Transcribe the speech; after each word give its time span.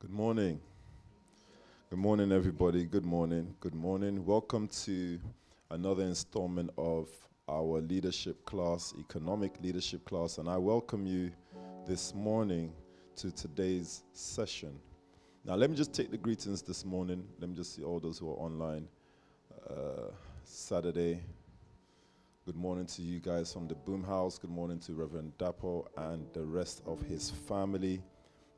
Good 0.00 0.12
morning. 0.12 0.58
Good 1.90 1.98
morning, 1.98 2.32
everybody. 2.32 2.86
Good 2.86 3.04
morning. 3.04 3.54
Good 3.60 3.74
morning. 3.74 4.24
Welcome 4.24 4.66
to 4.86 5.20
another 5.70 6.04
installment 6.04 6.70
of 6.78 7.10
our 7.46 7.82
leadership 7.82 8.42
class, 8.46 8.94
economic 8.98 9.60
leadership 9.62 10.06
class, 10.06 10.38
and 10.38 10.48
I 10.48 10.56
welcome 10.56 11.06
you 11.06 11.30
this 11.86 12.14
morning 12.14 12.72
to 13.16 13.30
today's 13.30 14.04
session. 14.14 14.80
Now, 15.44 15.56
let 15.56 15.68
me 15.68 15.76
just 15.76 15.92
take 15.92 16.10
the 16.10 16.16
greetings 16.16 16.62
this 16.62 16.82
morning. 16.86 17.22
Let 17.38 17.50
me 17.50 17.56
just 17.56 17.76
see 17.76 17.82
all 17.82 18.00
those 18.00 18.18
who 18.18 18.30
are 18.30 18.36
online. 18.36 18.88
Uh, 19.68 20.12
Saturday. 20.44 21.20
Good 22.46 22.56
morning 22.56 22.86
to 22.86 23.02
you 23.02 23.20
guys 23.20 23.52
from 23.52 23.68
the 23.68 23.74
Boom 23.74 24.02
House. 24.02 24.38
Good 24.38 24.48
morning 24.48 24.78
to 24.78 24.94
Reverend 24.94 25.36
Dapo 25.36 25.88
and 25.98 26.24
the 26.32 26.42
rest 26.42 26.80
of 26.86 27.02
his 27.02 27.28
family. 27.28 28.00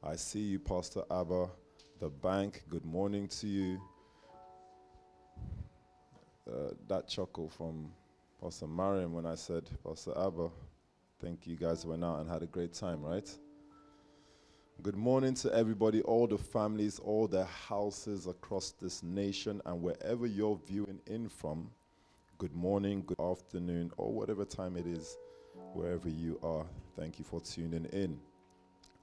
I 0.04 0.16
see 0.16 0.40
you, 0.40 0.58
Pastor 0.58 1.04
Abba, 1.12 1.48
the 2.00 2.08
bank. 2.08 2.64
Good 2.68 2.84
morning 2.84 3.28
to 3.28 3.46
you. 3.46 3.80
Uh, 6.50 6.70
that 6.88 7.06
chuckle 7.06 7.48
from 7.48 7.92
Pastor 8.42 8.66
Mariam 8.66 9.12
when 9.12 9.26
I 9.26 9.36
said, 9.36 9.70
Pastor 9.86 10.10
Abba, 10.18 10.48
think 11.20 11.46
you 11.46 11.54
guys 11.54 11.86
went 11.86 12.02
out 12.02 12.18
and 12.18 12.28
had 12.28 12.42
a 12.42 12.46
great 12.46 12.72
time, 12.72 13.00
right? 13.00 13.30
Good 14.82 14.96
morning 14.96 15.34
to 15.34 15.54
everybody, 15.54 16.02
all 16.02 16.26
the 16.26 16.36
families, 16.36 16.98
all 16.98 17.28
the 17.28 17.44
houses 17.44 18.26
across 18.26 18.72
this 18.72 19.04
nation, 19.04 19.62
and 19.66 19.80
wherever 19.80 20.26
you're 20.26 20.58
viewing 20.66 20.98
in 21.06 21.28
from. 21.28 21.70
Good 22.38 22.56
morning, 22.56 23.04
good 23.06 23.20
afternoon, 23.20 23.92
or 23.98 24.12
whatever 24.12 24.44
time 24.44 24.76
it 24.76 24.88
is, 24.88 25.16
wherever 25.74 26.08
you 26.08 26.40
are. 26.42 26.66
Thank 26.98 27.20
you 27.20 27.24
for 27.24 27.40
tuning 27.40 27.84
in. 27.92 28.18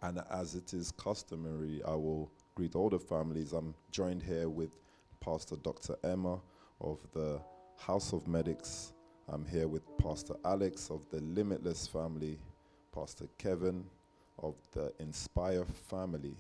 And 0.02 0.22
as 0.32 0.56
it 0.56 0.74
is 0.74 0.92
customary, 0.92 1.82
I 1.86 1.96
will 1.96 2.32
greet 2.56 2.76
all 2.76 2.90
the 2.90 3.00
families. 3.00 3.54
I'm 3.54 3.74
joined 3.92 4.24
here 4.24 4.50
with 4.50 4.78
Pastor 5.20 5.58
Dr. 5.58 5.96
Emma 6.04 6.40
of 6.80 7.00
the 7.14 7.42
House 7.78 8.14
of 8.14 8.28
Medics. 8.28 8.94
I'm 9.28 9.46
here 9.46 9.68
with 9.68 9.84
Pastor 9.98 10.36
Alex 10.46 10.90
of 10.90 11.10
the 11.10 11.20
Limitless 11.22 11.86
family, 11.88 12.40
Pastor 12.94 13.26
Kevin 13.38 13.84
of 14.42 14.56
the 14.72 14.94
Inspire 15.00 15.66
family, 15.66 16.36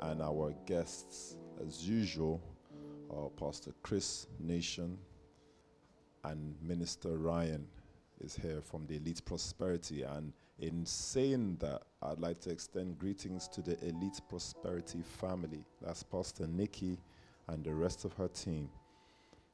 and 0.00 0.20
our 0.20 0.52
guests, 0.66 1.36
as 1.64 1.88
usual, 1.88 2.40
are 3.10 3.28
Pastor 3.30 3.72
Chris 3.82 4.26
Nation 4.40 4.98
and 6.24 6.54
Minister 6.62 7.16
Ryan 7.16 7.66
is 8.20 8.34
here 8.36 8.60
from 8.60 8.86
the 8.86 8.96
Elite 8.96 9.24
Prosperity. 9.24 10.02
And 10.02 10.32
in 10.58 10.86
saying 10.86 11.56
that, 11.60 11.82
I'd 12.02 12.20
like 12.20 12.40
to 12.40 12.50
extend 12.50 12.98
greetings 12.98 13.48
to 13.48 13.62
the 13.62 13.78
Elite 13.84 14.20
Prosperity 14.28 15.02
family. 15.02 15.64
That's 15.80 16.02
Pastor 16.02 16.46
Nikki 16.46 16.98
and 17.48 17.64
the 17.64 17.74
rest 17.74 18.04
of 18.04 18.12
her 18.14 18.28
team. 18.28 18.68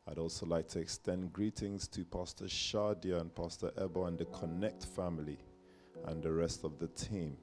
I'd 0.06 0.18
also 0.18 0.46
like 0.46 0.68
to 0.68 0.78
extend 0.78 1.32
greetings 1.32 1.86
to 1.88 2.04
Pastor 2.04 2.46
Shadia 2.46 3.20
and 3.20 3.34
Pastor 3.34 3.70
Ebo 3.78 4.04
and 4.06 4.18
the 4.18 4.24
Connect 4.26 4.84
family 4.84 5.38
and 6.06 6.22
the 6.22 6.32
rest 6.32 6.64
of 6.64 6.78
the 6.78 6.88
team. 6.88 7.36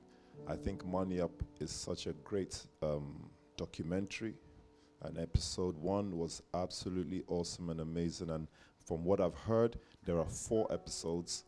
I 0.47 0.55
think 0.55 0.85
Money 0.85 1.21
Up 1.21 1.43
is 1.59 1.71
such 1.71 2.07
a 2.07 2.13
great 2.13 2.65
um, 2.81 3.29
documentary, 3.57 4.33
and 5.03 5.17
episode 5.17 5.77
one 5.77 6.17
was 6.17 6.41
absolutely 6.53 7.23
awesome 7.27 7.69
and 7.69 7.81
amazing. 7.81 8.31
And 8.31 8.47
from 8.85 9.03
what 9.03 9.21
I've 9.21 9.35
heard, 9.35 9.77
there 10.03 10.19
are 10.19 10.25
four 10.25 10.71
episodes 10.71 11.45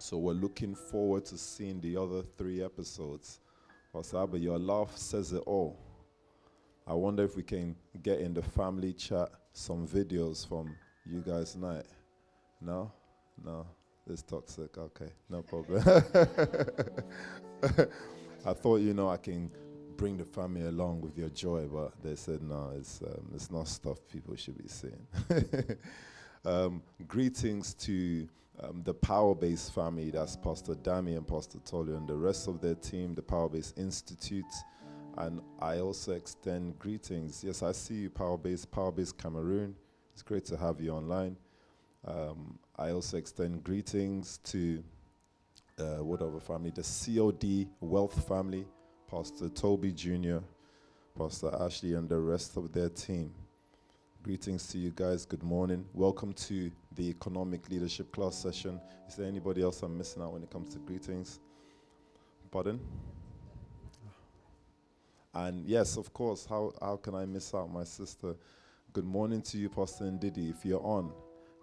so 0.00 0.16
we're 0.16 0.32
looking 0.32 0.74
forward 0.74 1.26
to 1.26 1.36
seeing 1.36 1.80
the 1.80 1.96
other 1.96 2.22
three 2.22 2.62
episodes. 2.62 3.40
Wasaba, 3.94 4.40
your 4.40 4.58
laugh 4.58 4.96
says 4.96 5.32
it 5.32 5.42
all. 5.46 5.78
I 6.86 6.94
wonder 6.94 7.22
if 7.22 7.36
we 7.36 7.42
can 7.42 7.76
get 8.02 8.20
in 8.20 8.32
the 8.32 8.42
family 8.42 8.94
chat 8.94 9.28
some 9.52 9.86
videos 9.86 10.48
from 10.48 10.74
you 11.04 11.20
guys 11.20 11.52
tonight. 11.52 11.84
No? 12.60 12.90
No. 13.44 13.66
It's 14.08 14.22
toxic. 14.22 14.76
Okay, 14.78 15.10
no 15.28 15.42
problem. 15.42 15.82
I 18.46 18.52
thought, 18.54 18.80
you 18.80 18.94
know, 18.94 19.10
I 19.10 19.18
can 19.18 19.50
bring 19.96 20.16
the 20.16 20.24
family 20.24 20.62
along 20.62 21.02
with 21.02 21.18
your 21.18 21.28
joy, 21.28 21.68
but 21.70 21.92
they 22.02 22.16
said 22.16 22.42
no, 22.42 22.72
it's, 22.76 23.02
um, 23.02 23.28
it's 23.34 23.50
not 23.50 23.68
stuff 23.68 23.98
people 24.10 24.34
should 24.34 24.56
be 24.56 24.66
seeing. 24.66 25.06
um, 26.44 26.82
greetings 27.06 27.74
to 27.74 28.26
um, 28.62 28.82
the 28.84 28.94
Power 28.94 29.34
Base 29.34 29.68
family, 29.68 30.10
that's 30.10 30.36
Pastor 30.36 30.74
Dami 30.74 31.16
and 31.16 31.26
Pastor 31.26 31.58
Tolio, 31.58 31.96
and 31.96 32.08
the 32.08 32.16
rest 32.16 32.48
of 32.48 32.60
their 32.60 32.74
team, 32.74 33.14
the 33.14 33.22
Power 33.22 33.48
Base 33.48 33.72
Institute. 33.76 34.44
And 35.16 35.40
I 35.60 35.78
also 35.78 36.12
extend 36.12 36.78
greetings. 36.78 37.42
Yes, 37.44 37.62
I 37.62 37.72
see 37.72 37.94
you, 37.94 38.10
Power 38.10 38.38
Base, 38.38 38.64
Power 38.64 38.92
Base 38.92 39.12
Cameroon. 39.12 39.74
It's 40.12 40.22
great 40.22 40.44
to 40.46 40.56
have 40.56 40.80
you 40.80 40.92
online. 40.92 41.36
Um, 42.06 42.58
I 42.78 42.90
also 42.90 43.16
extend 43.16 43.64
greetings 43.64 44.38
to 44.44 44.82
uh, 45.78 46.04
whatever 46.04 46.40
family, 46.40 46.70
the 46.70 46.82
COD 46.82 47.68
Wealth 47.80 48.26
family, 48.26 48.66
Pastor 49.10 49.48
Toby 49.48 49.92
Jr., 49.92 50.38
Pastor 51.16 51.54
Ashley, 51.60 51.94
and 51.94 52.08
the 52.08 52.18
rest 52.18 52.56
of 52.56 52.72
their 52.72 52.88
team. 52.88 53.32
Greetings 54.22 54.66
to 54.68 54.78
you 54.78 54.92
guys. 54.94 55.24
Good 55.24 55.42
morning. 55.42 55.84
Welcome 55.94 56.32
to 56.34 56.70
the 56.96 57.08
economic 57.08 57.68
leadership 57.70 58.12
class 58.12 58.36
session. 58.36 58.80
Is 59.08 59.16
there 59.16 59.26
anybody 59.26 59.62
else 59.62 59.82
I'm 59.82 59.96
missing 59.96 60.22
out 60.22 60.32
when 60.32 60.42
it 60.42 60.50
comes 60.50 60.70
to 60.70 60.78
greetings? 60.80 61.40
Pardon? 62.50 62.80
And 65.32 65.64
yes, 65.64 65.96
of 65.96 66.12
course, 66.12 66.46
how, 66.46 66.72
how 66.80 66.96
can 66.96 67.14
I 67.14 67.24
miss 67.24 67.54
out 67.54 67.72
my 67.72 67.84
sister? 67.84 68.34
Good 68.92 69.04
morning 69.04 69.40
to 69.42 69.58
you, 69.58 69.68
Pastor 69.68 70.04
Ndidi. 70.04 70.50
If 70.50 70.64
you're 70.64 70.82
on, 70.84 71.12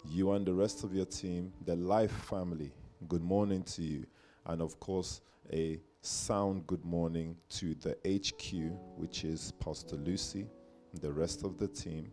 you 0.06 0.32
and 0.32 0.46
the 0.46 0.54
rest 0.54 0.84
of 0.84 0.94
your 0.94 1.04
team, 1.04 1.52
the 1.66 1.76
Life 1.76 2.12
family, 2.12 2.72
good 3.08 3.22
morning 3.22 3.62
to 3.64 3.82
you. 3.82 4.06
And 4.46 4.62
of 4.62 4.80
course, 4.80 5.20
a 5.52 5.78
sound 6.00 6.66
good 6.66 6.84
morning 6.84 7.36
to 7.50 7.74
the 7.74 7.96
HQ, 8.06 8.72
which 8.96 9.24
is 9.24 9.52
Pastor 9.60 9.96
Lucy, 9.96 10.46
and 10.92 11.02
the 11.02 11.12
rest 11.12 11.44
of 11.44 11.58
the 11.58 11.68
team 11.68 12.10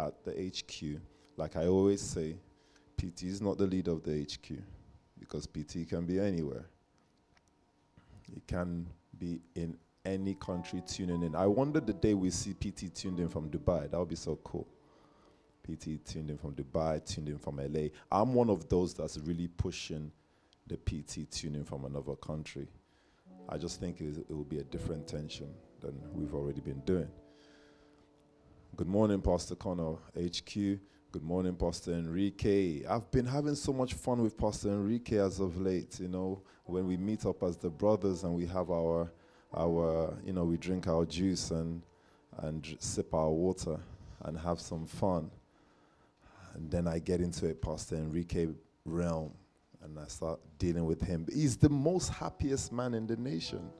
at 0.00 0.24
the 0.24 0.32
HQ. 0.32 1.00
Like 1.36 1.54
I 1.54 1.66
always 1.66 2.00
say, 2.00 2.36
PT 2.96 3.24
is 3.24 3.40
not 3.40 3.58
the 3.58 3.66
leader 3.66 3.92
of 3.92 4.02
the 4.02 4.22
HQ 4.22 4.58
because 5.18 5.46
PT 5.46 5.88
can 5.88 6.04
be 6.06 6.18
anywhere. 6.18 6.66
It 8.34 8.46
can 8.46 8.86
be 9.18 9.40
in 9.54 9.76
any 10.04 10.34
country 10.34 10.82
tuning 10.86 11.22
in. 11.22 11.34
I 11.34 11.46
wonder 11.46 11.80
the 11.80 11.92
day 11.92 12.14
we 12.14 12.30
see 12.30 12.54
PT 12.54 12.94
tuned 12.94 13.20
in 13.20 13.28
from 13.28 13.50
Dubai. 13.50 13.90
That 13.90 13.98
would 13.98 14.08
be 14.08 14.16
so 14.16 14.38
cool. 14.44 14.66
PT 15.64 16.04
tuned 16.04 16.30
in 16.30 16.38
from 16.38 16.54
Dubai, 16.54 17.04
tuned 17.04 17.28
in 17.28 17.38
from 17.38 17.56
LA. 17.56 17.88
I'm 18.10 18.34
one 18.34 18.50
of 18.50 18.68
those 18.68 18.94
that's 18.94 19.18
really 19.18 19.48
pushing 19.48 20.12
the 20.66 20.76
PT 20.76 21.30
tuning 21.30 21.64
from 21.64 21.84
another 21.84 22.14
country. 22.16 22.68
I 23.48 23.58
just 23.58 23.80
think 23.80 24.00
it 24.00 24.30
will 24.30 24.44
be 24.44 24.58
a 24.58 24.64
different 24.64 25.06
tension 25.06 25.48
than 25.80 26.00
we've 26.12 26.34
already 26.34 26.60
been 26.60 26.80
doing. 26.80 27.08
Good 28.76 28.88
morning, 28.88 29.20
Pastor 29.20 29.54
Connor, 29.54 29.94
HQ. 30.16 30.78
Good 31.12 31.22
morning, 31.22 31.54
Pastor 31.54 31.92
Enrique. 31.92 32.84
I've 32.84 33.10
been 33.10 33.24
having 33.24 33.54
so 33.54 33.72
much 33.72 33.94
fun 33.94 34.22
with 34.22 34.36
Pastor 34.36 34.68
Enrique 34.68 35.18
as 35.18 35.38
of 35.40 35.58
late, 35.58 36.00
you 36.00 36.08
know, 36.08 36.42
when 36.64 36.86
we 36.86 36.96
meet 36.96 37.24
up 37.24 37.42
as 37.44 37.56
the 37.56 37.70
brothers 37.70 38.24
and 38.24 38.34
we 38.34 38.44
have 38.46 38.70
our, 38.70 39.10
our 39.54 40.14
you 40.24 40.32
know, 40.32 40.44
we 40.44 40.58
drink 40.58 40.88
our 40.88 41.06
juice 41.06 41.52
and, 41.52 41.80
and 42.38 42.76
sip 42.80 43.14
our 43.14 43.30
water 43.30 43.78
and 44.24 44.36
have 44.36 44.60
some 44.60 44.84
fun. 44.84 45.30
And 46.54 46.70
then 46.70 46.88
I 46.88 46.98
get 46.98 47.20
into 47.20 47.48
a 47.48 47.54
Pastor 47.54 47.94
Enrique 47.94 48.48
realm 48.84 49.32
and 49.82 49.98
I 49.98 50.08
start 50.08 50.40
dealing 50.58 50.84
with 50.84 51.00
him. 51.00 51.24
He's 51.32 51.56
the 51.56 51.70
most 51.70 52.08
happiest 52.08 52.72
man 52.72 52.94
in 52.94 53.06
the 53.06 53.16
nation. 53.16 53.70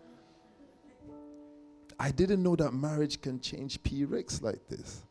I 1.99 2.13
didn't 2.13 2.43
know 2.43 2.55
that 2.57 2.73
marriage 2.73 3.21
can 3.21 3.41
change 3.41 3.83
P. 3.83 4.05
Ricks 4.05 4.41
like 4.43 4.69
this. 4.69 5.06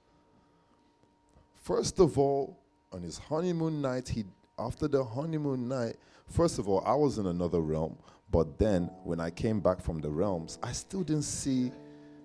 First 1.65 1.99
of 1.99 2.19
all, 2.19 2.59
on 2.91 3.01
his 3.01 3.17
honeymoon 3.17 3.81
night, 3.81 4.07
he 4.07 4.23
after 4.59 4.87
the 4.87 5.03
honeymoon 5.03 5.67
night, 5.67 5.95
first 6.29 6.59
of 6.59 6.69
all, 6.69 6.83
I 6.85 6.93
was 6.93 7.17
in 7.17 7.25
another 7.25 7.59
realm, 7.59 7.97
but 8.29 8.59
then 8.59 8.83
when 9.03 9.19
I 9.19 9.31
came 9.31 9.61
back 9.61 9.81
from 9.81 9.99
the 9.99 10.11
realms, 10.11 10.59
I 10.61 10.73
still 10.73 11.01
didn't 11.01 11.23
see 11.23 11.71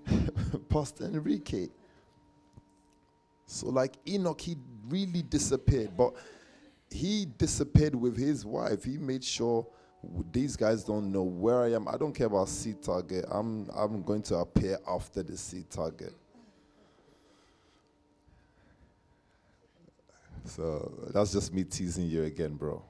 Pastor 0.69 1.07
Enrique. 1.07 1.69
So 3.47 3.71
like 3.71 3.95
Enoch, 4.07 4.39
he 4.39 4.59
really 4.91 5.23
disappeared, 5.23 5.97
but 5.97 6.13
he 6.91 7.27
disappeared 7.39 7.95
with 7.95 8.19
his 8.19 8.45
wife. 8.45 8.85
He 8.85 8.99
made 8.99 9.25
sure 9.25 9.67
these 10.33 10.55
guys 10.55 10.85
don't 10.85 11.11
know 11.11 11.23
where 11.23 11.63
I 11.63 11.73
am. 11.73 11.89
I 11.89 11.97
don't 11.97 12.13
care 12.13 12.27
about 12.27 12.51
seed 12.51 12.83
target. 12.83 13.25
I'm 13.31 13.71
I'm 13.75 14.03
going 14.03 14.23
to 14.25 14.37
appear 14.37 14.77
after 14.87 15.23
the 15.23 15.39
seed 15.39 15.71
target. 15.71 16.13
So 20.51 21.11
that's 21.15 21.33
just 21.33 21.55
me 21.55 21.65
teasing 21.65 22.07
you 22.07 22.25
again, 22.25 22.55
bro. 22.55 22.83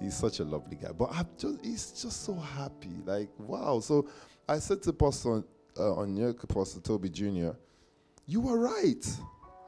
He's 0.00 0.16
such 0.16 0.40
a 0.40 0.44
lovely 0.44 0.76
guy, 0.76 0.92
but 0.92 1.10
I'm 1.12 1.28
just 1.36 1.64
he's 1.64 1.90
just 1.92 2.24
so 2.24 2.34
happy. 2.34 2.90
Like 3.04 3.28
wow. 3.38 3.80
So 3.80 4.08
I 4.48 4.58
said 4.58 4.82
to 4.84 4.92
Pastor 4.92 5.42
uh, 5.76 5.80
Onyeka, 5.80 6.48
Pastor 6.48 6.80
Toby 6.80 7.08
Jr., 7.08 7.50
you 8.26 8.40
were 8.40 8.58
right. 8.58 9.06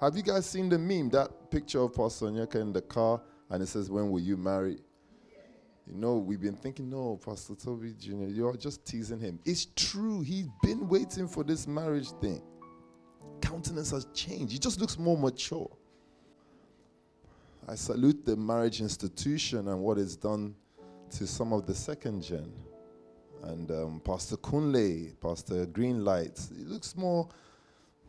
Have 0.00 0.16
you 0.16 0.22
guys 0.22 0.46
seen 0.46 0.68
the 0.68 0.78
meme, 0.78 1.10
that 1.10 1.50
picture 1.50 1.80
of 1.80 1.94
Pastor 1.94 2.26
Onyeka 2.26 2.56
in 2.56 2.72
the 2.72 2.82
car, 2.82 3.20
and 3.50 3.62
it 3.62 3.66
says, 3.66 3.90
When 3.90 4.10
will 4.10 4.20
you 4.20 4.36
marry? 4.36 4.78
You 5.86 5.94
know, 5.94 6.16
we've 6.16 6.40
been 6.40 6.56
thinking, 6.56 6.88
no, 6.88 7.20
Pastor 7.24 7.54
Toby 7.54 7.92
Jr., 7.98 8.26
you're 8.28 8.56
just 8.56 8.86
teasing 8.86 9.18
him. 9.18 9.40
It's 9.44 9.66
true. 9.76 10.20
He's 10.20 10.46
been 10.62 10.88
waiting 10.88 11.26
for 11.26 11.42
this 11.42 11.66
marriage 11.66 12.10
thing. 12.20 12.40
Countenance 13.40 13.90
has 13.90 14.06
changed. 14.14 14.52
He 14.52 14.58
just 14.58 14.80
looks 14.80 14.96
more 14.96 15.18
mature. 15.18 15.68
I 17.68 17.76
salute 17.76 18.24
the 18.24 18.36
marriage 18.36 18.80
institution 18.80 19.68
and 19.68 19.80
what 19.80 19.96
it's 19.98 20.16
done 20.16 20.54
to 21.10 21.26
some 21.26 21.52
of 21.52 21.66
the 21.66 21.74
second 21.74 22.22
gen. 22.22 22.52
And 23.44 23.70
um, 23.70 24.00
Pastor 24.04 24.36
Kunle, 24.36 25.12
Pastor 25.20 25.66
Greenlight, 25.66 26.50
it 26.60 26.66
looks 26.66 26.96
more. 26.96 27.28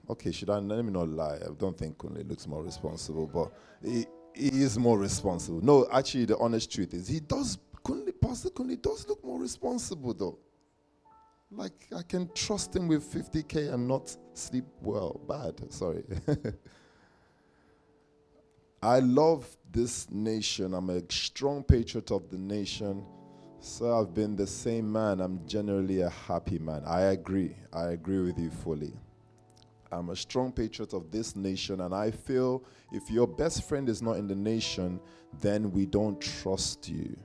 Okay, 0.09 0.31
should 0.31 0.49
I 0.49 0.57
let 0.57 0.83
me 0.83 0.91
not 0.91 1.09
lie? 1.09 1.35
I 1.35 1.53
don't 1.57 1.77
think 1.77 1.97
Kunle 1.97 2.27
looks 2.27 2.47
more 2.47 2.63
responsible, 2.63 3.27
but 3.27 3.51
he, 3.87 4.05
he 4.33 4.63
is 4.63 4.77
more 4.77 4.97
responsible. 4.97 5.61
No, 5.61 5.87
actually, 5.91 6.25
the 6.25 6.37
honest 6.37 6.71
truth 6.71 6.93
is 6.93 7.07
he 7.07 7.19
does. 7.19 7.57
Kunle, 7.83 8.11
Pastor 8.19 8.49
Kunle 8.49 8.81
does 8.81 9.07
look 9.07 9.23
more 9.23 9.39
responsible, 9.39 10.13
though. 10.13 10.39
Like 11.51 11.87
I 11.95 12.01
can 12.01 12.29
trust 12.33 12.75
him 12.75 12.87
with 12.87 13.03
50k 13.03 13.73
and 13.73 13.87
not 13.87 14.15
sleep 14.33 14.65
well. 14.81 15.21
Bad, 15.27 15.71
sorry. 15.71 16.03
I 18.83 18.99
love 18.99 19.47
this 19.71 20.11
nation. 20.11 20.73
I'm 20.73 20.89
a 20.89 21.01
strong 21.09 21.63
patriot 21.63 22.11
of 22.11 22.29
the 22.29 22.37
nation. 22.37 23.05
So 23.61 23.97
I've 23.97 24.13
been 24.13 24.35
the 24.35 24.45
same 24.45 24.91
man. 24.91 25.21
I'm 25.21 25.39
generally 25.47 26.01
a 26.01 26.09
happy 26.09 26.59
man. 26.59 26.83
I 26.85 27.03
agree. 27.03 27.55
I 27.71 27.91
agree 27.91 28.19
with 28.19 28.37
you 28.37 28.49
fully. 28.49 28.91
I'm 29.89 30.09
a 30.09 30.15
strong 30.17 30.51
patriot 30.51 30.91
of 30.91 31.11
this 31.11 31.37
nation, 31.37 31.79
and 31.79 31.95
I 31.95 32.11
feel 32.11 32.65
if 32.91 33.09
your 33.09 33.25
best 33.25 33.69
friend 33.69 33.87
is 33.87 34.01
not 34.01 34.17
in 34.17 34.27
the 34.27 34.35
nation, 34.35 34.99
then 35.39 35.71
we 35.71 35.85
don't 35.85 36.19
trust 36.19 36.89
you. 36.89 37.15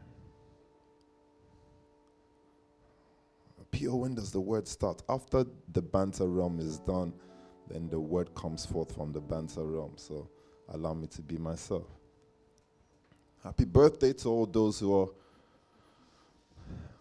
Pure, 3.73 3.97
when 3.97 4.15
does 4.15 4.31
the 4.31 4.41
word 4.41 4.69
start? 4.69 5.03
After 5.09 5.45
the 5.73 5.83
banter 5.83 6.29
realm 6.29 6.61
is 6.61 6.79
done, 6.79 7.13
then 7.69 7.89
the 7.89 7.99
word 7.99 8.33
comes 8.37 8.65
forth 8.65 8.95
from 8.95 9.13
the 9.13 9.21
banter 9.21 9.65
realm. 9.65 9.95
So 9.97 10.31
allow 10.73 10.95
me 10.95 11.07
to 11.09 11.23
be 11.23 11.37
myself. 11.37 11.87
Happy 13.43 13.65
birthday 13.65 14.13
to 14.13 14.29
all 14.29 14.47
those 14.47 14.81
who 14.81 15.01
are. 15.01 15.09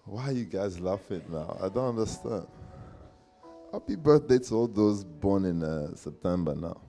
Why 0.06 0.30
are 0.30 0.32
you 0.32 0.46
guys 0.46 0.80
laughing 0.80 1.24
now? 1.30 1.58
I 1.62 1.68
don't 1.68 1.90
understand. 1.90 2.48
Happy 3.72 3.96
birthday 3.96 4.40
to 4.40 4.56
all 4.56 4.68
those 4.68 5.04
born 5.04 5.46
in 5.46 5.64
uh, 5.64 5.94
September 5.96 6.56
now. 6.56 6.80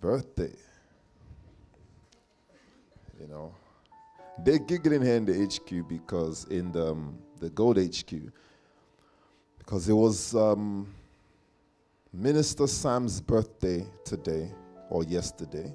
Birthday. 0.00 0.52
You 3.20 3.26
know, 3.28 3.54
they're 4.38 4.58
giggling 4.58 5.02
here 5.02 5.16
in 5.16 5.24
the 5.24 5.44
HQ 5.44 5.88
because 5.88 6.46
in 6.46 6.72
the, 6.72 6.92
um, 6.92 7.18
the 7.40 7.50
Gold 7.50 7.78
HQ, 7.78 8.12
because 9.58 9.88
it 9.88 9.92
was 9.92 10.34
um, 10.34 10.86
Minister 12.12 12.66
Sam's 12.66 13.20
birthday 13.20 13.84
today 14.04 14.50
or 14.94 15.02
yesterday. 15.02 15.74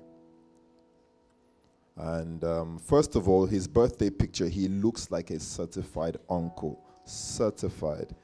And 1.98 2.42
um, 2.46 2.80
first 2.80 3.18
of 3.18 3.28
all, 3.28 3.46
his 3.46 3.68
birthday 3.68 4.10
picture, 4.10 4.48
he 4.48 4.70
looks 4.70 5.12
like 5.12 5.30
a 5.30 5.40
certified 5.42 6.18
uncle. 6.30 6.80
Certified. 7.04 8.16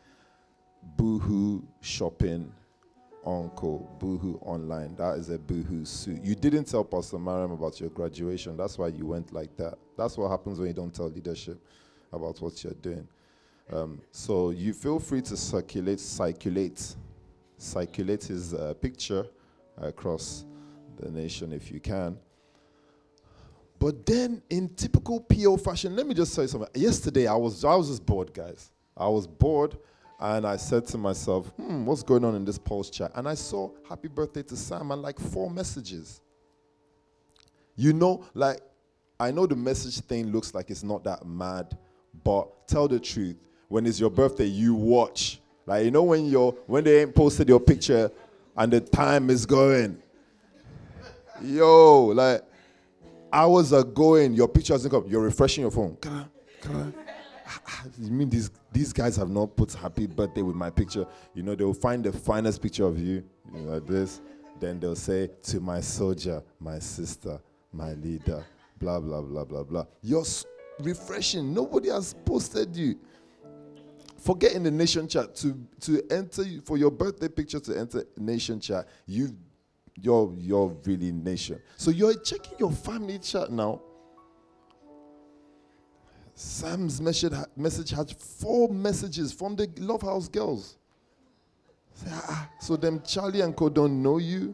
Boohoo 0.96 1.64
shopping 1.82 2.50
uncle. 3.26 3.94
Boohoo 4.00 4.38
online. 4.38 4.96
That 4.96 5.18
is 5.18 5.30
a 5.30 5.38
boohoo 5.38 5.84
suit. 5.84 6.24
You 6.24 6.34
didn't 6.34 6.64
tell 6.64 6.86
Pastor 6.86 7.20
Mariam 7.20 7.52
about 7.52 7.82
your 7.82 7.90
graduation. 7.90 8.56
That's 8.56 8.78
why 8.78 8.88
you 8.88 9.06
went 9.06 9.34
like 9.34 9.54
that. 9.58 9.74
That's 9.98 10.18
what 10.18 10.30
happens 10.30 10.60
when 10.60 10.70
you 10.70 10.74
don't 10.74 10.96
tell 10.96 11.10
leadership 11.10 11.60
about 12.14 12.40
what 12.40 12.64
you're 12.64 12.74
doing. 12.82 13.06
Um, 13.70 14.00
so 14.12 14.52
you 14.52 14.72
feel 14.72 15.00
free 15.00 15.24
to 15.24 15.36
circulate, 15.36 16.00
circulate, 16.00 16.96
circulate 17.58 18.24
his 18.24 18.54
uh, 18.54 18.76
picture 18.76 19.26
across 19.78 20.46
the 20.98 21.12
nation 21.12 21.54
if 21.54 21.72
you 21.72 21.80
can. 21.80 22.18
But 23.80 24.06
then, 24.06 24.42
in 24.50 24.70
typical 24.70 25.20
PO 25.20 25.58
fashion, 25.58 25.96
let 25.96 26.08
me 26.08 26.14
just 26.14 26.34
say 26.34 26.48
something. 26.48 26.70
Yesterday, 26.74 27.28
I 27.28 27.36
was 27.36 27.64
I 27.66 27.76
was 27.76 27.90
just 27.90 28.06
bored, 28.06 28.34
guys. 28.34 28.72
I 28.96 29.08
was 29.08 29.28
bored, 29.28 29.78
and 30.20 30.48
I 30.48 30.56
said 30.56 30.88
to 30.88 30.98
myself, 30.98 31.48
"Hmm, 31.58 31.86
what's 31.86 32.02
going 32.04 32.24
on 32.24 32.36
in 32.36 32.46
this 32.46 32.58
pulse 32.58 32.90
chat?" 32.90 33.12
And 33.16 33.28
I 33.28 33.34
saw 33.34 33.70
"Happy 33.88 34.08
Birthday 34.08 34.44
to 34.44 34.56
Sam" 34.56 34.92
and 34.92 35.02
like 35.02 35.20
four 35.20 35.52
messages. 35.52 36.22
You 37.76 37.92
know, 37.92 38.24
like 38.34 38.62
I 39.20 39.32
know 39.32 39.46
the 39.46 39.56
message 39.56 40.00
thing 40.02 40.32
looks 40.32 40.54
like 40.54 40.70
it's 40.70 40.84
not 40.84 41.04
that 41.04 41.26
mad, 41.26 41.78
but 42.24 42.68
tell 42.68 42.88
the 42.88 43.00
truth. 43.00 43.36
When 43.68 43.86
it's 43.86 44.00
your 44.00 44.10
birthday, 44.10 44.46
you 44.46 44.74
watch. 44.74 45.42
Like 45.66 45.84
you 45.84 45.92
know 45.92 46.04
when 46.04 46.26
you're 46.26 46.52
when 46.68 46.84
they 46.86 47.02
ain't 47.02 47.14
posted 47.14 47.50
your 47.50 47.60
picture 47.60 48.10
and 48.56 48.72
the 48.72 48.80
time 48.80 49.30
is 49.30 49.46
going. 49.46 50.02
Yo, 51.42 52.06
like 52.08 52.42
hours 53.32 53.74
are 53.74 53.84
going, 53.84 54.34
your 54.34 54.48
picture 54.48 54.74
hasn't 54.74 54.92
come. 54.92 55.06
You're 55.08 55.24
refreshing 55.24 55.62
your 55.64 55.72
phone. 55.72 55.98
Ah, 56.08 56.28
ah, 57.68 57.84
you 58.00 58.12
mean 58.12 58.30
these 58.30 58.50
these 58.72 58.92
guys 58.92 59.16
have 59.18 59.30
not 59.30 59.56
put 59.56 59.74
happy 59.74 60.08
birthday 60.08 60.42
with 60.42 60.56
my 60.56 60.70
picture? 60.70 61.06
You 61.34 61.44
know, 61.44 61.56
they'll 61.56 61.74
find 61.74 62.04
the 62.04 62.12
finest 62.12 62.62
picture 62.62 62.86
of 62.86 62.98
you, 62.98 63.24
you 63.54 63.62
know, 63.62 63.74
like 63.74 63.86
this. 63.86 64.22
Then 64.60 64.80
they'll 64.80 64.96
say, 64.96 65.30
To 65.44 65.60
my 65.60 65.82
soldier, 65.82 66.42
my 66.60 66.80
sister, 66.80 67.40
my 67.74 67.94
leader, 67.94 68.44
blah, 68.80 69.00
blah, 69.00 69.22
blah, 69.22 69.44
blah, 69.44 69.64
blah. 69.64 69.86
You're 70.02 70.24
refreshing. 70.80 71.54
Nobody 71.54 71.90
has 71.90 72.14
posted 72.26 72.76
you. 72.76 72.98
Forget 74.18 74.54
in 74.54 74.64
the 74.64 74.72
nation 74.72 75.08
chat 75.08 75.36
to, 75.36 75.56
to 75.82 76.02
enter 76.10 76.44
for 76.64 76.78
your 76.78 76.90
birthday 76.90 77.28
picture 77.28 77.60
to 77.60 77.78
enter 77.78 78.06
nation 78.18 78.60
chat. 78.60 78.88
You've 79.06 79.34
you're 80.02 80.34
you're 80.38 80.76
really 80.86 81.12
nation. 81.12 81.62
So 81.78 81.92
you're 81.92 82.16
checking 82.20 82.58
your 82.60 82.72
family 82.72 83.20
chat 83.20 83.52
now. 83.52 83.82
Sam's 86.34 87.00
message, 87.00 87.32
message 87.56 87.92
had 87.92 88.12
four 88.12 88.68
messages 88.68 89.32
from 89.32 89.56
the 89.56 89.70
Love 89.78 90.02
House 90.02 90.28
girls. 90.28 90.78
Ah, 92.10 92.50
so 92.60 92.76
them 92.76 93.02
Charlie 93.06 93.40
and 93.40 93.56
Co 93.56 93.70
don't 93.70 94.04
know 94.04 94.18
you. 94.18 94.54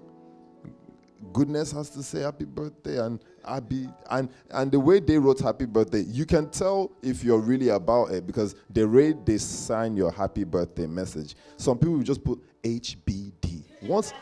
Goodness 1.34 1.72
has 1.72 1.90
to 1.92 2.04
say 2.04 2.22
happy 2.22 2.46
birthday 2.46 3.04
and 3.04 3.20
Abby 3.46 3.88
and 4.10 4.30
and 4.52 4.72
the 4.72 4.80
way 4.80 5.00
they 5.00 5.18
wrote 5.18 5.40
happy 5.40 5.66
birthday, 5.66 6.02
you 6.02 6.26
can 6.26 6.50
tell 6.50 6.92
if 7.02 7.24
you're 7.24 7.40
really 7.40 7.70
about 7.70 8.12
it 8.12 8.28
because 8.28 8.56
the 8.70 8.88
way 8.88 9.14
they 9.14 9.38
sign 9.40 9.98
your 9.98 10.12
happy 10.12 10.44
birthday 10.44 10.86
message. 10.86 11.36
Some 11.58 11.80
people 11.80 12.00
just 12.04 12.24
put 12.24 12.40
HBD. 12.64 13.64
Once 13.84 14.14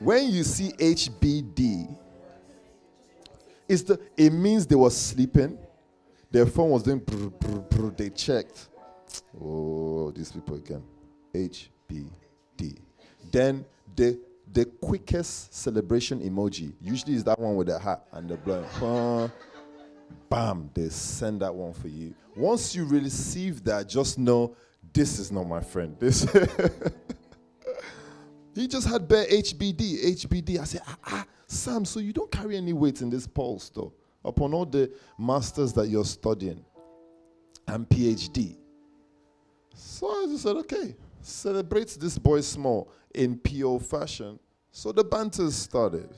when 0.00 0.30
you 0.30 0.42
see 0.42 0.72
HBD, 0.72 1.96
it's 3.68 3.82
the, 3.82 4.00
it 4.16 4.30
means 4.30 4.66
they 4.66 4.74
were 4.74 4.90
sleeping. 4.90 5.58
Their 6.30 6.46
phone 6.46 6.70
was 6.70 6.82
doing 6.82 6.98
brr, 6.98 7.30
brr, 7.30 7.60
brr, 7.60 7.90
they 7.90 8.10
checked. 8.10 8.68
Oh, 9.40 10.10
these 10.10 10.32
people 10.32 10.56
again. 10.56 10.82
HBD. 11.34 12.78
Then 13.30 13.64
the 13.94 14.18
the 14.52 14.64
quickest 14.64 15.54
celebration 15.54 16.20
emoji 16.20 16.72
usually 16.80 17.14
is 17.14 17.22
that 17.24 17.38
one 17.38 17.54
with 17.54 17.68
the 17.68 17.78
hat 17.78 18.04
and 18.12 18.28
the 18.28 18.36
blood. 18.36 19.30
bam, 20.28 20.70
they 20.74 20.88
send 20.88 21.40
that 21.42 21.54
one 21.54 21.72
for 21.72 21.86
you. 21.86 22.14
Once 22.34 22.74
you 22.74 22.84
receive 22.84 23.62
that, 23.62 23.88
just 23.88 24.18
know 24.18 24.56
this 24.92 25.20
is 25.20 25.30
not 25.30 25.46
my 25.46 25.60
friend. 25.60 25.96
This 26.00 26.26
He 28.54 28.66
just 28.66 28.88
had 28.88 29.06
bare 29.08 29.26
HBD, 29.26 30.04
HBD. 30.16 30.58
I 30.58 30.64
said, 30.64 30.82
ah, 30.86 30.98
ah, 31.06 31.26
Sam, 31.46 31.84
so 31.84 32.00
you 32.00 32.12
don't 32.12 32.30
carry 32.30 32.56
any 32.56 32.72
weight 32.72 33.00
in 33.00 33.10
this 33.10 33.26
pulse, 33.26 33.70
though, 33.70 33.92
upon 34.24 34.54
all 34.54 34.66
the 34.66 34.90
masters 35.18 35.72
that 35.74 35.88
you're 35.88 36.04
studying 36.04 36.64
and 37.68 37.88
PhD. 37.88 38.56
So 39.74 40.08
I 40.08 40.26
just 40.26 40.42
said, 40.42 40.56
okay, 40.56 40.96
celebrate 41.22 41.96
this 42.00 42.18
boy 42.18 42.40
small 42.40 42.90
in 43.14 43.38
PO 43.38 43.78
fashion. 43.80 44.38
So 44.72 44.92
the 44.92 45.04
banter 45.04 45.50
started. 45.50 46.10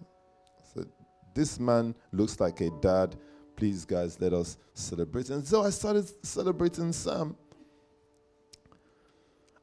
I 0.00 0.62
said, 0.74 0.86
this 1.34 1.58
man 1.58 1.94
looks 2.12 2.40
like 2.40 2.60
a 2.60 2.70
dad. 2.80 3.16
Please, 3.56 3.84
guys, 3.84 4.20
let 4.20 4.32
us 4.32 4.56
celebrate. 4.74 5.30
And 5.30 5.46
so 5.46 5.62
I 5.62 5.70
started 5.70 6.10
celebrating 6.24 6.92
Sam. 6.92 7.36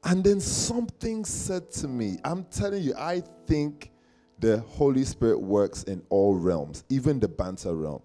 And 0.03 0.23
then 0.23 0.39
something 0.39 1.25
said 1.25 1.71
to 1.71 1.87
me, 1.87 2.17
I'm 2.23 2.45
telling 2.45 2.83
you, 2.83 2.93
I 2.97 3.21
think 3.45 3.91
the 4.39 4.59
Holy 4.59 5.03
Spirit 5.03 5.39
works 5.41 5.83
in 5.83 6.01
all 6.09 6.35
realms, 6.35 6.83
even 6.89 7.19
the 7.19 7.27
banter 7.27 7.75
realm. 7.75 8.01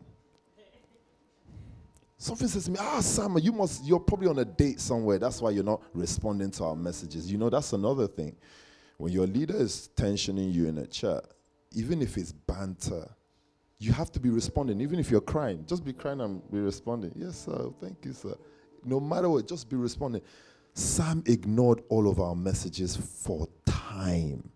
Something 2.16 2.48
says 2.48 2.64
to 2.64 2.70
me, 2.70 2.78
ah, 2.80 3.00
Sam, 3.00 3.36
you 3.38 3.52
must, 3.52 3.84
you're 3.84 4.00
probably 4.00 4.28
on 4.28 4.38
a 4.38 4.44
date 4.44 4.80
somewhere. 4.80 5.18
That's 5.18 5.42
why 5.42 5.50
you're 5.50 5.62
not 5.62 5.82
responding 5.92 6.50
to 6.52 6.64
our 6.64 6.74
messages. 6.74 7.30
You 7.30 7.38
know, 7.38 7.50
that's 7.50 7.72
another 7.74 8.06
thing. 8.06 8.34
When 8.96 9.12
your 9.12 9.26
leader 9.26 9.56
is 9.56 9.90
tensioning 9.94 10.52
you 10.52 10.66
in 10.66 10.78
a 10.78 10.86
chat, 10.86 11.24
even 11.72 12.00
if 12.00 12.16
it's 12.16 12.32
banter, 12.32 13.08
you 13.78 13.92
have 13.92 14.10
to 14.12 14.20
be 14.20 14.30
responding. 14.30 14.80
Even 14.80 14.98
if 14.98 15.10
you're 15.10 15.20
crying, 15.20 15.64
just 15.66 15.84
be 15.84 15.92
crying 15.92 16.20
and 16.20 16.40
be 16.50 16.60
responding. 16.60 17.12
Yes, 17.14 17.44
sir. 17.44 17.70
Thank 17.80 18.04
you, 18.04 18.12
sir. 18.12 18.34
No 18.84 19.00
matter 19.00 19.28
what, 19.28 19.46
just 19.46 19.68
be 19.68 19.76
responding. 19.76 20.22
Sam 20.74 21.22
ignored 21.26 21.82
all 21.88 22.08
of 22.08 22.18
our 22.20 22.34
messages 22.34 22.96
for 22.96 23.48
time. 23.64 24.50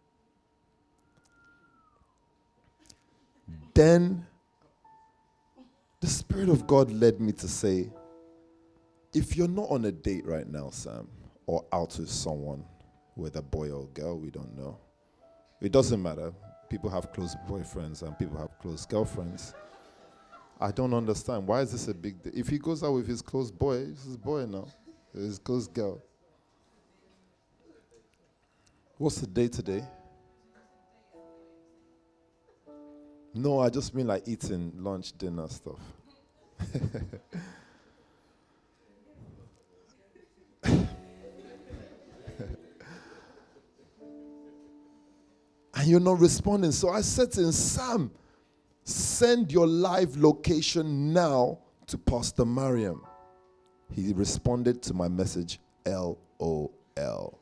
Then 3.72 4.26
the 6.00 6.08
Spirit 6.08 6.48
of 6.48 6.66
God 6.66 6.90
led 6.90 7.20
me 7.20 7.30
to 7.32 7.46
say, 7.46 7.90
if 9.14 9.36
you're 9.36 9.48
not 9.48 9.70
on 9.70 9.84
a 9.84 9.92
date 9.92 10.26
right 10.26 10.46
now, 10.46 10.70
Sam, 10.70 11.08
or 11.46 11.64
out 11.72 11.96
with 11.98 12.10
someone, 12.10 12.64
whether 13.14 13.40
boy 13.40 13.70
or 13.70 13.86
girl, 13.88 14.18
we 14.18 14.30
don't 14.30 14.56
know. 14.56 14.78
It 15.60 15.70
doesn't 15.70 16.02
matter. 16.02 16.32
People 16.68 16.90
have 16.90 17.12
close 17.12 17.36
boyfriends 17.48 18.02
and 18.02 18.18
people 18.18 18.38
have 18.38 18.58
close 18.58 18.84
girlfriends. 18.84 19.54
I 20.60 20.72
don't 20.72 20.92
understand. 20.92 21.46
Why 21.46 21.60
is 21.60 21.70
this 21.70 21.86
a 21.86 21.94
big 21.94 22.20
deal? 22.22 22.32
If 22.34 22.48
he 22.48 22.58
goes 22.58 22.82
out 22.82 22.92
with 22.92 23.06
his 23.06 23.22
close 23.22 23.52
boy, 23.52 23.76
it's 23.76 24.04
his 24.04 24.16
boy 24.16 24.44
now. 24.46 24.66
His 25.14 25.38
close 25.38 25.68
girl. 25.68 26.02
What's 28.98 29.20
the 29.20 29.28
day 29.28 29.46
today? 29.46 29.84
No, 33.32 33.60
I 33.60 33.70
just 33.70 33.94
mean 33.94 34.08
like 34.08 34.24
eating 34.26 34.72
lunch, 34.74 35.16
dinner 35.16 35.46
stuff. 35.46 35.78
and 45.78 45.86
you're 45.86 46.00
not 46.00 46.18
responding. 46.18 46.72
So 46.72 46.88
I 46.88 47.00
said 47.02 47.30
to 47.32 47.42
him, 47.42 47.52
Sam, 47.52 48.10
send 48.82 49.52
your 49.52 49.68
live 49.68 50.16
location 50.16 51.12
now 51.12 51.60
to 51.86 51.96
Pastor 51.96 52.44
Mariam. 52.44 53.04
He 53.92 54.12
responded 54.12 54.82
to 54.82 54.92
my 54.92 55.06
message, 55.06 55.60
LOL. 55.86 57.37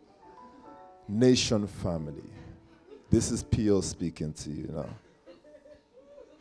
Nation 1.08 1.66
family. 1.66 2.30
This 3.10 3.30
is 3.30 3.44
P.O. 3.44 3.80
speaking 3.80 4.32
to 4.32 4.50
you 4.50 4.68
now. 4.72 4.88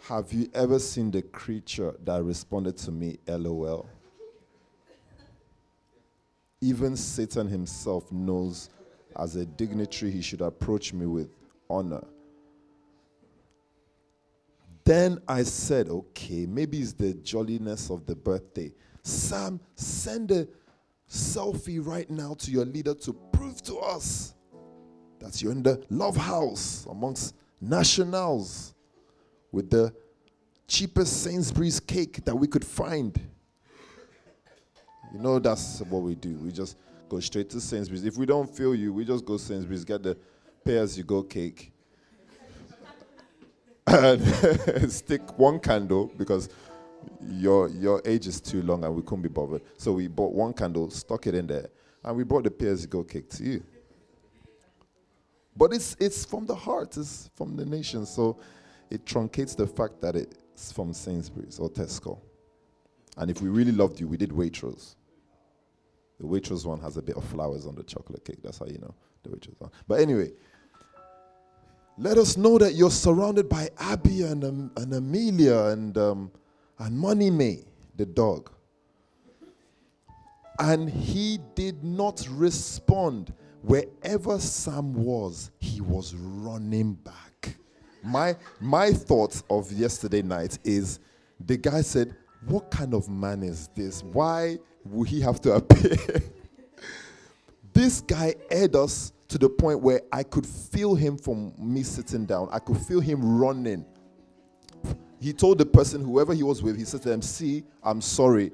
Have 0.07 0.31
you 0.34 0.50
ever 0.53 0.79
seen 0.79 1.12
the 1.12 1.22
creature 1.22 1.95
that 2.03 2.24
responded 2.24 2.77
to 2.77 2.91
me, 2.91 3.17
LOL? 3.27 3.88
Even 6.62 6.95
Satan 6.95 7.48
himself 7.48 8.12
knows 8.12 8.69
as 9.17 9.36
a 9.36 9.45
dignitary 9.45 10.12
he 10.12 10.22
should 10.22 10.41
approach 10.41 10.93
me 10.93 11.05
with 11.05 11.29
honor. 11.69 12.03
Then 14.84 15.19
I 15.27 15.43
said, 15.43 15.89
okay, 15.89 16.45
maybe 16.45 16.79
it's 16.79 16.93
the 16.93 17.13
jolliness 17.15 17.89
of 17.89 18.05
the 18.05 18.15
birthday. 18.15 18.72
Sam, 19.01 19.60
send 19.74 20.31
a 20.31 20.48
selfie 21.10 21.86
right 21.86 22.10
now 22.10 22.36
to 22.36 22.51
your 22.51 22.65
leader 22.65 22.93
to 22.93 23.13
prove 23.31 23.62
to 23.63 23.77
us 23.77 24.35
that 25.25 25.41
you're 25.41 25.51
in 25.51 25.63
the 25.63 25.84
love 25.89 26.15
house 26.15 26.86
amongst 26.89 27.34
nationals 27.60 28.75
with 29.51 29.72
the 29.72 29.91
cheapest 30.67 31.24
Sainsbury's 31.24 31.79
cake 31.79 32.24
that 32.25 32.36
we 32.36 32.48
could 32.48 32.63
find. 32.63 33.20
You 35.12 35.20
know, 35.20 35.39
that's 35.39 35.82
what 35.82 36.03
we 36.03 36.13
do. 36.13 36.36
We 36.36 36.51
just 36.51 36.77
go 37.10 37.20
straight 37.20 37.50
to 37.51 37.62
Sainsbury's. 37.62 38.05
If 38.05 38.17
we 38.17 38.27
don't 38.27 38.48
feel 38.50 38.75
you, 38.75 38.94
we 38.94 39.03
just 39.03 39.25
go 39.25 39.38
Sainsbury's, 39.38 39.84
get 39.84 40.03
the 40.03 40.15
pay 40.63 40.77
as 40.77 40.96
you 40.96 41.03
go 41.03 41.24
cake, 41.24 41.72
and 43.88 44.22
stick 44.91 45.39
one 45.39 45.60
candle 45.60 46.12
because 46.17 46.50
your 47.27 47.70
your 47.70 48.01
age 48.05 48.27
is 48.27 48.39
too 48.39 48.62
long 48.62 48.84
and 48.84 48.94
we 48.94 49.01
couldn't 49.01 49.24
be 49.24 49.29
bothered. 49.29 49.62
So 49.77 49.94
we 49.94 50.08
bought 50.08 50.34
one 50.34 50.53
candle, 50.53 50.91
stuck 50.91 51.25
it 51.25 51.34
in 51.34 51.48
there, 51.48 51.70
and 52.03 52.15
we 52.15 52.24
brought 52.24 52.44
the 52.44 52.51
pay 52.51 52.67
as 52.67 52.84
you 52.84 52.88
go 52.88 53.03
cake 53.03 53.29
to 53.32 53.44
you. 53.44 53.63
But 55.55 55.74
it's, 55.74 55.95
it's 56.00 56.25
from 56.25 56.45
the 56.45 56.55
heart, 56.55 56.97
it's 56.97 57.29
from 57.35 57.55
the 57.55 57.65
nation. 57.65 58.05
So 58.05 58.39
it 58.89 59.05
truncates 59.05 59.55
the 59.55 59.67
fact 59.67 60.01
that 60.01 60.15
it's 60.15 60.71
from 60.71 60.93
Sainsbury's 60.93 61.59
or 61.59 61.69
Tesco. 61.69 62.19
And 63.17 63.31
if 63.31 63.41
we 63.41 63.50
really 63.50 63.71
loved 63.71 64.00
you, 64.00 64.07
we 64.07 64.17
did 64.17 64.31
Waitrose. 64.31 64.95
The 66.19 66.25
Waitrose 66.25 66.65
one 66.65 66.79
has 66.81 66.97
a 66.97 67.01
bit 67.01 67.15
of 67.15 67.24
flowers 67.25 67.65
on 67.65 67.75
the 67.75 67.83
chocolate 67.83 68.24
cake. 68.25 68.39
That's 68.43 68.59
how 68.59 68.65
you 68.65 68.79
know 68.79 68.93
the 69.24 69.29
Waitrose 69.29 69.59
one. 69.59 69.71
But 69.88 70.01
anyway, 70.01 70.31
let 71.97 72.17
us 72.17 72.35
know 72.35 72.57
that 72.57 72.74
you're 72.74 72.91
surrounded 72.91 73.47
by 73.47 73.69
Abby 73.79 74.24
and, 74.24 74.43
um, 74.43 74.71
and 74.75 74.93
Amelia 74.93 75.67
and, 75.67 75.97
um, 75.97 76.31
and 76.79 76.97
Money 76.97 77.29
May, 77.29 77.63
the 77.95 78.05
dog. 78.05 78.51
And 80.59 80.89
he 80.89 81.39
did 81.53 81.83
not 81.83 82.27
respond 82.31 83.33
wherever 83.65 84.39
Sam 84.39 84.93
was, 84.93 85.51
he 85.60 85.81
was 85.81 86.13
running 86.15 86.93
back. 86.93 87.55
My, 88.03 88.36
my 88.62 88.91
thoughts 88.91 89.43
of 89.50 89.72
yesterday 89.72 90.22
night 90.22 90.60
is 90.63 91.00
the 91.39 91.57
guy 91.57 91.81
said, 91.81 92.15
What 92.45 92.69
kind 92.69 92.93
of 92.93 93.10
man 93.10 93.41
is 93.41 93.69
this? 93.75 94.03
Why 94.03 94.57
would 94.86 95.07
he 95.07 95.19
have 95.22 95.41
to 95.41 95.53
appear? 95.53 95.98
this 97.74 98.01
guy 98.01 98.36
aired 98.51 98.75
us 98.75 99.12
to 99.29 99.39
the 99.39 99.50
point 99.50 99.81
where 99.81 100.01
I 100.12 100.22
could 100.22 100.45
feel 100.45 100.93
him 100.93 101.17
from 101.17 101.53
me 101.57 101.81
sitting 101.81 102.25
down. 102.25 102.48
I 102.51 102.60
could 102.60 102.77
feel 102.77 103.00
him 103.00 103.38
running. 103.39 103.84
He 105.19 105.34
told 105.34 105.57
the 105.57 105.65
person, 105.65 106.03
whoever 106.05 106.36
he 106.36 106.43
was 106.43 106.62
with, 106.62 106.77
he 106.77 106.86
said 106.86 107.01
to 107.01 107.10
them, 107.10 107.24
See, 107.24 107.63
I'm 107.84 108.01
sorry. 108.01 108.51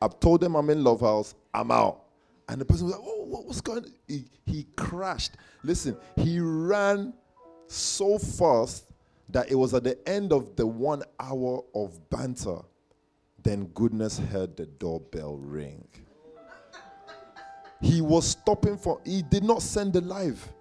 I've 0.00 0.18
told 0.18 0.40
them 0.40 0.54
I'm 0.54 0.70
in 0.70 0.82
Love 0.82 1.00
House. 1.00 1.34
I'm 1.52 1.70
out. 1.70 2.04
And 2.48 2.58
the 2.60 2.64
person 2.64 2.86
was 2.86 2.94
like, 2.94 3.04
Oh, 3.04 3.15
what 3.26 3.46
was 3.46 3.60
going 3.60 3.84
on? 3.84 3.92
He, 4.08 4.24
he 4.46 4.66
crashed. 4.76 5.32
Listen, 5.62 5.96
he 6.16 6.40
ran 6.40 7.12
so 7.66 8.18
fast 8.18 8.90
that 9.30 9.50
it 9.50 9.54
was 9.54 9.74
at 9.74 9.84
the 9.84 10.08
end 10.08 10.32
of 10.32 10.56
the 10.56 10.66
one 10.66 11.02
hour 11.18 11.62
of 11.74 11.98
banter. 12.10 12.58
Then 13.42 13.66
goodness 13.74 14.18
heard 14.18 14.56
the 14.56 14.66
doorbell 14.66 15.36
ring. 15.36 15.86
He 17.80 18.00
was 18.00 18.26
stopping 18.26 18.78
for, 18.78 19.00
he 19.04 19.22
did 19.22 19.44
not 19.44 19.62
send 19.62 19.92
the 19.92 20.00
live. 20.00 20.52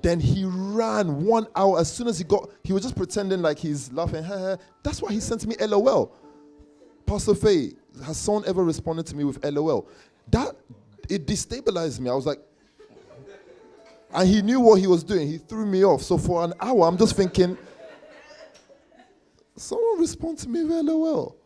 Then 0.00 0.18
he 0.18 0.44
ran 0.44 1.24
one 1.24 1.46
hour. 1.54 1.78
As 1.78 1.92
soon 1.92 2.08
as 2.08 2.18
he 2.18 2.24
got, 2.24 2.50
he 2.64 2.72
was 2.72 2.82
just 2.82 2.96
pretending 2.96 3.40
like 3.40 3.58
he's 3.58 3.92
laughing. 3.92 4.24
That's 4.82 5.00
why 5.00 5.12
he 5.12 5.20
sent 5.20 5.46
me 5.46 5.54
LOL. 5.60 6.12
Pastor 7.06 7.34
Faye, 7.34 7.72
has 8.04 8.16
someone 8.16 8.44
ever 8.46 8.64
responded 8.64 9.06
to 9.06 9.16
me 9.16 9.24
with 9.24 9.44
LOL? 9.44 9.88
That 10.30 10.56
it 11.14 11.26
destabilized 11.26 12.00
me. 12.00 12.08
I 12.08 12.14
was 12.14 12.26
like, 12.26 12.40
and 14.14 14.28
he 14.28 14.42
knew 14.42 14.60
what 14.60 14.80
he 14.80 14.86
was 14.86 15.02
doing. 15.04 15.28
He 15.28 15.38
threw 15.38 15.66
me 15.66 15.84
off. 15.84 16.02
So 16.02 16.18
for 16.18 16.44
an 16.44 16.52
hour, 16.60 16.86
I'm 16.86 16.98
just 16.98 17.16
thinking, 17.16 17.56
someone 19.56 20.00
respond 20.00 20.38
to 20.38 20.48
me 20.48 20.64
very 20.64 20.82
well. 20.84 21.36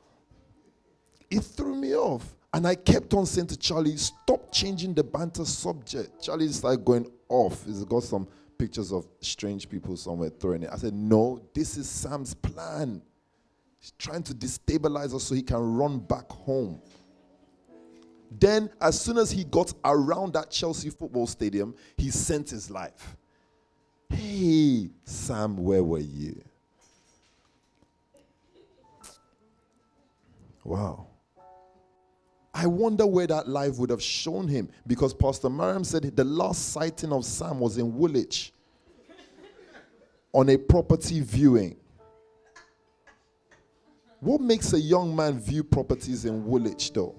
It 1.31 1.41
threw 1.41 1.75
me 1.75 1.95
off. 1.95 2.35
And 2.53 2.67
I 2.67 2.75
kept 2.75 3.13
on 3.15 3.27
saying 3.27 3.49
to 3.49 3.57
Charlie, 3.57 3.97
stop 3.97 4.51
changing 4.53 4.95
the 4.95 5.05
banter 5.05 5.45
subject. 5.45 6.23
Charlie 6.23 6.49
started 6.49 6.85
going 6.85 7.11
off. 7.29 7.65
He's 7.67 7.85
got 7.85 8.03
some 8.03 8.27
pictures 8.57 8.93
of 8.93 9.07
strange 9.21 9.69
people 9.69 9.97
somewhere 9.97 10.31
throwing 10.31 10.63
it. 10.63 10.71
I 10.73 10.77
said, 10.77 10.95
no, 10.95 11.43
this 11.55 11.77
is 11.77 11.89
Sam's 11.89 12.35
plan. 12.35 13.03
He's 13.79 13.93
trying 13.99 14.23
to 14.25 14.35
destabilize 14.35 15.15
us 15.15 15.25
so 15.25 15.35
he 15.35 15.43
can 15.43 15.77
run 15.77 15.99
back 15.99 16.31
home. 16.31 16.81
Then, 18.31 18.71
as 18.81 19.01
soon 19.01 19.19
as 19.19 19.31
he 19.31 19.45
got 19.45 19.73
around 19.85 20.35
that 20.35 20.51
Chelsea 20.51 20.91
football 20.91 21.27
stadium, 21.27 21.75
he 21.97 22.11
sent 22.11 22.51
his 22.51 22.71
life. 22.71 23.17
Hey, 24.09 24.91
Sam, 25.05 25.57
where 25.57 25.83
were 25.83 25.99
you? 25.99 26.41
Wow. 30.65 31.07
I 32.53 32.67
wonder 32.67 33.07
where 33.07 33.27
that 33.27 33.49
life 33.49 33.79
would 33.79 33.91
have 33.91 34.03
shown 34.03 34.49
him 34.49 34.71
because 34.87 35.13
Pastor 35.13 35.51
Mariam 35.51 35.85
said 35.85 36.17
the 36.17 36.25
last 36.25 36.71
sighting 36.73 37.13
of 37.13 37.25
Sam 37.25 37.61
was 37.61 37.77
in 37.77 37.95
Woolwich 37.95 38.53
on 40.33 40.49
a 40.49 40.57
property 40.57 41.21
viewing. 41.21 41.77
What 44.21 44.41
makes 44.41 44.73
a 44.73 44.81
young 44.81 45.15
man 45.15 45.39
view 45.39 45.63
properties 45.63 46.25
in 46.25 46.47
Woolwich, 46.47 46.93
though? 46.93 47.15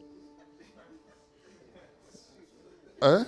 Eh? 3.02 3.24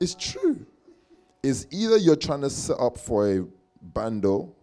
It's 0.00 0.14
true. 0.14 0.66
It's 1.42 1.66
either 1.70 1.96
you're 1.96 2.16
trying 2.16 2.40
to 2.42 2.50
set 2.50 2.78
up 2.78 2.98
for 2.98 3.30
a 3.30 3.46
bando 3.80 4.54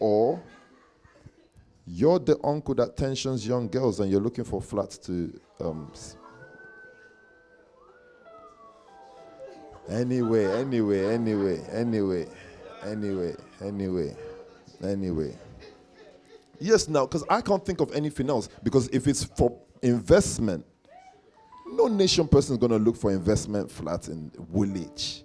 or 0.00 0.42
You're 1.86 2.18
the 2.18 2.38
uncle 2.42 2.74
that 2.76 2.96
tensions 2.96 3.46
young 3.46 3.68
girls 3.68 4.00
and 4.00 4.10
you're 4.10 4.20
looking 4.20 4.44
for 4.44 4.60
flats 4.60 4.96
to. 4.98 5.38
Um, 5.60 5.92
anyway, 9.88 10.46
anyway, 10.60 11.12
anyway, 11.14 11.60
anyway, 11.70 12.26
anyway, 12.84 13.34
anyway, 13.60 14.16
anyway. 14.82 15.38
Yes, 16.58 16.88
now, 16.88 17.04
because 17.04 17.24
I 17.28 17.42
can't 17.42 17.64
think 17.64 17.80
of 17.80 17.92
anything 17.92 18.30
else. 18.30 18.48
Because 18.62 18.88
if 18.88 19.06
it's 19.06 19.24
for 19.24 19.60
investment, 19.82 20.64
no 21.74 21.88
nation 21.88 22.26
person 22.28 22.54
is 22.54 22.58
going 22.58 22.72
to 22.72 22.78
look 22.78 22.96
for 22.96 23.10
investment 23.10 23.70
flats 23.70 24.08
in 24.08 24.30
Woolwich. 24.50 25.22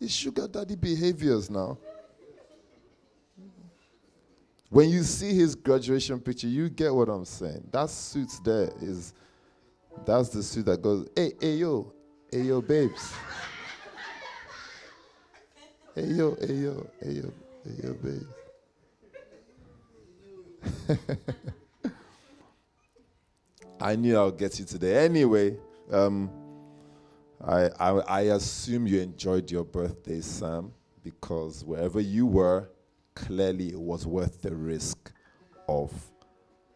It's 0.00 0.12
sugar 0.12 0.48
daddy 0.48 0.76
behaviors 0.76 1.50
now. 1.50 1.76
When 4.70 4.88
you 4.88 5.02
see 5.02 5.34
his 5.34 5.54
graduation 5.54 6.20
picture, 6.20 6.46
you 6.46 6.70
get 6.70 6.94
what 6.94 7.08
I'm 7.08 7.24
saying. 7.24 7.68
That 7.72 7.90
suit 7.90 8.30
there 8.44 8.70
is, 8.80 9.14
that's 10.06 10.28
the 10.28 10.42
suit 10.42 10.66
that 10.66 10.80
goes, 10.80 11.08
hey, 11.14 11.32
hey, 11.40 11.54
yo, 11.54 11.92
hey, 12.30 12.42
yo, 12.42 12.62
babes. 12.62 13.12
hey, 15.94 16.04
yo, 16.04 16.36
hey, 16.40 16.54
yo, 16.54 16.86
hey, 17.02 17.12
yo, 17.12 17.32
hey, 17.64 17.74
yo, 17.82 17.94
babes. 17.94 18.26
I 23.80 23.96
knew 23.96 24.16
I'll 24.16 24.30
get 24.30 24.58
you 24.58 24.66
today. 24.66 25.04
Anyway, 25.04 25.56
um, 25.90 26.30
I, 27.42 27.70
I, 27.78 27.90
I 27.90 28.20
assume 28.22 28.86
you 28.86 29.00
enjoyed 29.00 29.50
your 29.50 29.64
birthday, 29.64 30.20
Sam, 30.20 30.72
because 31.02 31.64
wherever 31.64 32.00
you 32.00 32.26
were, 32.26 32.68
clearly 33.14 33.68
it 33.68 33.80
was 33.80 34.06
worth 34.06 34.42
the 34.42 34.54
risk 34.54 35.12
of 35.66 35.92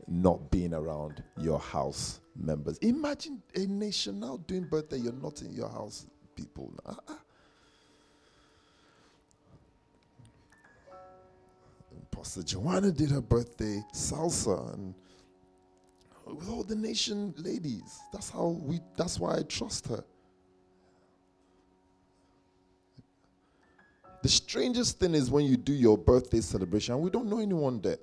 not 0.09 0.51
being 0.51 0.73
around 0.73 1.23
your 1.39 1.59
house 1.59 2.21
members. 2.35 2.79
Imagine 2.79 3.43
a 3.55 3.67
nation 3.67 4.21
now 4.21 4.39
doing 4.47 4.65
birthday, 4.65 4.99
you're 4.99 5.13
not 5.13 5.43
in 5.43 5.53
your 5.53 5.69
house, 5.69 6.07
people. 6.35 6.73
Uh-uh. 6.87 7.15
Pastor 12.11 12.43
Joanna 12.43 12.91
did 12.91 13.11
her 13.11 13.21
birthday 13.21 13.83
salsa 13.93 14.73
and 14.73 14.95
with 16.27 16.49
all 16.49 16.65
the 16.65 16.75
nation 16.75 17.35
ladies. 17.39 18.01
That's 18.13 18.31
how 18.31 18.49
we 18.49 18.81
that's 18.97 19.19
why 19.19 19.39
I 19.39 19.43
trust 19.43 19.89
her. 19.89 20.05
The 24.23 24.29
strangest 24.31 24.99
thing 24.99 25.15
is 25.15 25.31
when 25.31 25.45
you 25.45 25.59
do 25.59 25.75
your 25.75 25.99
birthday 25.99 26.41
celebration, 26.41 26.99
we 27.01 27.11
don't 27.11 27.29
know 27.29 27.41
anyone 27.41 27.81
there. 27.83 27.99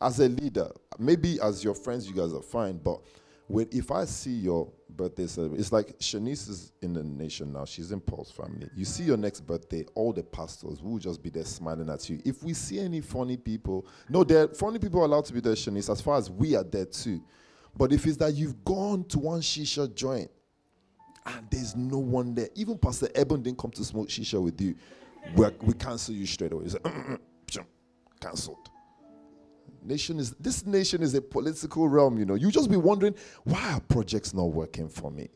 As 0.00 0.18
a 0.18 0.28
leader, 0.28 0.70
maybe 0.98 1.38
as 1.42 1.62
your 1.62 1.74
friends, 1.74 2.08
you 2.08 2.14
guys 2.14 2.32
are 2.32 2.40
fine, 2.40 2.78
but 2.78 3.02
when, 3.46 3.68
if 3.70 3.90
I 3.90 4.06
see 4.06 4.30
your 4.30 4.72
birthday 4.88 5.26
celebration, 5.26 5.60
it's 5.60 5.70
like 5.70 5.98
Shanice 5.98 6.48
is 6.48 6.72
in 6.80 6.94
the 6.94 7.02
nation 7.02 7.52
now. 7.52 7.66
She's 7.66 7.92
in 7.92 8.00
Paul's 8.00 8.30
family. 8.30 8.70
You 8.74 8.86
see 8.86 9.02
your 9.02 9.18
next 9.18 9.40
birthday, 9.40 9.84
all 9.94 10.14
the 10.14 10.22
pastors 10.22 10.82
will 10.82 10.98
just 10.98 11.22
be 11.22 11.28
there 11.28 11.44
smiling 11.44 11.90
at 11.90 12.08
you. 12.08 12.22
If 12.24 12.42
we 12.42 12.54
see 12.54 12.78
any 12.78 13.02
funny 13.02 13.36
people, 13.36 13.86
no, 14.08 14.24
there 14.24 14.48
funny 14.48 14.78
people 14.78 15.04
allowed 15.04 15.26
to 15.26 15.34
be 15.34 15.40
there, 15.40 15.52
Shanice, 15.52 15.92
as 15.92 16.00
far 16.00 16.16
as 16.16 16.30
we 16.30 16.56
are 16.56 16.64
there 16.64 16.86
too. 16.86 17.22
But 17.76 17.92
if 17.92 18.06
it's 18.06 18.16
that 18.18 18.34
you've 18.34 18.64
gone 18.64 19.04
to 19.04 19.18
one 19.18 19.40
shisha 19.40 19.94
joint 19.94 20.30
and 21.26 21.46
there's 21.50 21.76
no 21.76 21.98
one 21.98 22.34
there, 22.34 22.48
even 22.54 22.78
Pastor 22.78 23.08
Eben 23.14 23.42
didn't 23.42 23.58
come 23.58 23.70
to 23.72 23.84
smoke 23.84 24.08
shisha 24.08 24.42
with 24.42 24.60
you, 24.60 24.74
we're, 25.34 25.52
we 25.62 25.74
cancel 25.74 26.14
you 26.14 26.26
straight 26.26 26.52
away. 26.52 26.68
Say, 26.68 26.78
mm, 26.78 26.92
mm, 26.92 27.18
mm, 27.46 27.64
cancelled. 28.20 28.70
Nation 29.82 30.18
is 30.18 30.32
this 30.32 30.66
nation 30.66 31.02
is 31.02 31.14
a 31.14 31.22
political 31.22 31.88
realm, 31.88 32.18
you 32.18 32.26
know. 32.26 32.34
You 32.34 32.50
just 32.50 32.70
be 32.70 32.76
wondering 32.76 33.14
why 33.44 33.72
are 33.72 33.80
projects 33.80 34.34
not 34.34 34.44
working 34.44 34.88
for 34.88 35.10
me. 35.10 35.28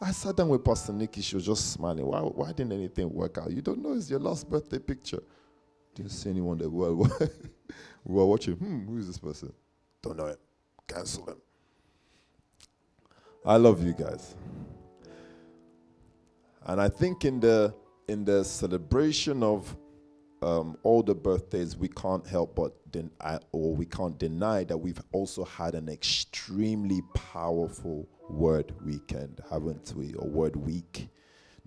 I 0.00 0.10
sat 0.10 0.36
down 0.36 0.48
with 0.48 0.64
Pastor 0.64 0.92
Nikki, 0.92 1.22
she 1.22 1.36
was 1.36 1.46
just 1.46 1.72
smiling. 1.72 2.04
Why, 2.04 2.20
why 2.20 2.48
didn't 2.48 2.72
anything 2.72 3.12
work 3.12 3.38
out? 3.38 3.50
You 3.50 3.62
don't 3.62 3.82
know 3.82 3.94
it's 3.94 4.10
your 4.10 4.20
last 4.20 4.48
birthday 4.50 4.78
picture. 4.78 5.22
Didn't 5.94 6.10
see 6.10 6.28
anyone 6.30 6.58
that 6.58 6.68
we 6.68 6.92
were, 6.92 7.08
we 8.04 8.14
were 8.14 8.26
watching. 8.26 8.54
Hmm, 8.56 8.86
who 8.86 8.98
is 8.98 9.06
this 9.06 9.18
person? 9.18 9.52
Don't 10.02 10.18
know 10.18 10.26
him. 10.26 10.36
Cancel 10.86 11.26
him. 11.26 11.36
I 13.46 13.58
love 13.58 13.80
you 13.80 13.92
guys. 13.92 14.34
And 16.64 16.80
I 16.80 16.88
think 16.88 17.24
in 17.24 17.38
the 17.38 17.72
in 18.08 18.24
the 18.24 18.44
celebration 18.44 19.44
of 19.44 19.76
um, 20.42 20.76
all 20.82 21.00
the 21.00 21.14
birthdays, 21.14 21.76
we 21.76 21.86
can't 21.86 22.26
help 22.26 22.56
but 22.56 22.72
den- 22.90 23.12
or 23.52 23.72
we 23.72 23.86
can't 23.86 24.18
deny 24.18 24.64
that 24.64 24.76
we've 24.76 25.00
also 25.12 25.44
had 25.44 25.76
an 25.76 25.88
extremely 25.88 27.02
powerful 27.14 28.08
word 28.28 28.74
weekend, 28.84 29.40
haven't 29.48 29.92
we? 29.96 30.12
Or 30.14 30.28
word 30.28 30.56
week. 30.56 31.08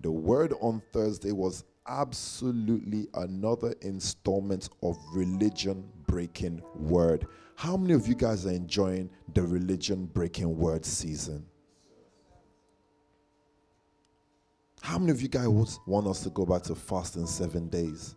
The 0.00 0.10
word 0.10 0.52
on 0.60 0.82
Thursday 0.92 1.32
was 1.32 1.64
absolutely 1.88 3.08
another 3.14 3.74
installment 3.80 4.68
of 4.82 4.98
religion 5.14 5.88
breaking 6.06 6.60
word. 6.74 7.26
How 7.56 7.78
many 7.78 7.94
of 7.94 8.06
you 8.06 8.14
guys 8.14 8.44
are 8.44 8.50
enjoying 8.52 9.08
the 9.32 9.42
religion 9.42 10.04
breaking 10.04 10.58
word 10.58 10.84
season? 10.84 11.46
How 14.82 14.98
many 14.98 15.12
of 15.12 15.20
you 15.20 15.28
guys 15.28 15.78
want 15.86 16.06
us 16.06 16.22
to 16.22 16.30
go 16.30 16.46
back 16.46 16.62
to 16.64 16.74
fast 16.74 17.16
in 17.16 17.26
seven 17.26 17.68
days? 17.68 18.16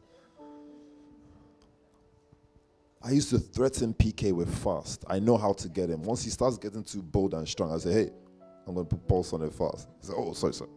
I 3.02 3.12
used 3.12 3.30
to 3.32 3.40
threaten 3.40 3.94
PK 3.94 4.32
with 4.32 4.54
fast. 4.64 5.04
I 5.10 5.20
know 5.20 5.38
how 5.38 5.52
to 5.54 5.68
get 5.68 5.90
him. 5.90 6.04
Once 6.04 6.24
he 6.24 6.30
starts 6.30 6.58
getting 6.58 6.84
too 6.84 7.02
bold 7.02 7.34
and 7.34 7.48
strong, 7.48 7.74
I 7.74 7.78
say, 7.78 7.92
hey, 7.92 8.10
I'm 8.66 8.76
going 8.76 8.88
to 8.88 8.96
put 8.96 9.08
pulse 9.08 9.34
on 9.34 9.42
a 9.42 9.52
fast. 9.52 9.90
He 10.00 10.08
said, 10.08 10.16
oh, 10.18 10.32
sorry, 10.32 10.54
sorry. 10.54 10.70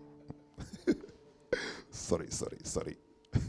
sorry, 1.90 2.26
sorry, 2.30 2.58
sorry. 2.64 2.96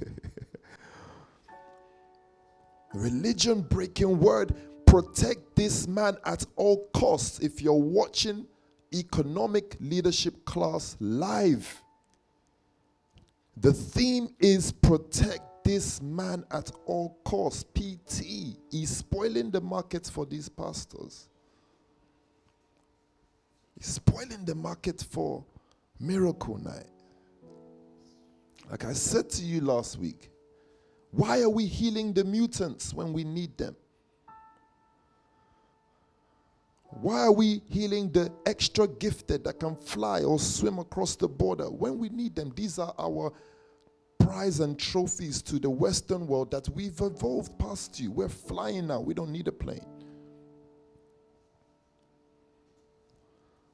Religion 2.93 3.62
breaking 3.62 4.19
word. 4.19 4.54
Protect 4.86 5.56
this 5.56 5.88
man 5.88 6.15
at 6.23 6.45
all 6.56 6.88
costs. 6.93 7.39
If 7.39 7.63
you're 7.63 7.73
watching 7.73 8.45
economic 8.93 9.76
leadership 9.80 10.45
class 10.45 10.95
live, 11.00 11.84
the 13.60 13.74
theme 13.74 14.30
is 14.39 14.72
protect 14.72 15.63
this 15.63 16.02
man 16.02 16.46
at 16.52 16.72
all 16.86 17.17
costs. 17.24 17.63
PT 17.74 18.58
is 18.72 18.98
spoiling 18.98 19.52
the 19.52 19.62
market 19.62 20.10
for 20.13 20.26
these 20.26 20.48
pastors. 20.48 21.28
He's 23.76 23.88
spoiling 23.88 24.46
the 24.46 24.56
market 24.56 25.06
for 25.10 25.43
miracle 26.00 26.58
night. 26.58 26.88
Like 28.70 28.86
I 28.86 28.93
said 28.93 29.30
to 29.32 29.43
you 29.43 29.62
last 29.62 29.98
week, 29.98 30.30
why 31.12 31.41
are 31.41 31.50
we 31.50 31.65
healing 31.65 32.13
the 32.13 32.24
mutants 32.24 32.93
when 32.93 33.13
we 33.13 33.24
need 33.24 33.58
them? 33.58 33.76
Why 37.01 37.21
are 37.21 37.31
we 37.31 37.62
healing 37.69 38.12
the 38.12 38.31
extra 38.45 38.88
gifted 38.88 39.43
that 39.43 39.60
can 39.60 39.75
fly 39.75 40.23
or 40.23 40.39
swim 40.39 40.79
across 40.79 41.15
the 41.15 41.27
border 41.27 41.69
when 41.69 41.97
we 41.99 42.10
need 42.10 42.36
them? 42.36 42.51
These 42.55 42.79
are 42.79 42.93
our 42.97 43.31
prize 44.19 44.60
and 44.60 44.79
trophies 44.79 45.41
to 45.43 45.60
the 45.60 45.69
Western 45.69 46.27
world 46.27 46.51
that 46.51 46.67
we've 46.69 46.99
evolved 46.99 47.57
past 47.60 47.99
you. 47.99 48.12
We're 48.12 48.29
flying 48.29 48.88
now, 48.88 48.99
we 48.99 49.13
don't 49.13 49.31
need 49.31 49.47
a 49.47 49.51
plane. 49.51 49.86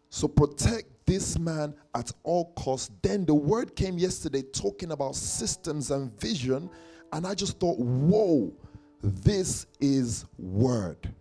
So 0.10 0.28
protect 0.28 1.06
this 1.06 1.40
man 1.40 1.74
at 1.96 2.12
all 2.24 2.54
costs. 2.54 2.92
Then 3.02 3.26
the 3.26 3.34
word 3.34 3.76
came 3.76 3.98
yesterday 3.98 4.42
talking 4.42 4.92
about 4.92 5.16
systems 5.16 5.92
and 5.92 6.12
vision, 6.20 6.70
and 7.12 7.26
I 7.26 7.34
just 7.34 7.60
thought, 7.60 7.80
whoa, 7.80 8.54
this 9.02 9.66
is 9.80 10.26
word. 10.38 11.14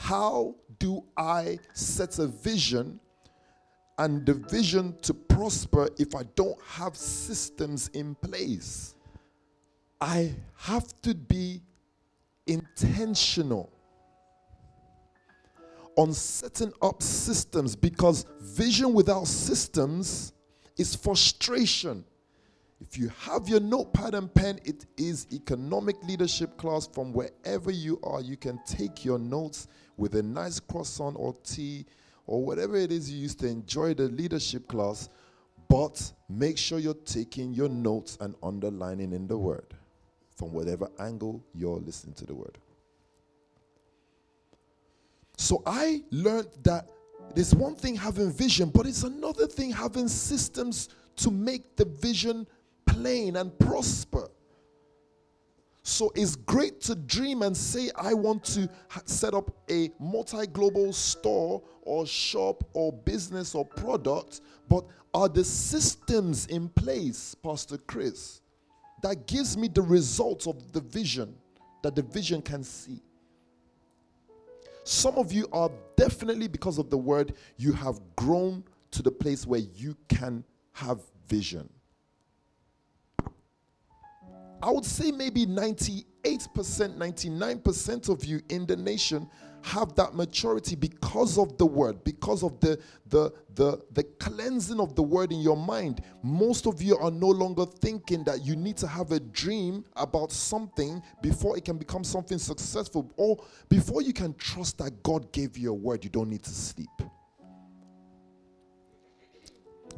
How 0.00 0.54
do 0.78 1.04
I 1.16 1.58
set 1.74 2.20
a 2.20 2.28
vision 2.28 3.00
and 3.98 4.24
the 4.24 4.34
vision 4.34 4.96
to 5.02 5.12
prosper 5.12 5.88
if 5.98 6.14
I 6.14 6.22
don't 6.36 6.58
have 6.62 6.96
systems 6.96 7.88
in 7.88 8.14
place? 8.14 8.94
I 10.00 10.34
have 10.54 10.86
to 11.02 11.16
be 11.16 11.60
intentional 12.46 13.72
on 15.96 16.12
setting 16.12 16.72
up 16.80 17.02
systems 17.02 17.74
because 17.74 18.24
vision 18.40 18.94
without 18.94 19.26
systems 19.26 20.32
is 20.76 20.94
frustration. 20.94 22.04
If 22.80 22.96
you 22.96 23.10
have 23.22 23.48
your 23.48 23.58
notepad 23.58 24.14
and 24.14 24.32
pen, 24.32 24.60
it 24.64 24.86
is 24.96 25.26
economic 25.32 25.96
leadership 26.04 26.56
class 26.56 26.86
from 26.86 27.12
wherever 27.12 27.72
you 27.72 27.98
are. 28.04 28.20
You 28.20 28.36
can 28.36 28.60
take 28.64 29.04
your 29.04 29.18
notes 29.18 29.66
with 29.98 30.14
a 30.14 30.22
nice 30.22 30.58
croissant 30.58 31.16
or 31.18 31.36
tea 31.44 31.84
or 32.26 32.42
whatever 32.42 32.76
it 32.76 32.90
is 32.90 33.10
you 33.10 33.18
used 33.18 33.40
to 33.40 33.46
enjoy 33.46 33.92
the 33.92 34.04
leadership 34.04 34.66
class, 34.68 35.10
but 35.68 36.12
make 36.30 36.56
sure 36.56 36.78
you're 36.78 36.94
taking 36.94 37.52
your 37.52 37.68
notes 37.68 38.16
and 38.20 38.34
underlining 38.42 39.12
in 39.12 39.26
the 39.26 39.36
word. 39.36 39.74
from 40.38 40.52
whatever 40.52 40.88
angle 41.00 41.44
you're 41.52 41.80
listening 41.80 42.14
to 42.14 42.24
the 42.24 42.34
word. 42.34 42.56
So 45.36 45.62
I 45.66 46.02
learned 46.12 46.48
that 46.62 46.88
there's 47.34 47.54
one 47.54 47.74
thing 47.74 47.96
having 47.96 48.30
vision, 48.32 48.70
but 48.70 48.86
it's 48.86 49.02
another 49.02 49.48
thing 49.48 49.72
having 49.72 50.06
systems 50.06 50.90
to 51.16 51.30
make 51.32 51.76
the 51.76 51.84
vision 51.84 52.46
plain 52.86 53.34
and 53.36 53.56
prosper. 53.58 54.28
So 55.88 56.12
it's 56.14 56.36
great 56.36 56.82
to 56.82 56.94
dream 56.94 57.40
and 57.40 57.56
say, 57.56 57.88
I 57.96 58.12
want 58.12 58.44
to 58.44 58.68
set 59.06 59.32
up 59.32 59.50
a 59.70 59.90
multi 59.98 60.46
global 60.46 60.92
store 60.92 61.62
or 61.80 62.04
shop 62.06 62.62
or 62.74 62.92
business 62.92 63.54
or 63.54 63.64
product, 63.64 64.42
but 64.68 64.84
are 65.14 65.30
the 65.30 65.42
systems 65.42 66.44
in 66.48 66.68
place, 66.68 67.34
Pastor 67.34 67.78
Chris, 67.78 68.42
that 69.02 69.26
gives 69.26 69.56
me 69.56 69.66
the 69.66 69.80
results 69.80 70.46
of 70.46 70.72
the 70.72 70.82
vision 70.82 71.34
that 71.82 71.96
the 71.96 72.02
vision 72.02 72.42
can 72.42 72.62
see? 72.62 73.00
Some 74.84 75.14
of 75.14 75.32
you 75.32 75.48
are 75.52 75.70
definitely, 75.96 76.48
because 76.48 76.76
of 76.76 76.90
the 76.90 76.98
word, 76.98 77.32
you 77.56 77.72
have 77.72 77.98
grown 78.14 78.62
to 78.90 79.02
the 79.02 79.10
place 79.10 79.46
where 79.46 79.60
you 79.60 79.96
can 80.06 80.44
have 80.72 81.00
vision. 81.28 81.70
I 84.62 84.70
would 84.70 84.84
say 84.84 85.12
maybe 85.12 85.46
98%, 85.46 86.04
99% 86.24 88.08
of 88.08 88.24
you 88.24 88.40
in 88.48 88.66
the 88.66 88.76
nation 88.76 89.28
have 89.62 89.94
that 89.96 90.14
maturity 90.14 90.76
because 90.76 91.36
of 91.38 91.56
the 91.58 91.66
word, 91.66 92.02
because 92.04 92.42
of 92.42 92.58
the, 92.60 92.78
the, 93.08 93.32
the, 93.54 93.80
the 93.92 94.04
cleansing 94.04 94.80
of 94.80 94.94
the 94.94 95.02
word 95.02 95.32
in 95.32 95.40
your 95.40 95.56
mind. 95.56 96.00
Most 96.22 96.66
of 96.66 96.80
you 96.80 96.96
are 96.96 97.10
no 97.10 97.28
longer 97.28 97.64
thinking 97.66 98.24
that 98.24 98.44
you 98.44 98.56
need 98.56 98.76
to 98.78 98.86
have 98.86 99.12
a 99.12 99.20
dream 99.20 99.84
about 99.96 100.32
something 100.32 101.02
before 101.22 101.56
it 101.56 101.64
can 101.64 101.76
become 101.76 102.04
something 102.04 102.38
successful, 102.38 103.12
or 103.16 103.36
before 103.68 104.02
you 104.02 104.12
can 104.12 104.34
trust 104.34 104.78
that 104.78 105.02
God 105.02 105.30
gave 105.32 105.56
you 105.58 105.70
a 105.70 105.74
word, 105.74 106.04
you 106.04 106.10
don't 106.10 106.30
need 106.30 106.42
to 106.44 106.50
sleep. 106.50 106.88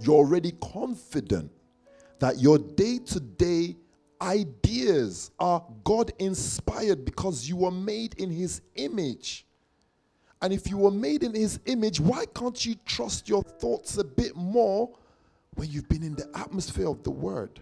You're 0.00 0.16
already 0.16 0.52
confident 0.62 1.50
that 2.18 2.38
your 2.38 2.58
day 2.58 2.98
to 2.98 3.20
day 3.20 3.76
ideas 4.20 5.30
are 5.38 5.64
God 5.84 6.12
inspired 6.18 7.04
because 7.04 7.48
you 7.48 7.56
were 7.56 7.70
made 7.70 8.14
in 8.14 8.30
His 8.30 8.60
image. 8.74 9.46
And 10.42 10.52
if 10.52 10.68
you 10.68 10.78
were 10.78 10.90
made 10.90 11.22
in 11.22 11.34
His 11.34 11.60
image, 11.66 12.00
why 12.00 12.24
can't 12.34 12.64
you 12.64 12.74
trust 12.86 13.28
your 13.28 13.42
thoughts 13.42 13.98
a 13.98 14.04
bit 14.04 14.36
more 14.36 14.90
when 15.54 15.70
you've 15.70 15.88
been 15.88 16.02
in 16.02 16.14
the 16.14 16.28
atmosphere 16.34 16.88
of 16.88 17.02
the 17.02 17.10
Word? 17.10 17.60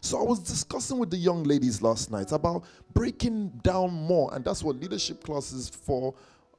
So 0.00 0.20
I 0.20 0.22
was 0.22 0.40
discussing 0.40 0.98
with 0.98 1.10
the 1.10 1.16
young 1.16 1.44
ladies 1.44 1.80
last 1.80 2.10
night 2.10 2.30
about 2.32 2.64
breaking 2.92 3.48
down 3.62 3.92
more, 3.92 4.34
and 4.34 4.44
that's 4.44 4.62
what 4.62 4.76
leadership 4.76 5.24
class 5.24 5.50
is 5.52 5.68
for. 5.68 6.14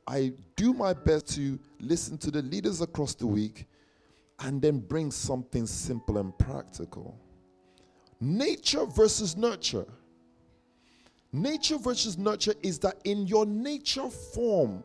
I 0.08 0.34
do 0.56 0.74
my 0.74 0.94
best 0.94 1.36
to 1.36 1.60
listen 1.80 2.18
to 2.20 2.32
the 2.32 2.42
leaders 2.42 2.82
across 2.82 3.14
the 3.14 3.28
week 3.28 3.68
and 4.40 4.62
then 4.62 4.80
bring 4.80 5.12
something 5.12 5.66
simple 5.68 6.18
and 6.18 6.38
practical. 6.38 7.20
Nature 8.20 8.86
versus 8.86 9.36
nurture. 9.36 9.86
Nature 11.32 11.78
versus 11.78 12.18
nurture 12.18 12.54
is 12.64 12.80
that 12.80 13.00
in 13.04 13.28
your 13.28 13.46
nature 13.46 14.10
form, 14.10 14.84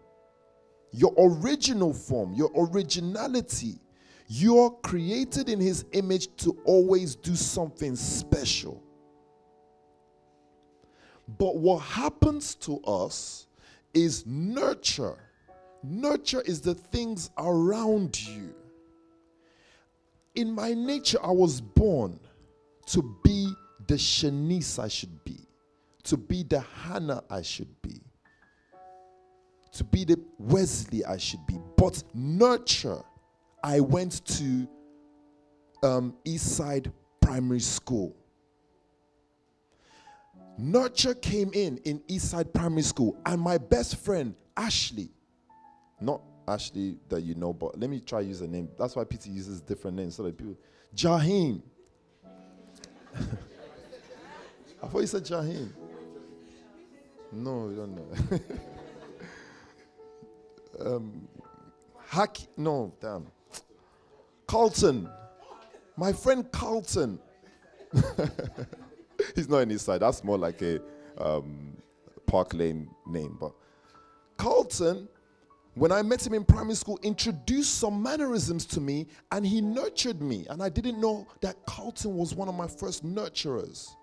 your 0.92 1.14
original 1.16 1.92
form, 1.92 2.34
your 2.34 2.50
originality, 2.56 3.78
you're 4.26 4.70
created 4.82 5.48
in 5.48 5.60
His 5.60 5.84
image 5.92 6.34
to 6.38 6.56
always 6.64 7.14
do 7.14 7.36
something 7.36 7.94
special. 7.94 8.82
But 11.38 11.56
what 11.56 11.78
happens 11.78 12.56
to 12.56 12.80
us 12.80 13.46
is 13.94 14.26
nurture. 14.26 15.16
Nurture 15.82 16.42
is 16.42 16.60
the 16.60 16.74
things 16.74 17.30
around 17.38 18.20
you. 18.20 18.52
In 20.34 20.50
my 20.52 20.74
nature, 20.74 21.18
I 21.22 21.30
was 21.30 21.60
born 21.60 22.18
to 22.90 23.02
be 23.22 23.54
the 23.86 23.94
Shanice 23.94 24.78
I 24.78 24.88
should 24.88 25.24
be, 25.24 25.38
to 26.04 26.16
be 26.16 26.42
the 26.42 26.60
Hannah 26.60 27.22
I 27.30 27.42
should 27.42 27.80
be, 27.82 28.00
to 29.72 29.84
be 29.84 30.04
the 30.04 30.18
Wesley 30.38 31.04
I 31.04 31.16
should 31.16 31.46
be. 31.46 31.58
But 31.76 32.02
nurture, 32.14 33.02
I 33.62 33.80
went 33.80 34.24
to 34.26 34.68
um, 35.84 36.14
Eastside 36.24 36.92
Primary 37.20 37.60
School. 37.60 38.16
Nurture 40.58 41.14
came 41.14 41.50
in 41.54 41.78
in 41.78 42.00
Eastside 42.00 42.52
Primary 42.52 42.82
School, 42.82 43.16
and 43.24 43.40
my 43.40 43.56
best 43.56 43.96
friend 43.96 44.34
Ashley, 44.56 45.10
not 46.00 46.22
Ashley 46.48 46.98
that 47.08 47.22
you 47.22 47.36
know, 47.36 47.52
but 47.52 47.78
let 47.78 47.88
me 47.88 48.00
try 48.00 48.20
use 48.20 48.40
a 48.40 48.48
name. 48.48 48.68
That's 48.76 48.96
why 48.96 49.04
Peter 49.04 49.30
uses 49.30 49.60
different 49.60 49.96
names 49.96 50.16
so 50.16 50.24
that 50.24 50.36
people. 50.36 50.56
Jaheen. 50.94 51.62
I 54.82 54.86
thought 54.86 55.00
you 55.00 55.06
said 55.06 55.24
Jaheen. 55.24 55.70
No, 57.32 57.68
you 57.68 57.76
don't 57.76 57.94
know. 57.96 58.06
um, 60.96 61.28
Hack, 62.08 62.38
no, 62.56 62.92
damn. 63.00 63.26
Carlton. 64.46 65.08
My 65.96 66.12
friend 66.12 66.50
Carlton. 66.50 67.20
He's 69.36 69.48
not 69.48 69.58
in 69.58 69.70
his 69.70 69.82
side. 69.82 70.00
That's 70.00 70.24
more 70.24 70.38
like 70.38 70.60
a 70.62 70.80
um, 71.18 71.76
Park 72.26 72.54
Lane 72.54 72.88
name. 73.06 73.36
But 73.38 73.52
Carlton, 74.38 75.08
when 75.74 75.92
I 75.92 76.02
met 76.02 76.26
him 76.26 76.34
in 76.34 76.44
primary 76.44 76.74
school, 76.74 76.98
introduced 77.02 77.78
some 77.78 78.02
mannerisms 78.02 78.66
to 78.66 78.80
me 78.80 79.06
and 79.30 79.46
he 79.46 79.60
nurtured 79.60 80.20
me. 80.20 80.46
And 80.50 80.62
I 80.62 80.68
didn't 80.68 81.00
know 81.00 81.28
that 81.40 81.56
Carlton 81.66 82.16
was 82.16 82.34
one 82.34 82.48
of 82.48 82.54
my 82.54 82.66
first 82.66 83.04
nurturers. 83.04 83.94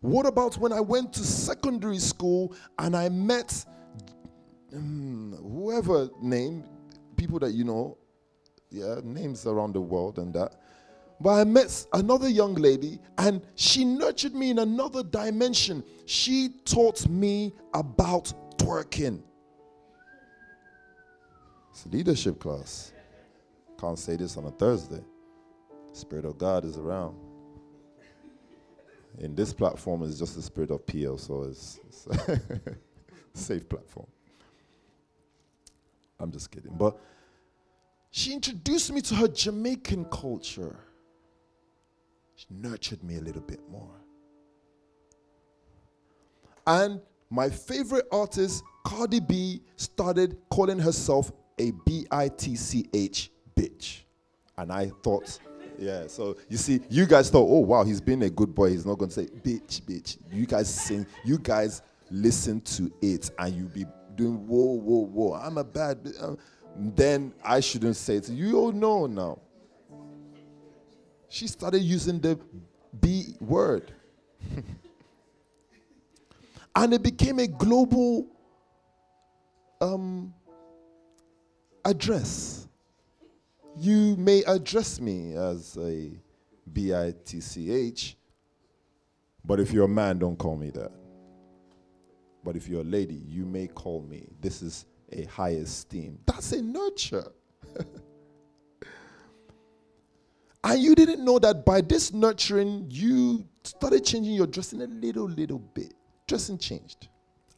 What 0.00 0.26
about 0.26 0.58
when 0.58 0.72
I 0.72 0.80
went 0.80 1.12
to 1.14 1.20
secondary 1.20 1.98
school 1.98 2.54
and 2.78 2.96
I 2.96 3.08
met 3.08 3.64
um, 4.74 5.36
whoever 5.40 6.10
name, 6.20 6.64
people 7.16 7.38
that 7.38 7.52
you 7.52 7.64
know, 7.64 7.96
yeah, 8.70 8.96
names 9.02 9.46
around 9.46 9.72
the 9.72 9.80
world 9.80 10.18
and 10.18 10.34
that. 10.34 10.56
But 11.24 11.40
I 11.40 11.44
met 11.44 11.86
another 11.94 12.28
young 12.28 12.54
lady 12.54 12.98
and 13.16 13.40
she 13.54 13.82
nurtured 13.82 14.34
me 14.34 14.50
in 14.50 14.58
another 14.58 15.02
dimension. 15.02 15.82
She 16.04 16.50
taught 16.66 17.08
me 17.08 17.54
about 17.72 18.30
twerking. 18.58 19.22
It's 21.70 21.86
a 21.86 21.88
leadership 21.88 22.38
class. 22.38 22.92
Can't 23.80 23.98
say 23.98 24.16
this 24.16 24.36
on 24.36 24.44
a 24.44 24.50
Thursday. 24.50 25.02
Spirit 25.94 26.26
of 26.26 26.36
God 26.36 26.66
is 26.66 26.76
around. 26.76 27.16
In 29.18 29.34
this 29.34 29.54
platform 29.54 30.02
is 30.02 30.18
just 30.18 30.36
the 30.36 30.42
spirit 30.42 30.70
of 30.70 30.86
PL, 30.86 31.16
so 31.16 31.44
it's, 31.44 31.80
it's 31.86 32.06
safe 33.32 33.66
platform. 33.66 34.08
I'm 36.20 36.30
just 36.30 36.50
kidding. 36.50 36.74
But 36.76 36.98
she 38.10 38.34
introduced 38.34 38.92
me 38.92 39.00
to 39.00 39.14
her 39.14 39.28
Jamaican 39.28 40.04
culture. 40.10 40.76
She 42.34 42.46
nurtured 42.50 43.02
me 43.04 43.16
a 43.16 43.20
little 43.20 43.42
bit 43.42 43.60
more. 43.70 43.94
And 46.66 47.00
my 47.30 47.48
favorite 47.50 48.06
artist, 48.10 48.64
Cardi 48.84 49.20
B, 49.20 49.62
started 49.76 50.36
calling 50.50 50.78
herself 50.78 51.32
a 51.58 51.72
B 51.84 52.06
I 52.10 52.28
T 52.28 52.56
C 52.56 52.86
H 52.92 53.30
bitch. 53.56 54.00
And 54.56 54.72
I 54.72 54.90
thought, 55.02 55.38
yeah, 55.78 56.06
so 56.06 56.36
you 56.48 56.56
see, 56.56 56.80
you 56.88 57.06
guys 57.06 57.30
thought, 57.30 57.46
oh 57.48 57.60
wow, 57.60 57.84
he's 57.84 58.00
been 58.00 58.22
a 58.22 58.30
good 58.30 58.54
boy. 58.54 58.70
He's 58.70 58.86
not 58.86 58.98
going 58.98 59.10
to 59.10 59.14
say 59.14 59.26
bitch, 59.26 59.82
bitch. 59.82 60.18
You 60.32 60.46
guys 60.46 60.72
sing, 60.72 61.06
you 61.24 61.38
guys 61.38 61.82
listen 62.10 62.60
to 62.62 62.92
it 63.02 63.30
and 63.38 63.54
you 63.54 63.64
be 63.64 63.84
doing 64.14 64.46
whoa, 64.46 64.78
whoa, 64.78 65.06
whoa. 65.06 65.34
I'm 65.34 65.58
a 65.58 65.64
bad. 65.64 66.12
Um, 66.20 66.38
then 66.76 67.32
I 67.44 67.60
shouldn't 67.60 67.96
say 67.96 68.16
it. 68.16 68.28
You 68.28 68.58
all 68.58 68.72
know 68.72 69.06
now. 69.06 69.38
She 71.34 71.48
started 71.48 71.80
using 71.80 72.20
the 72.20 72.38
B 73.00 73.34
word. 73.40 73.90
and 76.76 76.94
it 76.94 77.02
became 77.02 77.40
a 77.40 77.48
global 77.48 78.28
um, 79.80 80.32
address. 81.84 82.68
You 83.76 84.14
may 84.14 84.44
address 84.44 85.00
me 85.00 85.34
as 85.34 85.76
a 85.76 86.12
B 86.72 86.94
I 86.94 87.12
T 87.24 87.40
C 87.40 87.68
H, 87.68 88.16
but 89.44 89.58
if 89.58 89.72
you're 89.72 89.86
a 89.86 89.88
man, 89.88 90.20
don't 90.20 90.38
call 90.38 90.56
me 90.56 90.70
that. 90.70 90.92
But 92.44 92.54
if 92.54 92.68
you're 92.68 92.82
a 92.82 92.84
lady, 92.84 93.20
you 93.26 93.44
may 93.44 93.66
call 93.66 94.02
me. 94.02 94.28
This 94.40 94.62
is 94.62 94.86
a 95.10 95.24
high 95.24 95.56
esteem. 95.64 96.16
That's 96.26 96.52
a 96.52 96.62
nurture. 96.62 97.32
And 100.64 100.82
you 100.82 100.94
didn't 100.94 101.22
know 101.22 101.38
that 101.40 101.66
by 101.66 101.82
this 101.82 102.14
nurturing, 102.14 102.86
you 102.88 103.46
started 103.64 104.02
changing 104.02 104.32
your 104.32 104.46
dressing 104.46 104.80
a 104.80 104.86
little, 104.86 105.28
little 105.28 105.58
bit. 105.58 105.92
Dressing 106.26 106.56
changed. 106.56 107.08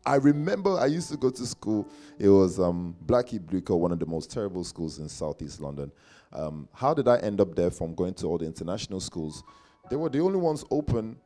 I 0.04 0.16
remember 0.16 0.76
I 0.76 0.86
used 0.86 1.10
to 1.12 1.16
go 1.16 1.30
to 1.30 1.46
school. 1.46 1.88
It 2.18 2.28
was 2.28 2.58
um, 2.58 2.96
Blackheath 3.02 3.46
Blue 3.46 3.60
Coat, 3.60 3.76
one 3.76 3.92
of 3.92 4.00
the 4.00 4.06
most 4.06 4.32
terrible 4.32 4.64
schools 4.64 4.98
in 4.98 5.08
Southeast 5.08 5.60
London. 5.60 5.92
Um, 6.32 6.68
how 6.72 6.94
did 6.94 7.06
I 7.06 7.18
end 7.18 7.40
up 7.40 7.54
there 7.54 7.70
from 7.70 7.94
going 7.94 8.14
to 8.14 8.26
all 8.26 8.38
the 8.38 8.44
international 8.44 8.98
schools? 8.98 9.44
They 9.88 9.94
were 9.94 10.08
the 10.08 10.20
only 10.20 10.38
ones 10.38 10.64
open 10.72 11.16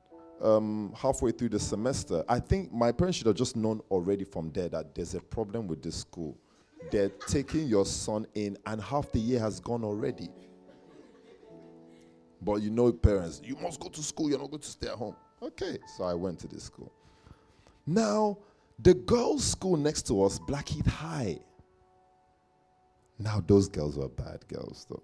um, 0.43 0.93
halfway 0.95 1.33
through 1.33 1.49
the 1.49 1.61
semester. 1.61 2.23
I 2.29 2.41
think 2.41 2.73
my 2.73 2.93
parents 2.93 3.17
should 3.17 3.27
have 3.27 3.37
just 3.37 3.57
known 3.57 3.81
already 3.91 4.25
from 4.25 4.51
there 4.53 4.69
that 4.69 4.95
there's 4.95 5.15
a 5.15 5.21
problem 5.21 5.67
with 5.67 5.83
this 5.83 5.97
school. 5.97 6.37
They're 6.91 7.09
taking 7.27 7.69
your 7.69 7.87
son 7.87 8.27
in, 8.35 8.59
and 8.67 8.83
half 8.83 9.11
the 9.13 9.19
year 9.19 9.41
has 9.41 9.61
gone 9.61 9.83
already. 9.83 10.29
But 12.43 12.63
you 12.63 12.71
know, 12.71 12.93
parents, 12.93 13.41
you 13.45 13.57
must 13.57 13.81
go 13.81 13.89
to 13.89 14.03
school, 14.03 14.31
you're 14.31 14.39
not 14.39 14.51
going 14.51 14.63
to 14.63 14.69
stay 14.69 14.89
at 14.89 14.95
home. 14.95 15.17
Okay, 15.43 15.79
so 15.97 16.05
I 16.05 16.15
went 16.15 16.39
to 16.41 16.49
this 16.49 16.65
school. 16.65 16.93
Now, 17.87 18.39
the 18.79 18.95
girls' 18.95 19.45
school 19.45 19.77
next 19.77 20.07
to 20.09 20.23
us, 20.23 20.39
Blackheath 20.39 20.87
High. 20.87 21.39
Now, 23.19 23.43
those 23.47 23.69
girls 23.69 23.99
were 23.99 24.09
bad 24.09 24.47
girls, 24.49 24.87
though. 24.89 25.03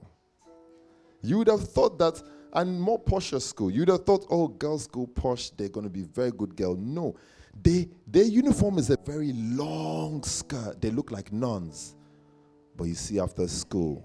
You 1.22 1.38
would 1.38 1.49
have 1.49 1.68
thought 1.68 1.99
that, 1.99 2.22
and 2.53 2.81
more 2.81 2.99
posh 2.99 3.31
school, 3.31 3.70
you'd 3.70 3.88
have 3.88 4.05
thought, 4.05 4.27
oh, 4.31 4.49
girls' 4.49 4.85
school 4.85 5.07
posh, 5.07 5.51
they're 5.51 5.68
going 5.68 5.85
to 5.85 5.90
be 5.90 6.03
very 6.03 6.31
good 6.31 6.57
girl. 6.57 6.75
No, 6.77 7.16
they, 7.62 7.88
their 8.07 8.25
uniform 8.25 8.79
is 8.79 8.88
a 8.90 8.96
very 9.05 9.33
long 9.33 10.22
skirt. 10.22 10.81
They 10.81 10.90
look 10.90 11.11
like 11.11 11.33
nuns. 11.33 11.96
But 12.77 12.85
you 12.85 12.94
see, 12.94 13.18
after 13.18 13.46
school, 13.49 14.05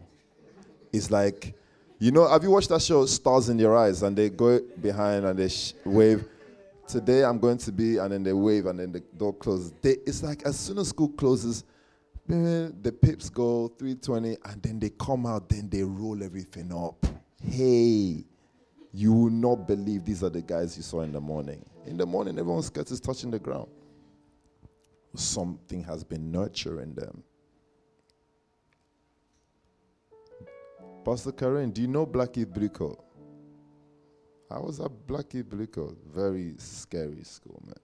it's 0.91 1.11
like, 1.11 1.55
you 2.01 2.09
know, 2.09 2.27
have 2.27 2.41
you 2.41 2.49
watched 2.49 2.69
that 2.69 2.81
show, 2.81 3.05
Stars 3.05 3.49
in 3.49 3.59
Your 3.59 3.77
Eyes? 3.77 4.01
And 4.01 4.17
they 4.17 4.31
go 4.31 4.59
behind 4.81 5.23
and 5.23 5.37
they 5.37 5.49
sh- 5.49 5.75
wave. 5.85 6.25
Today 6.87 7.23
I'm 7.23 7.37
going 7.37 7.59
to 7.59 7.71
be, 7.71 7.97
and 7.97 8.11
then 8.11 8.23
they 8.23 8.33
wave, 8.33 8.65
and 8.65 8.79
then 8.79 8.91
the 8.91 9.01
door 9.01 9.35
closes. 9.35 9.71
They, 9.83 9.97
it's 10.07 10.23
like 10.23 10.41
as 10.43 10.59
soon 10.59 10.79
as 10.79 10.87
school 10.89 11.09
closes, 11.09 11.63
the 12.25 12.97
pips 13.03 13.29
go 13.29 13.67
320, 13.77 14.35
and 14.45 14.63
then 14.63 14.79
they 14.79 14.89
come 14.89 15.27
out, 15.27 15.47
then 15.47 15.69
they 15.69 15.83
roll 15.83 16.23
everything 16.23 16.73
up. 16.73 17.05
Hey, 17.39 18.25
you 18.91 19.13
will 19.13 19.29
not 19.29 19.67
believe 19.67 20.03
these 20.03 20.23
are 20.23 20.29
the 20.29 20.41
guys 20.41 20.75
you 20.75 20.81
saw 20.81 21.01
in 21.01 21.11
the 21.11 21.21
morning. 21.21 21.63
In 21.85 21.97
the 21.97 22.05
morning, 22.07 22.39
everyone's 22.39 22.65
skirt 22.65 22.89
is 22.89 22.99
touching 22.99 23.29
the 23.29 23.39
ground. 23.39 23.69
Something 25.13 25.83
has 25.83 26.03
been 26.03 26.31
nurturing 26.31 26.95
them. 26.95 27.23
Pastor 31.03 31.31
Karen, 31.31 31.71
do 31.71 31.81
you 31.81 31.87
know 31.87 32.05
Blackheath 32.05 32.53
Blue 32.53 32.69
Coat? 32.69 33.03
I 34.51 34.59
was 34.59 34.79
at 34.79 34.91
Blackheath 35.07 35.49
Blue 35.49 35.65
Coat. 35.65 35.97
Very 36.13 36.53
scary 36.57 37.23
school, 37.23 37.61
man. 37.65 37.75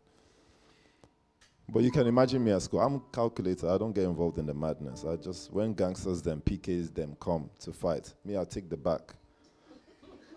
But 1.69 1.83
you 1.83 1.91
can 1.91 2.05
imagine 2.05 2.43
me 2.43 2.51
at 2.51 2.61
school. 2.61 2.79
I'm 2.79 3.01
calculator. 3.11 3.69
I 3.69 3.77
don't 3.77 3.93
get 3.93 4.03
involved 4.03 4.37
in 4.37 4.45
the 4.45 4.53
madness. 4.53 5.03
I 5.03 5.15
just, 5.15 5.51
when 5.51 5.73
gangsters, 5.73 6.21
them 6.21 6.41
PKs, 6.45 6.93
them 6.93 7.17
come 7.19 7.49
to 7.61 7.73
fight, 7.73 8.13
me, 8.23 8.37
i 8.37 8.43
take 8.43 8.69
the 8.69 8.77
back. 8.77 9.13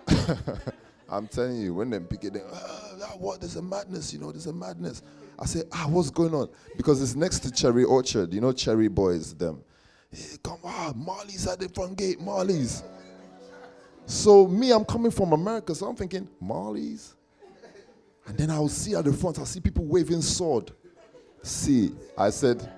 I'm 1.09 1.29
telling 1.29 1.61
you, 1.61 1.75
when 1.75 1.91
them 1.91 2.07
PK, 2.07 2.33
them, 2.33 2.43
ah, 2.53 3.15
what? 3.19 3.41
There's 3.41 3.57
a 3.57 3.63
madness, 3.63 4.13
you 4.13 4.21
know, 4.21 4.33
there's 4.33 4.47
a 4.47 4.53
madness. 4.53 5.03
I 5.39 5.45
say, 5.45 5.63
ah, 5.73 5.87
what's 5.89 6.11
going 6.11 6.35
on? 6.35 6.49
Because 6.77 7.03
it's 7.03 7.15
next 7.15 7.41
to 7.41 7.51
Cherry 7.51 7.85
Orchard. 7.85 8.33
You 8.33 8.41
know, 8.41 8.53
Cherry 8.53 8.89
Boys, 8.89 9.35
them. 9.35 9.63
Hey, 10.13 10.37
come 10.43 10.59
on, 10.65 11.05
Marley's 11.05 11.47
at 11.47 11.61
the 11.61 11.69
front 11.69 11.97
gate, 11.97 12.21
Marley's. 12.21 12.83
So 14.07 14.47
me, 14.49 14.73
I'm 14.73 14.85
coming 14.85 15.13
from 15.13 15.33
America, 15.33 15.75
so 15.75 15.87
I'm 15.87 15.95
thinking, 15.95 16.29
Marley's? 16.41 17.15
And 18.27 18.37
then 18.37 18.51
I'll 18.51 18.69
see 18.69 18.95
at 18.95 19.05
the 19.05 19.13
front, 19.13 19.39
I'll 19.39 19.47
see 19.47 19.61
people 19.61 19.85
waving 19.85 20.23
sword. 20.23 20.73
See, 21.43 21.95
I 22.19 22.31
said, 22.31 22.73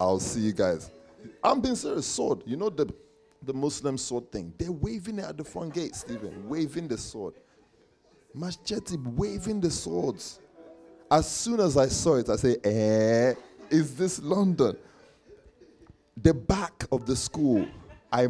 I'll 0.00 0.18
see 0.18 0.40
you 0.40 0.52
guys. 0.52 0.90
I'm 1.42 1.60
being 1.60 1.76
serious, 1.76 2.06
sword. 2.06 2.42
You 2.44 2.56
know 2.56 2.70
the, 2.70 2.92
the 3.42 3.52
Muslim 3.52 3.96
sword 3.96 4.30
thing? 4.32 4.52
They're 4.58 4.72
waving 4.72 5.20
it 5.20 5.24
at 5.24 5.36
the 5.36 5.44
front 5.44 5.74
gate, 5.74 5.94
Stephen, 5.94 6.48
waving 6.48 6.88
the 6.88 6.98
sword. 6.98 7.34
Machete 8.34 8.96
waving 8.96 9.60
the 9.60 9.70
swords. 9.70 10.40
As 11.10 11.30
soon 11.30 11.60
as 11.60 11.76
I 11.76 11.86
saw 11.86 12.16
it, 12.16 12.28
I 12.28 12.36
say, 12.36 12.56
eh, 12.64 13.34
is 13.70 13.94
this 13.94 14.20
London? 14.20 14.76
The 16.16 16.34
back 16.34 16.84
of 16.92 17.06
the 17.06 17.16
school, 17.16 17.66
I, 18.12 18.24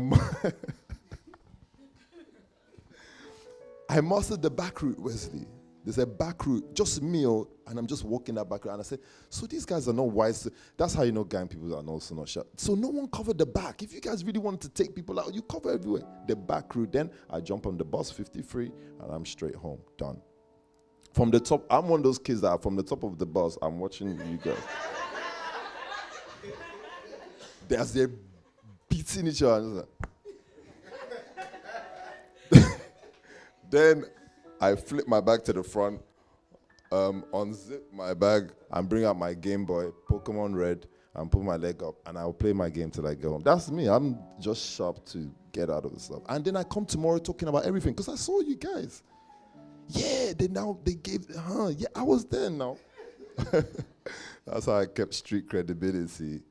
I 3.88 4.00
mastered 4.00 4.42
the 4.42 4.50
back 4.50 4.82
route, 4.82 4.98
Wesley. 5.00 5.46
There's 5.84 5.98
a 5.98 6.06
back 6.06 6.46
route, 6.46 6.74
just 6.74 7.02
me, 7.02 7.26
oh, 7.26 7.48
and 7.66 7.76
I'm 7.78 7.88
just 7.88 8.04
walking 8.04 8.36
that 8.36 8.48
back 8.48 8.64
route. 8.64 8.72
And 8.72 8.80
I 8.80 8.84
said, 8.84 9.00
So 9.28 9.46
these 9.46 9.64
guys 9.64 9.88
are 9.88 9.92
not 9.92 10.10
wise. 10.10 10.48
That's 10.76 10.94
how 10.94 11.02
you 11.02 11.10
know 11.10 11.24
gang 11.24 11.48
people 11.48 11.74
are 11.74 11.84
also 11.84 12.14
not 12.14 12.28
sharp. 12.28 12.46
So 12.56 12.74
no 12.74 12.88
one 12.88 13.08
covered 13.08 13.38
the 13.38 13.46
back. 13.46 13.82
If 13.82 13.92
you 13.92 14.00
guys 14.00 14.24
really 14.24 14.38
want 14.38 14.60
to 14.60 14.68
take 14.68 14.94
people 14.94 15.18
out, 15.18 15.34
you 15.34 15.42
cover 15.42 15.72
everywhere. 15.72 16.02
The 16.28 16.36
back 16.36 16.74
route. 16.76 16.92
Then 16.92 17.10
I 17.28 17.40
jump 17.40 17.66
on 17.66 17.76
the 17.76 17.84
bus 17.84 18.12
53 18.12 18.66
and 19.00 19.10
I'm 19.12 19.26
straight 19.26 19.56
home. 19.56 19.80
Done. 19.98 20.20
From 21.14 21.30
the 21.30 21.40
top, 21.40 21.66
I'm 21.68 21.88
one 21.88 22.00
of 22.00 22.04
those 22.04 22.18
kids 22.18 22.40
that 22.42 22.48
are 22.48 22.58
from 22.58 22.76
the 22.76 22.82
top 22.82 23.02
of 23.02 23.18
the 23.18 23.26
bus, 23.26 23.58
I'm 23.60 23.78
watching 23.78 24.08
you 24.08 24.38
guys. 24.38 24.56
As 27.76 27.92
they're 27.92 28.10
beating 28.88 29.26
each 29.26 29.42
other. 29.42 29.86
then 33.70 34.04
I 34.60 34.74
flip 34.76 35.08
my 35.08 35.20
bag 35.20 35.44
to 35.44 35.52
the 35.52 35.62
front, 35.62 36.00
um, 36.90 37.24
unzip 37.32 37.80
my 37.92 38.14
bag, 38.14 38.52
and 38.70 38.88
bring 38.88 39.04
out 39.04 39.18
my 39.18 39.34
Game 39.34 39.64
Boy, 39.64 39.90
Pokemon 40.08 40.54
Red, 40.54 40.86
and 41.14 41.30
put 41.30 41.42
my 41.42 41.56
leg 41.56 41.82
up, 41.82 41.94
and 42.06 42.18
I'll 42.18 42.32
play 42.32 42.52
my 42.52 42.68
game 42.70 42.90
till 42.90 43.06
I 43.06 43.14
go 43.14 43.30
home. 43.30 43.42
That's 43.42 43.70
me. 43.70 43.88
I'm 43.88 44.18
just 44.40 44.74
sharp 44.74 45.04
to 45.06 45.30
get 45.52 45.70
out 45.70 45.84
of 45.84 45.92
the 45.92 46.00
stuff. 46.00 46.22
And 46.28 46.44
then 46.44 46.56
I 46.56 46.62
come 46.64 46.86
tomorrow 46.86 47.18
talking 47.18 47.48
about 47.48 47.64
everything 47.64 47.92
because 47.92 48.08
I 48.08 48.16
saw 48.16 48.40
you 48.40 48.56
guys. 48.56 49.02
Yeah, 49.88 50.32
they 50.38 50.48
now 50.48 50.78
they 50.84 50.94
gave, 50.94 51.26
huh? 51.34 51.68
Yeah, 51.76 51.88
I 51.94 52.02
was 52.02 52.24
there 52.24 52.50
now. 52.50 52.76
That's 54.46 54.66
how 54.66 54.74
I 54.74 54.86
kept 54.86 55.14
street 55.14 55.48
credibility 55.48 56.42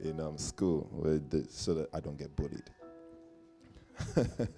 in 0.00 0.20
um, 0.20 0.38
school, 0.38 0.88
so 1.48 1.74
that 1.74 1.88
I 1.94 2.00
don't 2.00 2.18
get 2.18 2.34
bullied. 2.36 2.70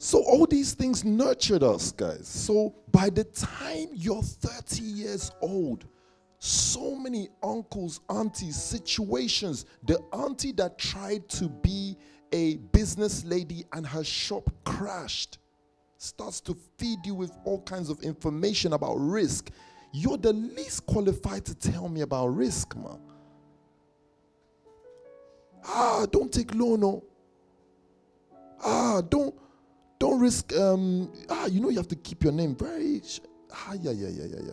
So, 0.00 0.22
all 0.22 0.46
these 0.46 0.74
things 0.74 1.04
nurtured 1.04 1.64
us, 1.64 1.90
guys. 1.90 2.28
So, 2.28 2.72
by 2.92 3.10
the 3.10 3.24
time 3.24 3.88
you're 3.92 4.22
30 4.22 4.80
years 4.80 5.32
old, 5.40 5.86
so 6.38 6.94
many 6.94 7.28
uncles, 7.42 8.00
aunties, 8.08 8.54
situations. 8.54 9.66
The 9.84 9.98
auntie 10.12 10.52
that 10.52 10.78
tried 10.78 11.28
to 11.30 11.48
be 11.48 11.96
a 12.30 12.56
business 12.56 13.24
lady 13.24 13.64
and 13.72 13.84
her 13.84 14.04
shop 14.04 14.48
crashed 14.64 15.38
starts 15.96 16.40
to 16.42 16.56
feed 16.76 16.98
you 17.04 17.14
with 17.14 17.32
all 17.44 17.60
kinds 17.62 17.90
of 17.90 18.00
information 18.02 18.74
about 18.74 18.94
risk. 18.94 19.50
You're 19.92 20.18
the 20.18 20.32
least 20.32 20.86
qualified 20.86 21.44
to 21.46 21.56
tell 21.56 21.88
me 21.88 22.02
about 22.02 22.28
risk, 22.28 22.76
man. 22.76 23.00
Ah, 25.64 26.06
don't 26.10 26.32
take 26.32 26.54
loan, 26.54 26.80
no. 26.80 27.04
Ah, 28.62 29.00
don't 29.08 29.34
don't 29.98 30.20
risk, 30.20 30.54
um, 30.54 31.12
ah, 31.28 31.46
you 31.46 31.60
know, 31.60 31.70
you 31.70 31.76
have 31.76 31.88
to 31.88 31.96
keep 31.96 32.22
your 32.22 32.32
name 32.32 32.54
very, 32.54 33.02
ah, 33.52 33.74
yeah, 33.80 33.90
yeah, 33.90 34.08
yeah, 34.08 34.26
yeah, 34.26 34.40
yeah. 34.46 34.52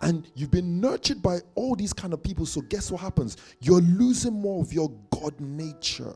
And 0.00 0.28
you've 0.34 0.50
been 0.50 0.80
nurtured 0.80 1.22
by 1.22 1.38
all 1.54 1.76
these 1.76 1.92
kind 1.92 2.12
of 2.12 2.22
people. 2.22 2.44
So, 2.44 2.60
guess 2.62 2.90
what 2.90 3.00
happens? 3.00 3.36
You're 3.60 3.82
losing 3.82 4.32
more 4.32 4.60
of 4.60 4.72
your 4.72 4.90
God 5.10 5.38
nature. 5.40 6.14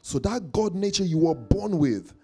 So, 0.00 0.18
that 0.20 0.52
God 0.52 0.74
nature 0.74 1.04
you 1.04 1.18
were 1.18 1.34
born 1.34 1.78
with, 1.78 2.14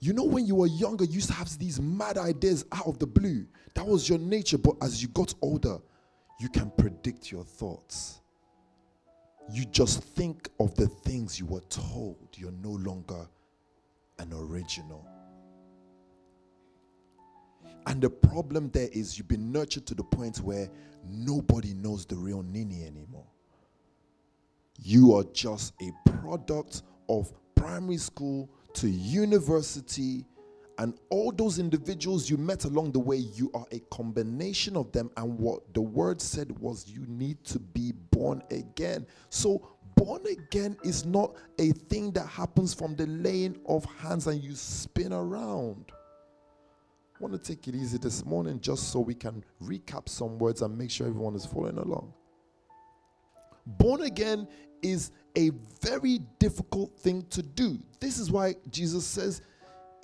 you 0.00 0.12
know, 0.12 0.24
when 0.24 0.46
you 0.46 0.56
were 0.56 0.66
younger, 0.66 1.04
you 1.04 1.14
used 1.14 1.28
to 1.28 1.34
have 1.34 1.48
these 1.58 1.80
mad 1.80 2.18
ideas 2.18 2.66
out 2.72 2.86
of 2.86 2.98
the 2.98 3.06
blue. 3.06 3.46
That 3.74 3.86
was 3.86 4.06
your 4.06 4.18
nature. 4.18 4.58
But 4.58 4.76
as 4.82 5.00
you 5.00 5.08
got 5.08 5.32
older, 5.40 5.78
you 6.38 6.50
can 6.50 6.70
predict 6.76 7.32
your 7.32 7.44
thoughts. 7.44 8.20
You 9.50 9.64
just 9.66 10.02
think 10.02 10.48
of 10.58 10.74
the 10.74 10.86
things 10.86 11.38
you 11.38 11.46
were 11.46 11.60
told. 11.68 12.28
You're 12.36 12.52
no 12.52 12.70
longer 12.70 13.28
an 14.18 14.32
original. 14.32 15.06
And 17.86 18.00
the 18.00 18.08
problem 18.08 18.70
there 18.70 18.88
is 18.92 19.18
you've 19.18 19.28
been 19.28 19.52
nurtured 19.52 19.86
to 19.86 19.94
the 19.94 20.04
point 20.04 20.38
where 20.38 20.70
nobody 21.06 21.74
knows 21.74 22.06
the 22.06 22.16
real 22.16 22.42
Nini 22.42 22.84
anymore. 22.86 23.26
You 24.82 25.14
are 25.14 25.24
just 25.32 25.74
a 25.82 25.92
product 26.10 26.82
of 27.08 27.32
primary 27.54 27.98
school 27.98 28.50
to 28.74 28.88
university, 28.88 30.24
and 30.78 30.98
all 31.10 31.30
those 31.30 31.58
individuals 31.58 32.28
you 32.28 32.36
met 32.36 32.64
along 32.64 32.92
the 32.92 32.98
way, 32.98 33.16
you 33.16 33.50
are 33.54 33.66
a 33.70 33.78
combination 33.90 34.76
of 34.76 34.90
them. 34.92 35.10
And 35.16 35.38
what 35.38 35.72
the 35.72 35.80
word 35.80 36.20
said 36.20 36.58
was, 36.58 36.88
you 36.88 37.04
need 37.06 37.44
to 37.44 37.58
be 37.58 37.92
born 38.10 38.42
again. 38.50 39.06
So 39.30 39.68
born 39.96 40.22
again 40.26 40.76
is 40.82 41.04
not 41.04 41.34
a 41.58 41.70
thing 41.72 42.10
that 42.12 42.26
happens 42.26 42.74
from 42.74 42.96
the 42.96 43.06
laying 43.06 43.58
of 43.66 43.84
hands 43.98 44.26
and 44.26 44.42
you 44.42 44.54
spin 44.54 45.12
around. 45.12 45.92
I 47.14 47.18
want 47.20 47.32
to 47.32 47.38
take 47.38 47.68
it 47.68 47.76
easy 47.76 47.98
this 47.98 48.24
morning 48.24 48.58
just 48.60 48.90
so 48.90 48.98
we 48.98 49.14
can 49.14 49.44
recap 49.62 50.08
some 50.08 50.38
words 50.38 50.62
and 50.62 50.76
make 50.76 50.90
sure 50.90 51.06
everyone 51.06 51.36
is 51.36 51.46
following 51.46 51.78
along. 51.78 52.12
Born 53.66 54.02
again 54.02 54.48
is 54.82 55.12
a 55.36 55.50
very 55.80 56.18
difficult 56.38 56.98
thing 56.98 57.24
to 57.30 57.42
do. 57.42 57.78
This 58.00 58.18
is 58.18 58.30
why 58.30 58.56
Jesus 58.70 59.06
says 59.06 59.42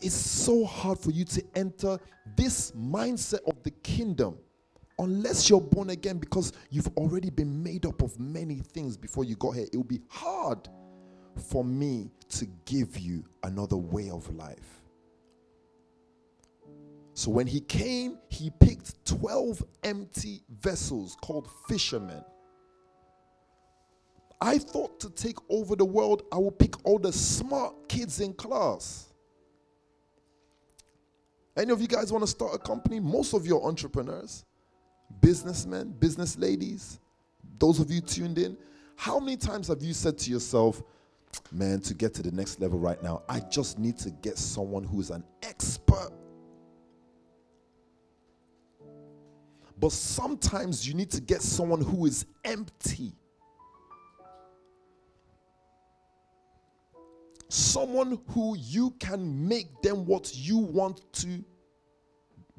it's 0.02 0.14
so 0.14 0.64
hard 0.64 0.98
for 0.98 1.10
you 1.10 1.24
to 1.24 1.44
enter 1.54 1.98
this 2.36 2.72
mindset 2.72 3.40
of 3.46 3.62
the 3.62 3.70
kingdom 3.82 4.38
unless 4.98 5.48
you're 5.48 5.60
born 5.60 5.90
again 5.90 6.18
because 6.18 6.52
you've 6.70 6.88
already 6.96 7.30
been 7.30 7.62
made 7.62 7.86
up 7.86 8.02
of 8.02 8.18
many 8.20 8.56
things 8.56 8.96
before 8.96 9.24
you 9.24 9.34
got 9.36 9.52
here. 9.52 9.66
It 9.72 9.76
will 9.76 9.84
be 9.84 10.00
hard 10.08 10.68
for 11.48 11.64
me 11.64 12.10
to 12.30 12.46
give 12.66 12.98
you 12.98 13.24
another 13.42 13.76
way 13.76 14.10
of 14.10 14.32
life. 14.36 14.82
So 17.14 17.30
when 17.30 17.46
he 17.46 17.60
came, 17.60 18.18
he 18.28 18.50
picked 18.50 19.04
12 19.04 19.62
empty 19.82 20.42
vessels 20.60 21.16
called 21.20 21.48
fishermen. 21.68 22.24
I 24.40 24.56
thought 24.58 25.00
to 25.00 25.10
take 25.10 25.36
over 25.50 25.76
the 25.76 25.84
world, 25.84 26.22
I 26.32 26.36
will 26.36 26.50
pick 26.50 26.74
all 26.86 26.98
the 26.98 27.12
smart 27.12 27.88
kids 27.88 28.20
in 28.20 28.32
class. 28.32 29.09
Any 31.60 31.72
of 31.72 31.82
you 31.82 31.88
guys 31.88 32.10
want 32.10 32.22
to 32.22 32.26
start 32.26 32.54
a 32.54 32.58
company? 32.58 33.00
Most 33.00 33.34
of 33.34 33.46
you 33.46 33.58
are 33.58 33.68
entrepreneurs, 33.68 34.46
businessmen, 35.20 35.90
business 35.90 36.38
ladies, 36.38 37.00
those 37.58 37.80
of 37.80 37.90
you 37.90 38.00
tuned 38.00 38.38
in. 38.38 38.56
How 38.96 39.20
many 39.20 39.36
times 39.36 39.68
have 39.68 39.82
you 39.82 39.92
said 39.92 40.16
to 40.20 40.30
yourself, 40.30 40.82
man, 41.52 41.80
to 41.80 41.92
get 41.92 42.14
to 42.14 42.22
the 42.22 42.32
next 42.32 42.62
level 42.62 42.78
right 42.78 43.02
now, 43.02 43.24
I 43.28 43.40
just 43.40 43.78
need 43.78 43.98
to 43.98 44.10
get 44.10 44.38
someone 44.38 44.84
who 44.84 45.00
is 45.00 45.10
an 45.10 45.22
expert? 45.42 46.12
But 49.78 49.92
sometimes 49.92 50.88
you 50.88 50.94
need 50.94 51.10
to 51.10 51.20
get 51.20 51.42
someone 51.42 51.82
who 51.82 52.06
is 52.06 52.24
empty. 52.42 53.12
someone 57.50 58.18
who 58.28 58.56
you 58.56 58.92
can 59.00 59.48
make 59.48 59.82
them 59.82 60.06
what 60.06 60.30
you 60.34 60.58
want 60.58 61.00
to 61.12 61.44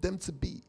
them 0.01 0.17
to 0.17 0.31
be 0.31 0.61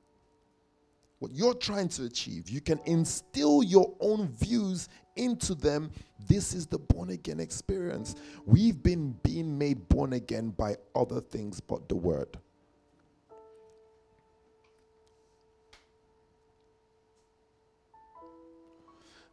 what 1.18 1.32
you're 1.32 1.54
trying 1.54 1.88
to 1.88 2.04
achieve 2.04 2.48
you 2.48 2.60
can 2.60 2.80
instill 2.86 3.62
your 3.62 3.94
own 4.00 4.28
views 4.28 4.88
into 5.16 5.54
them 5.54 5.90
this 6.28 6.54
is 6.54 6.66
the 6.66 6.78
born 6.78 7.10
again 7.10 7.40
experience 7.40 8.14
we've 8.46 8.82
been 8.82 9.12
being 9.22 9.56
made 9.56 9.88
born 9.88 10.14
again 10.14 10.50
by 10.50 10.76
other 10.94 11.20
things 11.20 11.60
but 11.60 11.88
the 11.88 11.94
word 11.94 12.38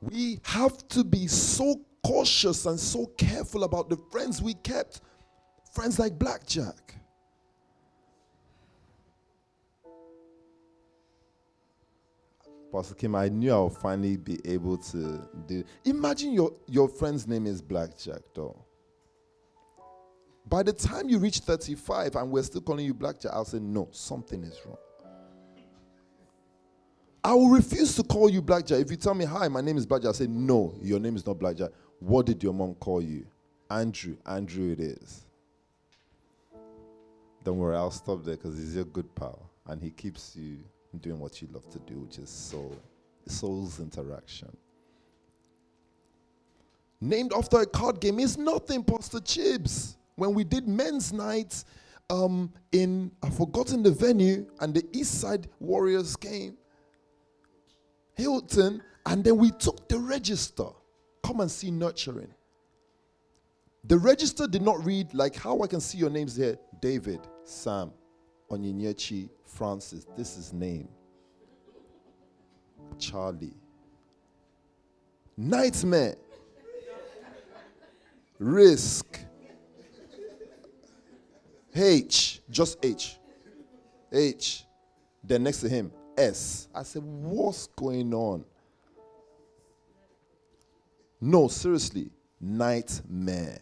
we 0.02 0.40
have 0.44 0.88
to 0.90 1.04
be 1.04 1.28
so 1.28 1.76
cautious 2.04 2.66
and 2.66 2.80
so 2.80 3.06
careful 3.18 3.64
about 3.64 3.90
the 3.90 3.98
friends 4.12 4.42
we 4.42 4.54
kept. 4.56 5.02
Friends 5.74 6.00
like 6.00 6.18
Blackjack. 6.18 6.96
Pastor 12.72 12.94
Kim, 12.94 13.16
I 13.16 13.30
knew 13.30 13.52
I 13.52 13.60
would 13.60 13.74
finally 13.74 14.18
be 14.18 14.40
able 14.46 14.78
to 14.78 15.28
do. 15.48 15.64
Imagine 15.86 16.34
your, 16.34 16.54
your 16.68 16.88
friend's 16.88 17.28
name 17.28 17.48
is 17.48 17.62
Blackjack, 17.62 18.22
though. 18.36 18.64
By 20.48 20.64
the 20.64 20.74
time 20.74 21.10
you 21.10 21.20
reach 21.20 21.40
35 21.40 22.16
and 22.16 22.32
we're 22.32 22.44
still 22.44 22.62
calling 22.62 22.86
you 22.86 22.94
Blackjack, 22.94 23.32
I'll 23.34 23.46
say, 23.46 23.60
no, 23.60 23.88
something 23.92 24.44
is 24.44 24.60
wrong. 24.66 24.78
I 27.24 27.34
will 27.34 27.50
refuse 27.50 27.96
to 27.96 28.04
call 28.04 28.30
you 28.30 28.42
Blackjack. 28.42 28.80
If 28.80 28.92
you 28.92 28.98
tell 28.98 29.14
me, 29.14 29.26
hi, 29.26 29.48
my 29.48 29.62
name 29.62 29.78
is 29.78 29.86
Blackjack, 29.86 30.10
I 30.10 30.14
say, 30.14 30.28
no, 30.28 30.74
your 30.82 31.00
name 31.00 31.16
is 31.16 31.26
not 31.26 31.40
Blackjack. 31.40 31.72
What 32.00 32.26
did 32.26 32.42
your 32.42 32.54
mom 32.54 32.76
call 32.76 33.02
you? 33.02 33.26
Andrew. 33.70 34.16
Andrew, 34.26 34.72
it 34.72 34.80
is. 34.80 35.26
Don't 37.44 37.58
worry, 37.58 37.76
I'll 37.76 37.92
stop 37.92 38.24
there 38.24 38.36
because 38.36 38.58
he's 38.58 38.76
your 38.76 38.86
good 38.86 39.14
pal 39.16 39.50
and 39.68 39.82
he 39.82 39.92
keeps 39.92 40.36
you 40.36 40.60
doing 40.98 41.20
what 41.20 41.42
you 41.42 41.48
love 41.52 41.70
to 41.70 41.80
do, 41.80 42.00
which 42.00 42.18
is 42.18 42.30
soul, 42.30 42.76
soul's 43.28 43.80
interaction. 43.80 44.50
Named 47.02 47.32
after 47.34 47.60
a 47.60 47.66
card 47.66 48.02
game 48.02 48.20
is 48.20 48.38
nothing, 48.38 48.84
Pastor 48.84 49.20
Chibs. 49.20 49.96
When 50.16 50.34
we 50.34 50.44
did 50.44 50.68
men's 50.68 51.14
night 51.14 51.64
um, 52.10 52.52
in, 52.72 53.12
I've 53.24 53.38
forgotten 53.38 53.84
the 53.84 53.92
venue, 53.92 54.48
and 54.60 54.74
the 54.74 54.86
East 54.92 55.22
Side 55.22 55.48
Warriors 55.60 56.16
came, 56.16 56.58
Hilton, 58.16 58.82
and 59.06 59.24
then 59.24 59.38
we 59.38 59.52
took 59.52 59.88
the 59.88 59.98
register. 59.98 60.66
Come 61.24 61.40
and 61.40 61.50
see 61.50 61.72
nurturing. 61.72 62.34
The 63.86 63.98
register 63.98 64.46
did 64.46 64.62
not 64.62 64.84
read 64.84 65.14
like 65.14 65.36
how 65.36 65.62
I 65.62 65.68
can 65.68 65.80
see 65.80 65.98
your 65.98 66.10
names 66.10 66.36
here 66.36 66.58
David, 66.82 67.22
Sam, 67.46 67.92
Onyinyechi, 68.52 69.30
Francis. 69.50 70.06
This 70.16 70.38
is 70.38 70.54
name. 70.54 70.88
Charlie. 72.98 73.54
Nightmare. 75.36 76.16
Risk. 78.38 79.20
H. 81.76 82.42
Just 82.50 82.84
H. 82.84 83.18
H. 84.12 84.66
Then 85.24 85.44
next 85.44 85.62
to 85.62 85.70
him, 85.70 85.92
S. 86.18 86.68
I 86.74 86.84
said, 86.84 87.04
What's 87.04 87.68
going 87.68 88.14
on? 88.14 88.46
No, 91.22 91.48
seriously, 91.50 92.10
nightmare. 92.40 93.60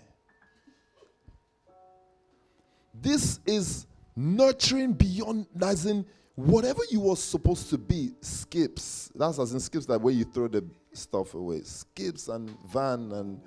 This 2.94 3.40
is 3.46 3.88
nurturing 4.18 4.94
beyond, 4.94 5.48
as 5.62 5.86
in 5.86 6.06
whatever 6.36 6.82
you 6.90 7.00
were 7.00 7.16
supposed 7.16 7.70
to 7.70 7.78
be, 7.78 8.12
skips. 8.22 9.12
That's 9.16 9.40
as 9.40 9.54
in 9.54 9.60
skips, 9.60 9.86
that 9.86 10.02
way 10.02 10.14
you 10.14 10.26
throw 10.26 10.48
the 10.48 10.66
stuff 10.92 11.34
away. 11.34 11.62
Skips 11.62 12.28
and 12.28 12.50
van 12.68 13.12
and 13.14 13.40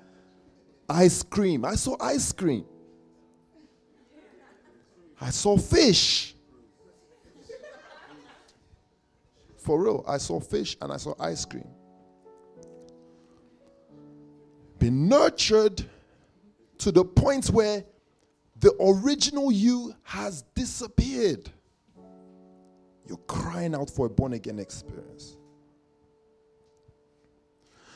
ice 0.89 1.21
cream. 1.21 1.65
I 1.65 1.75
saw 1.75 1.95
ice 1.99 2.31
cream. 2.31 2.65
I 5.19 5.29
saw 5.29 5.57
fish. 5.57 6.35
For 9.57 9.79
real, 9.79 10.03
I 10.07 10.17
saw 10.17 10.39
fish 10.39 10.75
and 10.81 10.91
I 10.91 10.97
saw 10.97 11.13
ice 11.19 11.45
cream. 11.45 11.67
be 14.81 14.89
nurtured 14.89 15.87
to 16.79 16.91
the 16.91 17.05
point 17.05 17.45
where 17.51 17.85
the 18.61 18.73
original 18.79 19.51
you 19.51 19.93
has 20.03 20.43
disappeared. 20.55 21.49
You're 23.07 23.17
crying 23.27 23.75
out 23.75 23.89
for 23.89 24.05
a 24.05 24.09
born 24.09 24.33
again 24.33 24.59
experience. 24.59 25.35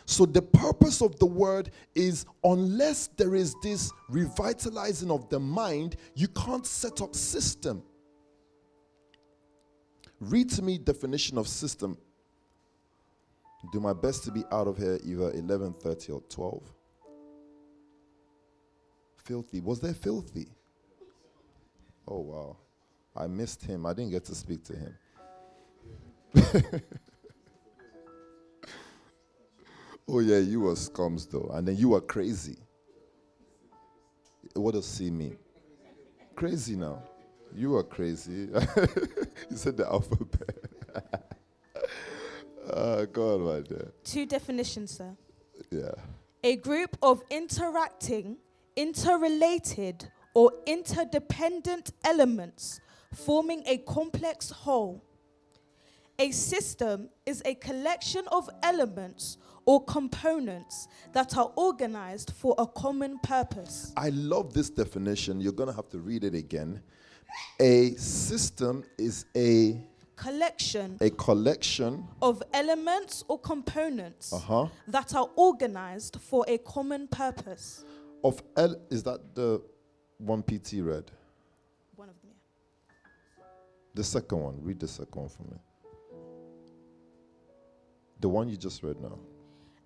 So, 0.07 0.25
the 0.25 0.41
purpose 0.41 1.01
of 1.01 1.17
the 1.19 1.25
word 1.25 1.71
is 1.95 2.25
unless 2.43 3.07
there 3.07 3.33
is 3.33 3.55
this 3.63 3.91
revitalizing 4.09 5.09
of 5.09 5.29
the 5.29 5.39
mind, 5.39 5.95
you 6.15 6.27
can't 6.27 6.65
set 6.65 7.01
up 7.01 7.15
system. 7.15 7.81
Read 10.19 10.49
to 10.51 10.61
me 10.61 10.77
definition 10.77 11.37
of 11.37 11.47
system. 11.47 11.97
Do 13.71 13.79
my 13.79 13.93
best 13.93 14.23
to 14.25 14.31
be 14.31 14.43
out 14.51 14.67
of 14.67 14.77
here 14.77 14.99
either 15.03 15.31
11:30 15.31 16.13
or 16.13 16.21
12 16.29 16.75
filthy. 19.25 19.59
Was 19.59 19.79
there 19.79 19.93
filthy? 19.93 20.54
Oh, 22.07 22.19
wow. 22.19 22.57
I 23.15 23.27
missed 23.27 23.63
him. 23.63 23.85
I 23.85 23.93
didn't 23.93 24.11
get 24.11 24.25
to 24.25 24.35
speak 24.35 24.63
to 24.65 24.73
him. 24.75 24.97
oh, 30.07 30.19
yeah, 30.19 30.39
you 30.39 30.61
were 30.61 30.73
scums, 30.73 31.29
though. 31.29 31.49
And 31.53 31.67
then 31.67 31.77
you 31.77 31.89
were 31.89 32.01
crazy. 32.01 32.57
What 34.53 34.73
does 34.73 34.85
C 34.85 35.09
mean? 35.09 35.37
Crazy 36.35 36.75
now. 36.75 37.01
You 37.55 37.71
were 37.71 37.83
crazy. 37.83 38.49
you 39.49 39.55
said 39.55 39.77
the 39.77 39.85
alphabet. 39.85 40.57
uh, 42.69 43.05
go 43.05 43.35
on, 43.35 43.41
my 43.41 43.61
dear. 43.61 43.91
Two 44.03 44.25
definitions, 44.25 44.91
sir. 44.91 45.15
Yeah. 45.71 45.91
A 46.43 46.57
group 46.57 46.97
of 47.01 47.23
interacting 47.29 48.37
interrelated 48.75 50.11
or 50.35 50.51
interdependent 50.67 51.91
elements 52.03 52.79
forming 53.11 53.63
a 53.65 53.77
complex 53.79 54.51
whole. 54.51 55.03
A 56.19 56.29
system 56.31 57.09
is 57.25 57.41
a 57.45 57.55
collection 57.55 58.25
of 58.31 58.49
elements 58.61 59.37
or 59.65 59.83
components 59.83 60.87
that 61.13 61.35
are 61.37 61.51
organized 61.55 62.31
for 62.31 62.53
a 62.57 62.67
common 62.67 63.17
purpose. 63.19 63.91
I 63.97 64.09
love 64.09 64.53
this 64.53 64.69
definition. 64.69 65.41
You're 65.41 65.53
going 65.53 65.69
to 65.69 65.75
have 65.75 65.89
to 65.89 65.99
read 65.99 66.23
it 66.23 66.35
again. 66.35 66.81
A 67.59 67.91
system 67.95 68.83
is 68.97 69.25
a 69.35 69.81
Collection 70.15 70.97
a 71.01 71.09
collection 71.09 72.07
of 72.21 72.41
elements 72.53 73.25
or 73.27 73.37
components 73.37 74.31
uh-huh, 74.31 74.67
that 74.87 75.13
are 75.13 75.27
organized 75.35 76.21
for 76.21 76.45
a 76.47 76.57
common 76.59 77.05
purpose. 77.09 77.83
of 78.23 78.41
L. 78.55 78.77
Is 78.89 79.03
that 79.03 79.35
the 79.35 79.61
one 80.17 80.43
PT 80.43 80.81
read? 80.81 81.11
One 81.95 82.09
of 82.09 82.15
them. 82.21 82.31
yeah. 83.37 83.43
The 83.93 84.03
second 84.03 84.41
one. 84.41 84.59
Read 84.61 84.79
the 84.79 84.87
second 84.87 85.15
one 85.15 85.29
for 85.29 85.43
me. 85.43 85.57
The 88.19 88.29
one 88.29 88.49
you 88.49 88.57
just 88.57 88.83
read 88.83 88.99
now. 89.01 89.19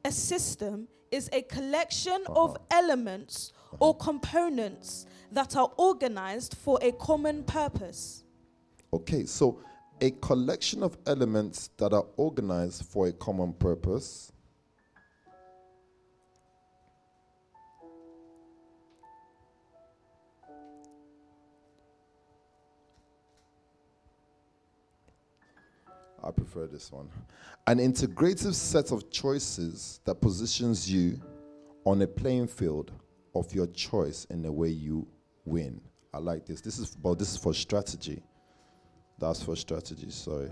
A 0.06 0.12
system 0.12 0.88
is 1.12 1.30
a 1.34 1.42
collection 1.42 2.22
uh-huh. 2.28 2.44
of 2.44 2.58
elements 2.72 3.54
uh-huh. 3.56 3.78
or 3.80 3.98
components 3.98 5.06
that 5.32 5.56
are 5.56 5.72
organized 5.78 6.56
for 6.56 6.80
a 6.82 6.92
common 6.94 7.44
purpose. 7.44 8.24
Okay, 8.94 9.26
so 9.26 9.62
a 10.02 10.12
collection 10.12 10.82
of 10.84 10.98
elements 11.06 11.70
that 11.78 11.94
are 11.94 12.06
organized 12.18 12.86
for 12.86 13.08
a 13.08 13.14
common 13.14 13.54
purpose. 13.54 14.32
I 26.24 26.32
prefer 26.32 26.68
this 26.68 26.92
one. 26.92 27.10
An 27.68 27.78
integrative 27.78 28.54
set 28.54 28.92
of 28.92 29.10
choices 29.10 30.00
that 30.06 30.16
positions 30.16 30.92
you 30.92 31.22
on 31.86 32.02
a 32.02 32.08
playing 32.08 32.48
field 32.48 32.92
of 33.36 33.54
your 33.54 33.68
choice 33.68 34.26
in 34.26 34.42
the 34.42 34.52
way 34.52 34.70
you 34.70 35.08
win. 35.46 35.82
I 36.14 36.18
like 36.18 36.46
this. 36.46 36.62
This 36.62 36.80
is 36.80 36.98
well, 37.02 37.16
this 37.16 37.32
is 37.32 37.38
for 37.38 37.54
strategy. 37.54 38.22
That's 39.20 39.44
for 39.44 39.56
strategy. 39.56 40.10
Sorry. 40.10 40.50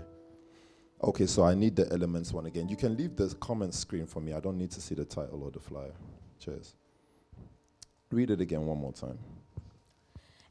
Okay, 1.02 1.26
so 1.26 1.44
I 1.44 1.54
need 1.54 1.76
the 1.76 1.90
elements 1.92 2.32
one 2.32 2.46
again. 2.46 2.68
You 2.68 2.76
can 2.76 2.96
leave 2.96 3.16
the 3.16 3.34
comment 3.40 3.74
screen 3.74 4.06
for 4.06 4.20
me. 4.20 4.32
I 4.32 4.40
don't 4.40 4.58
need 4.58 4.70
to 4.72 4.80
see 4.80 4.94
the 4.94 5.04
title 5.04 5.42
or 5.44 5.50
the 5.50 5.60
flyer. 5.60 5.92
Cheers. 6.40 6.74
Read 8.10 8.30
it 8.30 8.40
again 8.40 8.66
one 8.66 8.78
more 8.78 8.92
time. 8.92 9.18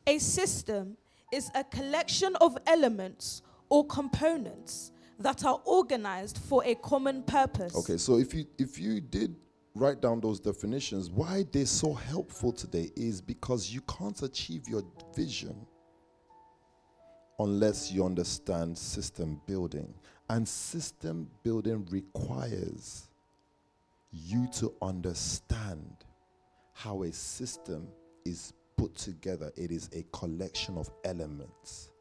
A 0.05 0.19
system 0.19 0.95
is 1.33 1.51
a 1.53 1.63
collection 1.63 2.35
of 2.37 2.57
elements 2.65 3.41
or 3.69 3.85
components 3.85 4.91
that 5.19 5.45
are 5.45 5.61
organized 5.65 6.37
for 6.37 6.63
a 6.65 6.75
common 6.75 7.23
purpose. 7.23 7.75
Okay, 7.75 7.97
so 7.97 8.17
if 8.17 8.33
you 8.33 8.45
if 8.57 8.79
you 8.79 9.01
did 9.01 9.35
write 9.75 10.01
down 10.01 10.19
those 10.19 10.39
definitions, 10.39 11.09
why 11.09 11.45
they're 11.51 11.65
so 11.65 11.93
helpful 11.93 12.51
today 12.51 12.89
is 12.95 13.21
because 13.21 13.71
you 13.71 13.81
can't 13.81 14.21
achieve 14.23 14.67
your 14.67 14.83
vision 15.15 15.55
unless 17.39 17.91
you 17.91 18.05
understand 18.05 18.77
system 18.77 19.39
building. 19.45 19.93
And 20.29 20.47
system 20.47 21.29
building 21.43 21.87
requires 21.89 23.07
you 24.11 24.47
to 24.53 24.73
understand 24.81 26.03
how 26.73 27.03
a 27.03 27.11
system 27.11 27.87
is 28.25 28.53
put 28.77 28.95
together. 28.95 29.51
It 29.55 29.71
is 29.71 29.89
a 29.93 30.03
collection 30.11 30.77
of 30.77 30.89
elements, 31.03 31.91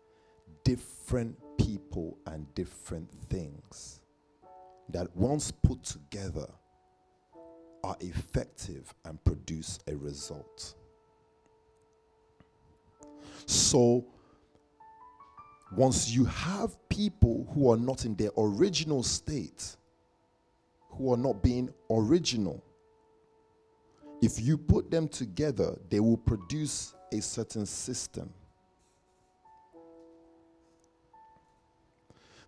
different 0.66 1.38
people, 1.56 2.18
and 2.26 2.52
different 2.56 3.08
things 3.30 4.00
that, 4.88 5.06
once 5.14 5.52
put 5.52 5.80
together, 5.84 6.48
are 7.84 7.96
effective 8.00 8.92
and 9.04 9.24
produce 9.24 9.78
a 9.86 9.94
result. 9.96 10.74
So, 13.46 14.04
once 15.76 16.10
you 16.10 16.24
have 16.24 16.76
people 16.88 17.48
who 17.54 17.70
are 17.70 17.76
not 17.76 18.04
in 18.04 18.16
their 18.16 18.30
original 18.36 19.04
state, 19.04 19.76
who 20.90 21.12
are 21.12 21.16
not 21.16 21.44
being 21.44 21.72
original, 21.90 22.60
if 24.20 24.40
you 24.40 24.58
put 24.58 24.90
them 24.90 25.06
together, 25.06 25.78
they 25.90 26.00
will 26.00 26.16
produce 26.16 26.96
a 27.12 27.20
certain 27.20 27.66
system. 27.66 28.32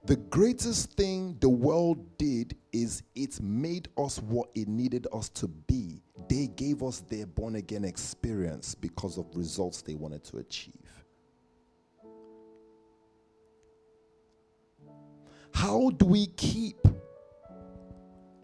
The 0.05 0.17
greatest 0.17 0.93
thing 0.93 1.37
the 1.41 1.49
world 1.49 2.17
did 2.19 2.57
is 2.73 3.03
it 3.15 3.41
made 3.41 3.89
us 3.99 4.19
what 4.23 4.49
it 4.55 4.69
needed 4.69 5.07
us 5.13 5.29
to 5.31 5.49
be. 5.49 6.03
They 6.29 6.47
gave 6.47 6.83
us 6.83 7.01
their 7.01 7.27
born 7.27 7.57
again 7.57 7.85
experience 7.85 8.75
because 8.75 9.19
of 9.19 9.27
results 9.35 9.83
they 9.83 9.95
wanted 9.95 10.25
to 10.25 10.39
achieve. 10.39 10.75
How 15.53 15.91
do 15.91 16.07
we 16.07 16.27
keep 16.29 16.77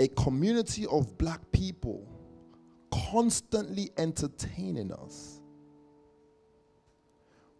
a 0.00 0.08
community 0.08 0.86
of 0.86 1.16
black 1.16 1.40
people 1.52 2.06
constantly 3.10 3.90
entertaining 3.96 4.92
us? 4.92 5.40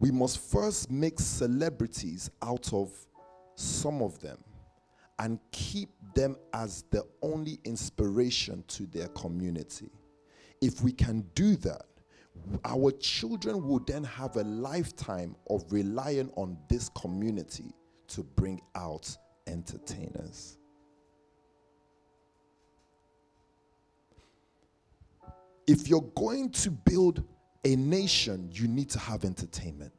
We 0.00 0.10
must 0.10 0.38
first 0.38 0.90
make 0.90 1.20
celebrities 1.20 2.30
out 2.42 2.72
of 2.72 2.90
some 3.56 4.02
of 4.02 4.18
them 4.20 4.38
and 5.18 5.38
keep 5.52 5.90
them 6.14 6.36
as 6.52 6.84
the 6.90 7.04
only 7.22 7.58
inspiration 7.64 8.64
to 8.68 8.86
their 8.86 9.08
community. 9.08 9.90
If 10.60 10.82
we 10.82 10.92
can 10.92 11.20
do 11.34 11.56
that, 11.56 11.84
our 12.64 12.90
children 12.92 13.66
will 13.66 13.78
then 13.80 14.02
have 14.04 14.36
a 14.36 14.42
lifetime 14.42 15.36
of 15.48 15.64
relying 15.70 16.30
on 16.36 16.58
this 16.68 16.88
community 16.90 17.72
to 18.08 18.22
bring 18.22 18.60
out 18.74 19.16
entertainers. 19.46 20.58
If 25.66 25.88
you're 25.88 26.10
going 26.16 26.50
to 26.50 26.70
build 26.70 27.24
a 27.64 27.76
nation, 27.76 28.50
you 28.52 28.68
need 28.68 28.90
to 28.90 28.98
have 28.98 29.24
entertainment. 29.24 29.92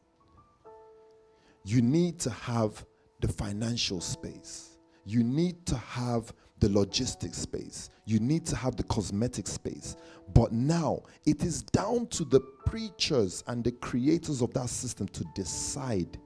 You 1.63 1.81
need 1.81 2.19
to 2.19 2.29
have 2.29 2.85
the 3.21 3.27
financial 3.27 4.01
space. 4.01 4.77
You 5.05 5.23
need 5.23 5.65
to 5.67 5.77
have 5.77 6.33
the 6.59 6.69
logistics 6.69 7.37
space. 7.37 7.89
You 8.05 8.19
need 8.19 8.45
to 8.47 8.55
have 8.55 8.75
the 8.75 8.83
cosmetic 8.83 9.47
space. 9.47 9.95
But 10.33 10.51
now 10.51 11.03
it 11.25 11.43
is 11.43 11.61
down 11.63 12.07
to 12.07 12.25
the 12.25 12.39
preachers 12.65 13.43
and 13.47 13.63
the 13.63 13.71
creators 13.71 14.41
of 14.41 14.53
that 14.53 14.69
system 14.69 15.07
to 15.09 15.23
decide 15.35 16.17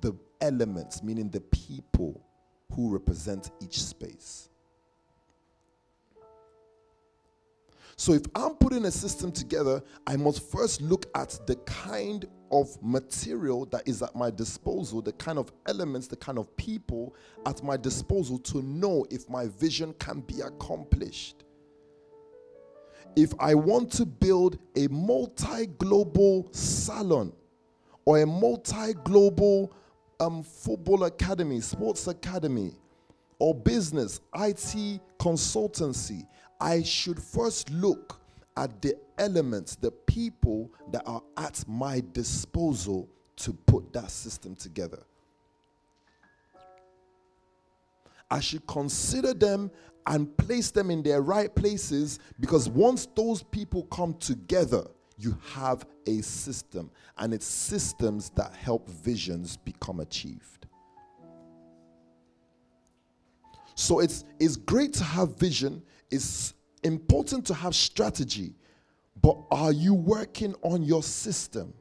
the 0.00 0.16
elements, 0.40 1.02
meaning 1.02 1.30
the 1.30 1.40
people 1.40 2.24
who 2.72 2.92
represent 2.92 3.50
each 3.60 3.82
space. 3.82 4.48
So 7.96 8.12
if 8.12 8.22
I'm 8.34 8.54
putting 8.56 8.84
a 8.86 8.90
system 8.90 9.30
together, 9.30 9.82
I 10.06 10.16
must 10.16 10.50
first 10.50 10.80
look 10.80 11.06
at 11.14 11.38
the 11.46 11.56
kind 11.66 12.26
of 12.50 12.76
material 12.82 13.66
that 13.66 13.86
is 13.86 14.02
at 14.02 14.14
my 14.14 14.30
disposal, 14.30 15.02
the 15.02 15.12
kind 15.12 15.38
of 15.38 15.52
elements, 15.66 16.06
the 16.06 16.16
kind 16.16 16.38
of 16.38 16.54
people 16.56 17.14
at 17.46 17.62
my 17.62 17.76
disposal 17.76 18.38
to 18.38 18.62
know 18.62 19.06
if 19.10 19.28
my 19.28 19.46
vision 19.46 19.94
can 19.98 20.20
be 20.20 20.40
accomplished. 20.40 21.44
If 23.16 23.32
I 23.38 23.54
want 23.54 23.92
to 23.92 24.06
build 24.06 24.58
a 24.76 24.88
multi 24.88 25.66
global 25.66 26.48
salon 26.52 27.32
or 28.04 28.20
a 28.20 28.26
multi 28.26 28.92
global 29.04 29.72
um, 30.20 30.42
football 30.42 31.04
academy, 31.04 31.60
sports 31.60 32.06
academy, 32.06 32.72
or 33.38 33.54
business, 33.54 34.20
IT 34.36 35.00
consultancy, 35.18 36.26
I 36.60 36.82
should 36.82 37.20
first 37.20 37.70
look 37.70 38.20
at 38.56 38.80
the 38.80 38.94
elements, 39.18 39.76
the 39.76 39.90
people 39.90 40.70
that 40.90 41.02
are 41.06 41.22
at 41.36 41.64
my 41.68 42.02
disposal 42.12 43.08
to 43.36 43.52
put 43.52 43.92
that 43.92 44.10
system 44.10 44.54
together. 44.54 45.02
I 48.30 48.40
should 48.40 48.66
consider 48.66 49.34
them 49.34 49.70
and 50.06 50.36
place 50.36 50.70
them 50.70 50.90
in 50.90 51.02
their 51.02 51.22
right 51.22 51.54
places 51.54 52.18
because 52.40 52.68
once 52.68 53.06
those 53.14 53.42
people 53.42 53.84
come 53.84 54.14
together, 54.14 54.86
you 55.16 55.38
have 55.52 55.86
a 56.06 56.20
system, 56.22 56.90
and 57.18 57.32
it's 57.32 57.46
systems 57.46 58.30
that 58.30 58.52
help 58.54 58.88
visions 58.88 59.56
become 59.56 60.00
achieved. 60.00 60.66
So 63.76 64.00
it's, 64.00 64.24
it's 64.38 64.56
great 64.56 64.92
to 64.94 65.04
have 65.04 65.36
vision, 65.36 65.82
it's 66.10 66.54
important 66.82 67.46
to 67.46 67.54
have 67.54 67.74
strategy, 67.74 68.54
but 69.20 69.38
are 69.50 69.72
you 69.72 69.94
working 69.94 70.54
on 70.62 70.82
your 70.82 71.02
system? 71.02 71.72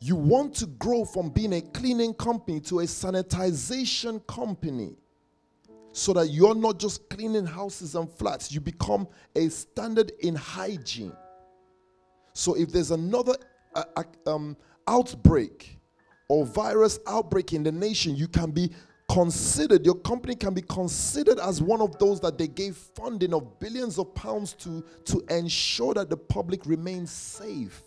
You 0.00 0.16
want 0.16 0.54
to 0.56 0.66
grow 0.66 1.04
from 1.04 1.30
being 1.30 1.54
a 1.54 1.62
cleaning 1.62 2.12
company 2.14 2.60
to 2.60 2.80
a 2.80 2.84
sanitization 2.84 4.26
company 4.26 4.96
so 5.92 6.12
that 6.12 6.28
you're 6.28 6.54
not 6.54 6.78
just 6.78 7.08
cleaning 7.08 7.46
houses 7.46 7.94
and 7.94 8.10
flats, 8.10 8.52
you 8.52 8.60
become 8.60 9.06
a 9.36 9.48
standard 9.48 10.12
in 10.20 10.34
hygiene. 10.34 11.12
So 12.32 12.54
if 12.54 12.72
there's 12.72 12.90
another 12.90 13.36
uh, 13.74 14.02
um, 14.26 14.56
outbreak 14.88 15.78
or 16.28 16.44
virus 16.44 16.98
outbreak 17.06 17.52
in 17.52 17.62
the 17.62 17.72
nation, 17.72 18.16
you 18.16 18.26
can 18.26 18.50
be 18.50 18.70
considered, 19.14 19.86
your 19.86 19.94
company 19.94 20.34
can 20.34 20.52
be 20.52 20.62
considered 20.62 21.38
as 21.38 21.62
one 21.62 21.80
of 21.80 21.96
those 21.98 22.20
that 22.20 22.36
they 22.36 22.48
gave 22.48 22.76
funding 22.76 23.32
of 23.32 23.60
billions 23.60 23.96
of 23.96 24.12
pounds 24.14 24.54
to 24.54 24.84
to 25.04 25.22
ensure 25.30 25.94
that 25.94 26.10
the 26.10 26.16
public 26.16 26.66
remains 26.66 27.12
safe. 27.12 27.80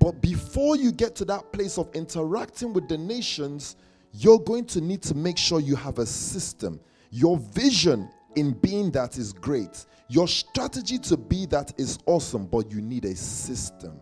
But 0.00 0.20
before 0.20 0.76
you 0.76 0.92
get 0.92 1.16
to 1.16 1.24
that 1.26 1.52
place 1.52 1.78
of 1.78 1.90
interacting 1.94 2.72
with 2.72 2.88
the 2.88 2.96
nations, 2.96 3.76
you're 4.12 4.38
going 4.38 4.66
to 4.66 4.80
need 4.80 5.02
to 5.02 5.14
make 5.14 5.36
sure 5.36 5.58
you 5.58 5.74
have 5.74 5.98
a 5.98 6.06
system. 6.06 6.78
Your 7.10 7.38
vision 7.38 8.08
in 8.36 8.52
being 8.52 8.92
that 8.92 9.18
is 9.18 9.32
great. 9.32 9.86
Your 10.08 10.28
strategy 10.28 10.98
to 10.98 11.16
be 11.16 11.46
that 11.46 11.72
is 11.78 11.98
awesome, 12.06 12.46
but 12.46 12.70
you 12.70 12.80
need 12.80 13.04
a 13.04 13.16
system 13.16 13.98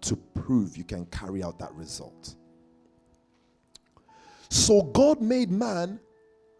to 0.00 0.16
prove 0.16 0.78
you 0.78 0.84
can 0.84 1.04
carry 1.06 1.42
out 1.42 1.58
that 1.58 1.72
result. 1.74 2.36
So 4.50 4.82
God 4.82 5.22
made 5.22 5.50
man 5.50 6.00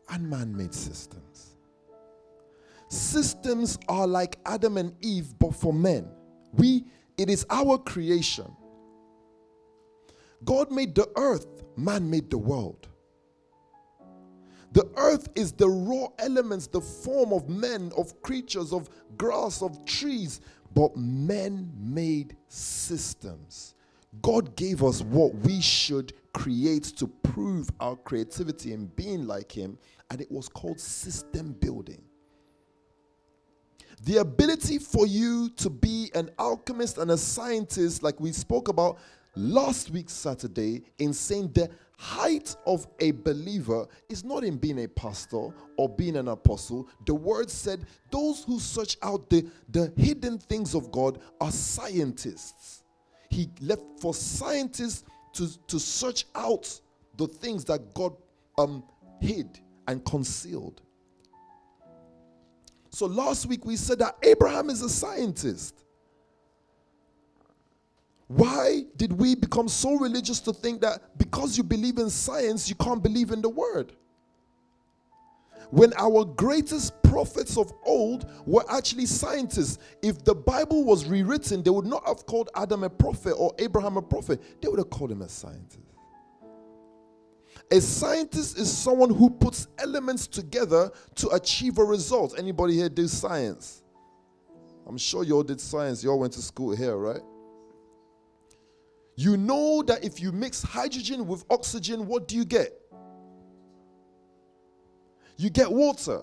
and 0.08 0.30
man 0.30 0.56
made 0.56 0.72
systems. 0.74 1.56
Systems 2.88 3.78
are 3.88 4.06
like 4.06 4.38
Adam 4.46 4.76
and 4.76 4.94
Eve, 5.04 5.38
but 5.38 5.54
for 5.54 5.72
men. 5.72 6.08
We, 6.52 6.84
it 7.18 7.28
is 7.28 7.46
our 7.50 7.78
creation. 7.78 8.56
God 10.44 10.70
made 10.70 10.94
the 10.94 11.08
earth, 11.16 11.46
man 11.76 12.08
made 12.08 12.30
the 12.30 12.38
world. 12.38 12.88
The 14.72 14.88
earth 14.96 15.28
is 15.34 15.52
the 15.52 15.68
raw 15.68 16.08
elements, 16.18 16.68
the 16.68 16.80
form 16.80 17.32
of 17.32 17.48
men, 17.48 17.92
of 17.96 18.22
creatures, 18.22 18.72
of 18.72 18.88
grass, 19.16 19.62
of 19.62 19.84
trees, 19.84 20.40
but 20.74 20.96
men 20.96 21.70
made 21.76 22.36
systems. 22.48 23.74
God 24.22 24.56
gave 24.56 24.82
us 24.82 25.02
what 25.02 25.34
we 25.34 25.60
should 25.60 26.12
create 26.32 26.84
to 26.84 27.06
prove 27.06 27.68
our 27.80 27.96
creativity 27.96 28.72
in 28.72 28.86
being 28.86 29.26
like 29.26 29.52
Him, 29.52 29.78
and 30.10 30.20
it 30.20 30.30
was 30.30 30.48
called 30.48 30.80
system 30.80 31.52
building. 31.52 32.02
The 34.04 34.18
ability 34.18 34.78
for 34.78 35.06
you 35.06 35.50
to 35.56 35.68
be 35.68 36.10
an 36.14 36.30
alchemist 36.38 36.98
and 36.98 37.10
a 37.10 37.18
scientist, 37.18 38.02
like 38.02 38.18
we 38.18 38.32
spoke 38.32 38.68
about 38.68 38.98
last 39.36 39.90
week, 39.90 40.08
Saturday, 40.08 40.82
in 40.98 41.12
saying 41.12 41.52
the 41.52 41.70
height 41.98 42.56
of 42.66 42.86
a 43.00 43.10
believer 43.10 43.86
is 44.08 44.24
not 44.24 44.42
in 44.42 44.56
being 44.56 44.84
a 44.84 44.88
pastor 44.88 45.50
or 45.76 45.88
being 45.88 46.16
an 46.16 46.28
apostle. 46.28 46.88
The 47.04 47.14
word 47.14 47.50
said, 47.50 47.84
Those 48.10 48.42
who 48.44 48.58
search 48.58 48.96
out 49.02 49.28
the, 49.28 49.46
the 49.68 49.92
hidden 49.98 50.38
things 50.38 50.74
of 50.74 50.90
God 50.90 51.20
are 51.42 51.52
scientists. 51.52 52.82
He 53.28 53.50
left 53.60 53.82
for 54.00 54.14
scientists 54.14 55.04
to, 55.34 55.66
to 55.66 55.78
search 55.78 56.26
out 56.34 56.80
the 57.16 57.26
things 57.26 57.64
that 57.66 57.94
God 57.94 58.14
um, 58.58 58.82
hid 59.20 59.60
and 59.86 60.04
concealed. 60.04 60.80
So 62.90 63.06
last 63.06 63.46
week 63.46 63.64
we 63.64 63.76
said 63.76 63.98
that 64.00 64.16
Abraham 64.22 64.68
is 64.70 64.82
a 64.82 64.88
scientist. 64.88 65.84
Why 68.26 68.82
did 68.96 69.12
we 69.12 69.34
become 69.34 69.68
so 69.68 69.96
religious 69.96 70.38
to 70.40 70.52
think 70.52 70.80
that 70.82 71.18
because 71.18 71.56
you 71.56 71.64
believe 71.64 71.98
in 71.98 72.10
science, 72.10 72.68
you 72.68 72.76
can't 72.76 73.02
believe 73.02 73.30
in 73.32 73.42
the 73.42 73.48
word? 73.48 73.92
When 75.70 75.92
our 75.96 76.24
greatest 76.24 76.99
prophets 77.10 77.58
of 77.58 77.72
old 77.82 78.30
were 78.46 78.64
actually 78.70 79.04
scientists, 79.04 79.78
if 80.00 80.24
the 80.24 80.34
Bible 80.34 80.84
was 80.84 81.06
rewritten, 81.06 81.62
they 81.62 81.70
would 81.70 81.86
not 81.86 82.06
have 82.06 82.24
called 82.24 82.50
Adam 82.54 82.84
a 82.84 82.90
prophet 82.90 83.32
or 83.32 83.52
Abraham 83.58 83.96
a 83.96 84.02
prophet, 84.02 84.40
they 84.62 84.68
would 84.68 84.78
have 84.78 84.90
called 84.90 85.10
him 85.10 85.22
a 85.22 85.28
scientist. 85.28 85.80
A 87.72 87.80
scientist 87.80 88.58
is 88.58 88.72
someone 88.72 89.10
who 89.12 89.28
puts 89.28 89.66
elements 89.78 90.26
together 90.26 90.90
to 91.16 91.28
achieve 91.30 91.78
a 91.78 91.84
result. 91.84 92.38
Anybody 92.38 92.74
here 92.74 92.88
do 92.88 93.06
science? 93.08 93.82
I'm 94.86 94.98
sure 94.98 95.24
you 95.24 95.34
all 95.34 95.42
did 95.42 95.60
science. 95.60 96.02
You 96.02 96.10
all 96.10 96.18
went 96.18 96.32
to 96.34 96.42
school 96.42 96.74
here, 96.74 96.96
right? 96.96 97.22
You 99.16 99.36
know 99.36 99.82
that 99.82 100.04
if 100.04 100.20
you 100.20 100.32
mix 100.32 100.62
hydrogen 100.62 101.26
with 101.26 101.44
oxygen, 101.50 102.06
what 102.06 102.26
do 102.26 102.36
you 102.36 102.44
get? 102.44 102.72
You 105.36 105.50
get 105.50 105.70
water. 105.70 106.22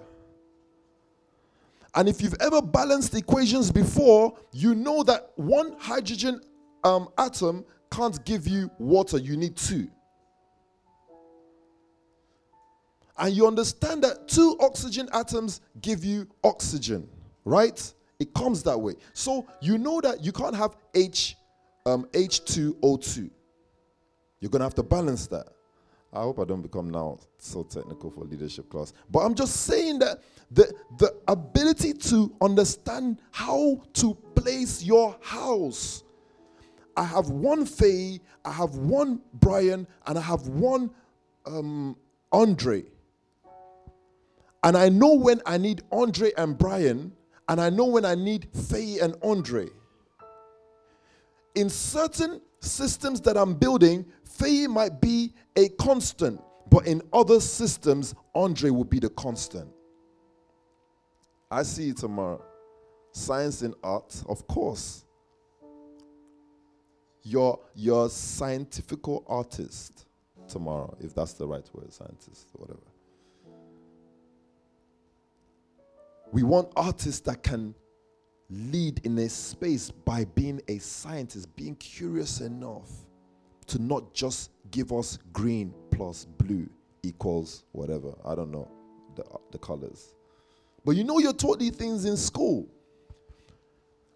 And 1.97 2.07
if 2.07 2.21
you've 2.21 2.35
ever 2.39 2.61
balanced 2.61 3.15
equations 3.15 3.71
before, 3.71 4.37
you 4.51 4.75
know 4.75 5.01
that 5.01 5.31
one 5.35 5.75
hydrogen 5.79 6.39
um, 6.83 7.09
atom 7.17 7.65
can't 7.91 8.23
give 8.23 8.47
you 8.47 8.69
water, 8.77 9.17
you 9.17 9.35
need 9.35 9.57
two. 9.57 9.87
And 13.17 13.35
you 13.35 13.47
understand 13.47 14.03
that 14.03 14.27
two 14.27 14.55
oxygen 14.59 15.09
atoms 15.11 15.61
give 15.81 16.05
you 16.05 16.27
oxygen, 16.43 17.09
right? 17.45 17.93
It 18.19 18.31
comes 18.35 18.61
that 18.61 18.77
way. 18.77 18.93
So 19.13 19.47
you 19.59 19.79
know 19.79 19.99
that 20.01 20.23
you 20.23 20.31
can't 20.31 20.55
have 20.55 20.75
H 20.93 21.35
um, 21.87 22.07
H2O2. 22.13 23.31
You're 24.39 24.51
going 24.51 24.59
to 24.59 24.65
have 24.65 24.75
to 24.75 24.83
balance 24.83 25.25
that. 25.27 25.47
I 26.13 26.21
hope 26.21 26.39
I 26.39 26.45
don't 26.45 26.61
become 26.61 26.89
now 26.89 27.19
so 27.37 27.63
technical 27.63 28.09
for 28.09 28.23
leadership 28.23 28.69
class. 28.69 28.93
But 29.11 29.19
I'm 29.19 29.35
just 29.35 29.65
saying 29.65 29.99
that 29.99 30.21
the, 30.49 30.73
the 30.97 31.15
ability 31.27 31.93
to 31.93 32.33
understand 32.41 33.21
how 33.31 33.81
to 33.93 34.13
place 34.35 34.83
your 34.83 35.17
house. 35.21 36.03
I 36.95 37.03
have 37.03 37.29
one 37.29 37.65
Faye, 37.65 38.19
I 38.43 38.51
have 38.51 38.75
one 38.75 39.21
Brian, 39.33 39.85
and 40.07 40.17
I 40.17 40.21
have 40.21 40.47
one 40.47 40.89
um, 41.45 41.95
Andre. 42.31 42.83
And 44.63 44.75
I 44.75 44.89
know 44.89 45.13
when 45.13 45.41
I 45.45 45.57
need 45.57 45.83
Andre 45.91 46.31
and 46.37 46.57
Brian, 46.57 47.11
and 47.49 47.61
I 47.61 47.69
know 47.69 47.85
when 47.85 48.05
I 48.05 48.15
need 48.15 48.47
Faye 48.53 48.99
and 48.99 49.15
Andre 49.21 49.67
in 51.57 51.69
certain 51.71 52.39
systems 52.59 53.21
that 53.21 53.37
I'm 53.37 53.53
building, 53.53 54.05
Faye 54.23 54.67
might 54.67 54.99
be 55.01 55.33
a 55.55 55.69
constant, 55.69 56.41
but 56.69 56.85
in 56.87 57.01
other 57.13 57.39
systems, 57.39 58.15
Andre 58.35 58.69
will 58.69 58.83
be 58.83 58.99
the 58.99 59.09
constant. 59.09 59.69
I 61.49 61.63
see 61.63 61.85
you 61.85 61.93
tomorrow. 61.93 62.43
Science 63.11 63.61
and 63.61 63.73
art, 63.83 64.21
of 64.27 64.47
course. 64.47 65.05
You're, 67.23 67.59
you're 67.75 68.05
a 68.05 68.09
scientific 68.09 68.99
artist 69.27 70.05
tomorrow, 70.47 70.95
if 70.99 71.13
that's 71.13 71.33
the 71.33 71.47
right 71.47 71.67
word, 71.73 71.91
scientist, 71.93 72.49
whatever. 72.53 72.79
We 76.31 76.43
want 76.43 76.71
artists 76.75 77.21
that 77.21 77.43
can 77.43 77.73
lead 78.49 79.01
in 79.05 79.17
a 79.19 79.29
space 79.29 79.91
by 79.91 80.25
being 80.25 80.61
a 80.67 80.77
scientist, 80.77 81.53
being 81.55 81.75
curious 81.75 82.41
enough 82.41 82.89
to 83.67 83.81
not 83.81 84.13
just 84.13 84.51
give 84.71 84.93
us 84.93 85.19
green 85.33 85.73
plus 85.91 86.25
blue 86.25 86.69
equals 87.03 87.65
whatever. 87.73 88.13
I 88.25 88.35
don't 88.35 88.51
know 88.51 88.69
the, 89.15 89.23
the 89.51 89.57
colors. 89.57 90.15
But 90.85 90.95
you 90.95 91.03
know, 91.03 91.19
you're 91.19 91.33
taught 91.33 91.59
these 91.59 91.75
things 91.75 92.05
in 92.05 92.15
school. 92.15 92.67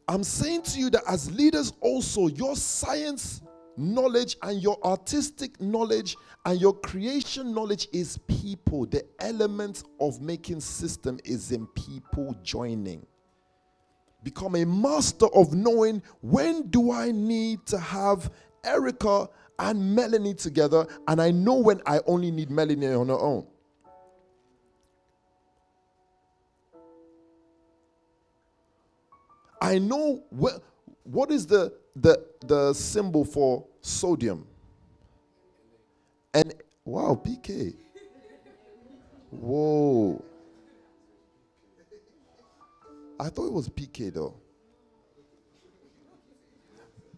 I'm 0.08 0.24
saying 0.24 0.64
to 0.64 0.80
you 0.80 0.90
that 0.92 1.04
as 1.08 1.32
leaders, 1.32 1.74
also, 1.82 2.28
your 2.28 2.56
science 2.56 3.42
knowledge 3.78 4.38
and 4.44 4.62
your 4.62 4.78
artistic 4.84 5.60
knowledge 5.62 6.16
and 6.46 6.60
your 6.60 6.74
creation 6.74 7.54
knowledge 7.54 7.88
is 7.94 8.18
people. 8.28 8.86
The 8.86 9.04
element 9.20 9.84
of 10.00 10.22
making 10.22 10.60
system 10.60 11.20
is 11.24 11.52
in 11.52 11.68
people 11.68 12.36
joining 12.44 13.06
become 14.24 14.56
a 14.56 14.66
master 14.66 15.28
of 15.34 15.54
knowing 15.54 16.02
when 16.22 16.70
do 16.70 16.92
I 16.92 17.12
need 17.12 17.66
to 17.68 17.78
have 17.78 18.32
Erica 18.64 19.30
and 19.60 19.96
Melanie 19.96 20.34
together, 20.34 20.88
and 21.08 21.22
I 21.22 21.32
know 21.32 21.56
when 21.56 21.82
I 21.86 22.00
only 22.08 22.32
need 22.32 22.50
Melanie 22.50 22.88
on 22.88 23.10
her 23.10 23.20
own. 23.20 23.46
I 29.62 29.78
know 29.78 30.24
what, 30.32 30.64
what 31.04 31.30
is 31.30 31.46
the, 31.46 31.74
the, 31.96 32.26
the 32.48 32.74
symbol 32.74 33.24
for 33.24 33.66
sodium? 33.82 34.48
And 36.34 36.56
wow, 36.84 37.22
PK. 37.24 37.76
Whoa. 39.30 40.24
I 43.22 43.30
thought 43.30 43.46
it 43.46 43.54
was 43.54 43.70
PK 43.70 44.12
though. 44.12 44.34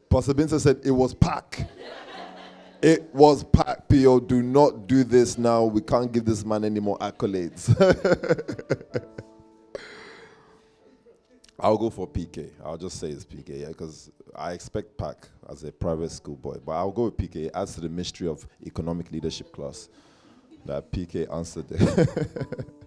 Pastor 0.10 0.34
Vincent 0.34 0.62
said 0.62 0.82
it 0.84 0.92
was 0.92 1.14
pack. 1.14 1.66
It 2.82 3.10
was 3.16 3.46
pack. 3.46 3.88
PO, 3.88 4.20
do 4.20 4.44
not 4.44 4.86
do 4.86 5.06
this 5.06 5.38
now. 5.38 5.64
We 5.64 5.80
can't 5.80 6.12
give 6.12 6.26
this 6.26 6.44
man 6.44 6.66
any 6.66 6.82
more 6.82 6.98
accolades. 7.00 7.72
I'll 11.58 11.78
go 11.78 11.90
for 11.90 12.06
PK. 12.06 12.50
I'll 12.66 12.78
just 12.78 13.00
say 13.00 13.08
it's 13.08 13.24
PK, 13.24 13.62
yeah, 13.62 13.68
because 13.70 14.12
I 14.36 14.52
expect 14.52 14.98
pack 14.98 15.30
as 15.50 15.64
a 15.64 15.72
private 15.72 16.12
school 16.12 16.36
boy. 16.36 16.58
But 16.66 16.74
I'll 16.74 16.92
go 16.92 17.06
with 17.06 17.16
PK. 17.16 17.46
It 17.46 17.52
adds 17.56 17.76
to 17.76 17.82
the 17.82 17.88
mystery 17.88 18.28
of 18.28 18.46
economic 18.68 19.10
leadership 19.10 19.54
class 19.54 19.88
that 20.66 20.92
PK 20.92 21.34
answered 21.34 21.70
there. 21.70 22.06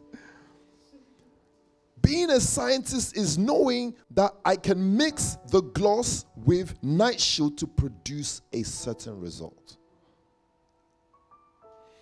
Being 2.06 2.30
a 2.30 2.38
scientist 2.38 3.16
is 3.16 3.36
knowing 3.36 3.92
that 4.12 4.32
I 4.44 4.54
can 4.54 4.96
mix 4.96 5.38
the 5.48 5.60
gloss 5.60 6.24
with 6.36 6.80
nightshield 6.80 7.56
to 7.56 7.66
produce 7.66 8.42
a 8.52 8.62
certain 8.62 9.20
result. 9.20 9.76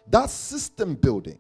That's 0.07 0.35
system 0.35 0.95
building. 0.95 1.39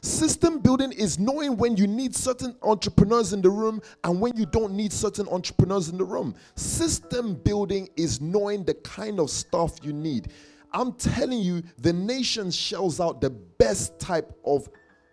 System 0.00 0.60
building 0.60 0.92
is 0.92 1.18
knowing 1.18 1.58
when 1.58 1.76
you 1.76 1.86
need 1.86 2.16
certain 2.16 2.56
entrepreneurs 2.62 3.34
in 3.34 3.42
the 3.42 3.50
room 3.50 3.82
and 4.04 4.18
when 4.22 4.34
you 4.38 4.46
don't 4.46 4.72
need 4.72 4.90
certain 4.90 5.28
entrepreneurs 5.28 5.90
in 5.90 5.98
the 5.98 6.04
room. 6.04 6.34
System 6.54 7.34
building 7.34 7.90
is 7.98 8.22
knowing 8.22 8.64
the 8.64 8.72
kind 8.72 9.20
of 9.20 9.28
stuff 9.28 9.74
you 9.82 9.92
need. 9.92 10.32
I'm 10.72 10.94
telling 10.94 11.40
you, 11.40 11.62
the 11.76 11.92
nation 11.92 12.50
shells 12.52 13.00
out 13.00 13.20
the 13.20 13.28
best 13.28 13.98
type 14.00 14.32
of 14.46 14.66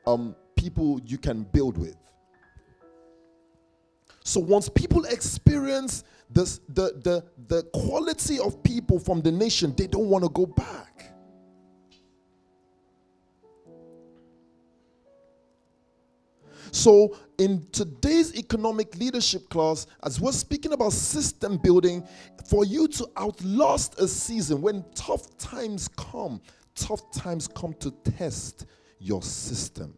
um, 0.08 0.34
people 0.56 1.02
you 1.06 1.18
can 1.18 1.44
build 1.44 1.78
with. 1.78 1.98
So 4.30 4.40
once 4.40 4.70
people 4.70 5.06
experience 5.06 6.04
this, 6.30 6.60
the, 6.70 6.94
the, 7.04 7.26
the 7.48 7.64
quality 7.74 8.38
of 8.38 8.62
people 8.62 9.00
from 9.00 9.22
the 9.22 9.32
nation, 9.32 9.74
they 9.76 9.88
don't 9.88 10.08
want 10.08 10.24
to 10.24 10.30
go 10.30 10.46
back. 10.46 11.16
So, 16.72 17.18
in 17.40 17.66
today's 17.72 18.36
economic 18.36 18.96
leadership 18.98 19.50
class, 19.50 19.88
as 20.04 20.22
we're 20.22 20.32
speaking 20.32 20.74
about 20.74 20.94
system 20.94 21.58
building, 21.58 22.08
for 22.48 22.64
you 22.64 22.88
to 22.90 23.10
outlast 23.18 24.00
a 24.00 24.08
season 24.08 24.62
when 24.62 24.86
tough 24.94 25.36
times 25.40 25.88
come, 25.98 26.40
tough 26.76 27.12
times 27.12 27.48
come 27.48 27.74
to 27.80 27.90
test 28.04 28.68
your 29.00 29.24
system. 29.24 29.98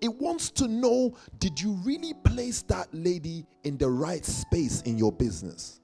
It 0.00 0.14
wants 0.14 0.50
to 0.52 0.68
know 0.68 1.16
did 1.38 1.60
you 1.60 1.72
really 1.84 2.14
place 2.24 2.62
that 2.62 2.88
lady 2.92 3.46
in 3.64 3.78
the 3.78 3.88
right 3.88 4.24
space 4.24 4.82
in 4.82 4.98
your 4.98 5.12
business? 5.12 5.80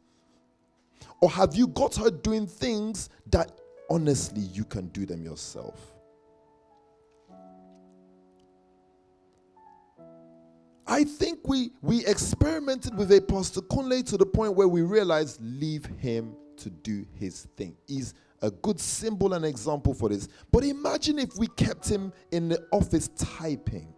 Or 1.21 1.31
have 1.31 1.55
you 1.55 1.69
got 1.69 1.97
her 1.97 2.11
doing 2.11 2.47
things 2.47 3.09
that 3.31 3.53
honestly 3.91 4.43
you 4.43 4.65
can 4.65 4.89
do 4.89 5.07
them 5.07 5.23
yourself? 5.23 5.93
I 10.87 11.05
think 11.05 11.47
we 11.47 11.71
we 11.83 12.05
experimented 12.05 12.97
with 12.97 13.13
a 13.13 13.21
Pastor 13.21 13.61
Kunle 13.61 14.05
to 14.07 14.17
the 14.17 14.27
point 14.27 14.57
where 14.57 14.67
we 14.67 14.83
realized 14.83 15.41
leave 15.41 15.87
him 15.87 16.35
to 16.57 16.69
do 16.69 17.07
his 17.15 17.47
thing. 17.57 17.77
He's 17.87 18.15
a 18.43 18.51
good 18.51 18.81
symbol 18.81 19.35
and 19.35 19.45
example 19.45 19.95
for 19.95 20.09
this. 20.09 20.29
But 20.51 20.65
imagine 20.65 21.19
if 21.19 21.37
we 21.37 21.47
kept 21.49 21.89
him 21.89 22.13
in 22.33 22.49
the 22.49 22.67
office 22.73 23.09
typing. 23.17 23.95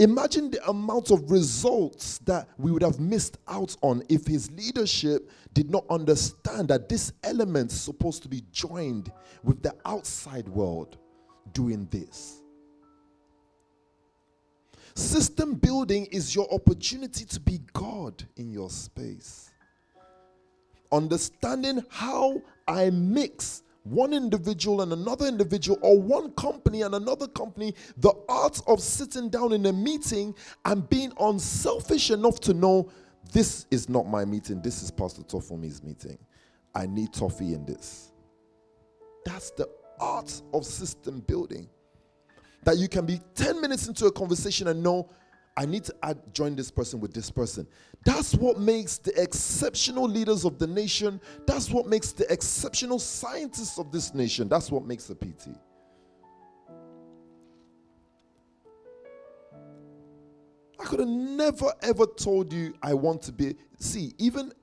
Imagine 0.00 0.50
the 0.50 0.66
amount 0.66 1.10
of 1.10 1.30
results 1.30 2.16
that 2.20 2.48
we 2.56 2.72
would 2.72 2.80
have 2.80 2.98
missed 2.98 3.36
out 3.46 3.76
on 3.82 4.02
if 4.08 4.26
his 4.26 4.50
leadership 4.52 5.30
did 5.52 5.70
not 5.70 5.84
understand 5.90 6.68
that 6.68 6.88
this 6.88 7.12
element 7.22 7.70
is 7.70 7.78
supposed 7.78 8.22
to 8.22 8.28
be 8.30 8.42
joined 8.50 9.12
with 9.44 9.62
the 9.62 9.74
outside 9.84 10.48
world 10.48 10.96
doing 11.52 11.86
this. 11.90 12.42
System 14.94 15.52
building 15.52 16.06
is 16.06 16.34
your 16.34 16.50
opportunity 16.50 17.26
to 17.26 17.38
be 17.38 17.60
God 17.74 18.24
in 18.38 18.50
your 18.50 18.70
space. 18.70 19.50
Understanding 20.90 21.84
how 21.90 22.40
I 22.66 22.88
mix 22.88 23.64
one 23.84 24.12
individual 24.12 24.82
and 24.82 24.92
another 24.92 25.26
individual, 25.26 25.78
or 25.82 26.00
one 26.00 26.32
company 26.32 26.82
and 26.82 26.94
another 26.94 27.26
company, 27.28 27.74
the 27.96 28.12
art 28.28 28.60
of 28.66 28.80
sitting 28.80 29.28
down 29.28 29.52
in 29.52 29.66
a 29.66 29.72
meeting 29.72 30.34
and 30.64 30.88
being 30.88 31.12
unselfish 31.20 32.10
enough 32.10 32.40
to 32.40 32.54
know 32.54 32.90
this 33.32 33.66
is 33.70 33.88
not 33.88 34.06
my 34.06 34.24
meeting, 34.24 34.60
this 34.62 34.82
is 34.82 34.90
Pastor 34.90 35.22
Tofumi's 35.22 35.82
meeting. 35.82 36.18
I 36.74 36.86
need 36.86 37.12
toffee 37.12 37.54
in 37.54 37.64
this. 37.64 38.12
That's 39.24 39.50
the 39.52 39.68
art 39.98 40.40
of 40.52 40.64
system 40.64 41.20
building 41.20 41.68
that 42.64 42.78
you 42.78 42.88
can 42.88 43.06
be 43.06 43.20
10 43.34 43.60
minutes 43.60 43.88
into 43.88 44.06
a 44.06 44.12
conversation 44.12 44.68
and 44.68 44.82
know 44.82 45.08
I 45.60 45.66
need 45.66 45.84
to 45.84 45.94
add, 46.02 46.18
join 46.32 46.56
this 46.56 46.70
person 46.70 47.00
with 47.00 47.12
this 47.12 47.30
person. 47.30 47.66
That's 48.06 48.34
what 48.34 48.58
makes 48.58 48.96
the 48.96 49.12
exceptional 49.20 50.08
leaders 50.08 50.46
of 50.46 50.58
the 50.58 50.66
nation. 50.66 51.20
That's 51.46 51.68
what 51.68 51.86
makes 51.86 52.12
the 52.12 52.24
exceptional 52.32 52.98
scientists 52.98 53.78
of 53.78 53.92
this 53.92 54.14
nation. 54.14 54.48
That's 54.48 54.70
what 54.70 54.86
makes 54.86 55.10
a 55.10 55.14
PT. 55.14 55.48
I 60.80 60.84
could 60.84 61.00
have 61.00 61.08
never 61.10 61.70
ever 61.82 62.06
told 62.06 62.54
you 62.54 62.72
I 62.82 62.94
want 62.94 63.20
to 63.24 63.32
be. 63.32 63.54
See, 63.78 64.14
even 64.16 64.54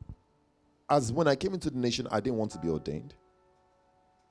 as 0.89 1.13
when 1.13 1.27
I 1.27 1.35
came 1.35 1.53
into 1.53 1.69
the 1.69 1.77
nation, 1.77 2.07
I 2.09 2.19
didn't 2.21 2.39
want 2.39 2.49
to 2.53 2.57
be 2.57 2.69
ordained 2.69 3.13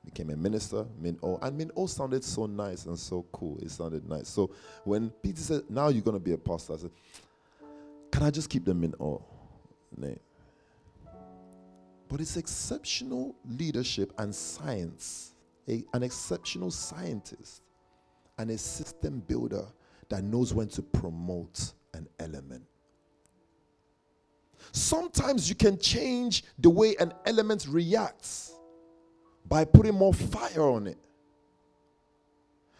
became 0.06 0.30
a 0.30 0.36
minister, 0.36 0.86
Min 0.98 1.18
O. 1.22 1.36
And 1.42 1.58
Min 1.58 1.70
O 1.76 1.86
sounded 1.86 2.24
so 2.24 2.46
nice 2.46 2.86
and 2.86 2.98
so 2.98 3.26
cool. 3.32 3.58
It 3.60 3.70
sounded 3.70 4.08
nice. 4.08 4.28
So 4.28 4.50
when 4.84 5.10
Peter 5.10 5.40
said, 5.40 5.62
Now 5.68 5.88
you're 5.88 6.02
going 6.02 6.16
to 6.16 6.24
be 6.24 6.32
a 6.32 6.38
pastor, 6.38 6.74
I 6.74 6.76
said, 6.76 6.90
Can 8.10 8.22
I 8.22 8.30
just 8.30 8.48
keep 8.48 8.64
the 8.64 8.72
Min 8.72 8.94
O 8.98 9.22
name? 9.96 10.20
But 12.08 12.20
it's 12.20 12.36
exceptional 12.36 13.34
leadership 13.48 14.12
and 14.18 14.32
science, 14.34 15.34
a, 15.68 15.84
an 15.92 16.04
exceptional 16.04 16.70
scientist 16.70 17.62
and 18.38 18.50
a 18.50 18.58
system 18.58 19.20
builder 19.26 19.66
that 20.08 20.22
knows 20.22 20.54
when 20.54 20.68
to 20.68 20.82
promote 20.82 21.72
an 21.94 22.08
element. 22.20 22.62
Sometimes 24.70 25.48
you 25.48 25.56
can 25.56 25.78
change 25.78 26.44
the 26.60 26.70
way 26.70 26.94
an 27.00 27.12
element 27.24 27.66
reacts 27.68 28.52
by 29.48 29.64
putting 29.64 29.94
more 29.94 30.14
fire 30.14 30.62
on 30.62 30.86
it. 30.86 30.98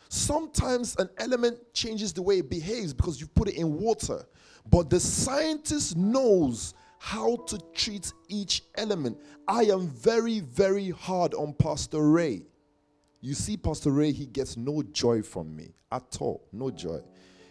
Sometimes 0.09 0.97
an 0.97 1.11
element 1.19 1.59
changes 1.73 2.13
the 2.13 2.23
way 2.23 2.39
it 2.39 2.49
behaves 2.49 2.93
because 2.93 3.21
you 3.21 3.27
put 3.27 3.49
it 3.49 3.57
in 3.57 3.79
water. 3.79 4.25
But 4.69 4.91
the 4.91 5.01
scientist 5.01 5.97
knows 5.97 6.75
how 6.99 7.37
to 7.49 7.59
treat 7.75 8.13
each 8.29 8.63
element. 8.77 9.19
I 9.47 9.65
am 9.65 9.89
very, 9.89 10.41
very 10.41 10.91
hard 10.91 11.35
on 11.35 11.55
Pastor 11.55 12.09
Ray. 12.09 12.43
You 13.21 13.35
see, 13.35 13.57
Pastor 13.57 13.91
Ray, 13.91 14.13
he 14.13 14.27
gets 14.27 14.57
no 14.57 14.83
joy 14.83 15.23
from 15.23 15.55
me 15.55 15.75
at 15.91 16.17
all. 16.21 16.49
No 16.53 16.71
joy. 16.71 17.01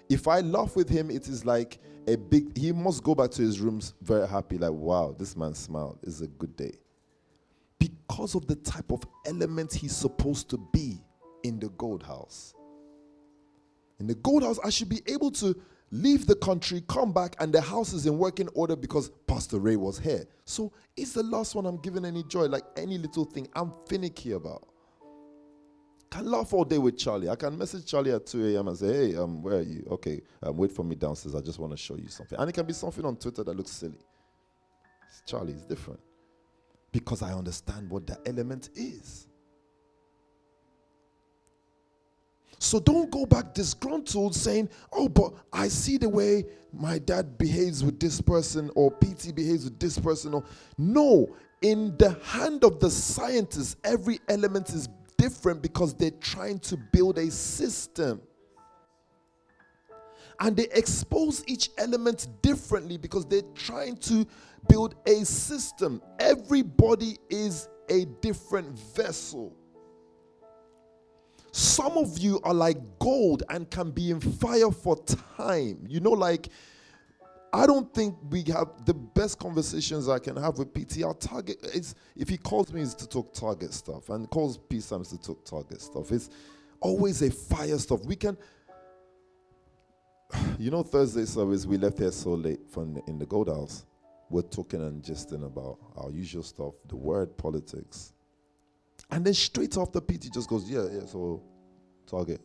If 0.10 0.28
I 0.28 0.40
laugh 0.40 0.76
with 0.76 0.90
him, 0.90 1.10
it 1.10 1.28
is 1.28 1.46
like 1.46 1.80
a 2.08 2.16
big, 2.16 2.58
he 2.58 2.72
must 2.72 3.04
go 3.04 3.16
back 3.16 3.32
to 3.32 3.42
his 3.42 3.60
rooms 3.60 3.94
very 4.02 4.28
happy, 4.28 4.58
like, 4.58 4.72
wow, 4.72 5.16
this 5.18 5.36
man 5.36 5.54
smiled. 5.54 6.00
It's 6.04 6.22
a 6.22 6.28
good 6.28 6.56
day 6.56 6.78
because 8.16 8.34
of 8.34 8.48
the 8.48 8.56
type 8.56 8.92
of 8.92 9.04
element 9.26 9.74
he's 9.74 9.94
supposed 9.94 10.50
to 10.50 10.58
be 10.72 11.02
in 11.44 11.60
the 11.60 11.68
gold 11.72 12.02
house. 12.02 12.54
In 14.00 14.08
the 14.08 14.16
gold 14.16 14.44
house, 14.44 14.58
I 14.64 14.70
should 14.70 14.88
be 14.88 15.02
able 15.08 15.32
to 15.32 15.54
leave 15.92 16.26
the 16.26 16.36
country, 16.36 16.82
come 16.88 17.12
back, 17.12 17.36
and 17.40 17.52
the 17.52 17.60
house 17.60 17.92
is 17.92 18.06
in 18.06 18.18
working 18.18 18.48
order 18.54 18.78
because 18.78 19.10
Pastor 19.28 19.60
Ray 19.60 19.76
was 19.76 20.00
here. 20.00 20.26
So 20.46 20.72
it's 20.96 21.12
the 21.12 21.24
last 21.24 21.56
one 21.56 21.66
I'm 21.66 21.76
giving 21.82 22.06
any 22.06 22.24
joy, 22.24 22.46
like 22.46 22.64
any 22.78 22.98
little 22.98 23.26
thing 23.26 23.50
I'm 23.54 23.74
finicky 23.86 24.32
about. 24.32 24.66
Can 26.10 26.26
laugh 26.32 26.54
all 26.54 26.64
day 26.64 26.78
with 26.78 26.98
Charlie. 26.98 27.28
I 27.28 27.36
can 27.36 27.58
message 27.58 27.86
Charlie 27.86 28.12
at 28.12 28.26
2 28.28 28.56
a.m. 28.56 28.70
and 28.70 28.78
say, 28.78 28.94
hey, 28.94 29.16
um, 29.18 29.42
where 29.42 29.58
are 29.58 29.62
you? 29.62 29.86
Okay, 29.92 30.22
um, 30.42 30.56
wait 30.56 30.72
for 30.72 30.86
me 30.86 30.96
downstairs. 30.96 31.36
I 31.36 31.42
just 31.42 31.60
want 31.60 31.74
to 31.74 31.78
show 31.78 31.98
you 31.98 32.08
something. 32.08 32.40
And 32.40 32.50
it 32.50 32.54
can 32.54 32.66
be 32.66 32.74
something 32.74 33.04
on 33.04 33.18
Twitter 33.18 33.44
that 33.44 33.58
looks 33.58 33.72
silly. 33.72 34.00
Charlie 35.26 35.54
is 35.54 35.64
different 35.64 36.00
because 36.96 37.22
I 37.22 37.34
understand 37.34 37.90
what 37.90 38.08
the 38.08 38.18
element 38.26 38.70
is. 38.74 39.28
So 42.58 42.80
don't 42.80 43.12
go 43.12 43.26
back 43.26 43.54
disgruntled 43.54 44.34
saying, 44.34 44.70
Oh, 44.94 45.10
but 45.10 45.34
I 45.52 45.68
see 45.68 45.98
the 45.98 46.08
way 46.08 46.46
my 46.72 47.00
dad 47.00 47.38
behaves 47.38 47.84
with 47.84 48.00
this 48.00 48.22
person 48.22 48.72
or 48.76 48.92
PT 48.92 49.36
behaves 49.36 49.66
with 49.66 49.78
this 49.78 50.00
person. 50.00 50.42
No, 50.78 51.36
in 51.62 51.98
the 51.98 52.18
hand 52.24 52.64
of 52.64 52.80
the 52.80 52.90
scientist, 52.90 53.78
every 53.84 54.22
element 54.30 54.70
is 54.70 54.88
different 55.18 55.62
because 55.62 55.94
they're 55.94 56.12
trying 56.12 56.60
to 56.60 56.78
build 56.94 57.18
a 57.18 57.30
system. 57.30 58.22
And 60.40 60.56
they 60.56 60.68
expose 60.72 61.44
each 61.46 61.72
element 61.78 62.28
differently 62.42 62.98
because 62.98 63.26
they're 63.26 63.42
trying 63.54 63.98
to 63.98 64.26
build 64.68 64.96
a 65.06 65.26
system. 65.26 66.02
Everybody 66.20 67.18
is 67.30 67.70
a 67.90 68.06
different 68.22 68.78
vessel. 68.96 69.56
Some 71.52 71.98
of 71.98 72.18
you 72.18 72.42
are 72.44 72.54
like 72.54 72.78
gold 73.00 73.44
and 73.50 73.70
can 73.70 73.92
be 73.92 74.12
in 74.12 74.20
fire 74.20 74.72
for 74.72 74.98
time. 75.38 75.86
You 75.88 76.02
know, 76.02 76.12
like, 76.12 76.50
I 77.54 77.66
don't 77.66 77.94
think 77.94 78.18
we 78.30 78.44
have 78.52 78.86
the 78.86 78.94
best 78.94 79.40
conversations 79.40 80.10
I 80.10 80.20
can 80.20 80.36
have 80.36 80.58
with 80.58 80.74
PT. 80.74 81.04
Our 81.04 81.14
target 81.14 81.64
is 81.74 81.96
if 82.18 82.28
he 82.28 82.38
calls 82.38 82.74
me, 82.74 82.82
is 82.82 82.94
to 82.96 83.08
talk 83.08 83.34
target 83.34 83.74
stuff, 83.74 84.10
and 84.10 84.30
calls 84.30 84.58
P 84.58 84.82
Sams 84.82 85.08
to 85.12 85.18
talk 85.18 85.46
target 85.46 85.82
stuff. 85.82 86.12
It's 86.12 86.30
always 86.82 87.22
a 87.22 87.32
fire 87.32 87.78
stuff. 87.78 88.04
We 88.04 88.18
can, 88.18 88.38
you 90.60 90.72
know, 90.72 90.84
Thursday 90.84 91.24
service 91.24 91.66
we 91.66 91.78
left 91.78 92.00
here 92.00 92.12
so 92.12 92.32
late 92.32 92.70
from 92.70 93.02
in 93.08 93.18
the 93.18 93.26
Gold 93.26 93.48
House. 93.48 93.86
We're 94.30 94.42
talking 94.42 94.82
and 94.82 95.04
gisting 95.04 95.46
about 95.46 95.78
our 95.98 96.12
usual 96.12 96.44
stuff, 96.44 96.74
the 96.88 96.96
word 96.96 97.38
politics, 97.38 98.14
and 99.12 99.24
then 99.24 99.34
straight 99.34 99.78
after 99.78 100.02
PT 100.02 100.34
just 100.34 100.50
goes, 100.50 100.70
yeah, 100.70 100.86
yeah, 100.92 101.06
so 101.06 101.44
target. 102.08 102.42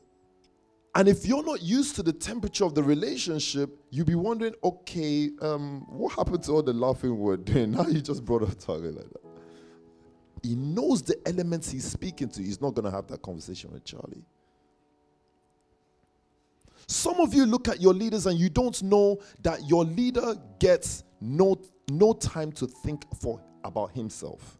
And 0.95 1.09
if 1.09 1.24
you're 1.24 1.45
not 1.45 1.62
used 1.62 1.95
to 1.97 2.03
the 2.03 2.12
temperature 2.12 2.64
of 2.64 2.74
the 2.74 2.83
relationship, 2.83 3.70
you'll 3.91 4.07
be 4.07 4.16
wondering, 4.16 4.55
okay, 4.62 5.31
um, 5.41 5.87
what 5.89 6.12
happened 6.14 6.43
to 6.45 6.53
all 6.53 6.62
the 6.62 6.72
laughing 6.72 7.16
word 7.16 7.47
then? 7.47 7.72
Now 7.72 7.87
you 7.87 8.01
just 8.01 8.24
brought 8.24 8.43
up 8.43 8.59
target 8.59 8.97
like 8.97 9.09
that. 9.09 9.22
He 10.43 10.55
knows 10.55 11.03
the 11.03 11.16
elements 11.26 11.70
he's 11.70 11.85
speaking 11.85 12.28
to. 12.31 12.43
He's 12.43 12.61
not 12.61 12.74
going 12.74 12.87
to 12.87 12.91
have 12.91 13.07
that 13.09 13.22
conversation 13.22 13.70
with 13.72 13.85
Charlie. 13.85 14.24
Some 16.87 17.20
of 17.20 17.35
you 17.35 17.47
look 17.47 17.68
at 17.68 17.81
your 17.81 17.95
leaders 17.95 18.26
and 18.26 18.39
you 18.39 18.49
don't 18.49 18.83
know 18.83 19.20
that 19.43 19.68
your 19.68 19.85
leader 19.85 20.35
gets 20.59 21.05
no, 21.21 21.61
no 21.91 22.14
time 22.14 22.53
to 22.53 22.66
think 22.66 23.05
for 23.21 23.41
about 23.64 23.93
himself 23.93 24.57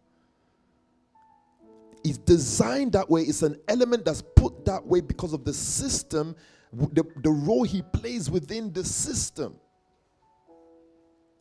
It's 2.05 2.19
designed 2.19 2.93
that 2.93 3.11
way. 3.11 3.23
It's 3.23 3.43
an 3.43 3.59
element 3.69 4.05
that's 4.05 4.23
put 4.23 4.65
that 4.67 4.87
way 4.87 5.01
because 5.01 5.33
of 5.35 5.45
the 5.45 5.53
system, 5.55 6.35
the, 6.73 7.05
the 7.23 7.31
role 7.31 7.65
he 7.65 7.83
plays 7.83 8.31
within 8.31 8.73
the 8.73 8.85
system. 8.85 9.57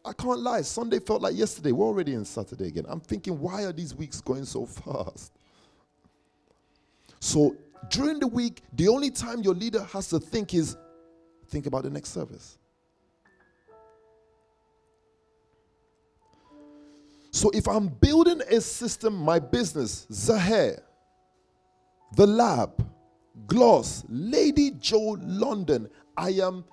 I 0.05 0.13
can't 0.13 0.39
lie. 0.39 0.61
Sunday 0.63 0.99
felt 0.99 1.21
like 1.21 1.35
yesterday. 1.37 1.71
We're 1.71 1.85
already 1.87 2.13
in 2.13 2.25
Saturday 2.25 2.67
again. 2.67 2.85
I'm 2.89 3.01
thinking, 3.01 3.39
why 3.39 3.63
are 3.65 3.73
these 3.73 3.95
weeks 3.95 4.21
going 4.21 4.45
so 4.45 4.65
fast? 4.67 5.33
So 7.19 7.55
during 7.89 8.19
the 8.19 8.27
week, 8.27 8.61
the 8.73 8.87
only 8.89 9.11
time 9.11 9.41
your 9.41 9.55
leader 9.55 9.83
has 9.85 10.09
to 10.09 10.19
think 10.19 10.53
is 10.53 10.77
think 11.49 11.67
about 11.67 11.83
the 11.83 11.89
next 11.91 12.11
service. 12.11 12.57
So 17.31 17.49
if 17.51 17.67
I'm 17.67 17.87
building 17.87 18.41
a 18.49 18.59
system, 18.59 19.15
my 19.15 19.39
business, 19.39 20.07
Zaher, 20.11 20.81
the 22.15 22.25
lab, 22.25 22.85
Gloss, 23.47 24.03
Lady 24.09 24.71
Joe 24.71 25.17
London, 25.21 25.89
I 26.17 26.29
am 26.31 26.65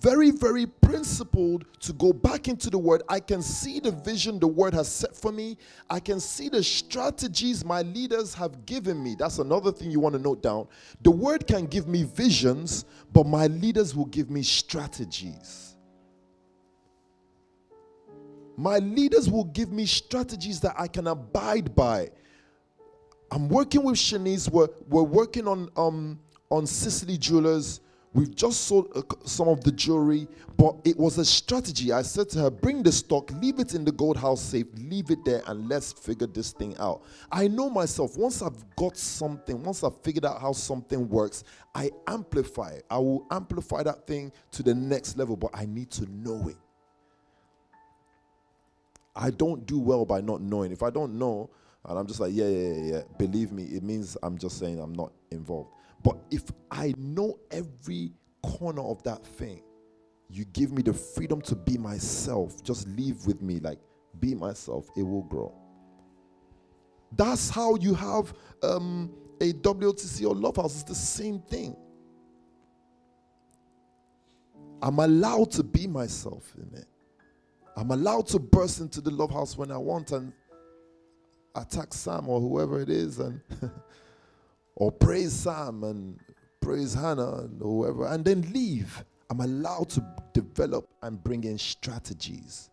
very, 0.00 0.30
very 0.30 0.66
principled 0.66 1.64
to 1.80 1.92
go 1.92 2.12
back 2.12 2.48
into 2.48 2.70
the 2.70 2.78
word. 2.78 3.02
I 3.08 3.20
can 3.20 3.42
see 3.42 3.80
the 3.80 3.90
vision 3.90 4.38
the 4.38 4.46
word 4.46 4.72
has 4.74 4.88
set 4.88 5.14
for 5.14 5.32
me. 5.32 5.58
I 5.90 6.00
can 6.00 6.20
see 6.20 6.48
the 6.48 6.62
strategies 6.62 7.64
my 7.64 7.82
leaders 7.82 8.34
have 8.34 8.64
given 8.66 9.02
me. 9.02 9.14
That's 9.18 9.38
another 9.38 9.72
thing 9.72 9.90
you 9.90 10.00
want 10.00 10.14
to 10.14 10.20
note 10.20 10.42
down. 10.42 10.68
The 11.02 11.10
word 11.10 11.46
can 11.46 11.66
give 11.66 11.86
me 11.86 12.04
visions, 12.04 12.84
but 13.12 13.26
my 13.26 13.46
leaders 13.46 13.94
will 13.94 14.06
give 14.06 14.30
me 14.30 14.42
strategies. 14.42 15.73
My 18.56 18.78
leaders 18.78 19.28
will 19.28 19.44
give 19.44 19.72
me 19.72 19.86
strategies 19.86 20.60
that 20.60 20.74
I 20.78 20.86
can 20.86 21.06
abide 21.06 21.74
by. 21.74 22.10
I'm 23.30 23.48
working 23.48 23.82
with 23.82 23.96
Shanice. 23.96 24.50
We're, 24.50 24.68
we're 24.88 25.02
working 25.02 25.48
on 25.48 25.68
um, 25.76 26.20
on 26.50 26.66
Sicily 26.66 27.18
Jewelers. 27.18 27.80
We've 28.12 28.32
just 28.32 28.68
sold 28.68 28.92
uh, 28.94 29.02
some 29.26 29.48
of 29.48 29.64
the 29.64 29.72
jewelry, 29.72 30.28
but 30.56 30.76
it 30.84 30.96
was 30.96 31.18
a 31.18 31.24
strategy. 31.24 31.90
I 31.90 32.02
said 32.02 32.28
to 32.30 32.38
her, 32.42 32.50
bring 32.50 32.80
the 32.84 32.92
stock, 32.92 33.32
leave 33.42 33.58
it 33.58 33.74
in 33.74 33.84
the 33.84 33.90
gold 33.90 34.16
house 34.16 34.40
safe, 34.40 34.66
leave 34.76 35.10
it 35.10 35.24
there, 35.24 35.42
and 35.48 35.68
let's 35.68 35.92
figure 35.92 36.28
this 36.28 36.52
thing 36.52 36.76
out. 36.78 37.02
I 37.32 37.48
know 37.48 37.68
myself, 37.68 38.16
once 38.16 38.40
I've 38.40 38.64
got 38.76 38.96
something, 38.96 39.60
once 39.64 39.82
I've 39.82 40.00
figured 40.02 40.24
out 40.24 40.40
how 40.40 40.52
something 40.52 41.08
works, 41.08 41.42
I 41.74 41.90
amplify 42.06 42.68
it. 42.68 42.86
I 42.88 42.98
will 42.98 43.26
amplify 43.32 43.82
that 43.82 44.06
thing 44.06 44.30
to 44.52 44.62
the 44.62 44.76
next 44.76 45.18
level, 45.18 45.36
but 45.36 45.50
I 45.52 45.66
need 45.66 45.90
to 45.92 46.06
know 46.12 46.46
it. 46.48 46.56
I 49.16 49.30
don't 49.30 49.66
do 49.66 49.78
well 49.78 50.04
by 50.04 50.20
not 50.20 50.40
knowing. 50.40 50.72
If 50.72 50.82
I 50.82 50.90
don't 50.90 51.18
know, 51.18 51.50
and 51.84 51.98
I'm 51.98 52.06
just 52.06 52.20
like, 52.20 52.32
yeah, 52.34 52.48
yeah, 52.48 52.72
yeah, 52.72 52.92
yeah, 52.94 53.02
believe 53.18 53.52
me, 53.52 53.64
it 53.64 53.82
means 53.82 54.16
I'm 54.22 54.38
just 54.38 54.58
saying 54.58 54.80
I'm 54.80 54.92
not 54.92 55.12
involved. 55.30 55.70
But 56.02 56.18
if 56.30 56.44
I 56.70 56.94
know 56.98 57.38
every 57.50 58.12
corner 58.42 58.82
of 58.82 59.02
that 59.04 59.24
thing, 59.24 59.62
you 60.28 60.44
give 60.46 60.72
me 60.72 60.82
the 60.82 60.92
freedom 60.92 61.40
to 61.42 61.54
be 61.54 61.78
myself. 61.78 62.62
Just 62.64 62.88
live 62.88 63.26
with 63.26 63.42
me, 63.42 63.60
like 63.60 63.78
be 64.20 64.34
myself. 64.34 64.88
It 64.96 65.02
will 65.02 65.22
grow. 65.22 65.54
That's 67.12 67.50
how 67.50 67.76
you 67.76 67.94
have 67.94 68.34
um, 68.62 69.12
a 69.40 69.52
WTC 69.52 70.26
or 70.26 70.34
Love 70.34 70.56
House. 70.56 70.74
It's 70.74 70.82
the 70.84 70.94
same 70.94 71.40
thing. 71.40 71.76
I'm 74.82 74.98
allowed 74.98 75.52
to 75.52 75.62
be 75.62 75.86
myself 75.86 76.52
in 76.58 76.78
it. 76.78 76.86
I'm 77.76 77.90
allowed 77.90 78.26
to 78.28 78.38
burst 78.38 78.80
into 78.80 79.00
the 79.00 79.10
love 79.10 79.30
house 79.30 79.56
when 79.56 79.70
I 79.70 79.78
want 79.78 80.12
and 80.12 80.32
attack 81.54 81.92
Sam 81.92 82.28
or 82.28 82.40
whoever 82.40 82.80
it 82.80 82.88
is 82.88 83.18
and 83.18 83.40
or 84.76 84.92
praise 84.92 85.32
Sam 85.32 85.84
and 85.84 86.18
praise 86.60 86.94
Hannah 86.94 87.40
and 87.40 87.60
whoever 87.60 88.06
and 88.06 88.24
then 88.24 88.42
leave. 88.52 89.04
I'm 89.30 89.40
allowed 89.40 89.88
to 89.90 90.04
develop 90.32 90.88
and 91.02 91.22
bring 91.22 91.44
in 91.44 91.58
strategies. 91.58 92.70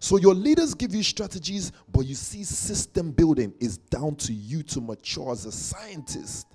So 0.00 0.16
your 0.16 0.34
leaders 0.34 0.74
give 0.74 0.94
you 0.94 1.02
strategies, 1.02 1.72
but 1.92 2.06
you 2.06 2.14
see 2.14 2.44
system 2.44 3.10
building 3.10 3.52
is 3.60 3.78
down 3.78 4.14
to 4.16 4.32
you 4.32 4.62
to 4.64 4.80
mature 4.80 5.32
as 5.32 5.44
a 5.44 5.52
scientist. 5.52 6.46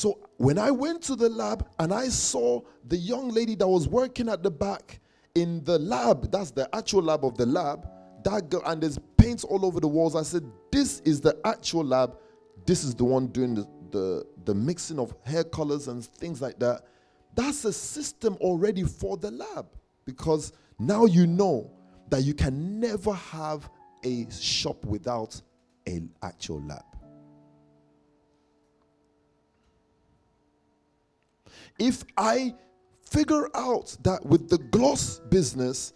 So 0.00 0.18
when 0.38 0.58
I 0.58 0.70
went 0.70 1.02
to 1.02 1.14
the 1.14 1.28
lab 1.28 1.68
and 1.78 1.92
I 1.92 2.08
saw 2.08 2.62
the 2.88 2.96
young 2.96 3.28
lady 3.28 3.54
that 3.56 3.68
was 3.68 3.86
working 3.86 4.30
at 4.30 4.42
the 4.42 4.50
back 4.50 4.98
in 5.34 5.62
the 5.64 5.78
lab, 5.78 6.32
that's 6.32 6.50
the 6.50 6.74
actual 6.74 7.02
lab 7.02 7.22
of 7.22 7.36
the 7.36 7.44
lab, 7.44 7.86
that 8.24 8.48
girl, 8.48 8.62
and 8.64 8.82
there's 8.82 8.98
paints 9.18 9.44
all 9.44 9.66
over 9.66 9.78
the 9.78 9.88
walls. 9.88 10.16
I 10.16 10.22
said, 10.22 10.42
This 10.72 11.00
is 11.00 11.20
the 11.20 11.36
actual 11.44 11.84
lab. 11.84 12.16
This 12.64 12.82
is 12.82 12.94
the 12.94 13.04
one 13.04 13.26
doing 13.26 13.54
the, 13.54 13.68
the, 13.90 14.26
the 14.46 14.54
mixing 14.54 14.98
of 14.98 15.14
hair 15.26 15.44
colors 15.44 15.86
and 15.88 16.02
things 16.02 16.40
like 16.40 16.58
that. 16.60 16.80
That's 17.34 17.66
a 17.66 17.72
system 17.72 18.38
already 18.40 18.84
for 18.84 19.18
the 19.18 19.32
lab 19.32 19.66
because 20.06 20.54
now 20.78 21.04
you 21.04 21.26
know 21.26 21.70
that 22.08 22.22
you 22.22 22.32
can 22.32 22.80
never 22.80 23.12
have 23.12 23.68
a 24.02 24.26
shop 24.30 24.82
without 24.86 25.38
an 25.86 26.08
actual 26.22 26.62
lab. 26.62 26.89
If 31.80 32.04
I 32.16 32.54
figure 33.02 33.48
out 33.54 33.96
that 34.04 34.24
with 34.24 34.48
the 34.48 34.58
gloss 34.58 35.20
business, 35.30 35.94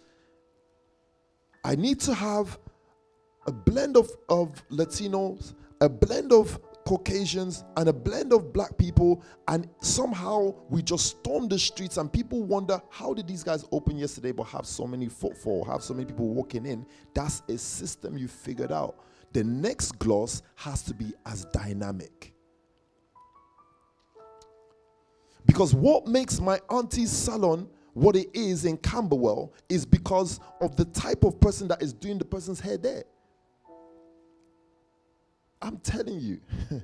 I 1.63 1.75
need 1.75 2.01
to 2.01 2.13
have 2.13 2.59
a 3.47 3.51
blend 3.51 3.95
of, 3.95 4.09
of 4.27 4.67
Latinos, 4.69 5.53
a 5.79 5.87
blend 5.87 6.33
of 6.33 6.59
Caucasians, 6.85 7.63
and 7.77 7.89
a 7.89 7.93
blend 7.93 8.31
of 8.31 8.53
black 8.53 8.77
people, 8.77 9.23
and 9.47 9.67
somehow 9.81 10.53
we 10.69 10.83
just 10.83 11.07
storm 11.07 11.47
the 11.47 11.57
streets, 11.57 11.97
and 11.97 12.13
people 12.13 12.43
wonder 12.43 12.79
how 12.89 13.13
did 13.13 13.27
these 13.27 13.43
guys 13.43 13.65
open 13.71 13.97
yesterday 13.97 14.31
but 14.31 14.43
have 14.43 14.67
so 14.67 14.85
many 14.85 15.07
footfall, 15.07 15.63
have 15.65 15.81
so 15.81 15.95
many 15.95 16.05
people 16.05 16.29
walking 16.29 16.65
in? 16.65 16.85
That's 17.15 17.41
a 17.49 17.57
system 17.57 18.17
you 18.17 18.27
figured 18.27 18.71
out. 18.71 18.99
The 19.33 19.43
next 19.43 19.97
gloss 19.97 20.43
has 20.55 20.83
to 20.83 20.93
be 20.93 21.13
as 21.25 21.45
dynamic. 21.45 22.34
Because 25.45 25.73
what 25.73 26.07
makes 26.07 26.39
my 26.39 26.59
auntie's 26.69 27.11
salon 27.11 27.69
what 27.93 28.17
it 28.17 28.27
is 28.33 28.65
in 28.65 28.77
Camberwell 28.77 29.53
is 29.69 29.85
because 29.85 30.41
of 30.59 30.75
the 30.75 30.83
type 30.85 31.23
of 31.23 31.39
person 31.39 31.67
that 31.69 31.81
is 31.81 31.93
doing 31.93 32.17
the 32.17 32.25
person's 32.25 32.59
hair 32.59 32.77
there. 32.77 33.03
I'm 35.61 35.77
telling 35.77 36.19
you. 36.19 36.41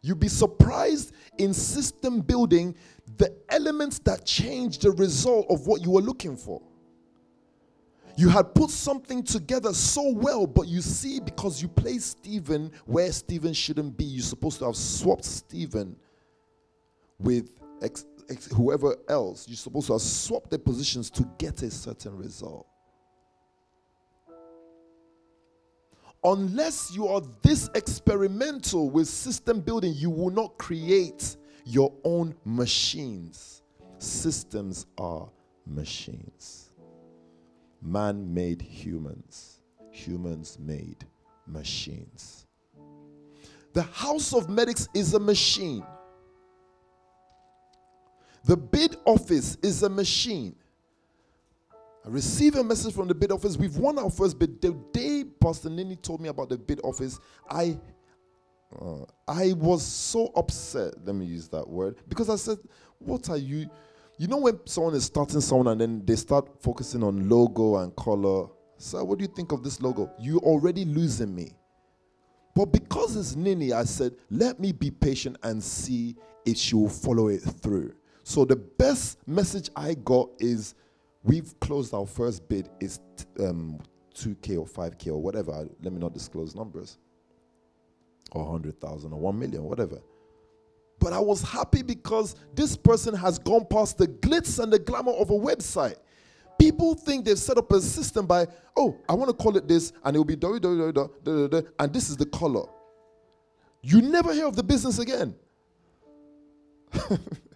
You'd 0.00 0.20
be 0.20 0.28
surprised 0.28 1.12
in 1.38 1.52
system 1.54 2.20
building 2.20 2.76
the 3.16 3.34
elements 3.48 3.98
that 4.00 4.24
change 4.24 4.78
the 4.78 4.92
result 4.92 5.46
of 5.50 5.66
what 5.66 5.80
you 5.82 5.90
were 5.90 6.02
looking 6.02 6.36
for. 6.36 6.62
You 8.16 8.28
had 8.28 8.54
put 8.54 8.70
something 8.70 9.24
together 9.24 9.72
so 9.72 10.12
well, 10.12 10.46
but 10.46 10.68
you 10.68 10.82
see, 10.82 11.18
because 11.18 11.60
you 11.60 11.68
placed 11.68 12.18
Stephen 12.18 12.70
where 12.86 13.10
Stephen 13.10 13.52
shouldn't 13.52 13.96
be, 13.96 14.04
you're 14.04 14.22
supposed 14.22 14.60
to 14.60 14.66
have 14.66 14.76
swapped 14.76 15.24
Stephen 15.24 15.96
with 17.18 17.50
ex- 17.84 18.06
ex- 18.28 18.50
whoever 18.52 18.96
else. 19.08 19.46
You're 19.48 19.56
supposed 19.56 19.88
to 19.88 19.98
swap 19.98 20.50
their 20.50 20.58
positions 20.58 21.10
to 21.10 21.28
get 21.38 21.62
a 21.62 21.70
certain 21.70 22.16
result. 22.16 22.66
Unless 26.24 26.94
you 26.94 27.06
are 27.06 27.20
this 27.42 27.68
experimental 27.74 28.88
with 28.88 29.06
system 29.06 29.60
building, 29.60 29.92
you 29.94 30.08
will 30.08 30.30
not 30.30 30.56
create 30.56 31.36
your 31.66 31.92
own 32.02 32.34
machines. 32.44 33.62
Systems 33.98 34.86
are 34.96 35.28
machines. 35.66 36.70
Man 37.82 38.32
made 38.32 38.62
humans, 38.62 39.60
humans 39.90 40.58
made 40.58 41.04
machines. 41.46 42.46
The 43.74 43.82
house 43.82 44.32
of 44.32 44.48
medics 44.48 44.88
is 44.94 45.12
a 45.12 45.20
machine. 45.20 45.84
The 48.44 48.56
bid 48.56 48.96
office 49.06 49.56
is 49.62 49.82
a 49.82 49.88
machine. 49.88 50.54
I 52.04 52.10
received 52.10 52.56
a 52.56 52.62
message 52.62 52.94
from 52.94 53.08
the 53.08 53.14
bid 53.14 53.32
office. 53.32 53.56
We've 53.56 53.76
won 53.76 53.98
our 53.98 54.10
first 54.10 54.38
bid. 54.38 54.60
The 54.60 54.72
day 54.92 55.24
Pastor 55.40 55.70
Nini 55.70 55.96
told 55.96 56.20
me 56.20 56.28
about 56.28 56.50
the 56.50 56.58
bid 56.58 56.80
office, 56.84 57.18
I 57.48 57.78
uh, 58.78 59.04
I 59.26 59.54
was 59.54 59.82
so 59.82 60.30
upset. 60.36 60.94
Let 61.04 61.14
me 61.14 61.24
use 61.24 61.48
that 61.48 61.66
word 61.66 61.96
because 62.08 62.28
I 62.28 62.36
said, 62.36 62.58
"What 62.98 63.30
are 63.30 63.38
you?" 63.38 63.70
You 64.18 64.28
know 64.28 64.38
when 64.38 64.60
someone 64.66 64.94
is 64.94 65.04
starting 65.04 65.40
someone 65.40 65.68
and 65.68 65.80
then 65.80 66.02
they 66.04 66.16
start 66.16 66.62
focusing 66.62 67.02
on 67.02 67.28
logo 67.28 67.76
and 67.76 67.94
color. 67.96 68.48
Sir, 68.76 69.02
what 69.02 69.18
do 69.18 69.24
you 69.24 69.30
think 69.34 69.52
of 69.52 69.64
this 69.64 69.80
logo? 69.80 70.10
You're 70.20 70.40
already 70.40 70.84
losing 70.84 71.34
me. 71.34 71.52
But 72.54 72.66
because 72.66 73.16
it's 73.16 73.34
Nini, 73.34 73.72
I 73.72 73.84
said, 73.84 74.14
let 74.30 74.60
me 74.60 74.70
be 74.70 74.90
patient 74.90 75.36
and 75.42 75.60
see 75.62 76.14
if 76.44 76.56
she 76.56 76.76
will 76.76 76.88
follow 76.88 77.26
it 77.26 77.40
through. 77.40 77.92
So 78.24 78.46
the 78.46 78.56
best 78.56 79.18
message 79.28 79.68
I 79.76 79.94
got 79.94 80.30
is 80.38 80.74
we've 81.22 81.54
closed 81.60 81.92
our 81.92 82.06
first 82.06 82.48
bid 82.48 82.70
is 82.80 82.98
um, 83.38 83.78
2k 84.14 84.58
or 84.58 84.66
5k 84.66 85.08
or 85.08 85.20
whatever. 85.20 85.68
Let 85.82 85.92
me 85.92 86.00
not 86.00 86.14
disclose 86.14 86.54
numbers. 86.54 86.96
Or 88.32 88.44
100,000 88.44 89.12
or 89.12 89.20
1 89.20 89.38
million, 89.38 89.62
whatever. 89.64 90.00
But 90.98 91.12
I 91.12 91.20
was 91.20 91.42
happy 91.42 91.82
because 91.82 92.34
this 92.54 92.78
person 92.78 93.14
has 93.14 93.38
gone 93.38 93.66
past 93.66 93.98
the 93.98 94.08
glitz 94.08 94.58
and 94.58 94.72
the 94.72 94.78
glamour 94.78 95.12
of 95.12 95.28
a 95.28 95.34
website. 95.34 95.96
People 96.58 96.94
think 96.94 97.26
they've 97.26 97.38
set 97.38 97.58
up 97.58 97.70
a 97.72 97.80
system 97.80 98.26
by, 98.26 98.46
oh, 98.74 98.96
I 99.06 99.12
want 99.12 99.28
to 99.28 99.34
call 99.34 99.56
it 99.58 99.68
this, 99.68 99.92
and 100.02 100.16
it 100.16 100.18
will 100.18 100.24
be 100.24 100.36
da 100.36 100.58
da 100.58 100.90
da 100.92 101.60
and 101.78 101.92
this 101.92 102.08
is 102.08 102.16
the 102.16 102.26
color. 102.26 102.64
You 103.82 104.00
never 104.00 104.32
hear 104.32 104.46
of 104.46 104.56
the 104.56 104.62
business 104.62 104.98
again. 104.98 105.34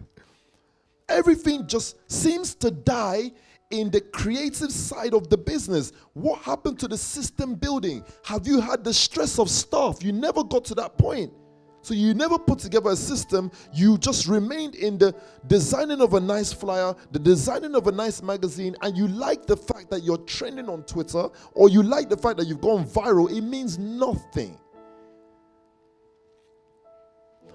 Everything 1.09 1.67
just 1.67 1.97
seems 2.09 2.55
to 2.55 2.71
die 2.71 3.31
in 3.71 3.91
the 3.91 4.01
creative 4.01 4.71
side 4.71 5.13
of 5.13 5.29
the 5.29 5.37
business. 5.37 5.91
What 6.13 6.39
happened 6.41 6.79
to 6.79 6.87
the 6.87 6.97
system 6.97 7.55
building? 7.55 8.03
Have 8.23 8.47
you 8.47 8.61
had 8.61 8.83
the 8.83 8.93
stress 8.93 9.37
of 9.37 9.49
staff? 9.49 10.03
You 10.03 10.11
never 10.11 10.43
got 10.43 10.65
to 10.65 10.75
that 10.75 10.97
point. 10.97 11.33
So 11.81 11.93
you 11.93 12.13
never 12.13 12.37
put 12.37 12.59
together 12.59 12.89
a 12.89 12.95
system, 12.95 13.51
you 13.73 13.97
just 13.97 14.27
remained 14.27 14.75
in 14.75 14.97
the 14.97 15.15
designing 15.47 16.01
of 16.01 16.13
a 16.13 16.19
nice 16.19 16.51
flyer, 16.51 16.93
the 17.11 17.19
designing 17.19 17.73
of 17.73 17.87
a 17.87 17.91
nice 17.91 18.21
magazine, 18.21 18.75
and 18.81 18.97
you 18.97 19.07
like 19.07 19.45
the 19.45 19.55
fact 19.55 19.89
that 19.91 20.03
you're 20.03 20.17
trending 20.17 20.67
on 20.67 20.83
Twitter 20.83 21.29
or 21.53 21.69
you 21.69 21.81
like 21.81 22.09
the 22.09 22.17
fact 22.17 22.37
that 22.37 22.47
you've 22.47 22.59
gone 22.59 22.85
viral. 22.85 23.31
It 23.31 23.41
means 23.41 23.79
nothing. 23.79 24.57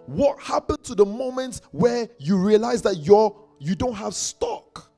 What 0.06 0.40
happened 0.40 0.82
to 0.84 0.94
the 0.94 1.04
moments 1.04 1.60
where 1.70 2.08
you 2.18 2.36
realize 2.36 2.82
that 2.82 2.96
you're 2.98 3.34
you 3.64 3.74
don't 3.74 3.94
have 3.94 4.14
stock? 4.14 4.90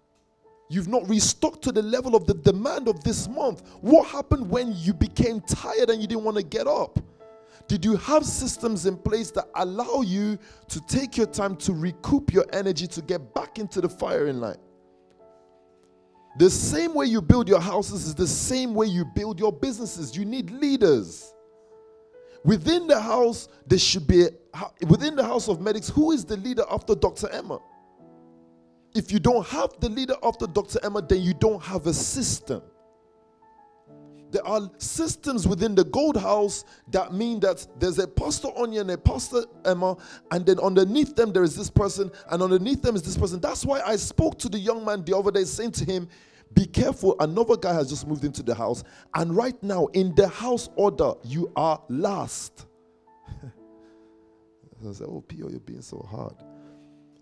You've 0.69 0.89
not 0.89 1.09
restocked 1.09 1.63
to 1.63 1.73
the 1.73 1.83
level 1.83 2.17
of 2.17 2.27
the 2.27 2.35
demand 2.35 2.89
of 2.89 3.05
this 3.05 3.29
month. 3.29 3.63
What 3.81 4.09
happened 4.09 4.51
when 4.51 4.73
you 4.75 4.93
became 4.93 5.41
tired 5.41 5.91
and 5.91 6.01
you 6.01 6.09
didn't 6.09 6.25
want 6.25 6.37
to 6.37 6.43
get 6.43 6.67
up? 6.67 6.99
Did 7.69 7.85
you 7.85 7.97
have 7.97 8.25
systems 8.25 8.87
in 8.87 8.97
place 8.97 9.31
that 9.33 9.49
allow 9.55 10.03
you 10.03 10.37
to 10.69 10.81
take 10.87 11.17
your 11.17 11.27
time 11.27 11.55
to 11.59 11.73
recoup 11.73 12.33
your 12.33 12.45
energy 12.53 12.89
to 12.89 13.03
get 13.03 13.35
back 13.35 13.61
into 13.61 13.81
the 13.81 13.89
firing 13.89 14.41
line? 14.41 14.59
The 16.39 16.51
same 16.51 16.93
way 16.93 17.07
you 17.07 17.23
build 17.23 17.49
your 17.49 17.61
houses 17.61 18.05
is 18.05 18.15
the 18.15 18.27
same 18.27 18.75
way 18.75 18.87
you 18.87 19.05
build 19.05 19.39
your 19.39 19.53
businesses. 19.53 20.17
You 20.17 20.25
need 20.25 20.51
leaders. 20.51 21.33
Within 22.45 22.89
the 22.89 23.01
house, 23.01 23.49
there 23.67 23.79
should 23.79 24.07
be, 24.07 24.27
within 24.89 25.15
the 25.15 25.25
house 25.25 25.49
of 25.49 25.61
medics, 25.61 25.89
who 25.89 26.11
is 26.11 26.25
the 26.25 26.37
leader 26.37 26.65
after 26.71 26.95
Dr. 26.97 27.29
Emma? 27.31 27.61
If 28.97 29.13
you 29.13 29.21
don't 29.21 29.47
have 29.49 29.79
the 29.81 29.89
leader 29.89 30.15
after 30.23 30.47
Dr. 30.47 30.79
Emma, 30.83 31.03
then 31.03 31.21
you 31.21 31.35
don't 31.35 31.63
have 31.63 31.87
a 31.87 31.95
system 31.95 32.63
there 34.37 34.47
are 34.47 34.71
systems 34.79 35.47
within 35.47 35.75
the 35.75 35.85
gold 35.85 36.17
house 36.17 36.65
that 36.91 37.13
mean 37.13 37.41
that 37.41 37.67
there's 37.79 37.99
a 37.99 38.07
pastor 38.07 38.49
Onion 38.57 38.83
and 38.83 38.91
a 38.91 38.99
pastor 38.99 39.45
Emma, 39.65 39.97
and 40.31 40.45
then 40.45 40.59
underneath 40.61 41.15
them 41.15 41.33
there 41.33 41.43
is 41.45 41.57
this 41.57 41.71
person, 41.71 42.11
and 42.31 42.43
underneath 42.43 42.83
them 42.83 42.97
is 42.97 43.03
this 43.03 43.17
person. 43.17 43.41
That's 43.41 43.65
why 43.65 43.81
I 43.81 43.97
spoke 43.97 44.39
to 44.41 44.49
the 44.49 44.59
young 44.59 44.85
man 44.85 45.05
the 45.05 45.17
other 45.17 45.31
day, 45.31 45.45
saying 45.45 45.73
to 45.73 45.85
him, 45.85 46.09
Be 46.53 46.67
careful, 46.67 47.17
another 47.21 47.57
guy 47.57 47.73
has 47.73 47.89
just 47.89 48.07
moved 48.07 48.25
into 48.25 48.43
the 48.43 48.55
house, 48.55 48.83
and 49.15 49.35
right 49.35 49.61
now 49.63 49.87
in 49.95 50.15
the 50.15 50.29
house 50.29 50.69
order, 50.77 51.13
you 51.25 51.53
are 51.57 51.81
last. 51.89 52.67
I 53.43 54.93
said, 54.93 55.07
Oh, 55.09 55.25
Pio, 55.27 55.49
you're 55.49 55.61
being 55.61 55.83
so 55.83 56.07
hard. 56.11 56.35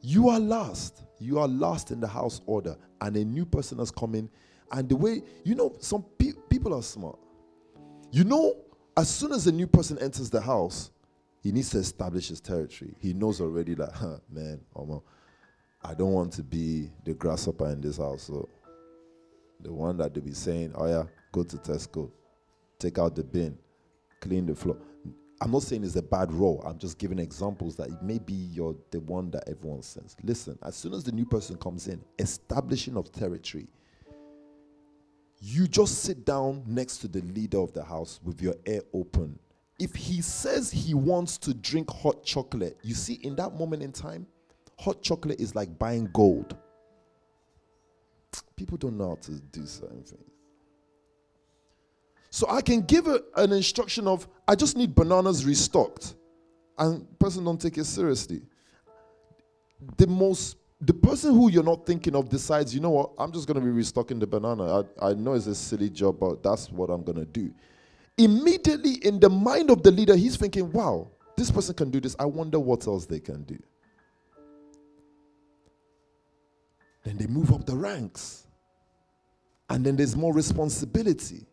You 0.00 0.30
are 0.30 0.40
last. 0.40 1.04
You 1.24 1.38
are 1.38 1.48
last 1.48 1.90
in 1.90 2.00
the 2.00 2.08
house 2.08 2.40
order, 2.46 2.76
and 3.00 3.16
a 3.16 3.24
new 3.24 3.44
person 3.46 3.78
has 3.78 3.90
come 3.90 4.14
in 4.14 4.28
and 4.74 4.88
the 4.88 4.96
way, 4.96 5.22
you 5.44 5.54
know, 5.54 5.74
some 5.80 6.04
pe- 6.18 6.32
people 6.48 6.74
are 6.74 6.82
smart. 6.82 7.18
You 8.10 8.24
know, 8.24 8.56
as 8.96 9.08
soon 9.08 9.32
as 9.32 9.46
a 9.46 9.52
new 9.52 9.66
person 9.66 9.98
enters 9.98 10.30
the 10.30 10.40
house, 10.40 10.90
he 11.42 11.52
needs 11.52 11.70
to 11.70 11.78
establish 11.78 12.28
his 12.28 12.40
territory. 12.40 12.94
He 13.00 13.12
knows 13.12 13.40
already 13.40 13.74
that, 13.74 13.92
huh, 13.94 14.18
man, 14.28 14.60
I 15.84 15.94
don't 15.94 16.12
want 16.12 16.32
to 16.34 16.42
be 16.42 16.90
the 17.04 17.14
grasshopper 17.14 17.70
in 17.70 17.80
this 17.80 17.98
house. 17.98 18.24
So 18.24 18.48
the 19.60 19.72
one 19.72 19.96
that 19.98 20.14
they 20.14 20.20
be 20.20 20.32
saying, 20.32 20.72
oh 20.74 20.86
yeah, 20.86 21.04
go 21.32 21.44
to 21.44 21.56
Tesco, 21.56 22.10
take 22.78 22.98
out 22.98 23.14
the 23.14 23.22
bin, 23.22 23.56
clean 24.20 24.46
the 24.46 24.54
floor. 24.54 24.76
I'm 25.44 25.52
not 25.52 25.62
saying 25.62 25.84
it's 25.84 25.94
a 25.96 26.02
bad 26.02 26.32
role. 26.32 26.62
I'm 26.66 26.78
just 26.78 26.98
giving 26.98 27.18
examples 27.18 27.76
that 27.76 28.02
maybe 28.02 28.32
you're 28.32 28.74
the 28.90 29.00
one 29.00 29.30
that 29.32 29.44
everyone 29.46 29.82
sends. 29.82 30.16
Listen, 30.24 30.58
as 30.62 30.74
soon 30.74 30.94
as 30.94 31.04
the 31.04 31.12
new 31.12 31.26
person 31.26 31.56
comes 31.56 31.86
in, 31.86 32.02
establishing 32.18 32.96
of 32.96 33.12
territory 33.12 33.68
you 35.46 35.68
just 35.68 36.02
sit 36.02 36.24
down 36.24 36.62
next 36.66 36.98
to 36.98 37.08
the 37.08 37.20
leader 37.20 37.58
of 37.58 37.70
the 37.74 37.84
house 37.84 38.18
with 38.24 38.40
your 38.40 38.54
ear 38.64 38.80
open. 38.94 39.38
If 39.78 39.94
he 39.94 40.22
says 40.22 40.70
he 40.70 40.94
wants 40.94 41.36
to 41.38 41.52
drink 41.52 41.90
hot 41.90 42.24
chocolate, 42.24 42.78
you 42.82 42.94
see, 42.94 43.14
in 43.22 43.36
that 43.36 43.54
moment 43.54 43.82
in 43.82 43.92
time, 43.92 44.26
hot 44.78 45.02
chocolate 45.02 45.38
is 45.40 45.54
like 45.54 45.78
buying 45.78 46.08
gold. 46.14 46.56
People 48.56 48.78
don't 48.78 48.96
know 48.96 49.10
how 49.10 49.14
to 49.16 49.32
do 49.32 49.66
certain 49.66 50.02
things. 50.02 50.30
So 52.34 52.48
I 52.50 52.62
can 52.62 52.80
give 52.80 53.06
a, 53.06 53.20
an 53.36 53.52
instruction 53.52 54.08
of, 54.08 54.26
I 54.48 54.56
just 54.56 54.76
need 54.76 54.92
bananas 54.92 55.46
restocked. 55.46 56.16
And 56.76 57.06
person 57.20 57.44
don't 57.44 57.60
take 57.60 57.78
it 57.78 57.84
seriously. 57.84 58.42
The 59.96 60.08
most 60.08 60.56
the 60.80 60.92
person 60.92 61.32
who 61.32 61.48
you're 61.48 61.62
not 61.62 61.86
thinking 61.86 62.16
of 62.16 62.28
decides, 62.28 62.74
you 62.74 62.80
know 62.80 62.90
what, 62.90 63.12
I'm 63.18 63.30
just 63.30 63.46
going 63.46 63.60
to 63.60 63.64
be 63.64 63.70
restocking 63.70 64.18
the 64.18 64.26
banana. 64.26 64.80
I, 65.00 65.10
I 65.10 65.14
know 65.14 65.34
it's 65.34 65.46
a 65.46 65.54
silly 65.54 65.88
job, 65.88 66.18
but 66.18 66.42
that's 66.42 66.72
what 66.72 66.90
I'm 66.90 67.04
going 67.04 67.18
to 67.18 67.24
do. 67.24 67.54
Immediately 68.18 68.94
in 69.06 69.20
the 69.20 69.30
mind 69.30 69.70
of 69.70 69.84
the 69.84 69.92
leader, 69.92 70.16
he's 70.16 70.36
thinking, 70.36 70.72
wow, 70.72 71.12
this 71.36 71.52
person 71.52 71.76
can 71.76 71.92
do 71.92 72.00
this. 72.00 72.16
I 72.18 72.24
wonder 72.24 72.58
what 72.58 72.84
else 72.88 73.06
they 73.06 73.20
can 73.20 73.44
do. 73.44 73.62
Then 77.04 77.16
they 77.16 77.28
move 77.28 77.52
up 77.52 77.64
the 77.64 77.76
ranks. 77.76 78.48
And 79.70 79.86
then 79.86 79.94
there's 79.94 80.16
more 80.16 80.34
responsibility. 80.34 81.46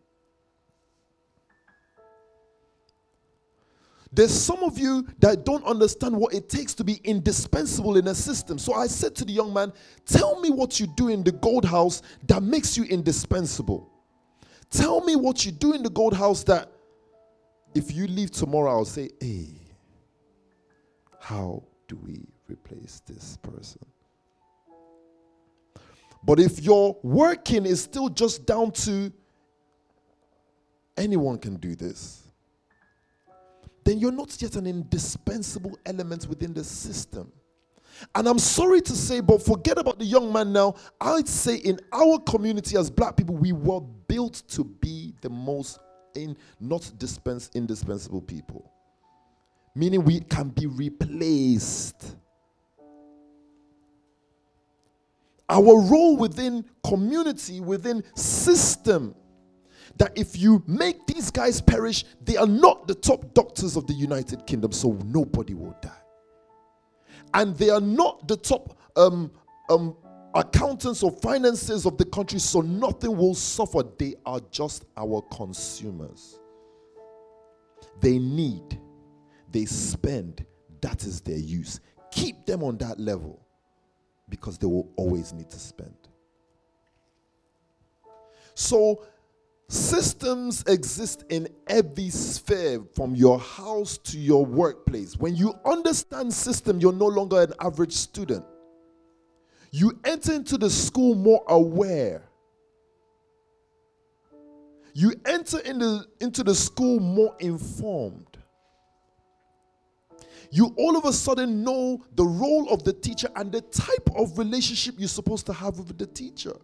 There's 4.13 4.33
some 4.33 4.63
of 4.63 4.77
you 4.77 5.07
that 5.19 5.45
don't 5.45 5.63
understand 5.65 6.15
what 6.15 6.33
it 6.33 6.49
takes 6.49 6.73
to 6.75 6.83
be 6.83 6.99
indispensable 7.05 7.95
in 7.95 8.07
a 8.07 8.15
system. 8.15 8.59
So 8.59 8.73
I 8.73 8.87
said 8.87 9.15
to 9.15 9.25
the 9.25 9.31
young 9.31 9.53
man, 9.53 9.71
Tell 10.05 10.39
me 10.41 10.49
what 10.49 10.79
you 10.79 10.87
do 10.87 11.07
in 11.07 11.23
the 11.23 11.31
gold 11.31 11.63
house 11.63 12.01
that 12.27 12.43
makes 12.43 12.75
you 12.75 12.83
indispensable. 12.83 13.89
Tell 14.69 15.01
me 15.01 15.15
what 15.15 15.45
you 15.45 15.51
do 15.53 15.73
in 15.73 15.81
the 15.81 15.89
gold 15.89 16.13
house 16.13 16.43
that 16.43 16.71
if 17.73 17.93
you 17.93 18.05
leave 18.07 18.31
tomorrow, 18.31 18.71
I'll 18.71 18.85
say, 18.85 19.09
Hey, 19.21 19.47
how 21.19 21.63
do 21.87 21.95
we 21.95 22.19
replace 22.49 23.01
this 23.05 23.37
person? 23.41 23.79
But 26.23 26.39
if 26.39 26.59
your 26.59 26.97
working 27.01 27.65
is 27.65 27.81
still 27.81 28.09
just 28.09 28.45
down 28.45 28.71
to 28.71 29.11
anyone 30.97 31.37
can 31.39 31.55
do 31.55 31.75
this, 31.75 32.20
then 33.83 33.99
you're 33.99 34.11
not 34.11 34.41
yet 34.41 34.55
an 34.55 34.67
indispensable 34.67 35.77
element 35.85 36.27
within 36.27 36.53
the 36.53 36.63
system. 36.63 37.31
And 38.15 38.27
I'm 38.27 38.39
sorry 38.39 38.81
to 38.81 38.93
say, 38.93 39.19
but 39.19 39.43
forget 39.43 39.77
about 39.77 39.99
the 39.99 40.05
young 40.05 40.31
man 40.31 40.53
now. 40.53 40.75
I'd 40.99 41.27
say 41.27 41.57
in 41.57 41.79
our 41.91 42.19
community 42.19 42.77
as 42.77 42.89
black 42.89 43.15
people, 43.15 43.35
we 43.35 43.51
were 43.51 43.81
built 43.81 44.43
to 44.49 44.63
be 44.63 45.13
the 45.21 45.29
most 45.29 45.79
in 46.15 46.35
not 46.59 46.91
dispense 46.97 47.49
indispensable 47.53 48.21
people. 48.21 48.71
Meaning 49.75 50.03
we 50.03 50.19
can 50.19 50.49
be 50.49 50.65
replaced. 50.65 52.15
Our 55.49 55.81
role 55.81 56.17
within 56.17 56.65
community, 56.83 57.59
within 57.59 58.03
system, 58.15 59.15
that 59.97 60.17
if 60.17 60.37
you 60.37 60.63
make 60.67 61.05
these 61.05 61.31
guys 61.31 61.61
perish, 61.61 62.05
they 62.21 62.37
are 62.37 62.47
not 62.47 62.87
the 62.87 62.95
top 62.95 63.33
doctors 63.33 63.75
of 63.75 63.87
the 63.87 63.93
United 63.93 64.45
Kingdom, 64.47 64.71
so 64.71 64.97
nobody 65.05 65.53
will 65.53 65.75
die 65.81 66.01
and 67.33 67.55
they 67.57 67.69
are 67.69 67.81
not 67.81 68.27
the 68.27 68.37
top 68.37 68.77
um, 68.95 69.31
um, 69.69 69.95
accountants 70.35 71.03
or 71.03 71.11
finances 71.11 71.85
of 71.85 71.97
the 71.97 72.05
country, 72.05 72.39
so 72.39 72.61
nothing 72.61 73.15
will 73.15 73.35
suffer. 73.35 73.83
They 73.97 74.15
are 74.25 74.41
just 74.51 74.85
our 74.97 75.21
consumers. 75.33 76.39
They 77.99 78.19
need, 78.19 78.79
they 79.51 79.65
spend, 79.65 80.45
that 80.81 81.03
is 81.03 81.21
their 81.21 81.37
use. 81.37 81.79
Keep 82.11 82.45
them 82.45 82.63
on 82.63 82.77
that 82.77 82.99
level 82.99 83.45
because 84.29 84.57
they 84.57 84.67
will 84.67 84.89
always 84.95 85.33
need 85.33 85.49
to 85.49 85.59
spend. 85.59 85.95
So 88.53 89.05
Systems 89.71 90.65
exist 90.67 91.23
in 91.29 91.47
every 91.67 92.09
sphere 92.09 92.83
from 92.93 93.15
your 93.15 93.39
house 93.39 93.97
to 93.99 94.19
your 94.19 94.45
workplace. 94.45 95.15
When 95.15 95.33
you 95.33 95.53
understand 95.63 96.33
system, 96.33 96.81
you're 96.81 96.91
no 96.91 97.05
longer 97.05 97.39
an 97.43 97.53
average 97.61 97.93
student. 97.93 98.43
You 99.71 99.97
enter 100.03 100.33
into 100.33 100.57
the 100.57 100.69
school 100.69 101.15
more 101.15 101.41
aware. 101.47 102.21
You 104.93 105.13
enter 105.25 105.59
in 105.59 105.79
the, 105.79 106.05
into 106.19 106.43
the 106.43 106.53
school 106.53 106.99
more 106.99 107.33
informed. 107.39 108.37
You 110.51 110.75
all 110.77 110.97
of 110.97 111.05
a 111.05 111.13
sudden 111.13 111.63
know 111.63 112.03
the 112.15 112.25
role 112.25 112.67
of 112.71 112.83
the 112.83 112.91
teacher 112.91 113.29
and 113.37 113.53
the 113.53 113.61
type 113.61 114.09
of 114.17 114.37
relationship 114.37 114.95
you're 114.97 115.07
supposed 115.07 115.45
to 115.45 115.53
have 115.53 115.77
with 115.77 115.97
the 115.97 116.07
teacher 116.07 116.57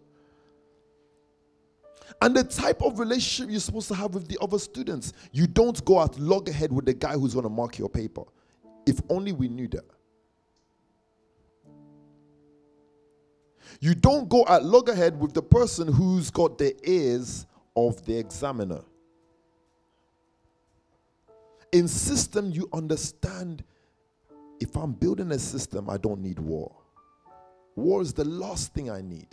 and 2.20 2.34
the 2.34 2.44
type 2.44 2.82
of 2.82 2.98
relationship 2.98 3.50
you're 3.50 3.60
supposed 3.60 3.88
to 3.88 3.94
have 3.94 4.14
with 4.14 4.26
the 4.28 4.38
other 4.40 4.58
students. 4.58 5.12
You 5.32 5.46
don't 5.46 5.82
go 5.84 6.02
at 6.02 6.18
loggerhead 6.18 6.72
with 6.72 6.84
the 6.84 6.94
guy 6.94 7.12
who's 7.12 7.34
going 7.34 7.44
to 7.44 7.50
mark 7.50 7.78
your 7.78 7.88
paper. 7.88 8.24
If 8.86 9.00
only 9.08 9.32
we 9.32 9.48
knew 9.48 9.68
that. 9.68 9.84
You 13.80 13.94
don't 13.94 14.28
go 14.28 14.44
at 14.48 14.64
loggerhead 14.64 15.20
with 15.20 15.34
the 15.34 15.42
person 15.42 15.92
who's 15.92 16.30
got 16.30 16.58
the 16.58 16.74
ears 16.88 17.46
of 17.76 18.04
the 18.04 18.18
examiner. 18.18 18.80
In 21.70 21.86
system, 21.86 22.50
you 22.50 22.68
understand 22.72 23.62
if 24.58 24.74
I'm 24.74 24.92
building 24.92 25.30
a 25.30 25.38
system, 25.38 25.88
I 25.88 25.98
don't 25.98 26.20
need 26.20 26.38
war. 26.40 26.74
War 27.76 28.02
is 28.02 28.12
the 28.12 28.24
last 28.24 28.74
thing 28.74 28.90
I 28.90 29.02
need. 29.02 29.28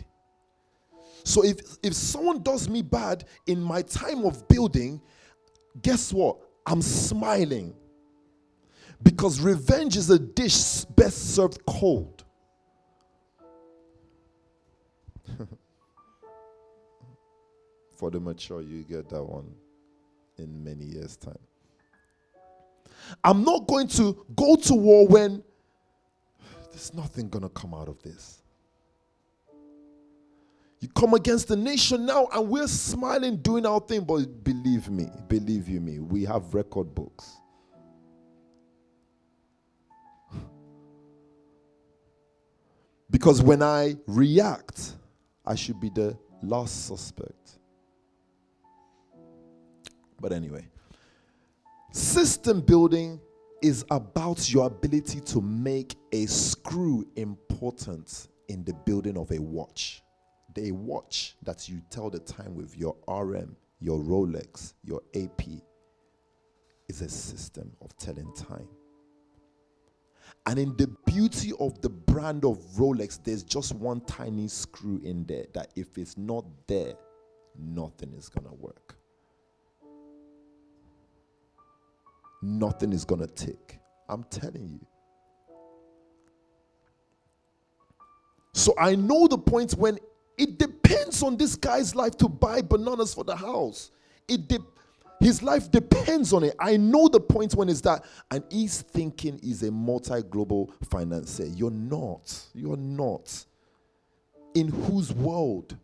So 1.26 1.42
if 1.42 1.58
if 1.82 1.92
someone 1.92 2.40
does 2.40 2.68
me 2.68 2.82
bad 2.82 3.24
in 3.48 3.60
my 3.60 3.82
time 3.82 4.24
of 4.24 4.46
building, 4.46 5.02
guess 5.82 6.12
what? 6.12 6.36
I'm 6.64 6.80
smiling. 6.80 7.74
Because 9.02 9.40
revenge 9.40 9.96
is 9.96 10.08
a 10.08 10.20
dish 10.20 10.84
best 10.84 11.34
served 11.34 11.66
cold. 11.66 12.22
For 17.96 18.12
the 18.12 18.20
mature, 18.20 18.62
you 18.62 18.84
get 18.84 19.08
that 19.08 19.24
one 19.24 19.52
in 20.38 20.62
many 20.62 20.84
years' 20.84 21.16
time. 21.16 21.34
I'm 23.24 23.42
not 23.42 23.66
going 23.66 23.88
to 23.88 24.24
go 24.36 24.54
to 24.54 24.74
war 24.74 25.08
when 25.08 25.42
there's 26.70 26.94
nothing 26.94 27.28
going 27.28 27.42
to 27.42 27.48
come 27.48 27.74
out 27.74 27.88
of 27.88 28.00
this. 28.02 28.44
You 30.86 30.92
come 30.94 31.14
against 31.14 31.48
the 31.48 31.56
nation 31.56 32.06
now, 32.06 32.28
and 32.32 32.48
we're 32.48 32.68
smiling, 32.68 33.38
doing 33.38 33.66
our 33.66 33.80
thing. 33.80 34.04
But 34.04 34.44
believe 34.44 34.88
me, 34.88 35.08
believe 35.26 35.68
you 35.68 35.80
me, 35.80 35.98
we 35.98 36.22
have 36.26 36.54
record 36.54 36.94
books. 36.94 37.38
because 43.10 43.42
when 43.42 43.64
I 43.64 43.96
react, 44.06 44.92
I 45.44 45.56
should 45.56 45.80
be 45.80 45.88
the 45.88 46.16
last 46.40 46.86
suspect. 46.86 47.58
But 50.20 50.32
anyway, 50.32 50.68
system 51.90 52.60
building 52.60 53.18
is 53.60 53.84
about 53.90 54.52
your 54.52 54.68
ability 54.68 55.18
to 55.18 55.40
make 55.40 55.96
a 56.12 56.26
screw 56.26 57.04
important 57.16 58.28
in 58.46 58.62
the 58.62 58.72
building 58.72 59.16
of 59.16 59.32
a 59.32 59.40
watch 59.40 60.04
a 60.58 60.70
watch 60.72 61.36
that 61.42 61.68
you 61.68 61.82
tell 61.90 62.10
the 62.10 62.18
time 62.20 62.54
with, 62.54 62.76
your 62.76 62.96
RM, 63.08 63.56
your 63.80 63.98
Rolex, 63.98 64.74
your 64.84 65.02
AP, 65.14 65.42
is 66.88 67.00
a 67.02 67.08
system 67.08 67.72
of 67.80 67.96
telling 67.96 68.32
time. 68.34 68.68
And 70.46 70.58
in 70.58 70.76
the 70.76 70.86
beauty 71.04 71.52
of 71.58 71.80
the 71.80 71.88
brand 71.88 72.44
of 72.44 72.58
Rolex, 72.76 73.18
there's 73.22 73.42
just 73.42 73.74
one 73.74 74.00
tiny 74.02 74.46
screw 74.48 75.00
in 75.02 75.24
there 75.26 75.46
that 75.54 75.72
if 75.74 75.98
it's 75.98 76.16
not 76.16 76.44
there, 76.68 76.94
nothing 77.58 78.12
is 78.12 78.28
going 78.28 78.46
to 78.46 78.54
work. 78.54 78.96
Nothing 82.42 82.92
is 82.92 83.04
going 83.04 83.22
to 83.22 83.26
tick. 83.26 83.80
I'm 84.08 84.22
telling 84.24 84.68
you. 84.68 84.86
So 88.52 88.74
I 88.78 88.94
know 88.94 89.26
the 89.26 89.38
point 89.38 89.72
when 89.72 89.98
it 90.38 90.58
depends 90.58 91.22
on 91.22 91.36
this 91.36 91.56
guy's 91.56 91.94
life 91.94 92.16
to 92.18 92.28
buy 92.28 92.62
bananas 92.62 93.14
for 93.14 93.24
the 93.24 93.36
house. 93.36 93.90
It 94.28 94.48
de- 94.48 94.58
his 95.20 95.42
life 95.42 95.70
depends 95.70 96.32
on 96.32 96.44
it. 96.44 96.54
I 96.58 96.76
know 96.76 97.08
the 97.08 97.20
point 97.20 97.54
when 97.54 97.68
it's 97.68 97.80
that, 97.82 98.04
and 98.30 98.44
he's 98.50 98.82
thinking 98.82 99.40
he's 99.42 99.62
a 99.62 99.70
multi-global 99.70 100.74
financier. 100.90 101.46
You're 101.46 101.70
not. 101.70 102.38
You're 102.54 102.76
not. 102.76 103.46
In 104.54 104.68
whose 104.68 105.12
world? 105.12 105.76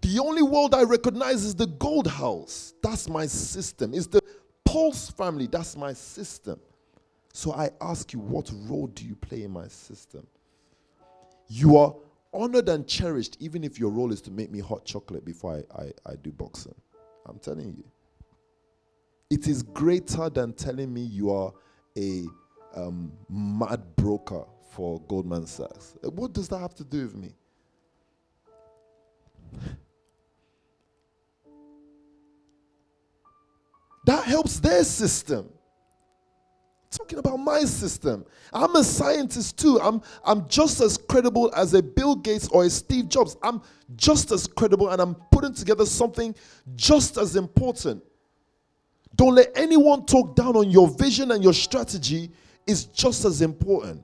The 0.00 0.18
only 0.18 0.42
world 0.42 0.74
I 0.74 0.82
recognize 0.82 1.44
is 1.44 1.54
the 1.54 1.66
gold 1.66 2.08
house. 2.08 2.74
That's 2.82 3.08
my 3.08 3.26
system. 3.26 3.94
It's 3.94 4.06
the 4.06 4.20
Pulse 4.64 5.10
family. 5.10 5.46
That's 5.46 5.76
my 5.76 5.92
system. 5.92 6.58
So 7.32 7.52
I 7.52 7.70
ask 7.80 8.12
you, 8.12 8.18
what 8.18 8.50
role 8.68 8.88
do 8.88 9.04
you 9.04 9.14
play 9.14 9.44
in 9.44 9.52
my 9.52 9.68
system? 9.68 10.26
You 11.56 11.76
are 11.76 11.94
honored 12.32 12.68
and 12.68 12.84
cherished, 12.84 13.36
even 13.38 13.62
if 13.62 13.78
your 13.78 13.90
role 13.90 14.10
is 14.10 14.20
to 14.22 14.32
make 14.32 14.50
me 14.50 14.58
hot 14.58 14.84
chocolate 14.84 15.24
before 15.24 15.62
I, 15.76 15.82
I, 15.82 15.92
I 16.04 16.16
do 16.16 16.32
boxing. 16.32 16.74
I'm 17.26 17.38
telling 17.38 17.72
you. 17.76 17.84
It 19.30 19.46
is 19.46 19.62
greater 19.62 20.28
than 20.30 20.54
telling 20.54 20.92
me 20.92 21.02
you 21.02 21.30
are 21.30 21.52
a 21.96 22.24
um, 22.74 23.12
mad 23.30 23.84
broker 23.94 24.44
for 24.72 25.00
Goldman 25.02 25.46
Sachs. 25.46 25.94
Uh, 26.04 26.10
what 26.10 26.32
does 26.32 26.48
that 26.48 26.58
have 26.58 26.74
to 26.74 26.82
do 26.82 27.04
with 27.04 27.14
me? 27.14 27.32
That 34.06 34.24
helps 34.24 34.58
their 34.58 34.82
system 34.82 35.48
talking 36.96 37.18
about 37.18 37.36
my 37.36 37.60
system. 37.60 38.24
I'm 38.52 38.74
a 38.76 38.84
scientist 38.84 39.58
too. 39.58 39.80
I'm, 39.80 40.00
I'm 40.24 40.48
just 40.48 40.80
as 40.80 40.96
credible 40.96 41.52
as 41.54 41.74
a 41.74 41.82
Bill 41.82 42.16
Gates 42.16 42.48
or 42.48 42.64
a 42.64 42.70
Steve 42.70 43.08
Jobs. 43.08 43.36
I'm 43.42 43.62
just 43.96 44.30
as 44.30 44.46
credible 44.46 44.90
and 44.90 45.00
I'm 45.00 45.14
putting 45.30 45.54
together 45.54 45.86
something 45.86 46.34
just 46.76 47.16
as 47.18 47.36
important. 47.36 48.02
Don't 49.16 49.34
let 49.34 49.50
anyone 49.56 50.06
talk 50.06 50.34
down 50.34 50.56
on 50.56 50.70
your 50.70 50.88
vision 50.88 51.30
and 51.30 51.42
your 51.42 51.52
strategy 51.52 52.30
is 52.66 52.86
just 52.86 53.24
as 53.24 53.42
important. 53.42 54.02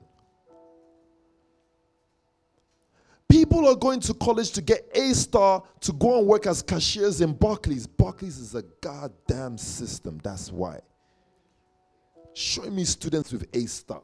People 3.27 3.65
are 3.67 3.75
going 3.75 4.01
to 4.01 4.13
college 4.13 4.51
to 4.51 4.61
get 4.61 4.89
A 4.93 5.13
star 5.13 5.63
to 5.79 5.93
go 5.93 6.19
and 6.19 6.27
work 6.27 6.47
as 6.47 6.61
cashiers 6.61 7.21
in 7.21 7.33
Barclays. 7.33 7.87
Barclays 7.87 8.37
is 8.37 8.55
a 8.55 8.63
goddamn 8.81 9.57
system. 9.57 10.19
That's 10.21 10.51
why 10.51 10.81
showing 12.33 12.75
me 12.75 12.83
students 12.83 13.31
with 13.31 13.47
A 13.53 13.65
star. 13.65 14.01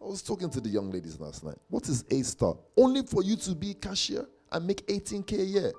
I 0.00 0.04
was 0.04 0.22
talking 0.22 0.48
to 0.50 0.60
the 0.60 0.68
young 0.68 0.90
ladies 0.90 1.18
last 1.18 1.44
night. 1.44 1.56
What 1.68 1.88
is 1.88 2.04
A 2.10 2.22
star? 2.22 2.56
Only 2.76 3.02
for 3.02 3.22
you 3.22 3.36
to 3.36 3.54
be 3.54 3.74
cashier 3.74 4.26
and 4.52 4.66
make 4.66 4.86
18k 4.86 5.40
a 5.40 5.44
year. 5.44 5.72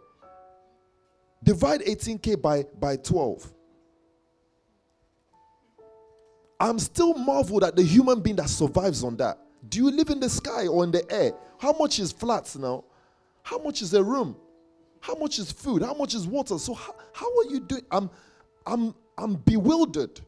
Divide 1.44 1.82
18K 1.82 2.42
by, 2.42 2.66
by 2.80 2.98
12. 2.98 3.54
I'm 6.60 6.78
still 6.78 7.14
marveled 7.14 7.64
at 7.64 7.76
the 7.76 7.84
human 7.84 8.20
being 8.20 8.36
that 8.36 8.50
survives 8.50 9.04
on 9.04 9.16
that. 9.18 9.38
Do 9.70 9.78
you 9.80 9.90
live 9.92 10.10
in 10.10 10.20
the 10.20 10.30
sky 10.30 10.68
or 10.68 10.84
in 10.84 10.92
the 10.92 11.10
air? 11.12 11.32
How 11.58 11.74
much 11.74 12.00
is 12.00 12.12
flats 12.12 12.58
now? 12.58 12.84
How 13.44 13.58
much 13.58 13.82
is 13.82 13.94
a 13.94 14.04
room? 14.04 14.36
How 15.00 15.16
much 15.16 15.40
is 15.40 15.52
food? 15.52 15.82
How 15.82 15.94
much 15.94 16.14
is 16.14 16.28
water? 16.28 16.58
So 16.58 16.74
how, 16.74 16.94
how 17.14 17.26
are 17.26 17.46
you 17.46 17.62
doing? 17.62 17.84
I'm 17.90 18.10
I'm 18.66 18.94
I'm 19.18 19.36
bewildered. 19.36 20.20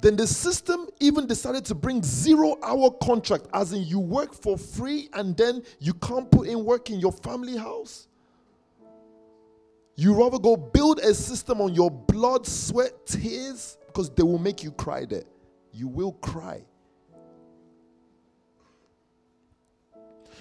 Then 0.00 0.14
the 0.16 0.26
system 0.26 0.86
even 1.00 1.26
decided 1.26 1.64
to 1.66 1.74
bring 1.74 2.02
zero 2.02 2.56
hour 2.62 2.90
contract, 3.02 3.46
as 3.52 3.72
in 3.72 3.82
you 3.82 3.98
work 3.98 4.32
for 4.32 4.56
free 4.56 5.08
and 5.14 5.36
then 5.36 5.62
you 5.80 5.92
can't 5.94 6.30
put 6.30 6.46
in 6.46 6.64
work 6.64 6.90
in 6.90 7.00
your 7.00 7.12
family 7.12 7.56
house. 7.56 8.06
You 9.96 10.14
rather 10.14 10.38
go 10.38 10.56
build 10.56 11.00
a 11.00 11.12
system 11.12 11.60
on 11.60 11.74
your 11.74 11.90
blood, 11.90 12.46
sweat, 12.46 13.06
tears, 13.06 13.76
because 13.88 14.08
they 14.10 14.22
will 14.22 14.38
make 14.38 14.62
you 14.62 14.70
cry 14.70 15.04
there. 15.04 15.24
You 15.72 15.88
will 15.88 16.12
cry. 16.12 16.62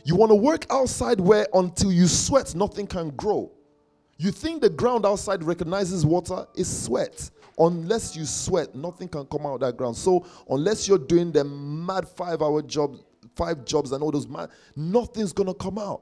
You 0.03 0.15
want 0.15 0.29
to 0.29 0.35
work 0.35 0.67
outside 0.69 1.19
where 1.19 1.47
until 1.55 1.91
you 1.91 2.05
sweat, 2.05 2.53
nothing 2.53 2.85
can 2.85 3.09
grow. 3.09 3.51
You 4.17 4.31
think 4.31 4.61
the 4.61 4.69
ground 4.69 5.05
outside 5.05 5.43
recognizes 5.43 6.05
water 6.05 6.47
is 6.55 6.85
sweat. 6.85 7.29
Unless 7.59 8.15
you 8.15 8.25
sweat, 8.25 8.75
nothing 8.75 9.07
can 9.07 9.25
come 9.25 9.45
out 9.45 9.55
of 9.55 9.59
that 9.61 9.77
ground. 9.77 9.95
So 9.95 10.25
unless 10.49 10.87
you're 10.87 10.97
doing 10.97 11.31
the 11.31 11.43
mad 11.43 12.07
five-hour 12.07 12.63
job, 12.63 12.97
five 13.35 13.65
jobs 13.65 13.91
and 13.91 14.03
all 14.03 14.11
those 14.11 14.27
mad, 14.27 14.49
nothing's 14.75 15.33
gonna 15.33 15.53
come 15.53 15.77
out. 15.77 16.01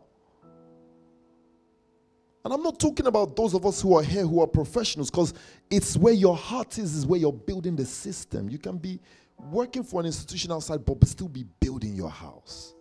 And 2.43 2.53
I'm 2.53 2.61
not 2.61 2.79
talking 2.79 3.07
about 3.07 3.35
those 3.35 3.53
of 3.53 3.65
us 3.65 3.81
who 3.81 3.97
are 3.97 4.03
here 4.03 4.25
who 4.25 4.39
are 4.39 4.47
professionals, 4.47 5.09
because 5.09 5.33
it's 5.69 5.97
where 5.97 6.13
your 6.13 6.37
heart 6.37 6.77
is, 6.77 6.95
is 6.95 7.05
where 7.05 7.19
you're 7.19 7.33
building 7.33 7.75
the 7.75 7.85
system. 7.85 8.49
You 8.49 8.59
can 8.59 8.77
be 8.77 8.99
working 9.49 9.83
for 9.83 9.99
an 9.99 10.05
institution 10.05 10.51
outside, 10.51 10.85
but 10.85 11.03
still 11.07 11.27
be 11.27 11.43
building 11.59 11.95
your 11.95 12.11
house. 12.11 12.75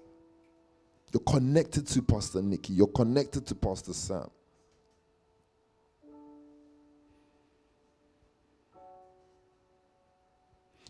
You're 1.12 1.22
connected 1.22 1.87
to 1.89 2.03
Pastor 2.03 2.43
Nikki, 2.43 2.74
you're 2.74 2.89
connected 2.89 3.47
to 3.47 3.55
Pastor 3.55 3.93
Sam. 3.93 4.28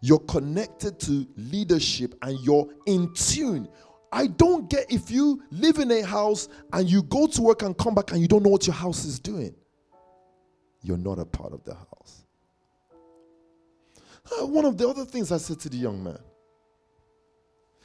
You're 0.05 0.19
connected 0.19 1.01
to 1.01 1.27
leadership 1.35 2.15
and 2.21 2.39
you're 2.41 2.69
in 2.85 3.11
tune. 3.15 3.67
I 4.13 4.27
don't 4.27 4.69
get 4.69 4.93
if 4.93 5.11
you 5.11 5.43
live 5.51 5.79
in 5.79 5.91
a 5.91 6.03
house 6.03 6.51
and 6.75 6.87
you 6.91 7.05
go 7.05 7.27
to 7.27 7.41
work 7.41 7.63
and 7.63 7.75
come 7.79 7.95
back 7.95 8.13
and 8.13 8.21
you 8.21 8.29
don't 8.29 8.43
know 8.43 8.51
what 8.51 8.67
your 8.67 8.77
house 8.77 9.07
is 9.07 9.19
doing. 9.19 9.55
You're 10.83 10.99
not 10.99 11.19
a 11.19 11.25
part 11.25 11.55
of 11.55 11.65
the 11.65 11.73
house. 11.73 12.27
Uh, 14.31 14.47
one 14.47 14.67
of 14.67 14.77
the 14.77 14.87
other 14.87 15.07
things 15.07 15.33
I 15.33 15.39
said 15.39 15.59
to 15.61 15.71
the 15.71 15.79
young 15.79 16.05
man 16.05 16.19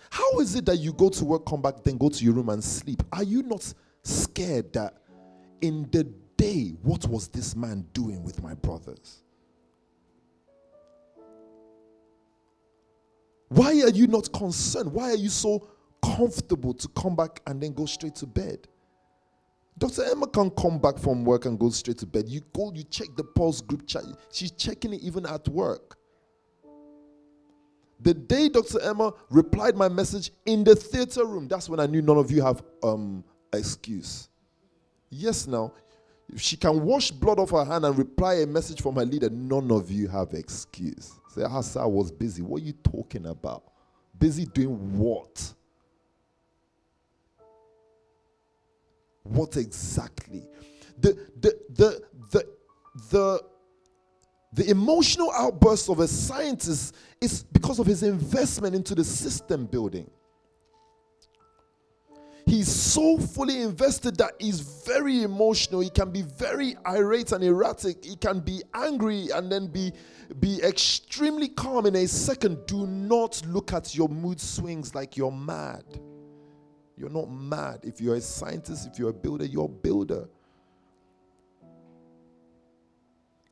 how 0.09 0.39
is 0.41 0.55
it 0.55 0.65
that 0.65 0.75
you 0.75 0.91
go 0.91 1.07
to 1.07 1.23
work, 1.23 1.45
come 1.45 1.61
back, 1.61 1.83
then 1.85 1.97
go 1.97 2.09
to 2.09 2.25
your 2.25 2.33
room 2.33 2.49
and 2.49 2.61
sleep? 2.61 3.01
Are 3.13 3.23
you 3.23 3.43
not 3.43 3.73
scared 4.03 4.73
that 4.73 4.97
in 5.61 5.87
the 5.89 6.03
day, 6.35 6.73
what 6.81 7.07
was 7.07 7.29
this 7.29 7.55
man 7.55 7.87
doing 7.93 8.23
with 8.23 8.43
my 8.43 8.55
brothers? 8.55 9.23
Why 13.49 13.81
are 13.81 13.89
you 13.89 14.07
not 14.07 14.31
concerned? 14.31 14.93
Why 14.93 15.09
are 15.11 15.15
you 15.15 15.29
so 15.29 15.67
comfortable 16.03 16.73
to 16.73 16.87
come 16.89 17.15
back 17.15 17.41
and 17.47 17.61
then 17.61 17.73
go 17.73 17.85
straight 17.85 18.15
to 18.15 18.27
bed? 18.27 18.67
Dr. 19.77 20.03
Emma 20.11 20.27
can't 20.27 20.55
come 20.55 20.77
back 20.77 20.97
from 20.97 21.23
work 21.23 21.45
and 21.45 21.57
go 21.57 21.69
straight 21.69 21.97
to 21.99 22.05
bed. 22.05 22.27
You 22.27 22.41
go, 22.53 22.71
you 22.73 22.83
check 22.83 23.07
the 23.15 23.23
pulse 23.23 23.61
group 23.61 23.87
chat. 23.87 24.03
She's 24.31 24.51
checking 24.51 24.93
it 24.93 25.01
even 25.01 25.25
at 25.25 25.47
work. 25.47 25.97
The 28.01 28.13
day 28.13 28.49
Dr. 28.49 28.81
Emma 28.81 29.13
replied 29.29 29.75
my 29.75 29.89
message 29.89 30.31
in 30.45 30.63
the 30.63 30.75
theater 30.75 31.25
room, 31.25 31.47
that's 31.47 31.69
when 31.69 31.79
I 31.79 31.85
knew 31.85 32.01
none 32.01 32.17
of 32.17 32.31
you 32.31 32.41
have 32.41 32.61
um 32.83 33.23
excuse. 33.51 34.29
Yes, 35.09 35.47
now, 35.47 35.73
if 36.31 36.41
she 36.41 36.57
can 36.57 36.83
wash 36.83 37.11
blood 37.11 37.39
off 37.39 37.51
her 37.51 37.65
hand 37.65 37.85
and 37.85 37.97
reply 37.97 38.35
a 38.35 38.45
message 38.45 38.81
from 38.81 38.95
her 38.95 39.05
leader, 39.05 39.29
none 39.29 39.71
of 39.71 39.89
you 39.89 40.07
have 40.07 40.33
excuse. 40.33 41.13
Say, 41.29 41.43
ah, 41.43 41.49
Hassa 41.49 41.89
was 41.89 42.11
busy. 42.11 42.41
What 42.41 42.61
are 42.61 42.65
you 42.65 42.73
talking 42.73 43.25
about? 43.25 43.63
Busy 44.17 44.45
doing 44.45 44.97
what? 44.97 45.53
What 49.23 49.57
exactly? 49.57 50.43
The 50.99 51.17
the 51.39 51.59
the 51.69 52.03
the 52.31 52.47
the 53.11 53.43
the 54.53 54.69
emotional 54.69 55.31
outburst 55.31 55.89
of 55.89 55.99
a 55.99 56.07
scientist 56.07 56.95
is 57.21 57.43
because 57.43 57.79
of 57.79 57.85
his 57.85 58.03
investment 58.03 58.75
into 58.75 58.95
the 58.95 59.03
system 59.03 59.65
building. 59.65 60.09
He's 62.49 62.67
so 62.67 63.19
fully 63.19 63.61
invested 63.61 64.17
that 64.17 64.31
he's 64.39 64.59
very 64.59 65.21
emotional. 65.21 65.81
He 65.81 65.91
can 65.91 66.09
be 66.09 66.23
very 66.23 66.75
irate 66.83 67.31
and 67.31 67.43
erratic. 67.43 68.03
He 68.03 68.15
can 68.15 68.39
be 68.39 68.63
angry 68.73 69.29
and 69.29 69.51
then 69.51 69.67
be, 69.67 69.91
be 70.39 70.59
extremely 70.63 71.49
calm 71.49 71.85
in 71.85 71.95
a 71.95 72.07
second. 72.07 72.65
Do 72.65 72.87
not 72.87 73.39
look 73.45 73.71
at 73.71 73.93
your 73.93 74.09
mood 74.09 74.41
swings 74.41 74.95
like 74.95 75.15
you're 75.15 75.31
mad. 75.31 75.83
You're 76.97 77.11
not 77.11 77.31
mad. 77.31 77.81
If 77.83 78.01
you're 78.01 78.15
a 78.15 78.21
scientist, 78.21 78.89
if 78.91 78.97
you're 78.97 79.11
a 79.11 79.13
builder, 79.13 79.45
you're 79.45 79.65
a 79.65 79.67
builder. 79.67 80.27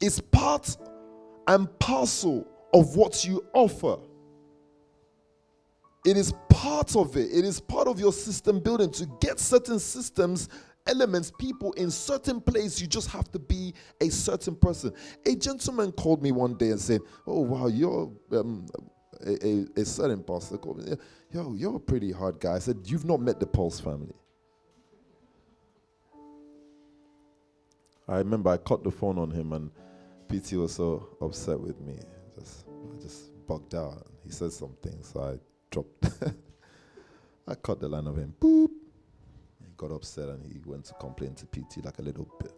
It's 0.02 0.20
part 0.20 0.76
and 1.48 1.68
parcel 1.78 2.48
of 2.74 2.96
what 2.96 3.24
you 3.24 3.46
offer. 3.54 3.98
It 6.04 6.18
is 6.18 6.34
part 6.58 6.96
of 6.96 7.16
it. 7.16 7.30
It 7.32 7.46
is 7.46 7.60
part 7.60 7.88
of 7.88 8.00
your 8.00 8.12
system 8.12 8.60
building. 8.60 8.90
To 8.92 9.06
get 9.22 9.40
certain 9.40 9.80
systems, 9.80 10.50
elements, 10.88 11.32
people 11.38 11.72
in 11.74 11.92
certain 11.92 12.42
place, 12.42 12.82
you 12.82 12.88
just 12.88 13.10
have 13.12 13.32
to 13.34 13.40
be 13.40 13.74
a 14.02 14.10
certain 14.10 14.56
person. 14.56 14.92
A 15.26 15.36
gentleman 15.36 15.92
called 15.92 16.24
me 16.24 16.32
one 16.32 16.56
day 16.56 16.70
and 16.70 16.80
said, 16.80 17.02
"Oh 17.28 17.42
wow, 17.42 17.68
you're 17.68 18.12
um, 18.32 18.66
a, 19.26 19.48
a, 19.48 19.66
a, 19.82 19.86
certain 19.86 20.24
pastor 20.24 20.58
called 20.58 20.84
me. 20.84 20.96
Yo, 21.32 21.54
you're 21.54 21.76
a 21.76 21.80
pretty 21.80 22.12
hard 22.12 22.40
guy." 22.40 22.56
I 22.56 22.60
said, 22.60 22.78
"You've 22.86 23.06
not 23.06 23.22
met 23.22 23.40
the 23.40 23.48
Pulse 23.48 23.80
family." 23.80 24.16
I 28.10 28.18
remember 28.18 28.50
I 28.50 28.58
cut 28.58 28.84
the 28.84 28.92
phone 28.92 29.20
on 29.20 29.30
him, 29.30 29.54
and 29.54 29.70
PT 30.30 30.54
was 30.54 30.74
so 30.74 31.08
upset 31.22 31.60
with 31.60 31.80
me. 31.82 31.98
Just, 32.40 32.66
I 32.68 33.02
just 33.02 33.46
bugged 33.46 33.76
out. 33.76 34.08
He 34.24 34.32
said 34.32 34.52
something, 34.54 34.98
so 35.04 35.22
I 35.22 35.40
dropped. 35.70 36.10
I 37.48 37.56
cut 37.56 37.80
the 37.80 37.88
line 37.88 38.08
of 38.08 38.18
him. 38.18 38.34
Boop. 38.40 38.70
He 39.60 39.68
got 39.78 39.92
upset 39.92 40.30
and 40.30 40.44
he 40.46 40.60
went 40.66 40.86
to 40.86 40.94
complain 40.96 41.34
to 41.36 41.46
PT 41.46 41.86
like 41.86 42.00
a 42.00 42.02
little 42.04 42.28
bit. 42.40 42.54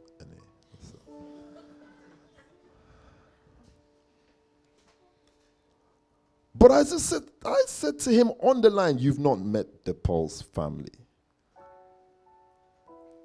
But 6.60 6.72
I 6.72 6.84
just 6.84 7.06
said, 7.06 7.24
I 7.45 7.64
said 7.68 7.99
to 7.99 8.11
him 8.11 8.34
on 8.41 8.60
the 8.60 8.70
line, 8.70 8.99
you've 8.99 9.18
not 9.18 9.40
met 9.40 9.86
the 9.86 9.94
Pulse 9.94 10.41
family. 10.41 10.91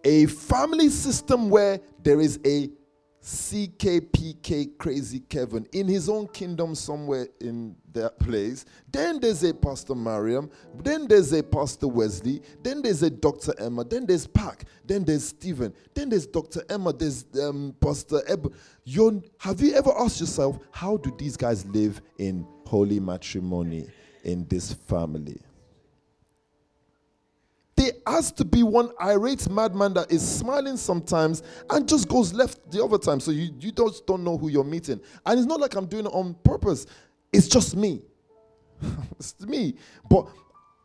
A 0.04 0.26
family 0.26 0.88
system 0.88 1.50
where 1.50 1.80
there 2.00 2.20
is 2.20 2.38
a 2.46 2.70
CKPK 3.24 4.76
Crazy 4.76 5.20
Kevin 5.20 5.66
in 5.72 5.88
his 5.88 6.10
own 6.10 6.28
kingdom 6.28 6.74
somewhere 6.74 7.26
in 7.40 7.74
that 7.94 8.18
place. 8.18 8.66
Then 8.92 9.18
there's 9.18 9.42
a 9.44 9.54
Pastor 9.54 9.94
Mariam. 9.94 10.50
Then 10.82 11.08
there's 11.08 11.32
a 11.32 11.42
Pastor 11.42 11.88
Wesley. 11.88 12.42
Then 12.62 12.82
there's 12.82 13.02
a 13.02 13.08
Dr. 13.08 13.54
Emma. 13.58 13.82
Then 13.82 14.04
there's 14.04 14.26
Pack. 14.26 14.64
Then 14.84 15.04
there's 15.04 15.28
Stephen. 15.28 15.72
Then 15.94 16.10
there's 16.10 16.26
Dr. 16.26 16.64
Emma. 16.68 16.92
There's 16.92 17.24
um, 17.42 17.74
Pastor 17.80 18.20
Eb. 18.28 18.52
Have 19.38 19.60
you 19.62 19.72
ever 19.72 19.92
asked 19.98 20.20
yourself, 20.20 20.58
how 20.70 20.98
do 20.98 21.10
these 21.16 21.38
guys 21.38 21.64
live 21.64 22.02
in 22.18 22.46
holy 22.66 23.00
matrimony 23.00 23.86
in 24.24 24.46
this 24.48 24.74
family? 24.74 25.40
Has 28.06 28.32
to 28.32 28.44
be 28.44 28.62
one 28.62 28.90
irate 29.00 29.48
madman 29.48 29.94
that 29.94 30.12
is 30.12 30.26
smiling 30.26 30.76
sometimes 30.76 31.42
and 31.70 31.88
just 31.88 32.08
goes 32.08 32.32
left 32.32 32.70
the 32.70 32.84
other 32.84 32.98
time. 32.98 33.20
So 33.20 33.30
you, 33.30 33.50
you 33.58 33.72
just 33.72 34.06
don't 34.06 34.24
know 34.24 34.36
who 34.36 34.48
you're 34.48 34.64
meeting. 34.64 35.00
And 35.24 35.38
it's 35.38 35.48
not 35.48 35.60
like 35.60 35.74
I'm 35.74 35.86
doing 35.86 36.06
it 36.06 36.12
on 36.12 36.34
purpose, 36.44 36.86
it's 37.32 37.48
just 37.48 37.76
me. 37.76 38.02
it's 39.18 39.40
me. 39.40 39.74
But 40.08 40.28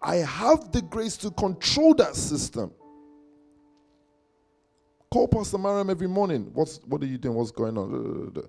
I 0.02 0.18
have 0.18 0.72
the 0.72 0.82
grace 0.82 1.18
to 1.18 1.32
control 1.32 1.94
that 1.96 2.16
system. 2.16 2.72
Call 5.12 5.28
Pastor 5.28 5.58
Mariam 5.58 5.90
every 5.90 6.08
morning. 6.08 6.52
What's 6.54 6.80
what 6.86 7.02
are 7.02 7.08
you 7.08 7.18
doing? 7.18 7.36
What's 7.36 7.52
going 7.52 7.78
on? 7.78 8.44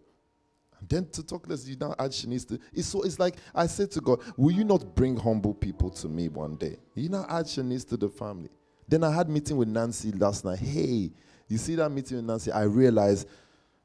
then 0.88 1.08
to 1.10 1.22
talk 1.22 1.48
less, 1.48 1.66
you 1.66 1.76
now 1.78 1.94
add 1.98 2.10
Shanice 2.10 2.46
to 2.48 2.58
it's 2.72 2.88
so 2.88 3.02
it's 3.02 3.18
like 3.18 3.36
I 3.54 3.66
said 3.66 3.90
to 3.92 4.00
God, 4.00 4.20
Will 4.36 4.52
you 4.52 4.64
not 4.64 4.94
bring 4.94 5.16
humble 5.16 5.54
people 5.54 5.90
to 5.90 6.08
me 6.08 6.28
one 6.28 6.56
day? 6.56 6.76
You 6.94 7.08
now 7.08 7.26
add 7.28 7.46
Shanice 7.46 7.88
to 7.88 7.96
the 7.96 8.08
family. 8.08 8.50
Then 8.90 9.04
I 9.04 9.12
had 9.12 9.28
meeting 9.28 9.56
with 9.56 9.68
Nancy 9.68 10.10
last 10.10 10.44
night. 10.44 10.58
Hey, 10.58 11.12
You 11.46 11.58
see 11.58 11.76
that 11.76 11.90
meeting 11.90 12.16
with 12.16 12.26
Nancy, 12.26 12.50
I 12.50 12.62
realized 12.62 13.28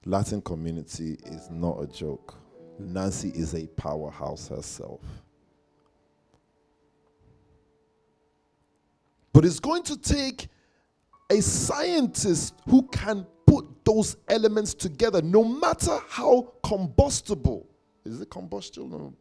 Latin 0.04 0.42
community 0.42 1.18
is 1.26 1.50
not 1.52 1.82
a 1.82 1.88
joke. 1.88 2.34
Nancy 2.80 3.30
is 3.30 3.54
a 3.54 3.68
powerhouse 3.68 4.48
herself. 4.48 5.02
But 9.32 9.46
it's 9.46 9.60
going 9.60 9.84
to 9.84 9.98
take 9.98 10.48
a 11.30 11.40
scientist 11.40 12.56
who 12.68 12.84
can 12.88 13.28
put 13.46 13.66
those 13.86 14.18
elements 14.28 14.74
together, 14.74 15.22
no 15.22 15.44
matter 15.44 16.00
how 16.08 16.54
combustible. 16.64 17.68
Is 18.06 18.22
it 18.22 18.30
combustible? 18.32 18.88
No. 18.88 19.14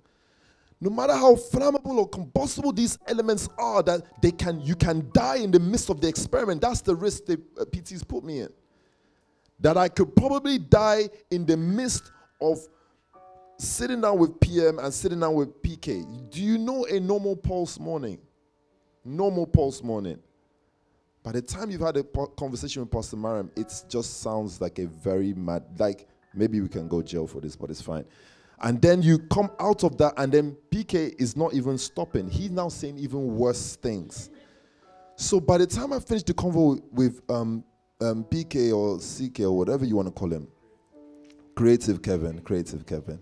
No 0.85 0.91
matter 0.91 1.15
how 1.15 1.35
flammable 1.35 1.97
or 1.97 2.07
combustible 2.07 2.71
these 2.71 2.99
elements 3.07 3.49
are, 3.57 3.83
that 3.85 4.03
they 4.21 4.31
can 4.31 4.61
you 4.61 4.77
can 4.77 5.09
die 5.15 5.37
in 5.37 5.51
the 5.51 5.59
midst 5.59 5.89
of 5.89 5.99
the 6.03 6.07
experiment. 6.07 6.61
That's 6.61 6.83
the 6.83 6.95
risk 6.95 7.25
the 7.25 7.41
uh, 7.59 7.65
PTs 7.65 8.07
put 8.07 8.23
me 8.23 8.41
in. 8.41 8.51
That 9.61 9.79
I 9.79 9.89
could 9.89 10.15
probably 10.15 10.59
die 10.59 11.09
in 11.31 11.47
the 11.47 11.57
midst 11.57 12.13
of 12.39 12.59
sitting 13.57 14.03
down 14.03 14.19
with 14.19 14.39
PM 14.41 14.79
and 14.79 14.93
sitting 14.93 15.21
down 15.21 15.33
with 15.33 15.63
PK. 15.63 16.31
Do 16.31 16.43
you 16.43 16.59
know 16.59 16.85
a 16.85 17.01
normal 17.01 17.35
pulse 17.35 17.81
morning? 17.81 18.19
Normal 19.07 19.47
pulse 19.47 19.83
morning. 19.83 20.19
By 21.23 21.33
the 21.33 21.41
time 21.41 21.71
you've 21.71 21.81
had 21.81 21.97
a 21.97 22.05
po- 22.05 22.27
conversation 22.27 22.83
with 22.83 22.91
Pastor 22.91 23.17
Mariam, 23.17 23.51
it 23.57 23.73
just 23.89 24.21
sounds 24.21 24.61
like 24.61 24.79
a 24.79 24.87
very 24.87 25.33
mad, 25.33 25.63
like 25.79 26.07
maybe 26.35 26.61
we 26.61 26.69
can 26.69 26.89
go 26.89 27.01
jail 27.01 27.27
for 27.27 27.41
this, 27.41 27.57
but 27.57 27.71
it's 27.71 27.81
fine. 27.81 28.05
And 28.61 28.81
then 28.81 29.03
you 29.03 29.19
come 29.19 29.51
out 29.59 29.85
of 29.85 29.99
that, 29.99 30.15
and 30.17 30.33
then 30.33 30.57
PK 30.71 31.15
is 31.21 31.37
not 31.37 31.55
even 31.55 31.77
stopping. 31.77 32.29
He's 32.29 32.51
now 32.51 32.69
saying 32.69 32.99
even 32.99 33.37
worse 33.37 33.77
things. 33.77 34.31
So 35.17 35.41
by 35.41 35.59
the 35.59 35.67
time 35.67 35.93
I 35.93 36.01
finish 36.01 36.23
the 36.23 36.35
convo 36.35 36.83
with 36.93 37.21
um, 37.31 37.65
um, 38.01 38.25
PK 38.25 38.73
or 38.75 38.99
CK 38.99 39.41
or 39.41 39.57
whatever 39.57 39.85
you 39.85 39.97
want 39.97 40.09
to 40.09 40.13
call 40.13 40.33
him, 40.33 40.49
Creative 41.55 42.03
Kevin, 42.03 42.41
Creative 42.41 42.85
Kevin. 42.85 43.21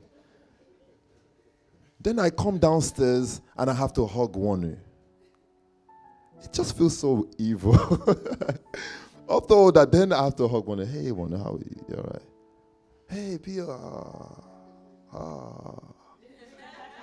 Then 2.01 2.19
I 2.19 2.31
come 2.31 2.59
downstairs 2.59 3.41
and 3.57 3.71
I 3.71 3.75
have 3.75 3.93
to 3.95 4.07
hug 4.07 4.35
Wanu. 4.35 4.77
It 6.43 6.53
just 6.53 6.77
feels 6.77 6.99
so 6.99 7.29
evil. 7.39 7.75
After 9.29 9.55
all 9.55 9.73
that, 9.73 9.93
then 9.93 10.13
I 10.13 10.25
have 10.25 10.37
to 10.37 10.49
hug 10.49 10.67
Wanu. 10.67 10.91
Hey, 10.91 11.11
Wanu, 11.11 11.39
how 11.39 11.55
are 11.55 11.59
you? 11.59 11.85
You 11.89 11.97
all 11.97 12.05
right? 12.05 12.23
Hey, 13.09 13.39
Pia. 13.39 14.52
Ah. 15.13 15.75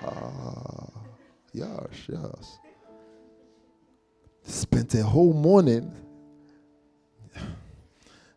Ah. 0.01 0.89
Yes, 1.53 2.07
yes. 2.07 2.59
Spent 4.43 4.93
a 4.95 5.03
whole 5.03 5.33
morning. 5.33 5.91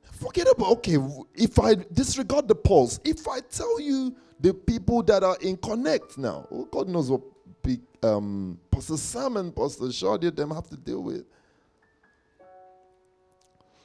Forget 0.03 0.47
about, 0.51 0.70
okay, 0.70 0.99
if 1.35 1.59
I 1.59 1.74
disregard 1.74 2.47
the 2.49 2.55
pulse, 2.55 3.01
if 3.05 3.27
I 3.27 3.40
tell 3.40 3.81
you 3.81 4.15
the 4.39 4.55
people 4.55 5.03
that 5.05 5.24
are 5.24 5.36
in 5.40 5.57
Connect 5.57 6.16
now, 6.16 6.47
oh, 6.51 6.65
God 6.66 6.89
knows 6.89 7.11
what 7.11 7.23
big, 7.62 7.81
um, 8.03 8.59
Pastor 8.70 8.97
Sam 8.97 9.36
and 9.36 9.55
Pastor 9.55 9.85
Shadia 9.86 10.35
them 10.35 10.51
have 10.51 10.69
to 10.69 10.77
deal 10.77 11.03
with. 11.03 11.24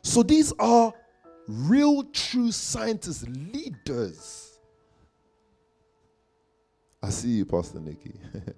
So 0.04 0.24
these 0.24 0.54
are 0.60 0.94
real, 1.48 2.04
true 2.06 2.52
scientists, 2.52 3.26
leaders. 3.28 4.47
I 7.08 7.10
see 7.10 7.30
you, 7.30 7.46
Pastor 7.46 7.80
Nikki. 7.80 8.20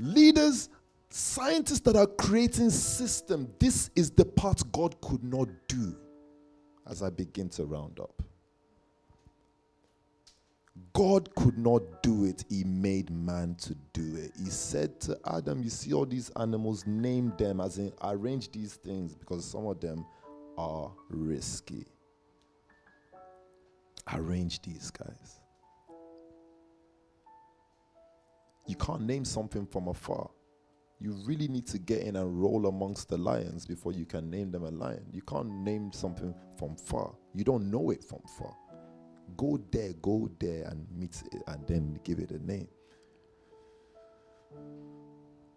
leaders, 0.00 0.68
scientists 1.08 1.78
that 1.82 1.94
are 1.94 2.08
creating 2.08 2.70
system. 2.70 3.48
This 3.60 3.90
is 3.94 4.10
the 4.10 4.24
part 4.24 4.60
God 4.72 5.00
could 5.00 5.22
not 5.22 5.48
do 5.68 5.94
as 6.88 7.00
I 7.00 7.10
begin 7.10 7.48
to 7.50 7.64
round 7.64 8.00
up. 8.00 8.24
God 10.94 11.32
could 11.36 11.56
not 11.56 12.02
do 12.02 12.24
it. 12.24 12.44
He 12.48 12.64
made 12.64 13.08
man 13.08 13.54
to 13.60 13.76
do 13.92 14.16
it. 14.16 14.32
He 14.36 14.50
said 14.50 15.00
to 15.02 15.16
Adam, 15.26 15.62
You 15.62 15.70
see 15.70 15.92
all 15.92 16.06
these 16.06 16.28
animals, 16.30 16.84
name 16.88 17.32
them, 17.38 17.60
as 17.60 17.78
in 17.78 17.92
arrange 18.02 18.50
these 18.50 18.74
things 18.74 19.14
because 19.14 19.44
some 19.44 19.66
of 19.66 19.80
them 19.80 20.04
are 20.56 20.90
risky. 21.08 21.86
Arrange 24.12 24.60
these 24.62 24.90
guys. 24.90 25.37
You 28.68 28.76
can't 28.76 29.00
name 29.00 29.24
something 29.24 29.66
from 29.66 29.88
afar. 29.88 30.30
You 31.00 31.12
really 31.24 31.48
need 31.48 31.66
to 31.68 31.78
get 31.78 32.02
in 32.02 32.16
and 32.16 32.40
roll 32.40 32.66
amongst 32.66 33.08
the 33.08 33.16
lions 33.16 33.64
before 33.64 33.92
you 33.92 34.04
can 34.04 34.28
name 34.30 34.50
them 34.50 34.64
a 34.64 34.70
lion. 34.70 35.06
You 35.10 35.22
can't 35.22 35.50
name 35.50 35.90
something 35.90 36.34
from 36.58 36.76
far. 36.76 37.14
You 37.34 37.44
don't 37.44 37.70
know 37.70 37.90
it 37.90 38.04
from 38.04 38.20
far. 38.38 38.54
Go 39.36 39.58
there, 39.70 39.92
go 40.02 40.28
there 40.38 40.64
and 40.64 40.86
meet 40.94 41.22
it 41.32 41.42
and 41.46 41.66
then 41.66 41.98
give 42.04 42.18
it 42.18 42.30
a 42.30 42.44
name. 42.44 42.68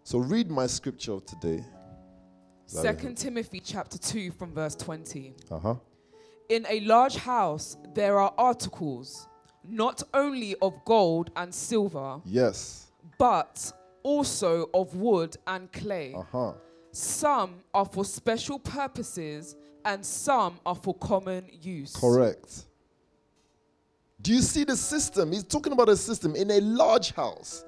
So 0.04 0.18
read 0.18 0.50
my 0.50 0.66
scripture 0.66 1.12
of 1.12 1.26
today. 1.26 1.64
Second 2.66 3.16
Timothy 3.16 3.60
chapter 3.60 3.98
2 3.98 4.30
from 4.30 4.54
verse 4.54 4.74
20. 4.76 5.34
Uh-huh. 5.50 5.74
In 6.48 6.66
a 6.68 6.80
large 6.80 7.16
house 7.16 7.76
there 7.94 8.18
are 8.18 8.32
articles 8.38 9.28
not 9.68 10.02
only 10.14 10.56
of 10.62 10.72
gold 10.84 11.30
and 11.36 11.54
silver, 11.54 12.20
Yes. 12.24 12.91
But 13.22 13.72
also 14.02 14.68
of 14.74 14.96
wood 14.96 15.36
and 15.46 15.70
clay. 15.70 16.12
Uh-huh. 16.12 16.54
Some 16.90 17.62
are 17.72 17.84
for 17.84 18.04
special 18.04 18.58
purposes 18.58 19.54
and 19.84 20.04
some 20.04 20.58
are 20.66 20.74
for 20.74 20.92
common 20.96 21.44
use. 21.52 21.94
Correct. 21.94 22.64
Do 24.20 24.32
you 24.32 24.40
see 24.40 24.64
the 24.64 24.76
system? 24.76 25.30
He's 25.30 25.44
talking 25.44 25.72
about 25.72 25.88
a 25.88 25.96
system 25.96 26.34
in 26.34 26.50
a 26.50 26.60
large 26.62 27.12
house. 27.12 27.64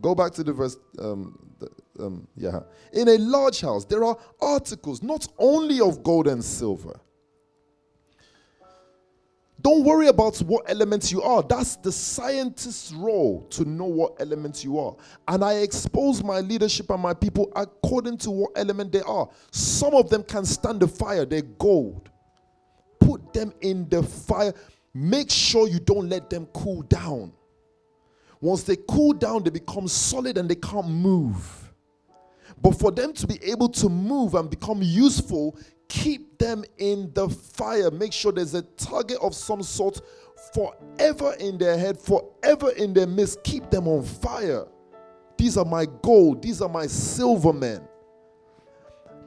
Go 0.00 0.14
back 0.14 0.32
to 0.32 0.42
the 0.42 0.54
verse. 0.54 0.78
Um, 0.98 1.38
the, 1.58 1.68
um, 2.02 2.26
yeah. 2.34 2.60
In 2.94 3.08
a 3.08 3.18
large 3.18 3.60
house, 3.60 3.84
there 3.84 4.02
are 4.02 4.16
articles 4.40 5.02
not 5.02 5.28
only 5.36 5.82
of 5.82 6.02
gold 6.02 6.26
and 6.26 6.42
silver. 6.42 6.98
Don't 9.60 9.82
worry 9.82 10.06
about 10.06 10.38
what 10.38 10.70
elements 10.70 11.10
you 11.10 11.20
are. 11.20 11.42
That's 11.42 11.76
the 11.76 11.90
scientist's 11.90 12.92
role 12.92 13.42
to 13.50 13.64
know 13.64 13.86
what 13.86 14.14
elements 14.20 14.62
you 14.62 14.78
are. 14.78 14.94
And 15.26 15.44
I 15.44 15.54
expose 15.54 16.22
my 16.22 16.40
leadership 16.40 16.90
and 16.90 17.02
my 17.02 17.12
people 17.12 17.50
according 17.56 18.18
to 18.18 18.30
what 18.30 18.52
element 18.54 18.92
they 18.92 19.00
are. 19.00 19.28
Some 19.50 19.94
of 19.94 20.10
them 20.10 20.22
can 20.22 20.44
stand 20.44 20.80
the 20.80 20.86
fire, 20.86 21.24
they're 21.24 21.42
gold. 21.42 22.08
Put 23.00 23.32
them 23.32 23.52
in 23.60 23.88
the 23.88 24.02
fire. 24.02 24.52
Make 24.94 25.30
sure 25.30 25.68
you 25.68 25.80
don't 25.80 26.08
let 26.08 26.30
them 26.30 26.46
cool 26.54 26.82
down. 26.82 27.32
Once 28.40 28.62
they 28.62 28.76
cool 28.88 29.12
down, 29.12 29.42
they 29.42 29.50
become 29.50 29.88
solid 29.88 30.38
and 30.38 30.48
they 30.48 30.54
can't 30.54 30.88
move. 30.88 31.72
But 32.60 32.78
for 32.78 32.90
them 32.90 33.12
to 33.14 33.26
be 33.26 33.42
able 33.42 33.68
to 33.70 33.88
move 33.88 34.34
and 34.34 34.48
become 34.48 34.80
useful, 34.82 35.58
keep 35.88 36.38
them 36.38 36.64
in 36.78 37.10
the 37.14 37.28
fire. 37.28 37.90
Make 37.90 38.12
sure 38.12 38.32
there's 38.32 38.54
a 38.54 38.62
target 38.62 39.18
of 39.20 39.34
some 39.34 39.62
sort 39.62 40.00
forever 40.54 41.34
in 41.40 41.58
their 41.58 41.76
head, 41.76 42.00
forever 42.00 42.70
in 42.70 42.92
their 42.92 43.06
midst. 43.06 43.42
Keep 43.42 43.70
them 43.70 43.88
on 43.88 44.04
fire. 44.04 44.66
These 45.36 45.56
are 45.56 45.64
my 45.64 45.86
gold, 46.02 46.42
these 46.42 46.60
are 46.60 46.68
my 46.68 46.86
silver 46.86 47.52
men. 47.52 47.82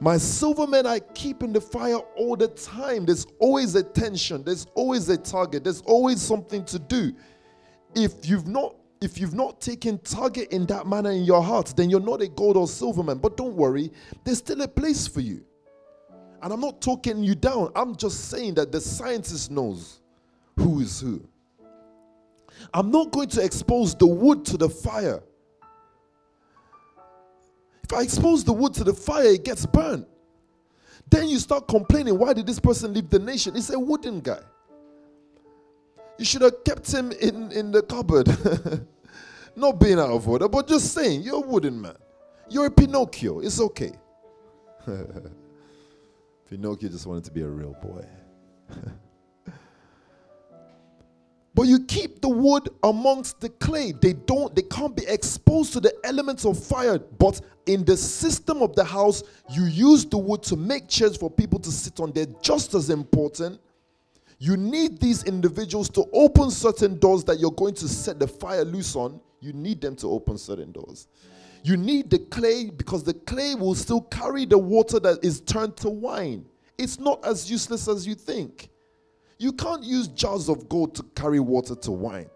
My 0.00 0.18
silver 0.18 0.66
men 0.66 0.84
I 0.84 0.98
keep 0.98 1.42
in 1.42 1.52
the 1.52 1.60
fire 1.60 1.98
all 2.16 2.36
the 2.36 2.48
time. 2.48 3.06
There's 3.06 3.26
always 3.38 3.74
a 3.76 3.82
tension, 3.82 4.42
there's 4.42 4.66
always 4.74 5.08
a 5.08 5.16
target, 5.16 5.64
there's 5.64 5.80
always 5.82 6.20
something 6.20 6.64
to 6.66 6.78
do. 6.78 7.12
If 7.94 8.28
you've 8.28 8.48
not 8.48 8.76
if 9.00 9.18
you've 9.18 9.34
not 9.34 9.60
taken 9.60 9.98
target 9.98 10.52
in 10.52 10.64
that 10.66 10.86
manner 10.86 11.10
in 11.10 11.24
your 11.24 11.42
heart, 11.42 11.74
then 11.76 11.90
you're 11.90 11.98
not 11.98 12.22
a 12.22 12.28
gold 12.28 12.56
or 12.56 12.68
silver 12.68 13.02
man. 13.02 13.18
But 13.18 13.36
don't 13.36 13.54
worry, 13.54 13.90
there's 14.24 14.38
still 14.38 14.60
a 14.62 14.68
place 14.68 15.08
for 15.08 15.20
you. 15.20 15.44
And 16.42 16.52
I'm 16.52 16.60
not 16.60 16.80
talking 16.80 17.22
you 17.22 17.36
down. 17.36 17.70
I'm 17.76 17.94
just 17.94 18.28
saying 18.28 18.54
that 18.54 18.72
the 18.72 18.80
scientist 18.80 19.50
knows 19.50 20.00
who 20.56 20.80
is 20.80 21.00
who. 21.00 21.22
I'm 22.74 22.90
not 22.90 23.12
going 23.12 23.28
to 23.30 23.42
expose 23.42 23.94
the 23.94 24.06
wood 24.06 24.44
to 24.46 24.56
the 24.56 24.68
fire. 24.68 25.22
If 27.84 27.92
I 27.92 28.02
expose 28.02 28.42
the 28.42 28.52
wood 28.52 28.74
to 28.74 28.84
the 28.84 28.92
fire, 28.92 29.26
it 29.26 29.44
gets 29.44 29.66
burned. 29.66 30.06
Then 31.08 31.28
you 31.28 31.38
start 31.38 31.68
complaining, 31.68 32.18
why 32.18 32.32
did 32.32 32.46
this 32.46 32.58
person 32.58 32.92
leave 32.92 33.08
the 33.08 33.18
nation? 33.18 33.54
He's 33.54 33.70
a 33.70 33.78
wooden 33.78 34.20
guy. 34.20 34.40
You 36.18 36.24
should 36.24 36.42
have 36.42 36.64
kept 36.64 36.90
him 36.92 37.12
in, 37.12 37.52
in 37.52 37.70
the 37.70 37.82
cupboard. 37.82 38.28
Not 39.56 39.78
being 39.78 39.98
out 39.98 40.10
of 40.10 40.28
order, 40.28 40.48
but 40.48 40.66
just 40.66 40.92
saying, 40.92 41.22
you're 41.22 41.36
a 41.36 41.46
wooden 41.46 41.80
man. 41.80 41.96
You're 42.48 42.66
a 42.66 42.70
Pinocchio. 42.70 43.40
It's 43.40 43.60
okay. 43.60 43.92
Pinocchio 46.52 46.90
just 46.90 47.06
wanted 47.06 47.24
to 47.24 47.30
be 47.30 47.40
a 47.40 47.48
real 47.48 47.74
boy. 47.82 48.04
But 51.54 51.64
you 51.64 51.84
keep 51.84 52.22
the 52.22 52.30
wood 52.30 52.70
amongst 52.82 53.40
the 53.42 53.50
clay. 53.50 53.92
They 53.92 54.14
don't 54.14 54.56
they 54.56 54.62
can't 54.62 54.96
be 54.96 55.04
exposed 55.06 55.74
to 55.74 55.80
the 55.80 55.92
elements 56.02 56.46
of 56.46 56.58
fire. 56.58 56.98
But 56.98 57.42
in 57.66 57.84
the 57.84 57.94
system 57.94 58.62
of 58.62 58.74
the 58.74 58.84
house, 58.84 59.22
you 59.50 59.64
use 59.66 60.06
the 60.06 60.16
wood 60.16 60.42
to 60.44 60.56
make 60.56 60.88
chairs 60.88 61.14
for 61.14 61.30
people 61.30 61.58
to 61.58 61.70
sit 61.70 62.00
on. 62.00 62.10
They're 62.12 62.24
just 62.40 62.72
as 62.72 62.88
important. 62.88 63.60
You 64.38 64.56
need 64.56 64.98
these 64.98 65.24
individuals 65.24 65.90
to 65.90 66.06
open 66.14 66.50
certain 66.50 66.98
doors 66.98 67.22
that 67.24 67.38
you're 67.38 67.50
going 67.52 67.74
to 67.74 67.86
set 67.86 68.18
the 68.18 68.26
fire 68.26 68.64
loose 68.64 68.96
on. 68.96 69.20
You 69.40 69.52
need 69.52 69.82
them 69.82 69.94
to 69.96 70.10
open 70.10 70.38
certain 70.38 70.72
doors. 70.72 71.06
You 71.64 71.76
need 71.76 72.10
the 72.10 72.18
clay 72.18 72.70
because 72.70 73.04
the 73.04 73.14
clay 73.14 73.54
will 73.54 73.74
still 73.74 74.02
carry 74.02 74.44
the 74.44 74.58
water 74.58 74.98
that 75.00 75.24
is 75.24 75.40
turned 75.40 75.76
to 75.78 75.88
wine. 75.90 76.44
It's 76.76 76.98
not 76.98 77.24
as 77.24 77.50
useless 77.50 77.86
as 77.88 78.06
you 78.06 78.14
think. 78.14 78.68
You 79.38 79.52
can't 79.52 79.84
use 79.84 80.08
jars 80.08 80.48
of 80.48 80.68
gold 80.68 80.94
to 80.96 81.02
carry 81.14 81.40
water 81.40 81.74
to 81.76 81.92
wine. 81.92 82.28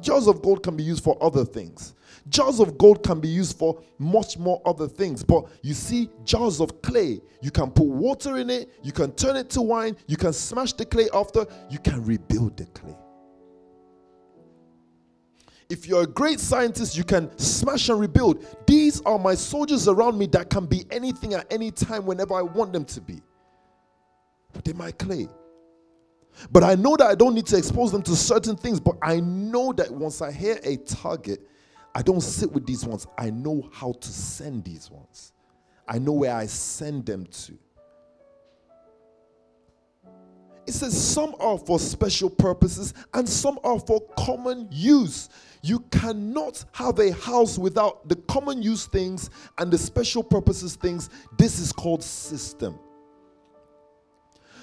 Jars 0.00 0.26
of 0.26 0.42
gold 0.42 0.62
can 0.62 0.76
be 0.76 0.82
used 0.82 1.04
for 1.04 1.16
other 1.22 1.44
things. 1.44 1.94
Jars 2.28 2.58
of 2.58 2.78
gold 2.78 3.02
can 3.02 3.20
be 3.20 3.28
used 3.28 3.56
for 3.58 3.82
much 3.98 4.38
more 4.38 4.60
other 4.64 4.88
things. 4.88 5.22
But 5.22 5.46
you 5.62 5.74
see, 5.74 6.10
jars 6.24 6.60
of 6.60 6.82
clay, 6.82 7.20
you 7.42 7.50
can 7.50 7.70
put 7.70 7.86
water 7.86 8.38
in 8.38 8.50
it, 8.50 8.70
you 8.82 8.92
can 8.92 9.12
turn 9.12 9.36
it 9.36 9.50
to 9.50 9.62
wine, 9.62 9.96
you 10.06 10.16
can 10.16 10.32
smash 10.32 10.72
the 10.72 10.84
clay 10.84 11.08
after, 11.12 11.46
you 11.70 11.78
can 11.78 12.04
rebuild 12.04 12.56
the 12.56 12.66
clay. 12.66 12.96
If 15.70 15.86
you're 15.86 16.02
a 16.02 16.06
great 16.06 16.40
scientist, 16.40 16.96
you 16.96 17.04
can 17.04 17.36
smash 17.38 17.88
and 17.88 17.98
rebuild. 17.98 18.44
These 18.66 19.00
are 19.02 19.18
my 19.18 19.34
soldiers 19.34 19.88
around 19.88 20.18
me 20.18 20.26
that 20.26 20.50
can 20.50 20.66
be 20.66 20.84
anything 20.90 21.34
at 21.34 21.50
any 21.52 21.70
time 21.70 22.04
whenever 22.06 22.34
I 22.34 22.42
want 22.42 22.72
them 22.72 22.84
to 22.84 23.00
be. 23.00 23.20
But 24.52 24.64
they're 24.64 24.74
my 24.74 24.92
clay. 24.92 25.28
But 26.50 26.64
I 26.64 26.74
know 26.74 26.96
that 26.96 27.06
I 27.06 27.14
don't 27.14 27.34
need 27.34 27.46
to 27.46 27.56
expose 27.56 27.92
them 27.92 28.02
to 28.02 28.16
certain 28.16 28.56
things. 28.56 28.80
But 28.80 28.96
I 29.02 29.20
know 29.20 29.72
that 29.72 29.90
once 29.90 30.20
I 30.20 30.32
hear 30.32 30.58
a 30.64 30.76
target, 30.76 31.40
I 31.94 32.02
don't 32.02 32.20
sit 32.20 32.50
with 32.52 32.66
these 32.66 32.84
ones. 32.84 33.06
I 33.16 33.30
know 33.30 33.68
how 33.72 33.92
to 33.92 34.08
send 34.08 34.64
these 34.64 34.90
ones. 34.90 35.32
I 35.86 35.98
know 35.98 36.12
where 36.12 36.34
I 36.34 36.46
send 36.46 37.06
them 37.06 37.26
to. 37.26 37.58
It 40.66 40.72
says 40.72 40.98
some 40.98 41.34
are 41.40 41.58
for 41.58 41.78
special 41.78 42.30
purposes 42.30 42.94
and 43.12 43.28
some 43.28 43.58
are 43.64 43.78
for 43.78 44.00
common 44.16 44.66
use. 44.70 45.28
You 45.64 45.80
cannot 45.90 46.62
have 46.72 46.98
a 46.98 47.10
house 47.14 47.56
without 47.56 48.06
the 48.06 48.16
common 48.16 48.60
use 48.60 48.84
things 48.84 49.30
and 49.56 49.72
the 49.72 49.78
special 49.78 50.22
purposes 50.22 50.76
things. 50.76 51.08
This 51.38 51.58
is 51.58 51.72
called 51.72 52.02
system. 52.02 52.78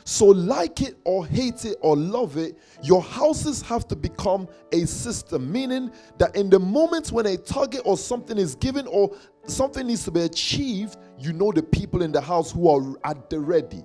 So, 0.04 0.28
like 0.28 0.80
it 0.82 1.00
or 1.04 1.26
hate 1.26 1.66
it 1.66 1.78
or 1.82 1.98
love 1.98 2.38
it, 2.38 2.56
your 2.84 3.02
houses 3.02 3.64
have 3.64 3.88
to 3.88 3.96
become 3.96 4.48
a 4.74 4.86
system. 4.86 5.52
Meaning 5.52 5.92
that 6.20 6.36
in 6.36 6.52
the 6.52 6.60
moments 6.60 7.12
when 7.12 7.26
a 7.26 7.36
target 7.36 7.82
or 7.84 7.98
something 7.98 8.38
is 8.38 8.54
given 8.54 8.86
or 8.86 9.12
something 9.48 9.88
needs 9.88 10.04
to 10.04 10.12
be 10.12 10.22
achieved, 10.22 10.98
you 11.18 11.34
know 11.34 11.52
the 11.52 11.64
people 11.64 12.04
in 12.04 12.12
the 12.12 12.22
house 12.22 12.52
who 12.52 12.70
are 12.70 12.96
at 13.06 13.28
the 13.28 13.40
ready. 13.40 13.84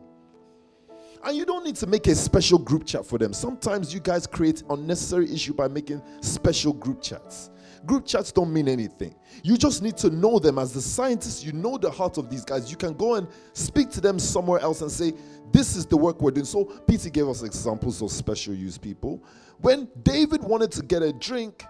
And 1.24 1.36
you 1.36 1.44
don't 1.44 1.64
need 1.64 1.76
to 1.76 1.86
make 1.86 2.06
a 2.06 2.14
special 2.14 2.58
group 2.58 2.86
chat 2.86 3.04
for 3.04 3.18
them. 3.18 3.32
Sometimes 3.32 3.92
you 3.92 4.00
guys 4.00 4.26
create 4.26 4.62
unnecessary 4.70 5.32
issue 5.32 5.54
by 5.54 5.68
making 5.68 6.02
special 6.20 6.72
group 6.72 7.02
chats. 7.02 7.50
Group 7.84 8.04
chats 8.04 8.32
don't 8.32 8.52
mean 8.52 8.68
anything. 8.68 9.14
You 9.44 9.56
just 9.56 9.82
need 9.82 9.96
to 9.98 10.10
know 10.10 10.38
them 10.38 10.58
as 10.58 10.72
the 10.72 10.80
scientists. 10.80 11.44
You 11.44 11.52
know 11.52 11.78
the 11.78 11.90
heart 11.90 12.18
of 12.18 12.28
these 12.28 12.44
guys. 12.44 12.70
You 12.70 12.76
can 12.76 12.94
go 12.94 13.14
and 13.14 13.28
speak 13.52 13.90
to 13.90 14.00
them 14.00 14.18
somewhere 14.18 14.58
else 14.60 14.80
and 14.80 14.90
say, 14.90 15.12
This 15.52 15.76
is 15.76 15.86
the 15.86 15.96
work 15.96 16.20
we're 16.20 16.32
doing. 16.32 16.46
So, 16.46 16.64
Peter 16.64 17.10
gave 17.10 17.28
us 17.28 17.42
examples 17.42 18.02
of 18.02 18.10
special 18.10 18.54
use 18.54 18.76
people. 18.76 19.22
When 19.58 19.88
David 20.02 20.42
wanted 20.42 20.72
to 20.72 20.82
get 20.82 21.02
a 21.02 21.12
drink, 21.12 21.64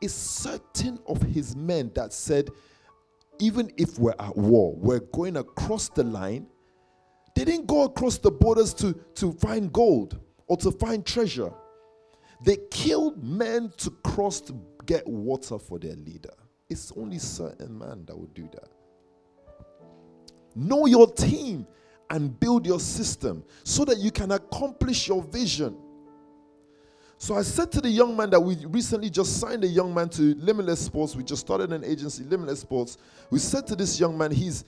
it's 0.00 0.14
certain 0.14 0.98
of 1.06 1.20
his 1.20 1.54
men 1.54 1.90
that 1.94 2.14
said, 2.14 2.48
Even 3.38 3.70
if 3.76 3.98
we're 3.98 4.14
at 4.18 4.36
war, 4.36 4.74
we're 4.76 5.00
going 5.00 5.36
across 5.36 5.90
the 5.90 6.04
line. 6.04 6.46
They 7.40 7.46
didn't 7.46 7.68
go 7.68 7.84
across 7.84 8.18
the 8.18 8.30
borders 8.30 8.74
to, 8.74 8.92
to 9.14 9.32
find 9.32 9.72
gold 9.72 10.20
or 10.46 10.58
to 10.58 10.70
find 10.70 11.06
treasure. 11.06 11.50
They 12.44 12.58
killed 12.70 13.24
men 13.24 13.72
to 13.78 13.88
cross 14.04 14.42
to 14.42 14.54
get 14.84 15.06
water 15.08 15.58
for 15.58 15.78
their 15.78 15.96
leader. 15.96 16.34
It's 16.68 16.92
only 16.94 17.16
certain 17.16 17.78
man 17.78 18.04
that 18.04 18.18
would 18.18 18.34
do 18.34 18.46
that. 18.52 18.68
Know 20.54 20.84
your 20.84 21.10
team 21.10 21.66
and 22.10 22.38
build 22.38 22.66
your 22.66 22.78
system 22.78 23.42
so 23.64 23.86
that 23.86 23.96
you 23.96 24.10
can 24.10 24.32
accomplish 24.32 25.08
your 25.08 25.22
vision. 25.22 25.78
So 27.16 27.38
I 27.38 27.42
said 27.42 27.72
to 27.72 27.80
the 27.80 27.88
young 27.88 28.14
man 28.18 28.28
that 28.30 28.40
we 28.40 28.66
recently 28.66 29.08
just 29.08 29.40
signed 29.40 29.64
a 29.64 29.66
young 29.66 29.94
man 29.94 30.10
to 30.10 30.34
Limitless 30.34 30.80
Sports. 30.80 31.16
We 31.16 31.24
just 31.24 31.40
started 31.40 31.72
an 31.72 31.84
agency, 31.84 32.22
Limitless 32.24 32.60
Sports. 32.60 32.98
We 33.30 33.38
said 33.38 33.66
to 33.68 33.76
this 33.76 33.98
young 33.98 34.18
man, 34.18 34.30
he's 34.30 34.66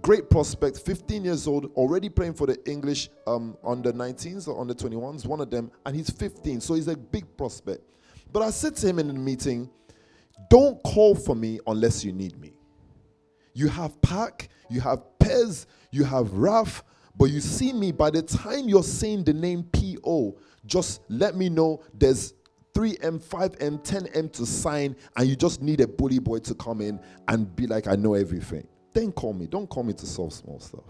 great 0.00 0.30
prospect, 0.30 0.78
15 0.78 1.24
years 1.24 1.46
old, 1.46 1.72
already 1.76 2.08
playing 2.08 2.34
for 2.34 2.46
the 2.46 2.58
English 2.68 3.10
um, 3.26 3.56
under 3.64 3.92
19s 3.92 4.48
or 4.48 4.60
under 4.60 4.74
21s, 4.74 5.26
one 5.26 5.40
of 5.40 5.50
them, 5.50 5.70
and 5.84 5.94
he's 5.94 6.10
15, 6.10 6.60
so 6.60 6.74
he's 6.74 6.88
a 6.88 6.96
big 6.96 7.24
prospect. 7.36 7.82
But 8.32 8.42
I 8.42 8.50
said 8.50 8.76
to 8.76 8.88
him 8.88 8.98
in 8.98 9.08
the 9.08 9.14
meeting, 9.14 9.70
don't 10.48 10.82
call 10.82 11.14
for 11.14 11.34
me 11.34 11.60
unless 11.66 12.04
you 12.04 12.12
need 12.12 12.38
me. 12.40 12.52
You 13.52 13.68
have 13.68 14.00
Pack, 14.00 14.48
you 14.68 14.80
have 14.80 15.02
Pez, 15.18 15.66
you 15.90 16.04
have 16.04 16.32
Raf, 16.32 16.82
but 17.16 17.26
you 17.26 17.40
see 17.40 17.72
me, 17.72 17.92
by 17.92 18.10
the 18.10 18.22
time 18.22 18.68
you're 18.68 18.82
saying 18.82 19.24
the 19.24 19.34
name 19.34 19.64
PO, 19.72 20.38
just 20.64 21.02
let 21.08 21.36
me 21.36 21.48
know 21.48 21.82
there's 21.92 22.34
3M, 22.74 23.22
5M, 23.22 23.84
10M 23.84 24.32
to 24.32 24.46
sign, 24.46 24.96
and 25.16 25.28
you 25.28 25.36
just 25.36 25.60
need 25.60 25.80
a 25.80 25.88
bully 25.88 26.18
boy 26.18 26.38
to 26.38 26.54
come 26.54 26.80
in 26.80 27.00
and 27.28 27.54
be 27.56 27.66
like, 27.66 27.88
I 27.88 27.96
know 27.96 28.14
everything. 28.14 28.66
Then 28.92 29.12
call 29.12 29.32
me. 29.32 29.46
Don't 29.46 29.68
call 29.68 29.82
me 29.82 29.92
to 29.92 30.06
solve 30.06 30.32
small 30.32 30.58
stuff. 30.60 30.84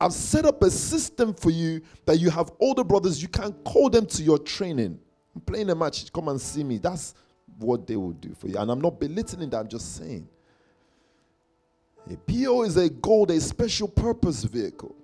I've 0.00 0.12
set 0.12 0.44
up 0.44 0.62
a 0.62 0.70
system 0.70 1.32
for 1.34 1.50
you 1.50 1.80
that 2.04 2.18
you 2.18 2.30
have 2.30 2.50
older 2.60 2.84
brothers, 2.84 3.22
you 3.22 3.28
can 3.28 3.52
call 3.64 3.88
them 3.88 4.06
to 4.06 4.22
your 4.22 4.38
training. 4.38 4.98
I'm 5.34 5.40
playing 5.40 5.70
a 5.70 5.74
match, 5.74 6.12
come 6.12 6.28
and 6.28 6.40
see 6.40 6.64
me. 6.64 6.78
That's 6.78 7.14
what 7.58 7.86
they 7.86 7.96
will 7.96 8.12
do 8.12 8.34
for 8.34 8.48
you. 8.48 8.58
And 8.58 8.70
I'm 8.70 8.80
not 8.80 8.98
belittling 9.00 9.50
that, 9.50 9.58
I'm 9.58 9.68
just 9.68 9.96
saying. 9.96 10.28
A 12.10 12.16
PO 12.16 12.64
is 12.64 12.76
a 12.76 12.90
gold, 12.90 13.30
a 13.30 13.40
special 13.40 13.88
purpose 13.88 14.44
vehicle 14.44 14.94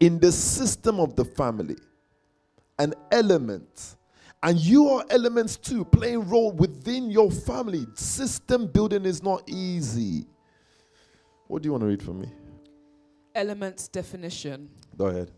in 0.00 0.18
the 0.18 0.30
system 0.30 1.00
of 1.00 1.16
the 1.16 1.24
family, 1.24 1.76
an 2.78 2.94
element. 3.10 3.96
And 4.42 4.60
you 4.60 4.88
are 4.90 5.04
elements 5.10 5.56
too, 5.56 5.84
playing 5.86 6.28
role 6.28 6.52
within 6.52 7.10
your 7.10 7.30
family. 7.30 7.86
System 7.94 8.66
building 8.66 9.06
is 9.06 9.22
not 9.22 9.42
easy. 9.48 10.26
What 11.46 11.62
do 11.62 11.66
you 11.66 11.72
want 11.72 11.82
to 11.82 11.86
read 11.86 12.02
for 12.02 12.12
me? 12.12 12.28
Elements 13.34 13.88
definition. 13.88 14.70
Go 14.96 15.06
ahead 15.06 15.30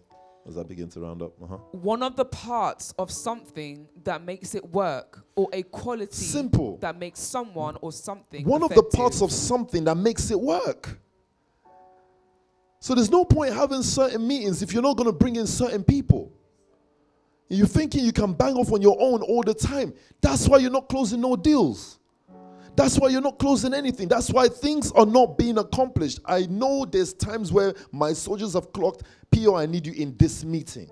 as 0.48 0.56
I 0.56 0.62
begin 0.62 0.88
to 0.90 1.00
round 1.00 1.22
up. 1.22 1.32
Uh-huh. 1.42 1.56
One 1.72 2.02
of 2.02 2.14
the 2.14 2.24
parts 2.24 2.94
of 2.98 3.10
something 3.10 3.88
that 4.04 4.22
makes 4.22 4.54
it 4.54 4.64
work, 4.64 5.24
or 5.34 5.48
a 5.52 5.62
quality 5.64 6.14
Simple. 6.14 6.78
that 6.78 6.98
makes 6.98 7.20
someone 7.20 7.76
or 7.80 7.90
something. 7.92 8.44
One 8.44 8.62
of 8.62 8.72
the 8.74 8.82
parts 8.82 9.22
of 9.22 9.32
something 9.32 9.84
that 9.84 9.96
makes 9.96 10.30
it 10.30 10.40
work. 10.40 11.00
So 12.78 12.94
there's 12.94 13.10
no 13.10 13.24
point 13.24 13.52
having 13.52 13.82
certain 13.82 14.26
meetings 14.26 14.62
if 14.62 14.72
you're 14.72 14.82
not 14.82 14.96
going 14.96 15.08
to 15.08 15.12
bring 15.12 15.36
in 15.36 15.46
certain 15.46 15.82
people. 15.82 16.32
You're 17.48 17.66
thinking 17.66 18.04
you 18.04 18.12
can 18.12 18.32
bang 18.32 18.54
off 18.54 18.72
on 18.72 18.82
your 18.82 18.96
own 19.00 19.22
all 19.22 19.42
the 19.42 19.54
time. 19.54 19.94
That's 20.20 20.48
why 20.48 20.58
you're 20.58 20.70
not 20.70 20.88
closing 20.88 21.20
no 21.20 21.36
deals. 21.36 21.98
That's 22.76 22.98
why 22.98 23.08
you're 23.08 23.22
not 23.22 23.38
closing 23.38 23.72
anything. 23.72 24.06
That's 24.06 24.30
why 24.30 24.48
things 24.48 24.92
are 24.92 25.06
not 25.06 25.38
being 25.38 25.56
accomplished. 25.56 26.20
I 26.26 26.42
know 26.46 26.84
there's 26.84 27.14
times 27.14 27.50
where 27.50 27.74
my 27.90 28.12
soldiers 28.12 28.52
have 28.52 28.72
clocked, 28.72 29.02
PO, 29.30 29.56
I 29.56 29.64
need 29.64 29.86
you 29.86 29.94
in 29.94 30.14
this 30.18 30.44
meeting. 30.44 30.90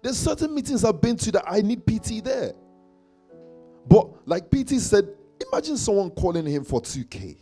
There's 0.00 0.16
certain 0.16 0.54
meetings 0.54 0.84
I've 0.84 1.00
been 1.00 1.16
to 1.16 1.32
that 1.32 1.44
I 1.46 1.60
need 1.60 1.84
PT 1.84 2.24
there. 2.24 2.52
But 3.88 4.28
like 4.28 4.48
PT 4.48 4.80
said, 4.80 5.08
imagine 5.50 5.76
someone 5.76 6.10
calling 6.10 6.46
him 6.46 6.62
for 6.62 6.80
2K. 6.80 7.36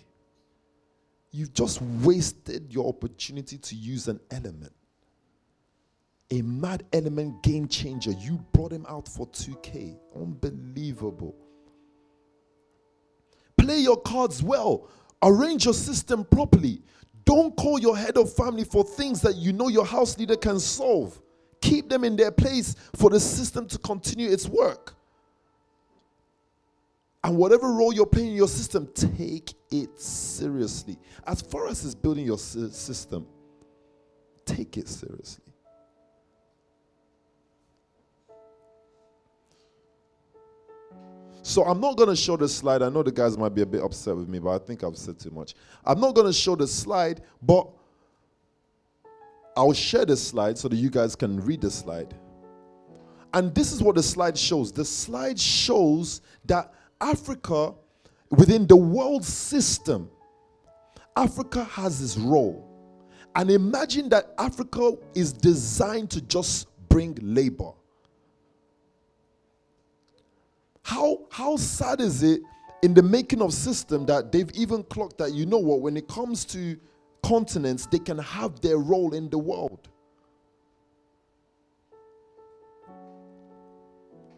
You've 1.33 1.53
just 1.53 1.83
wasted 1.83 2.73
your 2.73 2.89
opportunity 2.89 3.59
to 3.59 3.75
use 3.75 4.09
an 4.09 4.21
element. 4.31 4.73
A 6.31 6.41
mad 6.41 6.85
element 6.95 7.43
game 7.43 7.69
changer. 7.69 8.13
You 8.13 8.43
brought 8.53 8.73
him 8.73 8.87
out 8.89 9.07
for 9.07 9.27
2K. 9.27 9.99
Unbelievable. 10.15 11.35
Play 13.67 13.79
your 13.81 13.97
cards 13.97 14.45
well. 14.45 14.89
Arrange 15.25 15.65
your 15.65 15.75
system 15.75 16.25
properly. 16.25 16.81
Don't 17.25 17.57
call 17.57 17.81
your 17.81 17.97
head 17.97 18.17
of 18.17 18.33
family 18.33 18.63
for 18.63 18.85
things 18.85 19.21
that 19.23 19.35
you 19.35 19.53
know 19.53 19.67
your 19.67 19.85
house 19.85 20.17
leader 20.19 20.37
can 20.37 20.61
solve. 20.61 21.21
Keep 21.61 21.89
them 21.89 22.05
in 22.05 22.15
their 22.15 22.31
place 22.31 22.77
for 22.95 23.11
the 23.11 23.19
system 23.19 23.67
to 23.67 23.79
continue 23.79 24.31
its 24.31 24.49
work. 24.49 24.95
And 27.25 27.37
whatever 27.37 27.73
role 27.73 27.93
you're 27.93 28.07
playing 28.07 28.29
in 28.29 28.37
your 28.37 28.47
system, 28.47 28.89
take 28.95 29.53
it 29.73 30.01
seriously. 30.01 30.97
As 31.27 31.43
far 31.43 31.67
as 31.67 31.85
it's 31.85 31.97
building 31.97 32.25
your 32.25 32.39
system, 32.39 33.27
take 34.45 34.77
it 34.77 34.87
seriously. 34.87 35.43
So 41.47 41.63
I'm 41.63 41.79
not 41.79 41.97
going 41.97 42.09
to 42.09 42.17
show 42.17 42.37
the 42.37 42.49
slide. 42.49 42.83
I 42.83 42.89
know 42.89 43.05
the 43.05 43.13
guys 43.13 43.39
might 43.39 43.55
be 43.55 43.63
a 43.63 43.67
bit 43.67 43.81
upset 43.81 44.17
with 44.17 44.29
me, 44.29 44.41
but 44.41 44.51
I 44.51 44.59
think 44.59 44.83
I've 44.83 44.97
said 44.97 45.17
too 45.17 45.31
much. 45.31 45.55
I'm 45.85 46.01
not 46.01 46.13
going 46.17 46.27
to 46.27 46.33
show 46.33 46.57
the 46.57 46.67
slide, 46.67 47.23
but 47.41 47.69
I'll 49.57 49.73
share 49.73 50.05
the 50.05 50.17
slide 50.17 50.59
so 50.59 50.67
that 50.67 50.75
you 50.75 50.91
guys 50.91 51.15
can 51.15 51.41
read 51.41 51.61
the 51.61 51.71
slide. 51.71 52.17
And 53.33 53.55
this 53.55 53.71
is 53.71 53.81
what 53.81 53.95
the 53.95 54.03
slide 54.03 54.37
shows. 54.37 54.73
The 54.73 54.85
slide 54.85 55.39
shows 55.39 56.21
that 56.47 56.75
Africa, 57.01 57.75
within 58.31 58.67
the 58.67 58.77
world 58.77 59.25
system, 59.25 60.11
Africa 61.15 61.63
has 61.63 62.01
this 62.01 62.17
role. 62.17 62.69
And 63.37 63.53
imagine 63.53 64.09
that 64.09 64.35
Africa 64.37 64.95
is 65.15 65.33
designed 65.33 66.11
to 66.11 66.21
just 66.23 66.67
bring 66.89 67.17
labor. 67.23 67.71
How, 70.87 71.19
how 71.33 71.57
sad 71.57 72.01
is 72.01 72.23
it 72.23 72.43
in 72.85 72.95
the 72.95 73.03
making 73.03 73.43
of 73.43 73.53
system 73.53 74.07
that 74.07 74.31
they've 74.31 74.53
even 74.55 74.85
clocked 74.85 75.19
that, 75.19 75.33
you 75.33 75.45
know 75.45 75.59
what, 75.59 75.81
when 75.81 75.97
it 75.97 76.07
comes 76.07 76.45
to 76.45 76.79
continents, 77.25 77.87
they 77.87 77.99
can 77.99 78.19
have 78.19 78.61
their 78.61 78.79
role 78.79 79.13
in 79.13 79.29
the 79.29 79.37
world. 79.37 79.89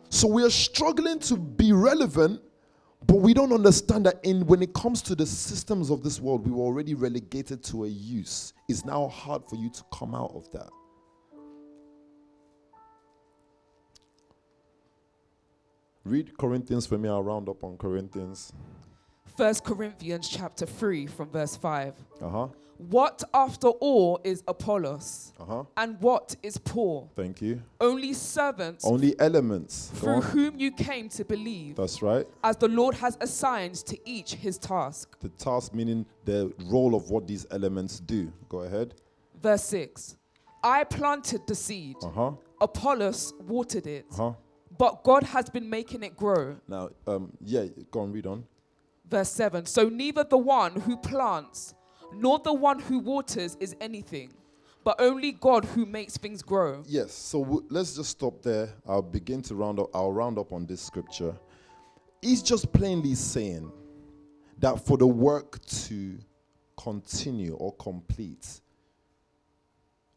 So 0.08 0.26
we 0.26 0.42
are 0.42 0.48
struggling 0.48 1.18
to 1.18 1.36
be 1.36 1.74
relevant, 1.74 2.40
but 3.06 3.16
we 3.16 3.34
don't 3.34 3.52
understand 3.52 4.06
that 4.06 4.18
in 4.22 4.46
when 4.46 4.62
it 4.62 4.72
comes 4.72 5.02
to 5.02 5.14
the 5.14 5.26
systems 5.26 5.90
of 5.90 6.02
this 6.02 6.18
world, 6.18 6.46
we 6.46 6.52
were 6.52 6.64
already 6.64 6.94
relegated 6.94 7.62
to 7.64 7.84
a 7.84 7.88
use. 7.88 8.54
It's 8.70 8.86
now 8.86 9.08
hard 9.08 9.42
for 9.50 9.56
you 9.56 9.68
to 9.68 9.82
come 9.92 10.14
out 10.14 10.32
of 10.34 10.50
that. 10.52 10.70
Read 16.08 16.36
Corinthians 16.38 16.86
for 16.86 16.96
me. 16.96 17.08
I'll 17.08 17.22
round 17.22 17.48
up 17.50 17.62
on 17.62 17.76
Corinthians. 17.76 18.52
First 19.36 19.62
Corinthians 19.62 20.26
chapter 20.28 20.64
3 20.64 21.06
from 21.06 21.28
verse 21.30 21.54
5. 21.54 21.94
Uh 22.22 22.28
huh. 22.28 22.48
What 22.78 23.22
after 23.34 23.68
all 23.68 24.18
is 24.24 24.42
Apollos? 24.48 25.32
Uh 25.38 25.44
huh. 25.44 25.64
And 25.76 26.00
what 26.00 26.34
is 26.42 26.56
Paul? 26.56 27.10
Thank 27.14 27.42
you. 27.42 27.60
Only 27.80 28.14
servants 28.14 28.84
Only 28.86 29.18
elements. 29.20 29.90
Through 29.96 30.22
whom 30.22 30.58
you 30.58 30.70
came 30.70 31.08
to 31.10 31.24
believe, 31.24 31.76
That's 31.76 32.00
right. 32.02 32.26
as 32.42 32.56
the 32.56 32.68
Lord 32.68 32.94
has 32.94 33.18
assigned 33.20 33.74
to 33.86 33.98
each 34.08 34.32
his 34.34 34.56
task. 34.58 35.18
The 35.20 35.28
task 35.30 35.74
meaning 35.74 36.06
the 36.24 36.52
role 36.64 36.94
of 36.94 37.10
what 37.10 37.26
these 37.26 37.46
elements 37.50 38.00
do. 38.00 38.32
Go 38.48 38.60
ahead. 38.60 38.94
Verse 39.42 39.64
6 39.64 40.16
I 40.64 40.84
planted 40.84 41.46
the 41.46 41.54
seed, 41.54 41.96
Uh 42.02 42.08
huh. 42.10 42.30
Apollos 42.62 43.34
watered 43.46 43.86
it, 43.86 44.06
Uh 44.12 44.16
huh. 44.16 44.32
But 44.78 45.02
God 45.02 45.24
has 45.24 45.50
been 45.50 45.68
making 45.68 46.02
it 46.04 46.16
grow. 46.16 46.56
Now, 46.68 46.90
um, 47.06 47.32
yeah, 47.44 47.64
go 47.90 48.00
on, 48.00 48.12
read 48.12 48.26
on. 48.26 48.44
Verse 49.08 49.30
7 49.30 49.66
So 49.66 49.88
neither 49.88 50.24
the 50.24 50.38
one 50.38 50.80
who 50.80 50.96
plants 50.96 51.74
nor 52.14 52.38
the 52.38 52.52
one 52.52 52.78
who 52.78 53.00
waters 53.00 53.56
is 53.60 53.74
anything, 53.80 54.32
but 54.84 55.00
only 55.00 55.32
God 55.32 55.64
who 55.64 55.84
makes 55.84 56.16
things 56.16 56.42
grow. 56.42 56.82
Yes. 56.86 57.12
So 57.12 57.42
w- 57.42 57.66
let's 57.68 57.96
just 57.96 58.10
stop 58.10 58.42
there. 58.42 58.72
I'll 58.86 59.02
begin 59.02 59.42
to 59.42 59.54
round 59.54 59.78
up. 59.80 59.90
I'll 59.94 60.12
round 60.12 60.38
up 60.38 60.52
on 60.52 60.64
this 60.66 60.80
scripture. 60.80 61.34
He's 62.22 62.42
just 62.42 62.72
plainly 62.72 63.14
saying 63.14 63.70
that 64.58 64.84
for 64.86 64.96
the 64.96 65.06
work 65.06 65.64
to 65.66 66.18
continue 66.76 67.54
or 67.54 67.72
complete, 67.74 68.60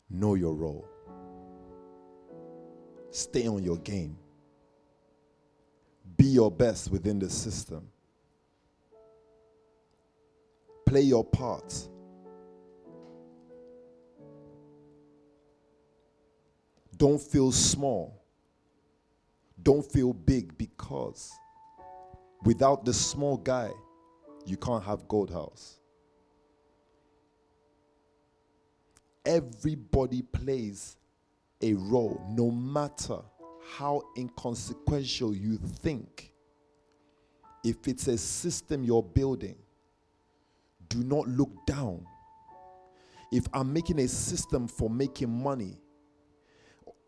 know 0.09 0.35
your 0.35 0.53
role. 0.53 0.87
Stay 3.11 3.47
on 3.47 3.63
your 3.63 3.77
game. 3.77 4.17
Be 6.21 6.27
your 6.27 6.51
best 6.51 6.91
within 6.91 7.17
the 7.17 7.31
system. 7.31 7.87
Play 10.85 11.01
your 11.01 11.25
part. 11.25 11.73
Don't 16.95 17.19
feel 17.19 17.51
small. 17.51 18.23
Don't 19.63 19.83
feel 19.83 20.13
big 20.13 20.55
because 20.59 21.31
without 22.43 22.85
the 22.85 22.93
small 22.93 23.37
guy, 23.37 23.71
you 24.45 24.57
can't 24.57 24.83
have 24.83 25.07
Gold 25.07 25.31
House. 25.31 25.79
Everybody 29.25 30.21
plays 30.21 30.97
a 31.63 31.73
role, 31.73 32.23
no 32.29 32.51
matter 32.51 33.21
how 33.77 34.01
inconsequential 34.17 35.33
you 35.33 35.57
think. 35.57 36.33
If 37.63 37.87
it's 37.87 38.07
a 38.07 38.17
system 38.17 38.83
you're 38.83 39.03
building, 39.03 39.55
do 40.89 41.03
not 41.03 41.27
look 41.27 41.51
down. 41.65 42.05
If 43.31 43.45
I'm 43.53 43.71
making 43.71 43.99
a 43.99 44.07
system 44.07 44.67
for 44.67 44.89
making 44.89 45.29
money, 45.29 45.77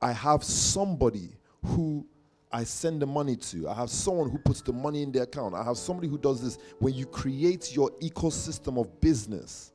I 0.02 0.14
have 0.14 0.44
somebody 0.44 1.36
who 1.66 2.06
I 2.52 2.64
send 2.64 3.02
the 3.02 3.08
money 3.08 3.36
to. 3.36 3.68
I 3.68 3.74
have 3.74 3.90
someone 3.90 4.30
who 4.30 4.38
puts 4.38 4.62
the 4.62 4.74
money 4.74 5.02
in 5.02 5.12
the 5.12 5.24
account. 5.24 5.56
I 5.56 5.64
have 5.64 5.78
somebody 5.78 6.08
who 6.08 6.18
does 6.18 6.42
this. 6.42 6.60
When 6.80 6.94
you 6.94 7.06
create 7.06 7.76
your 7.76 7.90
ecosystem 8.02 8.80
of 8.80 9.02
business, 9.02 9.74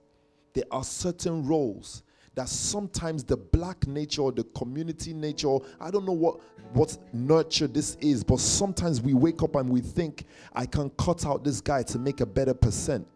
there 0.54 0.64
are 0.70 0.84
certain 0.84 1.46
roles 1.46 2.02
that 2.38 2.48
sometimes 2.48 3.24
the 3.24 3.36
black 3.36 3.84
nature 3.88 4.30
the 4.30 4.44
community 4.54 5.12
nature, 5.12 5.56
I 5.80 5.90
don't 5.90 6.06
know 6.06 6.12
what 6.12 6.40
what 6.72 6.96
nurture 7.12 7.66
this 7.66 7.96
is, 8.00 8.22
but 8.22 8.38
sometimes 8.38 9.00
we 9.00 9.12
wake 9.12 9.42
up 9.42 9.56
and 9.56 9.68
we 9.68 9.80
think 9.80 10.24
I 10.52 10.64
can 10.64 10.90
cut 10.90 11.26
out 11.26 11.42
this 11.42 11.60
guy 11.60 11.82
to 11.84 11.98
make 11.98 12.20
a 12.20 12.26
better 12.26 12.54
percent. 12.54 13.08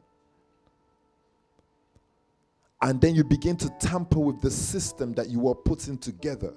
And 2.81 3.01
then 3.01 3.15
you 3.15 3.23
begin 3.23 3.57
to 3.59 3.71
tamper 3.79 4.19
with 4.19 4.41
the 4.41 4.51
system 4.51 5.13
that 5.13 5.29
you 5.29 5.39
were 5.39 5.55
putting 5.55 5.99
together. 5.99 6.53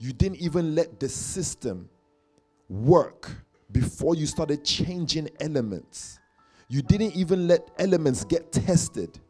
You 0.00 0.12
didn't 0.12 0.38
even 0.38 0.74
let 0.74 0.98
the 0.98 1.08
system 1.08 1.88
work 2.68 3.30
before 3.70 4.16
you 4.16 4.26
started 4.26 4.64
changing 4.64 5.28
elements. 5.38 6.18
You 6.68 6.82
didn't 6.82 7.14
even 7.14 7.46
let 7.46 7.70
elements 7.78 8.24
get 8.24 8.50
tested. 8.50 9.20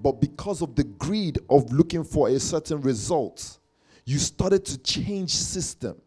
But 0.00 0.20
because 0.20 0.62
of 0.62 0.74
the 0.76 0.84
greed 0.84 1.38
of 1.50 1.72
looking 1.72 2.04
for 2.04 2.28
a 2.28 2.38
certain 2.38 2.80
result, 2.80 3.58
you 4.04 4.18
started 4.18 4.64
to 4.66 4.78
change 4.78 5.34
system. 5.34 6.00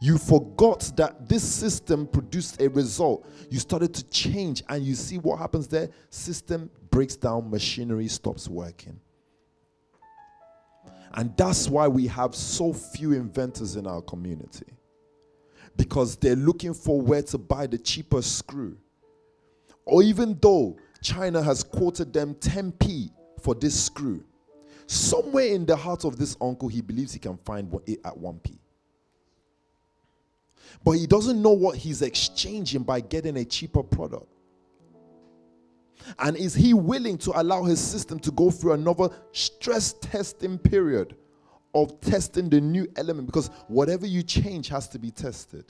You 0.00 0.18
forgot 0.18 0.92
that 0.96 1.28
this 1.28 1.42
system 1.42 2.06
produced 2.06 2.60
a 2.60 2.68
result. 2.68 3.28
You 3.50 3.58
started 3.58 3.94
to 3.94 4.04
change, 4.10 4.62
and 4.68 4.84
you 4.84 4.94
see 4.94 5.18
what 5.18 5.38
happens 5.38 5.66
there? 5.66 5.88
System 6.10 6.70
breaks 6.90 7.16
down, 7.16 7.50
machinery 7.50 8.08
stops 8.08 8.48
working. 8.48 9.00
And 11.14 11.36
that's 11.36 11.68
why 11.68 11.88
we 11.88 12.06
have 12.08 12.34
so 12.34 12.72
few 12.72 13.12
inventors 13.12 13.76
in 13.76 13.86
our 13.86 14.02
community. 14.02 14.66
Because 15.76 16.16
they're 16.16 16.36
looking 16.36 16.74
for 16.74 17.00
where 17.00 17.22
to 17.22 17.38
buy 17.38 17.66
the 17.66 17.78
cheapest 17.78 18.36
screw. 18.36 18.76
Or 19.84 20.02
even 20.02 20.38
though 20.40 20.76
China 21.02 21.42
has 21.42 21.62
quoted 21.62 22.12
them 22.12 22.34
10p 22.34 23.10
for 23.40 23.54
this 23.54 23.84
screw, 23.84 24.24
somewhere 24.86 25.46
in 25.46 25.66
the 25.66 25.76
heart 25.76 26.04
of 26.04 26.18
this 26.18 26.36
uncle, 26.40 26.68
he 26.68 26.80
believes 26.80 27.12
he 27.12 27.18
can 27.18 27.36
find 27.38 27.72
it 27.86 28.00
at 28.04 28.14
1p. 28.14 28.58
But 30.84 30.92
he 30.92 31.06
doesn't 31.06 31.40
know 31.40 31.52
what 31.52 31.76
he's 31.76 32.02
exchanging 32.02 32.82
by 32.82 33.00
getting 33.00 33.36
a 33.36 33.44
cheaper 33.44 33.82
product. 33.82 34.26
And 36.18 36.36
is 36.36 36.54
he 36.54 36.74
willing 36.74 37.18
to 37.18 37.40
allow 37.40 37.64
his 37.64 37.80
system 37.80 38.18
to 38.20 38.30
go 38.30 38.50
through 38.50 38.74
another 38.74 39.08
stress 39.32 39.94
testing 39.94 40.58
period 40.58 41.16
of 41.74 42.00
testing 42.00 42.48
the 42.48 42.60
new 42.60 42.86
element? 42.96 43.26
Because 43.26 43.50
whatever 43.66 44.06
you 44.06 44.22
change 44.22 44.68
has 44.68 44.88
to 44.88 44.98
be 44.98 45.10
tested. 45.10 45.64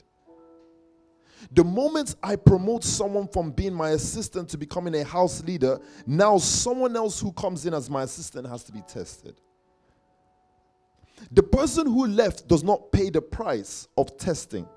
The 1.51 1.63
moment 1.63 2.15
I 2.21 2.35
promote 2.35 2.83
someone 2.83 3.27
from 3.27 3.51
being 3.51 3.73
my 3.73 3.91
assistant 3.91 4.49
to 4.49 4.57
becoming 4.57 4.95
a 4.95 5.03
house 5.03 5.43
leader, 5.43 5.79
now 6.05 6.37
someone 6.37 6.95
else 6.95 7.19
who 7.19 7.31
comes 7.31 7.65
in 7.65 7.73
as 7.73 7.89
my 7.89 8.03
assistant 8.03 8.47
has 8.47 8.63
to 8.65 8.71
be 8.71 8.81
tested. 8.81 9.39
The 11.31 11.43
person 11.43 11.85
who 11.85 12.07
left 12.07 12.47
does 12.47 12.63
not 12.63 12.91
pay 12.91 13.09
the 13.09 13.21
price 13.21 13.87
of 13.97 14.17
testing. 14.17 14.67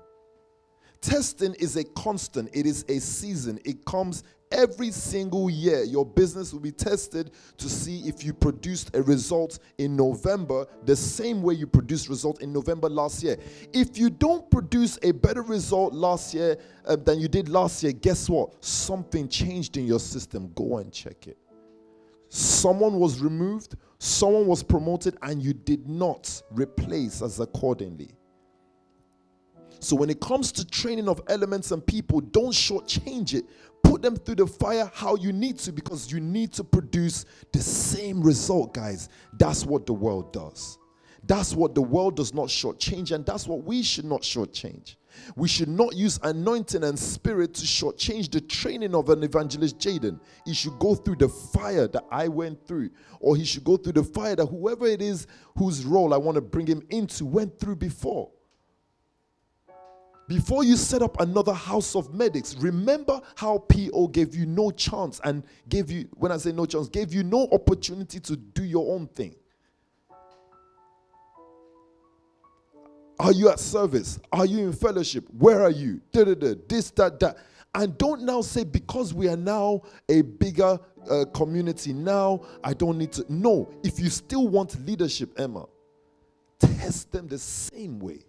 Testing 1.03 1.53
is 1.55 1.75
a 1.75 1.83
constant, 1.83 2.49
it 2.53 2.65
is 2.65 2.85
a 2.87 2.97
season. 2.97 3.59
It 3.65 3.83
comes 3.83 4.23
every 4.53 4.89
single 4.89 5.49
year. 5.49 5.83
Your 5.83 6.05
business 6.05 6.53
will 6.53 6.61
be 6.61 6.71
tested 6.71 7.31
to 7.57 7.67
see 7.67 8.07
if 8.07 8.23
you 8.23 8.33
produced 8.33 8.95
a 8.95 9.01
result 9.01 9.59
in 9.79 9.97
November 9.97 10.65
the 10.85 10.95
same 10.95 11.41
way 11.41 11.55
you 11.55 11.67
produced 11.67 12.07
result 12.07 12.41
in 12.41 12.53
November 12.53 12.87
last 12.87 13.21
year. 13.21 13.35
If 13.73 13.97
you 13.97 14.09
don't 14.09 14.49
produce 14.49 14.97
a 15.03 15.11
better 15.11 15.41
result 15.41 15.93
last 15.93 16.33
year 16.33 16.57
uh, 16.85 16.95
than 16.95 17.19
you 17.19 17.27
did 17.27 17.49
last 17.49 17.83
year, 17.83 17.91
guess 17.91 18.29
what? 18.29 18.63
Something 18.63 19.27
changed 19.27 19.75
in 19.75 19.85
your 19.85 19.99
system. 19.99 20.53
Go 20.55 20.77
and 20.77 20.89
check 20.93 21.27
it. 21.27 21.37
Someone 22.29 22.97
was 22.97 23.19
removed, 23.19 23.75
someone 23.99 24.47
was 24.47 24.63
promoted, 24.63 25.17
and 25.21 25.43
you 25.43 25.51
did 25.51 25.89
not 25.89 26.41
replace 26.49 27.21
as 27.21 27.41
accordingly. 27.41 28.15
So 29.83 29.95
when 29.95 30.09
it 30.09 30.21
comes 30.21 30.51
to 30.53 30.65
training 30.65 31.09
of 31.09 31.21
elements 31.27 31.71
and 31.71 31.85
people, 31.85 32.21
don't 32.21 32.53
shortchange 32.53 33.33
it. 33.33 33.45
Put 33.83 34.01
them 34.01 34.15
through 34.15 34.35
the 34.35 34.47
fire 34.47 34.89
how 34.93 35.15
you 35.15 35.33
need 35.33 35.59
to 35.59 35.73
because 35.73 36.11
you 36.11 36.21
need 36.21 36.53
to 36.53 36.63
produce 36.63 37.25
the 37.51 37.59
same 37.59 38.21
result, 38.21 38.73
guys. 38.73 39.09
That's 39.37 39.65
what 39.65 39.85
the 39.85 39.93
world 39.93 40.31
does. 40.31 40.77
That's 41.25 41.53
what 41.53 41.73
the 41.75 41.81
world 41.81 42.17
does 42.17 42.33
not 42.33 42.47
shortchange, 42.47 43.11
and 43.11 43.25
that's 43.25 43.47
what 43.47 43.63
we 43.63 43.81
should 43.81 44.05
not 44.05 44.21
shortchange. 44.21 44.95
We 45.35 45.47
should 45.47 45.69
not 45.69 45.95
use 45.95 46.19
anointing 46.23 46.83
and 46.83 46.97
spirit 46.97 47.53
to 47.55 47.65
shortchange 47.65 48.31
the 48.31 48.41
training 48.41 48.95
of 48.95 49.09
an 49.09 49.23
evangelist 49.23 49.77
Jaden. 49.77 50.19
He 50.45 50.53
should 50.53 50.77
go 50.79 50.95
through 50.95 51.17
the 51.17 51.29
fire 51.29 51.87
that 51.87 52.03
I 52.11 52.27
went 52.27 52.65
through, 52.67 52.89
or 53.19 53.35
he 53.35 53.45
should 53.45 53.63
go 53.63 53.77
through 53.77 53.93
the 53.93 54.03
fire 54.03 54.35
that 54.35 54.47
whoever 54.47 54.85
it 54.85 55.01
is 55.01 55.27
whose 55.57 55.85
role 55.85 56.13
I 56.13 56.17
want 56.17 56.35
to 56.35 56.41
bring 56.41 56.67
him 56.67 56.81
into 56.89 57.25
went 57.25 57.59
through 57.59 57.77
before. 57.77 58.31
Before 60.33 60.63
you 60.63 60.77
set 60.77 61.03
up 61.03 61.19
another 61.21 61.53
house 61.53 61.95
of 61.95 62.11
medics, 62.11 62.55
remember 62.55 63.21
how 63.35 63.59
PO 63.59 64.07
gave 64.07 64.33
you 64.33 64.47
no 64.47 64.71
chance 64.71 65.21
and 65.23 65.43
gave 65.69 65.91
you, 65.91 66.09
when 66.15 66.31
I 66.31 66.37
say 66.37 66.51
no 66.51 66.65
chance, 66.65 66.89
gave 66.89 67.13
you 67.13 67.21
no 67.21 67.47
opportunity 67.51 68.19
to 68.21 68.35
do 68.35 68.63
your 68.63 68.95
own 68.95 69.05
thing. 69.05 69.35
Are 73.19 73.31
you 73.31 73.49
at 73.49 73.59
service? 73.59 74.19
Are 74.31 74.47
you 74.47 74.65
in 74.65 74.73
fellowship? 74.73 75.23
Where 75.37 75.61
are 75.61 75.69
you? 75.69 76.01
Da, 76.11 76.23
da, 76.23 76.33
da, 76.33 76.55
this, 76.67 76.89
that, 76.91 77.19
that. 77.19 77.37
And 77.75 77.95
don't 77.99 78.23
now 78.23 78.41
say, 78.41 78.63
because 78.63 79.13
we 79.13 79.29
are 79.29 79.37
now 79.37 79.83
a 80.09 80.23
bigger 80.23 80.79
uh, 81.11 81.25
community, 81.31 81.93
now 81.93 82.41
I 82.63 82.73
don't 82.73 82.97
need 82.97 83.11
to. 83.13 83.25
No, 83.29 83.71
if 83.83 83.99
you 83.99 84.09
still 84.09 84.47
want 84.47 84.83
leadership, 84.83 85.39
Emma, 85.39 85.67
test 86.59 87.11
them 87.11 87.27
the 87.27 87.37
same 87.37 87.99
way. 87.99 88.21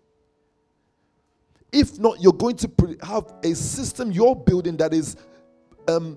If 1.74 1.98
not, 1.98 2.22
you're 2.22 2.32
going 2.32 2.55
to 2.59 2.70
have 3.02 3.34
a 3.42 3.52
system 3.52 4.12
you're 4.12 4.36
building 4.36 4.76
that 4.76 4.94
is 4.94 5.16
um, 5.88 6.16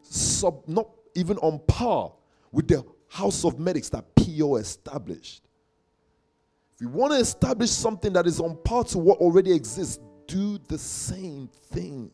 sub, 0.00 0.62
not 0.68 0.88
even 1.16 1.38
on 1.38 1.58
par 1.66 2.12
with 2.52 2.68
the 2.68 2.84
house 3.08 3.44
of 3.44 3.58
medics 3.58 3.88
that 3.88 4.04
PO 4.14 4.56
established. 4.56 5.42
If 6.76 6.82
you 6.82 6.88
want 6.88 7.14
to 7.14 7.18
establish 7.18 7.70
something 7.70 8.12
that 8.12 8.28
is 8.28 8.38
on 8.38 8.56
par 8.62 8.84
to 8.84 8.98
what 8.98 9.18
already 9.18 9.52
exists, 9.52 9.98
do 10.28 10.56
the 10.68 10.78
same 10.78 11.48
thing. 11.48 12.08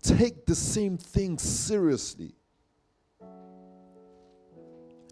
Take 0.00 0.46
the 0.46 0.54
same 0.54 0.96
thing 0.96 1.36
seriously. 1.36 2.34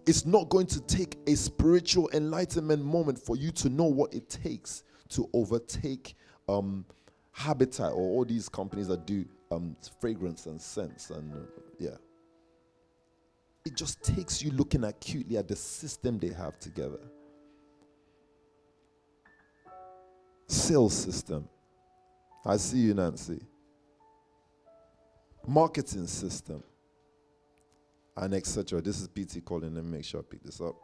It's 0.07 0.25
not 0.25 0.49
going 0.49 0.67
to 0.69 0.81
take 0.81 1.19
a 1.27 1.35
spiritual 1.35 2.09
enlightenment 2.15 2.83
moment 2.83 3.19
for 3.19 3.37
you 3.37 3.53
to 3.53 3.69
know 3.69 3.85
what 3.85 4.15
it 4.15 4.31
takes 4.31 4.83
to 5.15 5.29
overtake 5.33 6.15
um, 6.49 6.85
Habitat 7.33 7.93
or 7.93 8.03
all 8.03 8.25
these 8.25 8.49
companies 8.49 8.89
that 8.89 9.07
do 9.07 9.25
um, 9.51 9.77
fragrance 10.01 10.47
and 10.47 10.61
scents 10.61 11.11
and 11.11 11.33
uh, 11.33 11.39
yeah. 11.79 11.97
It 13.65 13.77
just 13.77 14.03
takes 14.03 14.43
you 14.43 14.51
looking 14.51 14.85
acutely 14.85 15.37
at 15.37 15.47
the 15.47 15.57
system 15.57 16.19
they 16.19 16.31
have 16.31 16.59
together. 16.59 16.99
Sales 20.49 20.95
system. 20.95 21.49
I 22.45 22.57
see 22.57 22.79
you, 22.79 22.95
Nancy. 22.95 23.41
Marketing 25.47 26.07
system. 26.09 26.63
And 28.17 28.35
etc. 28.35 28.83
This 28.83 29.01
is 29.01 29.09
PT 29.09 29.45
calling. 29.45 29.75
Let 29.75 29.85
me 29.85 29.93
make 29.93 30.05
sure 30.05 30.21
I 30.21 30.25
pick 30.29 30.43
this 30.43 30.61
up. 30.61 30.75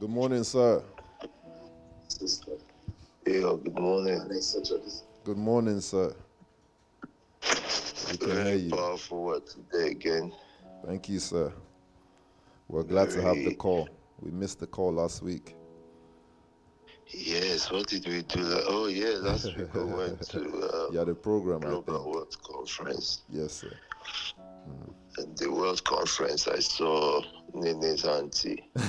Good 0.00 0.10
morning, 0.10 0.42
sir. 0.44 0.82
Yeah, 3.26 3.54
good 3.62 3.78
morning. 3.78 4.28
Good 5.24 5.36
morning, 5.36 5.80
sir. 5.80 6.14
We 8.10 8.16
can 8.18 8.44
hear 8.44 8.54
you. 8.56 8.70
powerful 8.70 9.22
word 9.22 9.42
today 9.46 9.90
again. 9.90 10.32
Thank 10.84 11.08
you, 11.08 11.20
sir. 11.20 11.52
We're 12.68 12.82
glad 12.82 13.10
to 13.10 13.22
have 13.22 13.36
the 13.36 13.54
call. 13.54 13.88
We 14.20 14.30
missed 14.32 14.58
the 14.58 14.66
call 14.66 14.92
last 14.94 15.22
week. 15.22 15.54
Yes, 17.06 17.70
what 17.70 17.86
did 17.86 18.06
we 18.06 18.22
do? 18.22 18.60
Oh, 18.66 18.86
yeah, 18.88 19.18
last 19.20 19.56
week 19.56 19.72
we 19.74 19.84
went 19.84 20.20
to 20.22 20.40
uh, 20.40 20.90
You 20.90 20.98
had 20.98 21.08
a 21.08 21.14
program, 21.14 21.62
I 21.64 21.68
Global. 21.68 22.10
World 22.10 22.36
Conference. 22.42 23.22
Yes, 23.28 23.52
sir. 23.52 23.72
At 25.18 25.36
the 25.36 25.50
World 25.50 25.84
Conference, 25.84 26.48
I 26.48 26.58
saw 26.58 27.22
Nene's 27.54 28.04
auntie. 28.04 28.68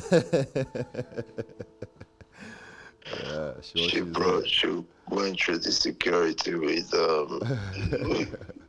Yeah, 3.23 3.53
sure. 3.61 3.89
She 3.89 4.01
brought, 4.01 4.47
she 4.47 4.83
went 5.09 5.39
through 5.39 5.59
the 5.59 5.71
security 5.71 6.55
with 6.55 6.93
um, 6.93 7.41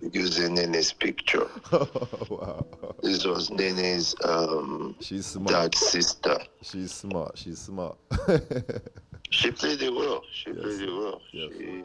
using 0.12 0.54
Nene's 0.54 0.92
picture. 0.92 1.46
there. 1.70 1.80
wow. 2.30 2.64
This 3.02 3.24
was 3.24 3.50
Nene's 3.50 4.14
um, 4.24 4.94
She's 5.00 5.26
smart. 5.26 5.48
dad's 5.48 5.78
sister. 5.78 6.38
She's 6.62 6.92
smart. 6.92 7.36
She's 7.38 7.58
smart. 7.58 7.96
She 9.30 9.50
played 9.50 9.80
it 9.80 9.94
well. 9.94 10.22
She 10.30 10.50
Yes. 10.50 10.58
played 10.60 10.80
it 10.82 10.92
well. 10.92 11.22
Yes. 11.32 11.52
She, 11.56 11.84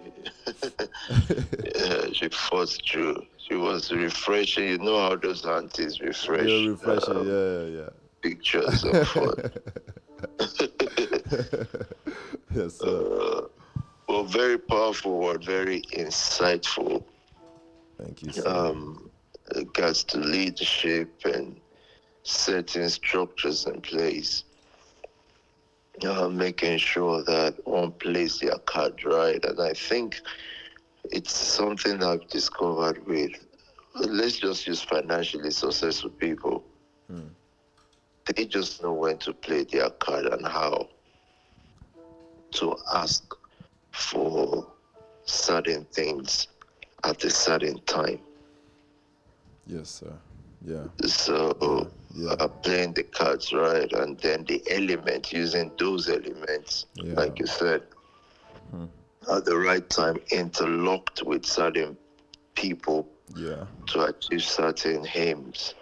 yeah, 1.79 2.11
she 2.11 2.27
fought 2.27 2.77
through. 2.91 3.23
She 3.38 3.55
was 3.55 3.89
refreshing. 3.89 4.67
You 4.67 4.77
know 4.79 4.99
how 4.99 5.15
those 5.15 5.45
aunties 5.45 6.01
refresh 6.01 6.45
yeah, 6.45 6.67
refreshing. 6.71 7.15
um, 7.15 7.25
yeah, 7.25 7.61
yeah, 7.84 7.89
pictures 8.21 8.84
of 8.84 9.07
food. 9.07 9.51
Yes, 12.53 12.77
sir. 12.77 12.87
uh, 12.87 13.41
well, 14.07 14.23
very 14.23 14.57
powerful 14.57 15.19
word, 15.19 15.43
very 15.43 15.81
insightful. 15.93 17.03
Thank 17.97 18.21
you, 18.21 18.31
sir. 18.31 18.47
Um, 18.47 19.09
regards 19.55 20.03
to 20.05 20.19
leadership 20.19 21.09
and 21.25 21.59
setting 22.23 22.87
structures 22.89 23.65
in 23.65 23.81
place. 23.81 24.43
Uh, 26.05 26.29
making 26.29 26.77
sure 26.77 27.23
that 27.23 27.55
one 27.65 27.91
plays 27.93 28.39
their 28.39 28.57
card 28.59 29.03
right. 29.03 29.43
And 29.43 29.59
I 29.59 29.73
think 29.73 30.21
it's 31.05 31.31
something 31.33 32.03
I've 32.03 32.27
discovered 32.27 33.05
with, 33.07 33.31
let's 33.95 34.37
just 34.37 34.67
use 34.67 34.81
financially 34.81 35.49
successful 35.49 36.11
people. 36.11 36.63
They 38.35 38.45
just 38.45 38.83
know 38.83 38.93
when 38.93 39.17
to 39.19 39.33
play 39.33 39.63
their 39.63 39.89
card 39.89 40.25
and 40.25 40.45
how 40.45 40.89
to 42.51 42.75
ask 42.93 43.33
for 43.91 44.67
certain 45.25 45.85
things 45.85 46.47
at 47.03 47.23
a 47.23 47.29
certain 47.29 47.79
time. 47.85 48.19
yes, 49.65 49.89
sir. 49.89 50.13
Yeah. 50.65 50.87
So 51.05 51.87
Yeah. 52.15 52.35
uh, 52.39 52.47
playing 52.47 52.93
the 52.93 53.03
cards 53.03 53.53
right, 53.53 53.91
and 53.93 54.17
then 54.19 54.45
the 54.45 54.61
element 54.69 55.31
using 55.31 55.71
those 55.77 56.09
elements, 56.09 56.85
Yeah. 56.95 57.13
like 57.15 57.39
you 57.39 57.47
said, 57.47 57.83
at 59.31 59.45
the 59.45 59.57
right 59.57 59.87
time, 59.89 60.17
interlocked 60.31 61.23
with 61.23 61.45
certain 61.45 61.97
people 62.55 63.07
Yeah. 63.35 63.65
to 63.87 64.03
achieve 64.05 64.43
certain 64.43 65.05
aims 65.15 65.75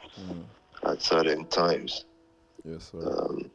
at 0.84 1.02
certain 1.02 1.46
times. 1.46 2.06
Yes, 2.64 2.92
sir. 2.92 3.00
Um, 3.06 3.52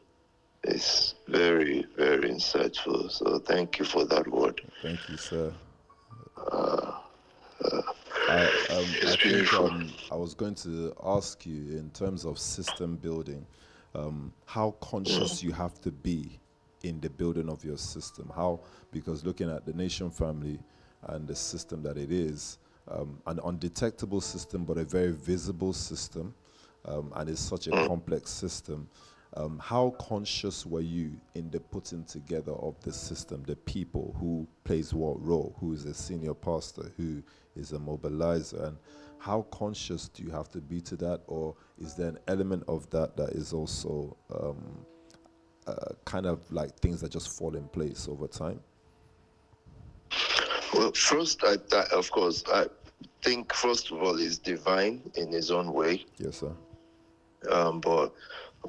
it's 0.65 1.15
very, 1.29 1.87
very 1.97 2.31
insightful. 2.31 3.11
So 3.11 3.39
thank 3.39 3.79
you 3.79 3.85
for 3.85 4.05
that 4.07 4.27
word. 4.29 4.61
Thank 4.83 5.09
you, 5.09 5.17
sir. 5.17 5.53
Uh, 6.37 6.93
I, 8.29 8.45
um, 8.71 8.85
I 9.07 9.17
think 9.17 9.53
um, 9.55 9.93
I 10.11 10.17
was 10.17 10.35
going 10.35 10.55
to 10.57 10.95
ask 11.03 11.45
you 11.47 11.79
in 11.79 11.91
terms 11.91 12.25
of 12.25 12.39
system 12.39 12.97
building, 12.97 13.47
um, 13.95 14.33
how 14.47 14.73
conscious 14.81 15.43
you 15.43 15.53
have 15.53 15.81
to 15.81 15.91
be 15.91 16.39
in 16.83 17.01
the 17.01 17.11
building 17.11 17.49
of 17.49 17.65
your 17.65 17.77
system. 17.77 18.31
How, 18.35 18.61
because 18.93 19.25
looking 19.25 19.51
at 19.51 19.67
the 19.67 19.73
nation 19.73 20.11
family 20.11 20.59
and 21.09 21.27
the 21.27 21.35
system 21.35 21.83
that 21.83 21.97
it 21.97 22.13
is, 22.13 22.59
um, 22.89 23.21
an 23.27 23.41
undetectable 23.45 24.21
system, 24.21 24.65
but 24.65 24.79
a 24.79 24.85
very 24.85 25.13
visible 25.13 25.73
system, 25.73 26.35
um, 26.85 27.13
and 27.17 27.29
it's 27.29 27.41
such 27.41 27.67
a 27.67 27.71
complex 27.71 28.31
system. 28.31 28.89
Um, 29.35 29.61
how 29.63 29.91
conscious 29.91 30.67
were 30.67 30.81
you 30.81 31.13
in 31.35 31.51
the 31.51 31.61
putting 31.61 32.05
together 32.05 32.53
of 32.53 32.81
the 32.81 32.93
system, 32.93 33.45
the 33.47 33.55
people 33.57 34.17
who 34.19 34.47
plays 34.65 34.93
what 34.93 35.25
role, 35.25 35.55
who 35.61 35.73
is 35.73 35.85
a 35.85 35.95
senior 35.95 36.35
pastor, 36.35 36.91
who 36.97 37.23
is 37.55 37.73
a 37.73 37.79
mobilizer, 37.79 38.69
and 38.69 38.77
how 39.19 39.43
conscious 39.53 40.09
do 40.09 40.25
you 40.25 40.31
have 40.31 40.49
to 40.49 40.59
be 40.59 40.81
to 40.81 40.97
that, 40.97 41.21
or 41.29 41.55
is 41.79 41.95
there 41.95 42.09
an 42.09 42.19
element 42.27 42.65
of 42.67 42.91
that 42.91 43.17
that 43.17 43.31
is 43.31 43.53
also 43.53 44.17
um, 44.35 44.85
uh, 45.67 45.95
kind 46.05 46.27
of 46.27 46.51
like 46.51 46.77
things 46.81 47.01
that 47.01 47.13
just 47.13 47.39
fall 47.39 47.55
in 47.55 47.69
place 47.69 48.09
over 48.11 48.27
time? 48.27 48.59
Well, 50.75 50.91
first, 50.93 51.45
I, 51.45 51.57
I, 51.73 51.85
of 51.93 52.11
course, 52.11 52.43
I 52.53 52.67
think 53.23 53.53
first 53.53 53.93
of 53.93 54.03
all, 54.03 54.17
is 54.17 54.39
divine 54.39 55.03
in 55.15 55.31
his 55.31 55.51
own 55.51 55.73
way. 55.73 56.05
Yes, 56.19 56.39
sir. 56.39 56.53
um, 57.51 57.81
but 57.81 58.13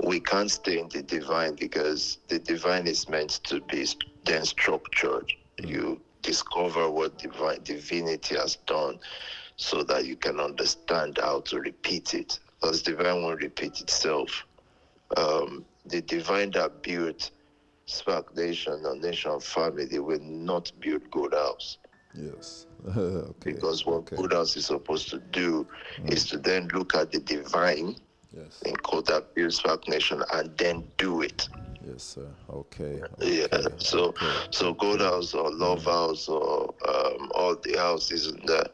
we 0.03 0.19
can't 0.19 0.49
stay 0.49 0.79
in 0.79 0.89
the 0.89 1.01
divine 1.03 1.55
because 1.55 2.19
the 2.27 2.39
divine 2.39 2.87
is 2.87 3.09
meant 3.09 3.41
to 3.43 3.61
be 3.61 3.85
then 4.25 4.45
structured. 4.45 5.31
You 5.57 6.01
discover 6.21 6.89
what 6.89 7.17
divine 7.17 7.63
divinity 7.63 8.35
has 8.35 8.55
done 8.67 8.99
so 9.57 9.83
that 9.83 10.05
you 10.05 10.15
can 10.15 10.39
understand 10.39 11.19
how 11.21 11.41
to 11.41 11.59
repeat 11.59 12.13
it. 12.13 12.39
Because 12.59 12.81
divine 12.81 13.21
won't 13.23 13.41
repeat 13.41 13.81
itself. 13.81 14.45
Um, 15.17 15.65
the 15.85 16.01
divine 16.01 16.51
that 16.51 16.83
built 16.83 17.31
Spark 17.85 18.35
Nation 18.35 18.81
or 18.85 18.95
Nation 18.95 19.39
Family 19.39 19.99
will 19.99 20.21
not 20.21 20.71
build 20.79 21.09
Gold 21.11 21.33
House. 21.33 21.77
Yes. 22.15 22.65
okay. 22.97 23.51
Because 23.53 23.85
what 23.85 23.97
okay. 23.97 24.15
Gold 24.15 24.33
House 24.33 24.55
is 24.55 24.67
supposed 24.67 25.09
to 25.09 25.19
do 25.19 25.67
is 26.05 26.25
to 26.27 26.37
then 26.37 26.69
look 26.73 26.95
at 26.95 27.11
the 27.11 27.19
divine 27.19 27.95
Yes. 28.33 28.61
in 28.65 28.75
builds 29.35 29.57
Spark 29.57 29.87
Nation 29.87 30.23
and 30.33 30.57
then 30.57 30.83
do 30.97 31.21
it. 31.21 31.49
Yes, 31.85 32.03
sir. 32.03 32.27
Okay. 32.49 33.01
Yeah. 33.21 33.47
So 33.77 34.09
okay. 34.09 34.31
so 34.51 34.73
gold 34.73 35.01
house 35.01 35.33
or 35.33 35.51
love 35.51 35.83
house 35.83 36.29
or 36.29 36.73
um, 36.87 37.31
all 37.35 37.55
the 37.55 37.77
houses 37.77 38.27
in 38.27 38.45
the 38.45 38.71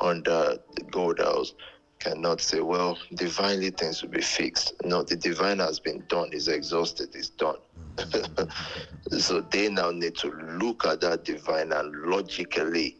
under 0.00 0.58
the 0.76 0.82
gold 0.90 1.18
house 1.18 1.54
cannot 1.98 2.40
say, 2.40 2.60
well, 2.60 2.98
divinely 3.14 3.70
things 3.70 4.02
will 4.02 4.10
be 4.10 4.20
fixed. 4.20 4.74
No, 4.84 5.02
the 5.02 5.16
divine 5.16 5.58
has 5.60 5.80
been 5.80 6.04
done, 6.08 6.32
is 6.32 6.48
exhausted, 6.48 7.14
is 7.14 7.30
done. 7.30 7.56
so 9.18 9.40
they 9.40 9.68
now 9.70 9.90
need 9.90 10.14
to 10.16 10.30
look 10.60 10.84
at 10.84 11.00
that 11.00 11.24
divine 11.24 11.72
and 11.72 11.94
logically 12.02 12.98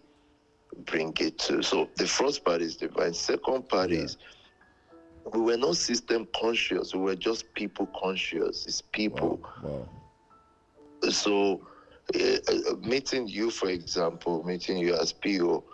bring 0.87 1.13
it 1.21 1.39
to. 1.41 1.63
So 1.63 1.91
the 1.97 2.07
first 2.07 2.45
part 2.45 2.63
is 2.63 2.77
divine. 2.77 3.13
Second 3.13 3.69
part 3.69 3.91
Yeah. 3.91 4.01
is 4.01 4.17
we 5.33 5.41
were 5.41 5.57
not 5.57 5.77
system 5.77 6.27
conscious. 6.35 6.95
We 6.95 7.01
were 7.01 7.17
just 7.17 7.53
people 7.55 7.87
conscious. 8.01 8.67
It's 8.67 8.81
people 8.83 9.41
Wow. 9.41 9.63
wow. 9.63 9.89
so 11.11 11.67
uh, 12.15 12.75
meeting 12.83 13.27
you 13.29 13.51
for 13.51 13.69
example 13.69 14.43
meeting 14.45 14.77
you 14.79 14.95
as 14.95 15.13
PO 15.13 15.65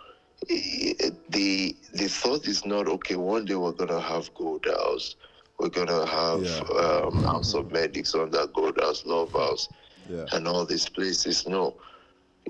eh, 0.49 0.93
the 1.29 1.75
the 1.93 2.07
thought 2.07 2.47
is 2.47 2.65
not 2.65 2.87
okay 2.87 3.15
one 3.15 3.45
day 3.45 3.55
we're 3.55 3.71
gonna 3.71 3.99
have 4.01 4.33
gold 4.33 4.65
house 4.65 5.15
we're 5.59 5.69
gonna 5.69 6.05
have 6.05 6.43
Yeah. 6.43 6.63
um, 6.79 7.23
house 7.23 7.53
of 7.53 7.71
medics 7.71 8.15
under 8.15 8.45
gold 8.47 8.79
house 8.79 9.05
love 9.05 9.31
house 9.33 9.69
Yeah. 10.09 10.25
and 10.31 10.47
all 10.47 10.65
these 10.65 10.87
places 10.89 11.47
no 11.47 11.77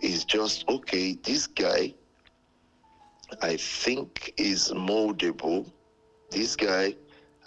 it's 0.01 0.23
just 0.25 0.67
okay 0.69 1.13
this 1.23 1.47
guy 1.47 1.93
i 3.41 3.55
think 3.57 4.33
is 4.37 4.71
moldable 4.71 5.71
this 6.31 6.55
guy 6.55 6.95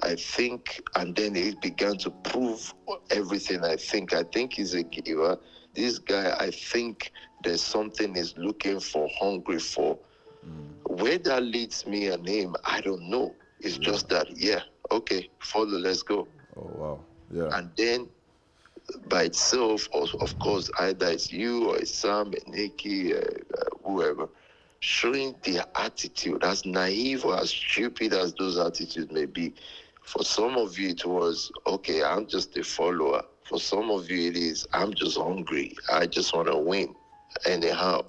i 0.03 0.15
think 0.15 0.83
and 0.97 1.15
then 1.17 1.35
he 1.35 1.55
began 1.63 1.97
to 1.99 2.11
prove 2.11 2.75
everything 3.11 3.65
i 3.65 3.77
think. 3.77 4.13
I 4.15 4.25
think 4.25 4.55
he's 4.55 4.75
a 4.75 4.83
giver. 4.83 5.39
This 5.75 5.99
guy 5.99 6.37
i 6.39 6.51
think 6.51 7.13
there's 7.43 7.63
something 7.63 8.15
he's 8.15 8.37
looking 8.39 8.81
for 8.81 9.09
hungry 9.21 9.59
for. 9.59 9.99
Where 10.87 11.19
that 11.19 11.43
leads 11.43 11.87
me 11.87 12.09
and 12.09 12.27
him 12.29 12.55
i 12.65 12.81
don't 12.81 13.09
know. 13.11 13.35
It's 13.61 13.79
just 13.79 14.09
that 14.11 14.27
yeah 14.37 14.61
okay 14.91 15.31
follow 15.41 15.79
let's 15.79 16.03
go. 16.03 16.29
Oh 16.57 16.71
wow. 16.77 17.01
Yeah. 17.33 17.49
and 17.57 17.71
then 17.77 18.09
by 19.09 19.25
itself, 19.25 19.89
of, 19.95 20.15
of 20.21 20.39
course, 20.39 20.71
either 20.81 21.07
it's 21.07 21.33
you 21.33 21.71
or 21.71 21.79
it's 21.79 21.95
Sam, 21.95 22.33
Nikki, 22.47 23.15
uh, 23.15 23.19
uh, 23.19 23.65
whoever, 23.85 24.29
showing 24.85 25.35
their 25.43 25.65
attitude, 25.77 26.45
as 26.45 26.67
naive 26.67 27.25
or 27.25 27.39
as 27.41 27.49
stupid 27.49 28.13
as 28.13 28.35
those 28.35 28.59
attitudes 28.59 29.11
may 29.11 29.25
be. 29.25 29.55
For 30.03 30.23
some 30.23 30.59
of 30.59 30.79
you, 30.79 30.91
it 30.91 31.07
was, 31.07 31.51
okay, 31.67 32.05
I'm 32.05 32.27
just 32.27 32.55
a 32.59 32.63
follower. 32.63 33.23
For 33.45 33.59
some 33.59 33.91
of 33.91 34.11
you, 34.11 34.29
it 34.31 34.37
is, 34.37 34.67
I'm 34.75 34.93
just 34.93 35.17
hungry. 35.17 35.75
I 35.91 36.07
just 36.07 36.35
want 36.35 36.49
to 36.49 36.59
win. 36.59 36.95
Anyhow, 37.47 38.05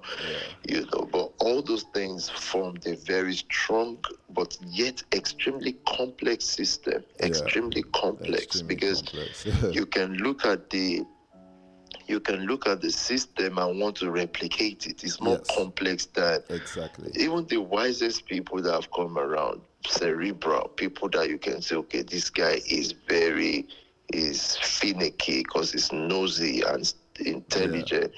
you 0.68 0.86
know, 0.92 1.08
but 1.10 1.32
all 1.40 1.60
those 1.62 1.82
things 1.94 2.28
formed 2.28 2.86
a 2.86 2.94
very 2.94 3.34
strong 3.34 3.98
but 4.30 4.56
yet 4.64 5.02
extremely 5.12 5.76
complex 5.88 6.44
system. 6.44 7.02
Yeah. 7.18 7.26
Extremely 7.26 7.82
complex 7.94 8.44
Extremely 8.44 8.74
because 8.74 9.02
complex. 9.02 9.46
you 9.72 9.86
can 9.86 10.14
look 10.18 10.44
at 10.44 10.70
the 10.70 11.04
you 12.08 12.20
can 12.20 12.46
look 12.46 12.66
at 12.66 12.80
the 12.80 12.90
system 12.90 13.58
and 13.58 13.80
want 13.80 13.96
to 13.96 14.10
replicate 14.10 14.86
it. 14.86 15.02
It's 15.04 15.20
more 15.20 15.38
Yes. 15.38 15.56
complex 15.56 16.06
than 16.06 16.42
exactly. 16.50 17.10
even 17.16 17.46
the 17.46 17.58
wisest 17.58 18.26
people 18.26 18.60
that 18.62 18.72
have 18.72 18.90
come 18.92 19.18
around, 19.18 19.60
cerebral 19.86 20.68
people 20.68 21.08
that 21.10 21.28
you 21.28 21.38
can 21.38 21.60
say, 21.62 21.76
okay, 21.76 22.02
this 22.02 22.30
guy 22.30 22.60
is 22.68 22.92
very 23.08 23.66
is 24.12 24.56
finicky 24.58 25.38
because 25.42 25.72
he's 25.72 25.92
nosy 25.92 26.62
and 26.62 26.92
intelligent. 27.24 28.12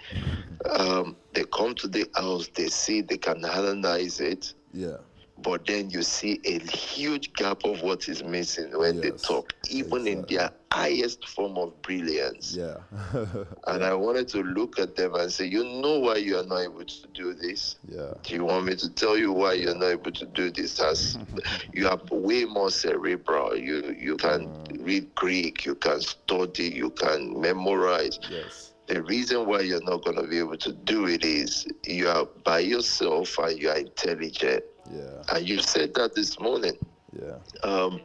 Um, 0.77 1.17
they 1.33 1.45
come 1.45 1.75
to 1.77 1.89
the 1.89 2.07
house, 2.15 2.49
they 2.55 2.69
see, 2.69 3.01
they 3.01 3.17
can 3.17 3.45
analyze 3.45 4.21
it, 4.21 4.53
Yeah. 4.73 4.99
But 5.43 5.67
then 5.67 5.91
you 5.91 6.03
see 6.03 6.41
a 6.45 6.59
huge 6.59 7.33
gap 7.35 7.65
of 7.65 7.83
what 7.83 8.09
is 8.09 8.25
missing 8.25 8.77
when 8.77 9.01
they 9.01 9.11
talk, 9.11 9.53
even 9.71 10.07
in 10.07 10.25
their 10.29 10.51
highest 10.73 11.27
form 11.29 11.57
of 11.57 11.81
brilliance. 11.83 12.55
Yeah. 12.57 12.77
And 13.67 13.85
I 13.85 13.95
wanted 13.95 14.29
to 14.29 14.43
look 14.43 14.79
at 14.79 14.97
them 14.97 15.15
and 15.15 15.33
say, 15.33 15.47
you 15.47 15.65
know 15.65 16.01
why 16.01 16.17
you 16.17 16.39
are 16.39 16.45
not 16.45 16.61
able 16.61 16.85
to 16.85 17.07
do 17.15 17.35
this? 17.35 17.77
yeah. 17.89 18.15
Do 18.23 18.35
you 18.35 18.45
want 18.45 18.67
me 18.67 18.75
to 18.77 18.91
tell 18.91 19.17
you 19.17 19.33
why 19.33 19.55
you're 19.55 19.75
not 19.75 19.91
able 19.91 20.13
to 20.13 20.27
do 20.27 20.51
this? 20.51 20.81
As 20.81 21.19
you 21.73 21.89
are 21.89 22.01
way 22.11 22.45
more 22.45 22.71
cerebral. 22.71 23.57
You 23.57 23.97
you 23.99 24.17
can 24.17 24.49
mm. 24.49 24.85
read 24.85 25.15
Greek, 25.15 25.65
you 25.65 25.75
can 25.75 26.01
study, 26.01 26.69
you 26.69 26.91
can 26.91 27.41
memorize. 27.41 28.19
Yes. 28.31 28.75
The 28.89 29.03
reason 29.03 29.47
why 29.47 29.61
you're 29.61 29.83
not 29.83 30.03
going 30.03 30.17
to 30.17 30.27
be 30.27 30.39
able 30.39 30.57
to 30.57 30.73
do 30.73 31.07
it 31.07 31.23
is 31.23 31.67
you 31.85 32.09
are 32.09 32.25
by 32.45 32.61
yourself 32.61 33.39
and 33.39 33.59
you 33.59 33.69
are 33.69 33.77
intelligent. 33.77 34.65
Yeah. 34.93 35.23
And 35.37 35.49
you 35.49 35.61
said 35.61 35.95
that 35.95 36.15
this 36.15 36.39
morning. 36.41 36.77
Yeah. 37.13 37.39
Um, 37.63 38.01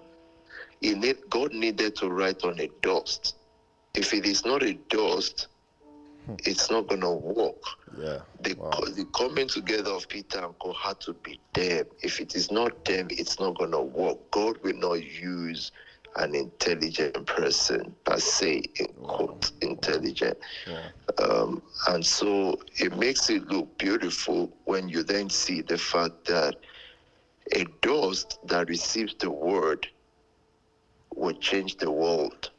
he 0.81 0.93
need, 0.93 1.17
God 1.29 1.53
needed 1.53 1.95
to 1.97 2.09
write 2.09 2.43
on 2.43 2.59
a 2.59 2.69
dust. 2.81 3.35
If 3.95 4.13
it 4.13 4.25
is 4.25 4.45
not 4.45 4.63
a 4.63 4.73
dust, 4.89 5.47
it's 6.45 6.69
not 6.71 6.87
going 6.87 7.01
to 7.01 7.11
work. 7.11 7.61
Yeah. 7.97 8.19
The, 8.41 8.55
Wow. 8.55 8.71
the 8.71 9.05
coming 9.15 9.47
together 9.47 9.91
of 9.91 10.07
Peter 10.09 10.43
and 10.43 10.57
Co 10.59 10.73
had 10.73 10.99
to 11.01 11.13
be 11.13 11.39
them. 11.53 11.85
If 12.01 12.19
it 12.19 12.35
is 12.35 12.51
not 12.51 12.83
them, 12.85 13.07
it's 13.11 13.39
not 13.39 13.57
going 13.57 13.71
to 13.71 13.81
work. 13.81 14.17
God 14.31 14.57
will 14.63 14.75
not 14.75 15.03
use 15.03 15.71
an 16.15 16.35
intelligent 16.35 17.25
person 17.25 17.95
per 18.03 18.19
se, 18.19 18.63
in 18.75 18.87
quote, 18.87 19.51
intelligent. 19.61 20.37
Wow. 20.67 20.83
Um, 21.19 21.61
and 21.87 22.05
so 22.05 22.59
it 22.79 22.97
makes 22.97 23.29
it 23.29 23.47
look 23.47 23.77
beautiful 23.77 24.51
when 24.65 24.89
you 24.89 25.03
then 25.03 25.29
see 25.29 25.61
the 25.61 25.77
fact 25.77 26.25
that 26.25 26.55
a 27.51 27.65
dust 27.81 28.39
that 28.47 28.69
receives 28.69 29.15
the 29.15 29.29
word 29.29 29.87
will 31.15 31.33
change 31.33 31.77
the 31.77 31.91
world. 31.91 32.51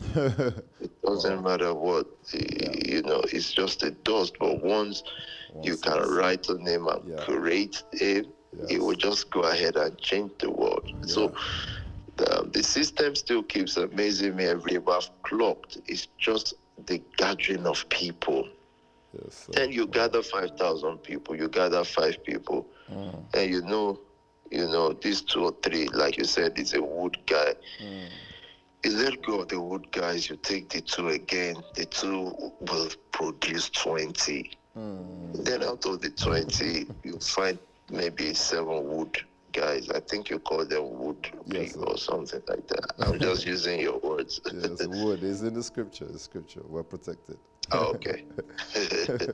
it 0.14 1.02
doesn't 1.02 1.42
matter 1.42 1.74
what, 1.74 2.06
you 2.32 3.02
know, 3.02 3.20
it's 3.32 3.52
just 3.52 3.82
a 3.82 3.90
dust. 3.90 4.34
But 4.38 4.62
once 4.62 5.02
you 5.62 5.76
can 5.76 5.98
write 6.10 6.48
a 6.48 6.54
name 6.62 6.86
and 6.86 7.08
Yeah. 7.08 7.16
create 7.16 7.82
him, 7.92 8.26
it 8.68 8.70
Yes. 8.70 8.80
will 8.80 8.94
just 8.94 9.30
go 9.30 9.40
ahead 9.42 9.76
and 9.76 9.98
change 9.98 10.32
the 10.38 10.50
world. 10.50 10.88
So 11.06 11.32
the, 12.16 12.48
the 12.52 12.62
system 12.62 13.14
still 13.14 13.42
keeps 13.42 13.76
amazing 13.76 14.36
me 14.36 14.44
every 14.44 14.76
I've 14.76 15.10
clocked. 15.22 15.78
It's 15.86 16.06
just 16.18 16.54
the 16.86 17.02
gathering 17.16 17.66
of 17.66 17.88
people. 17.88 18.48
Yes. 19.12 19.48
Then 19.52 19.72
you 19.72 19.86
gather 19.86 20.22
5,000 20.22 20.98
people, 20.98 21.36
you 21.36 21.48
gather 21.48 21.84
five 21.84 22.22
people, 22.24 22.66
and 23.34 23.50
you 23.50 23.62
know, 23.62 24.00
you 24.50 24.66
know, 24.66 24.92
these 24.92 25.22
two 25.22 25.44
or 25.44 25.54
three, 25.62 25.88
like 25.88 26.16
you 26.18 26.24
said, 26.24 26.58
is 26.58 26.74
a 26.74 26.82
wood 26.82 27.18
guy. 27.26 27.54
You 28.84 28.92
let 28.92 29.22
go 29.22 29.40
of 29.40 29.48
the 29.48 29.60
wood 29.60 29.90
guys, 29.92 30.28
you 30.30 30.36
take 30.36 30.68
the 30.70 30.80
two 30.80 31.08
again, 31.08 31.56
the 31.74 31.84
two 31.84 32.32
will 32.60 32.88
produce 33.12 33.68
20. 33.70 34.50
Then 35.34 35.62
out 35.62 35.84
of 35.86 36.00
the 36.00 36.10
20, 36.10 36.86
you 37.04 37.18
find 37.18 37.58
maybe 37.90 38.34
seven 38.34 38.84
wood 38.88 39.18
guys. 39.52 39.90
I 39.90 40.00
think 40.00 40.30
you 40.30 40.38
call 40.38 40.64
them 40.64 40.98
wood 40.98 41.28
Yes, 41.46 41.76
or 41.76 41.96
something 41.98 42.42
like 42.48 42.66
that. 42.68 42.92
I'm 43.00 43.18
just 43.18 43.46
using 43.54 43.80
your 43.80 43.98
words. 43.98 44.40
Yes, 44.52 44.86
wood 44.86 45.22
is 45.22 45.42
in 45.42 45.54
the 45.54 45.62
scripture. 45.62 46.06
The 46.06 46.18
scripture. 46.18 46.62
We're 46.66 46.82
protected. 46.84 47.38
Oh, 47.72 47.94
okay. 47.94 48.24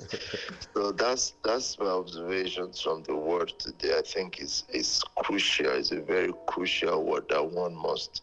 so 0.74 0.92
that's 0.92 1.34
that's 1.44 1.78
my 1.78 1.86
observations 1.86 2.80
from 2.80 3.02
the 3.04 3.14
word 3.14 3.52
today. 3.58 3.96
I 3.98 4.02
think 4.02 4.40
it's 4.40 4.64
it's 4.68 5.02
crucial. 5.18 5.70
It's 5.70 5.92
a 5.92 6.00
very 6.00 6.32
crucial 6.46 7.04
word 7.04 7.26
that 7.30 7.44
one 7.44 7.74
must 7.76 8.22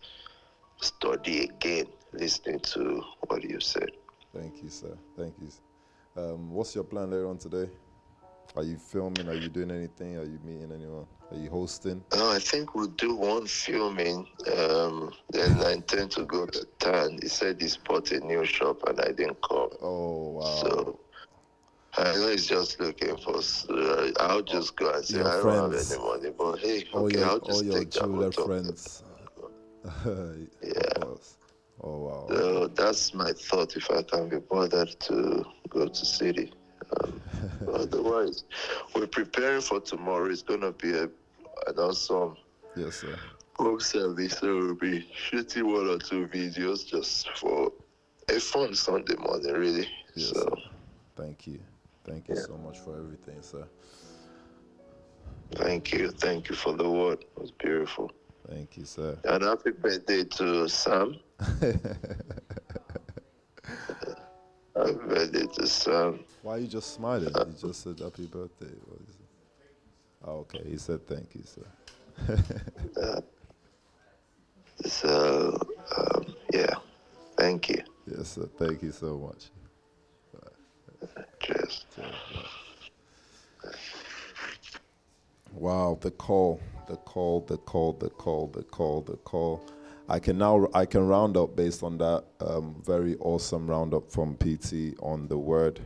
study 0.81 1.43
again, 1.43 1.87
listening 2.13 2.59
to 2.59 3.03
what 3.27 3.43
you 3.43 3.59
said. 3.59 3.91
Thank 4.33 4.61
you, 4.63 4.69
sir. 4.69 4.97
Thank 5.15 5.35
you. 5.39 5.49
Um, 6.15 6.51
what's 6.51 6.75
your 6.75 6.83
plan 6.83 7.11
later 7.11 7.27
on 7.27 7.37
today? 7.37 7.69
Are 8.55 8.63
you 8.63 8.77
filming? 8.77 9.29
Are 9.29 9.35
you 9.35 9.49
doing 9.49 9.71
anything? 9.71 10.17
Are 10.17 10.25
you 10.25 10.39
meeting 10.43 10.71
anyone? 10.73 11.07
Are 11.31 11.37
you 11.37 11.49
hosting? 11.49 12.03
No, 12.13 12.31
I 12.31 12.39
think 12.39 12.75
we'll 12.75 12.87
do 12.87 13.15
one 13.15 13.45
filming. 13.45 14.27
Um, 14.59 15.13
then 15.29 15.57
I 15.63 15.71
intend 15.73 16.11
to 16.11 16.25
go 16.25 16.45
to 16.45 16.65
town. 16.79 17.19
He 17.21 17.29
said 17.29 17.61
he's 17.61 17.77
bought 17.77 18.11
a 18.11 18.19
new 18.19 18.43
shop 18.45 18.81
and 18.87 18.99
I 18.99 19.13
didn't 19.13 19.37
come. 19.47 19.69
Oh 19.81 20.31
wow. 20.31 20.43
So 20.61 20.99
I 21.97 22.13
know 22.13 22.29
he's 22.29 22.47
just 22.47 22.79
looking 22.81 23.15
for. 23.17 23.37
Uh, 23.69 24.11
I'll 24.19 24.41
just 24.41 24.75
go 24.75 24.91
and 24.91 25.05
say 25.05 25.19
Your 25.19 25.27
I 25.29 25.37
don't 25.37 25.41
friends. 25.43 25.89
have 25.91 25.99
any 25.99 26.07
money, 26.07 26.35
but 26.37 26.59
hey, 26.59 26.83
all 26.93 27.05
okay, 27.05 27.19
your 27.19 27.29
I'll 27.29 27.39
all 27.39 27.47
just 27.47 27.65
your 27.65 27.79
take 27.79 27.91
that 27.91 28.01
jeweler 28.01 28.25
motor. 28.25 28.43
friends. 28.43 29.03
Yeah. 30.63 31.03
Oh 31.83 31.97
wow. 31.97 32.27
So 32.29 32.67
that's 32.67 33.13
my 33.13 33.31
thought. 33.31 33.75
If 33.75 33.89
I 33.89 34.03
can 34.03 34.29
be 34.29 34.37
bothered 34.39 34.99
to 34.99 35.43
go 35.69 35.87
to 35.87 36.05
city. 36.05 36.53
Um, 36.99 37.21
otherwise, 37.73 38.43
we're 38.95 39.07
preparing 39.07 39.61
for 39.61 39.79
tomorrow. 39.79 40.29
It's 40.29 40.41
gonna 40.41 40.71
be 40.71 40.91
a 40.91 41.03
an 41.67 41.77
awesome 41.77 42.37
Yes, 42.75 42.95
sir. 42.97 43.15
home 43.55 43.79
service. 43.79 44.37
So 44.39 44.47
we'll 44.57 44.75
be 44.75 45.05
shooting 45.13 45.71
one 45.71 45.87
or 45.87 45.97
two 45.99 46.27
videos 46.27 46.85
just 46.87 47.29
for 47.37 47.71
a 48.29 48.39
fun 48.39 48.73
Sunday 48.75 49.15
morning, 49.15 49.53
really. 49.53 49.87
Yes, 50.15 50.29
so 50.29 50.33
sir. 50.43 50.55
Thank 51.15 51.47
you. 51.47 51.59
Thank 52.03 52.29
you 52.29 52.35
Yeah. 52.35 52.41
so 52.41 52.57
much 52.57 52.79
for 52.79 52.97
everything, 52.97 53.41
sir. 53.41 53.65
thank 55.55 55.91
you, 55.93 56.09
thank 56.11 56.49
you 56.49 56.55
for 56.55 56.73
the 56.73 56.89
word. 56.89 57.19
It 57.21 57.39
was 57.41 57.51
beautiful. 57.51 58.11
Thank 58.47 58.77
you, 58.77 58.85
sir. 58.85 59.17
And 59.25 59.43
happy 59.43 59.71
birthday 59.71 60.23
to 60.23 60.67
Sam. 60.67 61.19
Happy 64.75 64.93
birthday 64.93 65.45
to 65.53 65.67
Sam. 65.67 65.95
Um, 65.95 66.19
Why 66.43 66.53
are 66.53 66.59
you 66.59 66.67
just 66.67 66.93
smiling? 66.93 67.33
You 67.35 67.55
just 67.59 67.83
said 67.83 67.99
happy 67.99 68.25
birthday. 68.25 68.73
What 68.85 69.01
is 69.01 69.15
it? 69.15 69.25
Oh, 70.23 70.39
okay. 70.39 70.63
He 70.67 70.77
said 70.77 71.05
thank 71.07 71.35
you, 71.35 71.43
sir. 71.43 71.65
Uh, 73.01 73.21
so 74.85 75.57
um, 75.97 76.35
yeah, 76.53 76.73
thank 77.37 77.69
you. 77.69 77.81
Yes, 78.05 78.29
sir. 78.29 78.47
Thank 78.57 78.81
you 78.81 78.91
so 78.91 79.17
much. 79.17 79.49
Cheers. 81.39 81.85
Wow, 85.53 85.97
the 86.01 86.11
call, 86.11 86.59
the 86.87 86.95
call, 86.97 87.41
the 87.41 87.57
call, 87.57 87.93
the 87.93 88.09
call, 88.09 88.47
the 88.47 88.63
call, 88.63 89.01
the 89.01 89.17
call. 89.17 89.63
I 90.11 90.19
can 90.19 90.37
now 90.37 90.67
I 90.73 90.85
can 90.85 91.07
round 91.07 91.37
up 91.37 91.55
based 91.55 91.83
on 91.83 91.97
that 91.99 92.25
um, 92.41 92.75
very 92.85 93.15
awesome 93.21 93.65
roundup 93.65 94.11
from 94.11 94.35
PT 94.35 94.99
on 95.01 95.29
the 95.29 95.37
word 95.37 95.79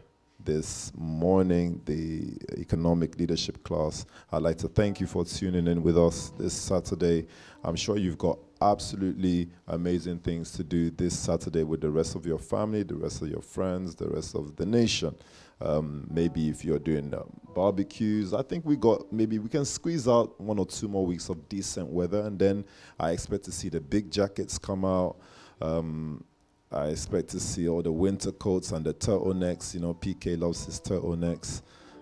this 0.43 0.91
morning, 0.97 1.79
the 1.85 2.35
economic 2.57 3.19
leadership 3.19 3.63
class. 3.63 4.07
I'd 4.31 4.41
like 4.41 4.57
to 4.59 4.67
thank 4.67 4.99
you 4.99 5.05
for 5.05 5.25
tuning 5.25 5.67
in 5.67 5.83
with 5.83 5.95
us 5.95 6.31
this 6.39 6.53
Saturday. 6.53 7.27
I'm 7.63 7.75
sure 7.75 7.97
you've 7.97 8.17
got 8.17 8.39
absolutely 8.61 9.47
amazing 9.67 10.19
things 10.19 10.51
to 10.53 10.63
do 10.63 10.89
this 10.89 11.17
Saturday 11.17 11.63
with 11.63 11.81
the 11.81 11.91
rest 11.91 12.15
of 12.15 12.25
your 12.25 12.39
family, 12.39 12.81
the 12.81 12.95
rest 12.95 13.21
of 13.21 13.27
your 13.27 13.43
friends, 13.43 13.93
the 13.93 14.07
rest 14.07 14.33
of 14.33 14.55
the 14.55 14.65
nation. 14.65 15.15
Um, 15.61 16.07
maybe 16.09 16.49
if 16.49 16.65
you're 16.65 16.79
doing 16.79 17.13
um, 17.13 17.29
barbecues, 17.53 18.33
I 18.33 18.41
think 18.41 18.65
we 18.65 18.75
got 18.75 19.11
maybe 19.11 19.39
we 19.39 19.47
can 19.47 19.63
squeeze 19.63 20.07
out 20.07 20.39
one 20.39 20.59
or 20.59 20.65
two 20.65 20.87
more 20.87 21.05
weeks 21.05 21.29
of 21.29 21.47
decent 21.47 21.87
weather, 21.89 22.21
and 22.21 22.37
then 22.37 22.65
I 22.99 23.11
expect 23.11 23.45
to 23.45 23.51
see 23.51 23.69
the 23.69 23.79
big 23.79 24.11
jackets 24.11 24.57
come 24.57 24.83
out. 24.83 25.17
Um, 25.61 26.23
I 26.71 26.87
expect 26.87 27.29
to 27.29 27.39
see 27.39 27.69
all 27.69 27.81
the 27.81 27.91
winter 27.91 28.33
coats 28.33 28.71
and 28.71 28.85
the 28.85 28.93
turtlenecks. 28.93 29.73
You 29.73 29.79
know, 29.79 29.93
PK 29.93 30.37
loves 30.37 30.65
his 30.65 30.81
turtlenecks. 30.81 31.61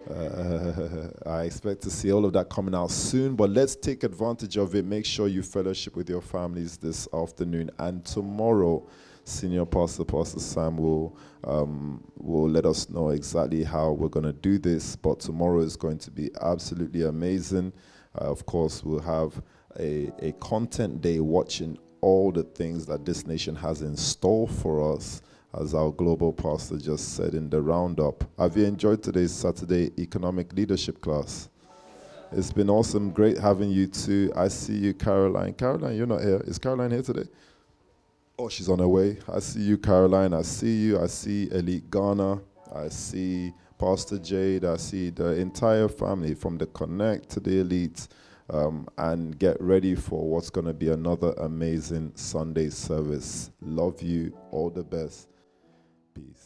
Uh, 0.10 1.10
I 1.30 1.44
expect 1.44 1.82
to 1.84 1.92
see 1.92 2.12
all 2.12 2.26
of 2.26 2.34
that 2.34 2.50
coming 2.50 2.74
out 2.74 2.92
soon, 2.92 3.36
but 3.36 3.52
let's 3.52 3.76
take 3.76 4.04
advantage 4.04 4.58
of 4.58 4.74
it. 4.76 4.84
Make 4.86 5.06
sure 5.06 5.28
you 5.28 5.44
fellowship 5.44 5.96
with 5.96 6.10
your 6.10 6.22
families 6.22 6.78
this 6.78 7.08
afternoon 7.14 7.70
and 7.78 8.04
tomorrow. 8.04 8.86
Senior 9.26 9.66
Pastor 9.66 10.04
Pastor 10.04 10.40
Sam 10.40 10.78
will 10.78 11.18
um, 11.46 12.04
will 12.18 12.50
let 12.50 12.66
us 12.66 12.90
know 12.90 13.10
exactly 13.10 13.64
how 13.64 13.92
we're 13.92 14.10
going 14.10 14.26
to 14.26 14.34
do 14.34 14.58
this. 14.58 14.96
But 14.96 15.20
tomorrow 15.20 15.60
is 15.60 15.76
going 15.76 16.00
to 16.00 16.12
be 16.12 16.30
absolutely 16.42 17.04
amazing. 17.04 17.74
Uh, 18.20 18.26
of 18.26 18.46
course, 18.46 18.84
we'll 18.84 19.00
have 19.00 19.42
a, 19.80 20.12
a 20.20 20.34
content 20.34 21.02
day 21.02 21.20
watching 21.20 21.78
all 22.02 22.32
the 22.32 22.44
things 22.44 22.86
that 22.86 23.06
this 23.06 23.26
nation 23.26 23.56
has 23.56 23.82
in 23.82 23.96
store 23.96 24.48
for 24.48 24.94
us, 24.94 25.22
as 25.60 25.74
our 25.74 25.92
global 25.92 26.34
pastor 26.34 26.78
just 26.78 27.16
said 27.16 27.34
in 27.34 27.50
the 27.50 27.62
roundup. 27.62 28.26
Have 28.38 28.58
you 28.58 28.66
enjoyed 28.66 29.02
today's 29.02 29.32
Saturday 29.32 29.92
economic 29.98 30.52
leadership 30.54 31.00
class? 31.00 31.50
It's 32.34 32.52
been 32.52 32.70
awesome. 32.70 33.12
Great 33.12 33.38
having 33.38 33.70
you 33.70 33.88
too. 33.88 34.34
I 34.36 34.48
see 34.50 34.74
you, 34.74 34.94
Caroline. 34.94 35.54
Caroline, 35.54 35.96
you're 35.96 36.08
not 36.08 36.22
here. 36.22 36.42
Is 36.46 36.58
Caroline 36.58 36.92
here 36.92 37.04
today? 37.04 37.30
Oh, 38.40 38.50
she's 38.50 38.68
on 38.68 38.80
her 38.80 38.88
way. 38.88 39.18
I 39.32 39.40
see 39.40 39.62
you, 39.62 39.78
Caroline. 39.78 40.34
I 40.34 40.42
see 40.42 40.76
you. 40.76 41.00
I 41.00 41.06
see 41.06 41.50
Elite 41.52 41.90
Ghana. 41.92 42.42
I 42.74 42.90
see 42.90 43.54
Pastor 43.78 44.18
Jade. 44.18 44.66
I 44.66 44.78
see 44.78 45.12
the 45.12 45.36
entire 45.36 45.88
family 45.88 46.34
from 46.34 46.58
the 46.58 46.66
Connect 46.68 47.30
to 47.30 47.40
the 47.40 47.60
Elite. 47.60 48.08
Um, 48.50 48.88
and 48.98 49.38
get 49.40 49.60
ready 49.62 49.96
for 49.96 50.28
what's 50.28 50.50
going 50.50 50.66
to 50.68 50.74
be 50.74 50.90
another 50.90 51.34
amazing 51.38 52.12
Sunday 52.16 52.70
service. 52.70 53.52
Love 53.62 54.02
you. 54.02 54.38
All 54.52 54.70
the 54.70 54.84
best. 54.84 55.30
Peace. 56.14 56.43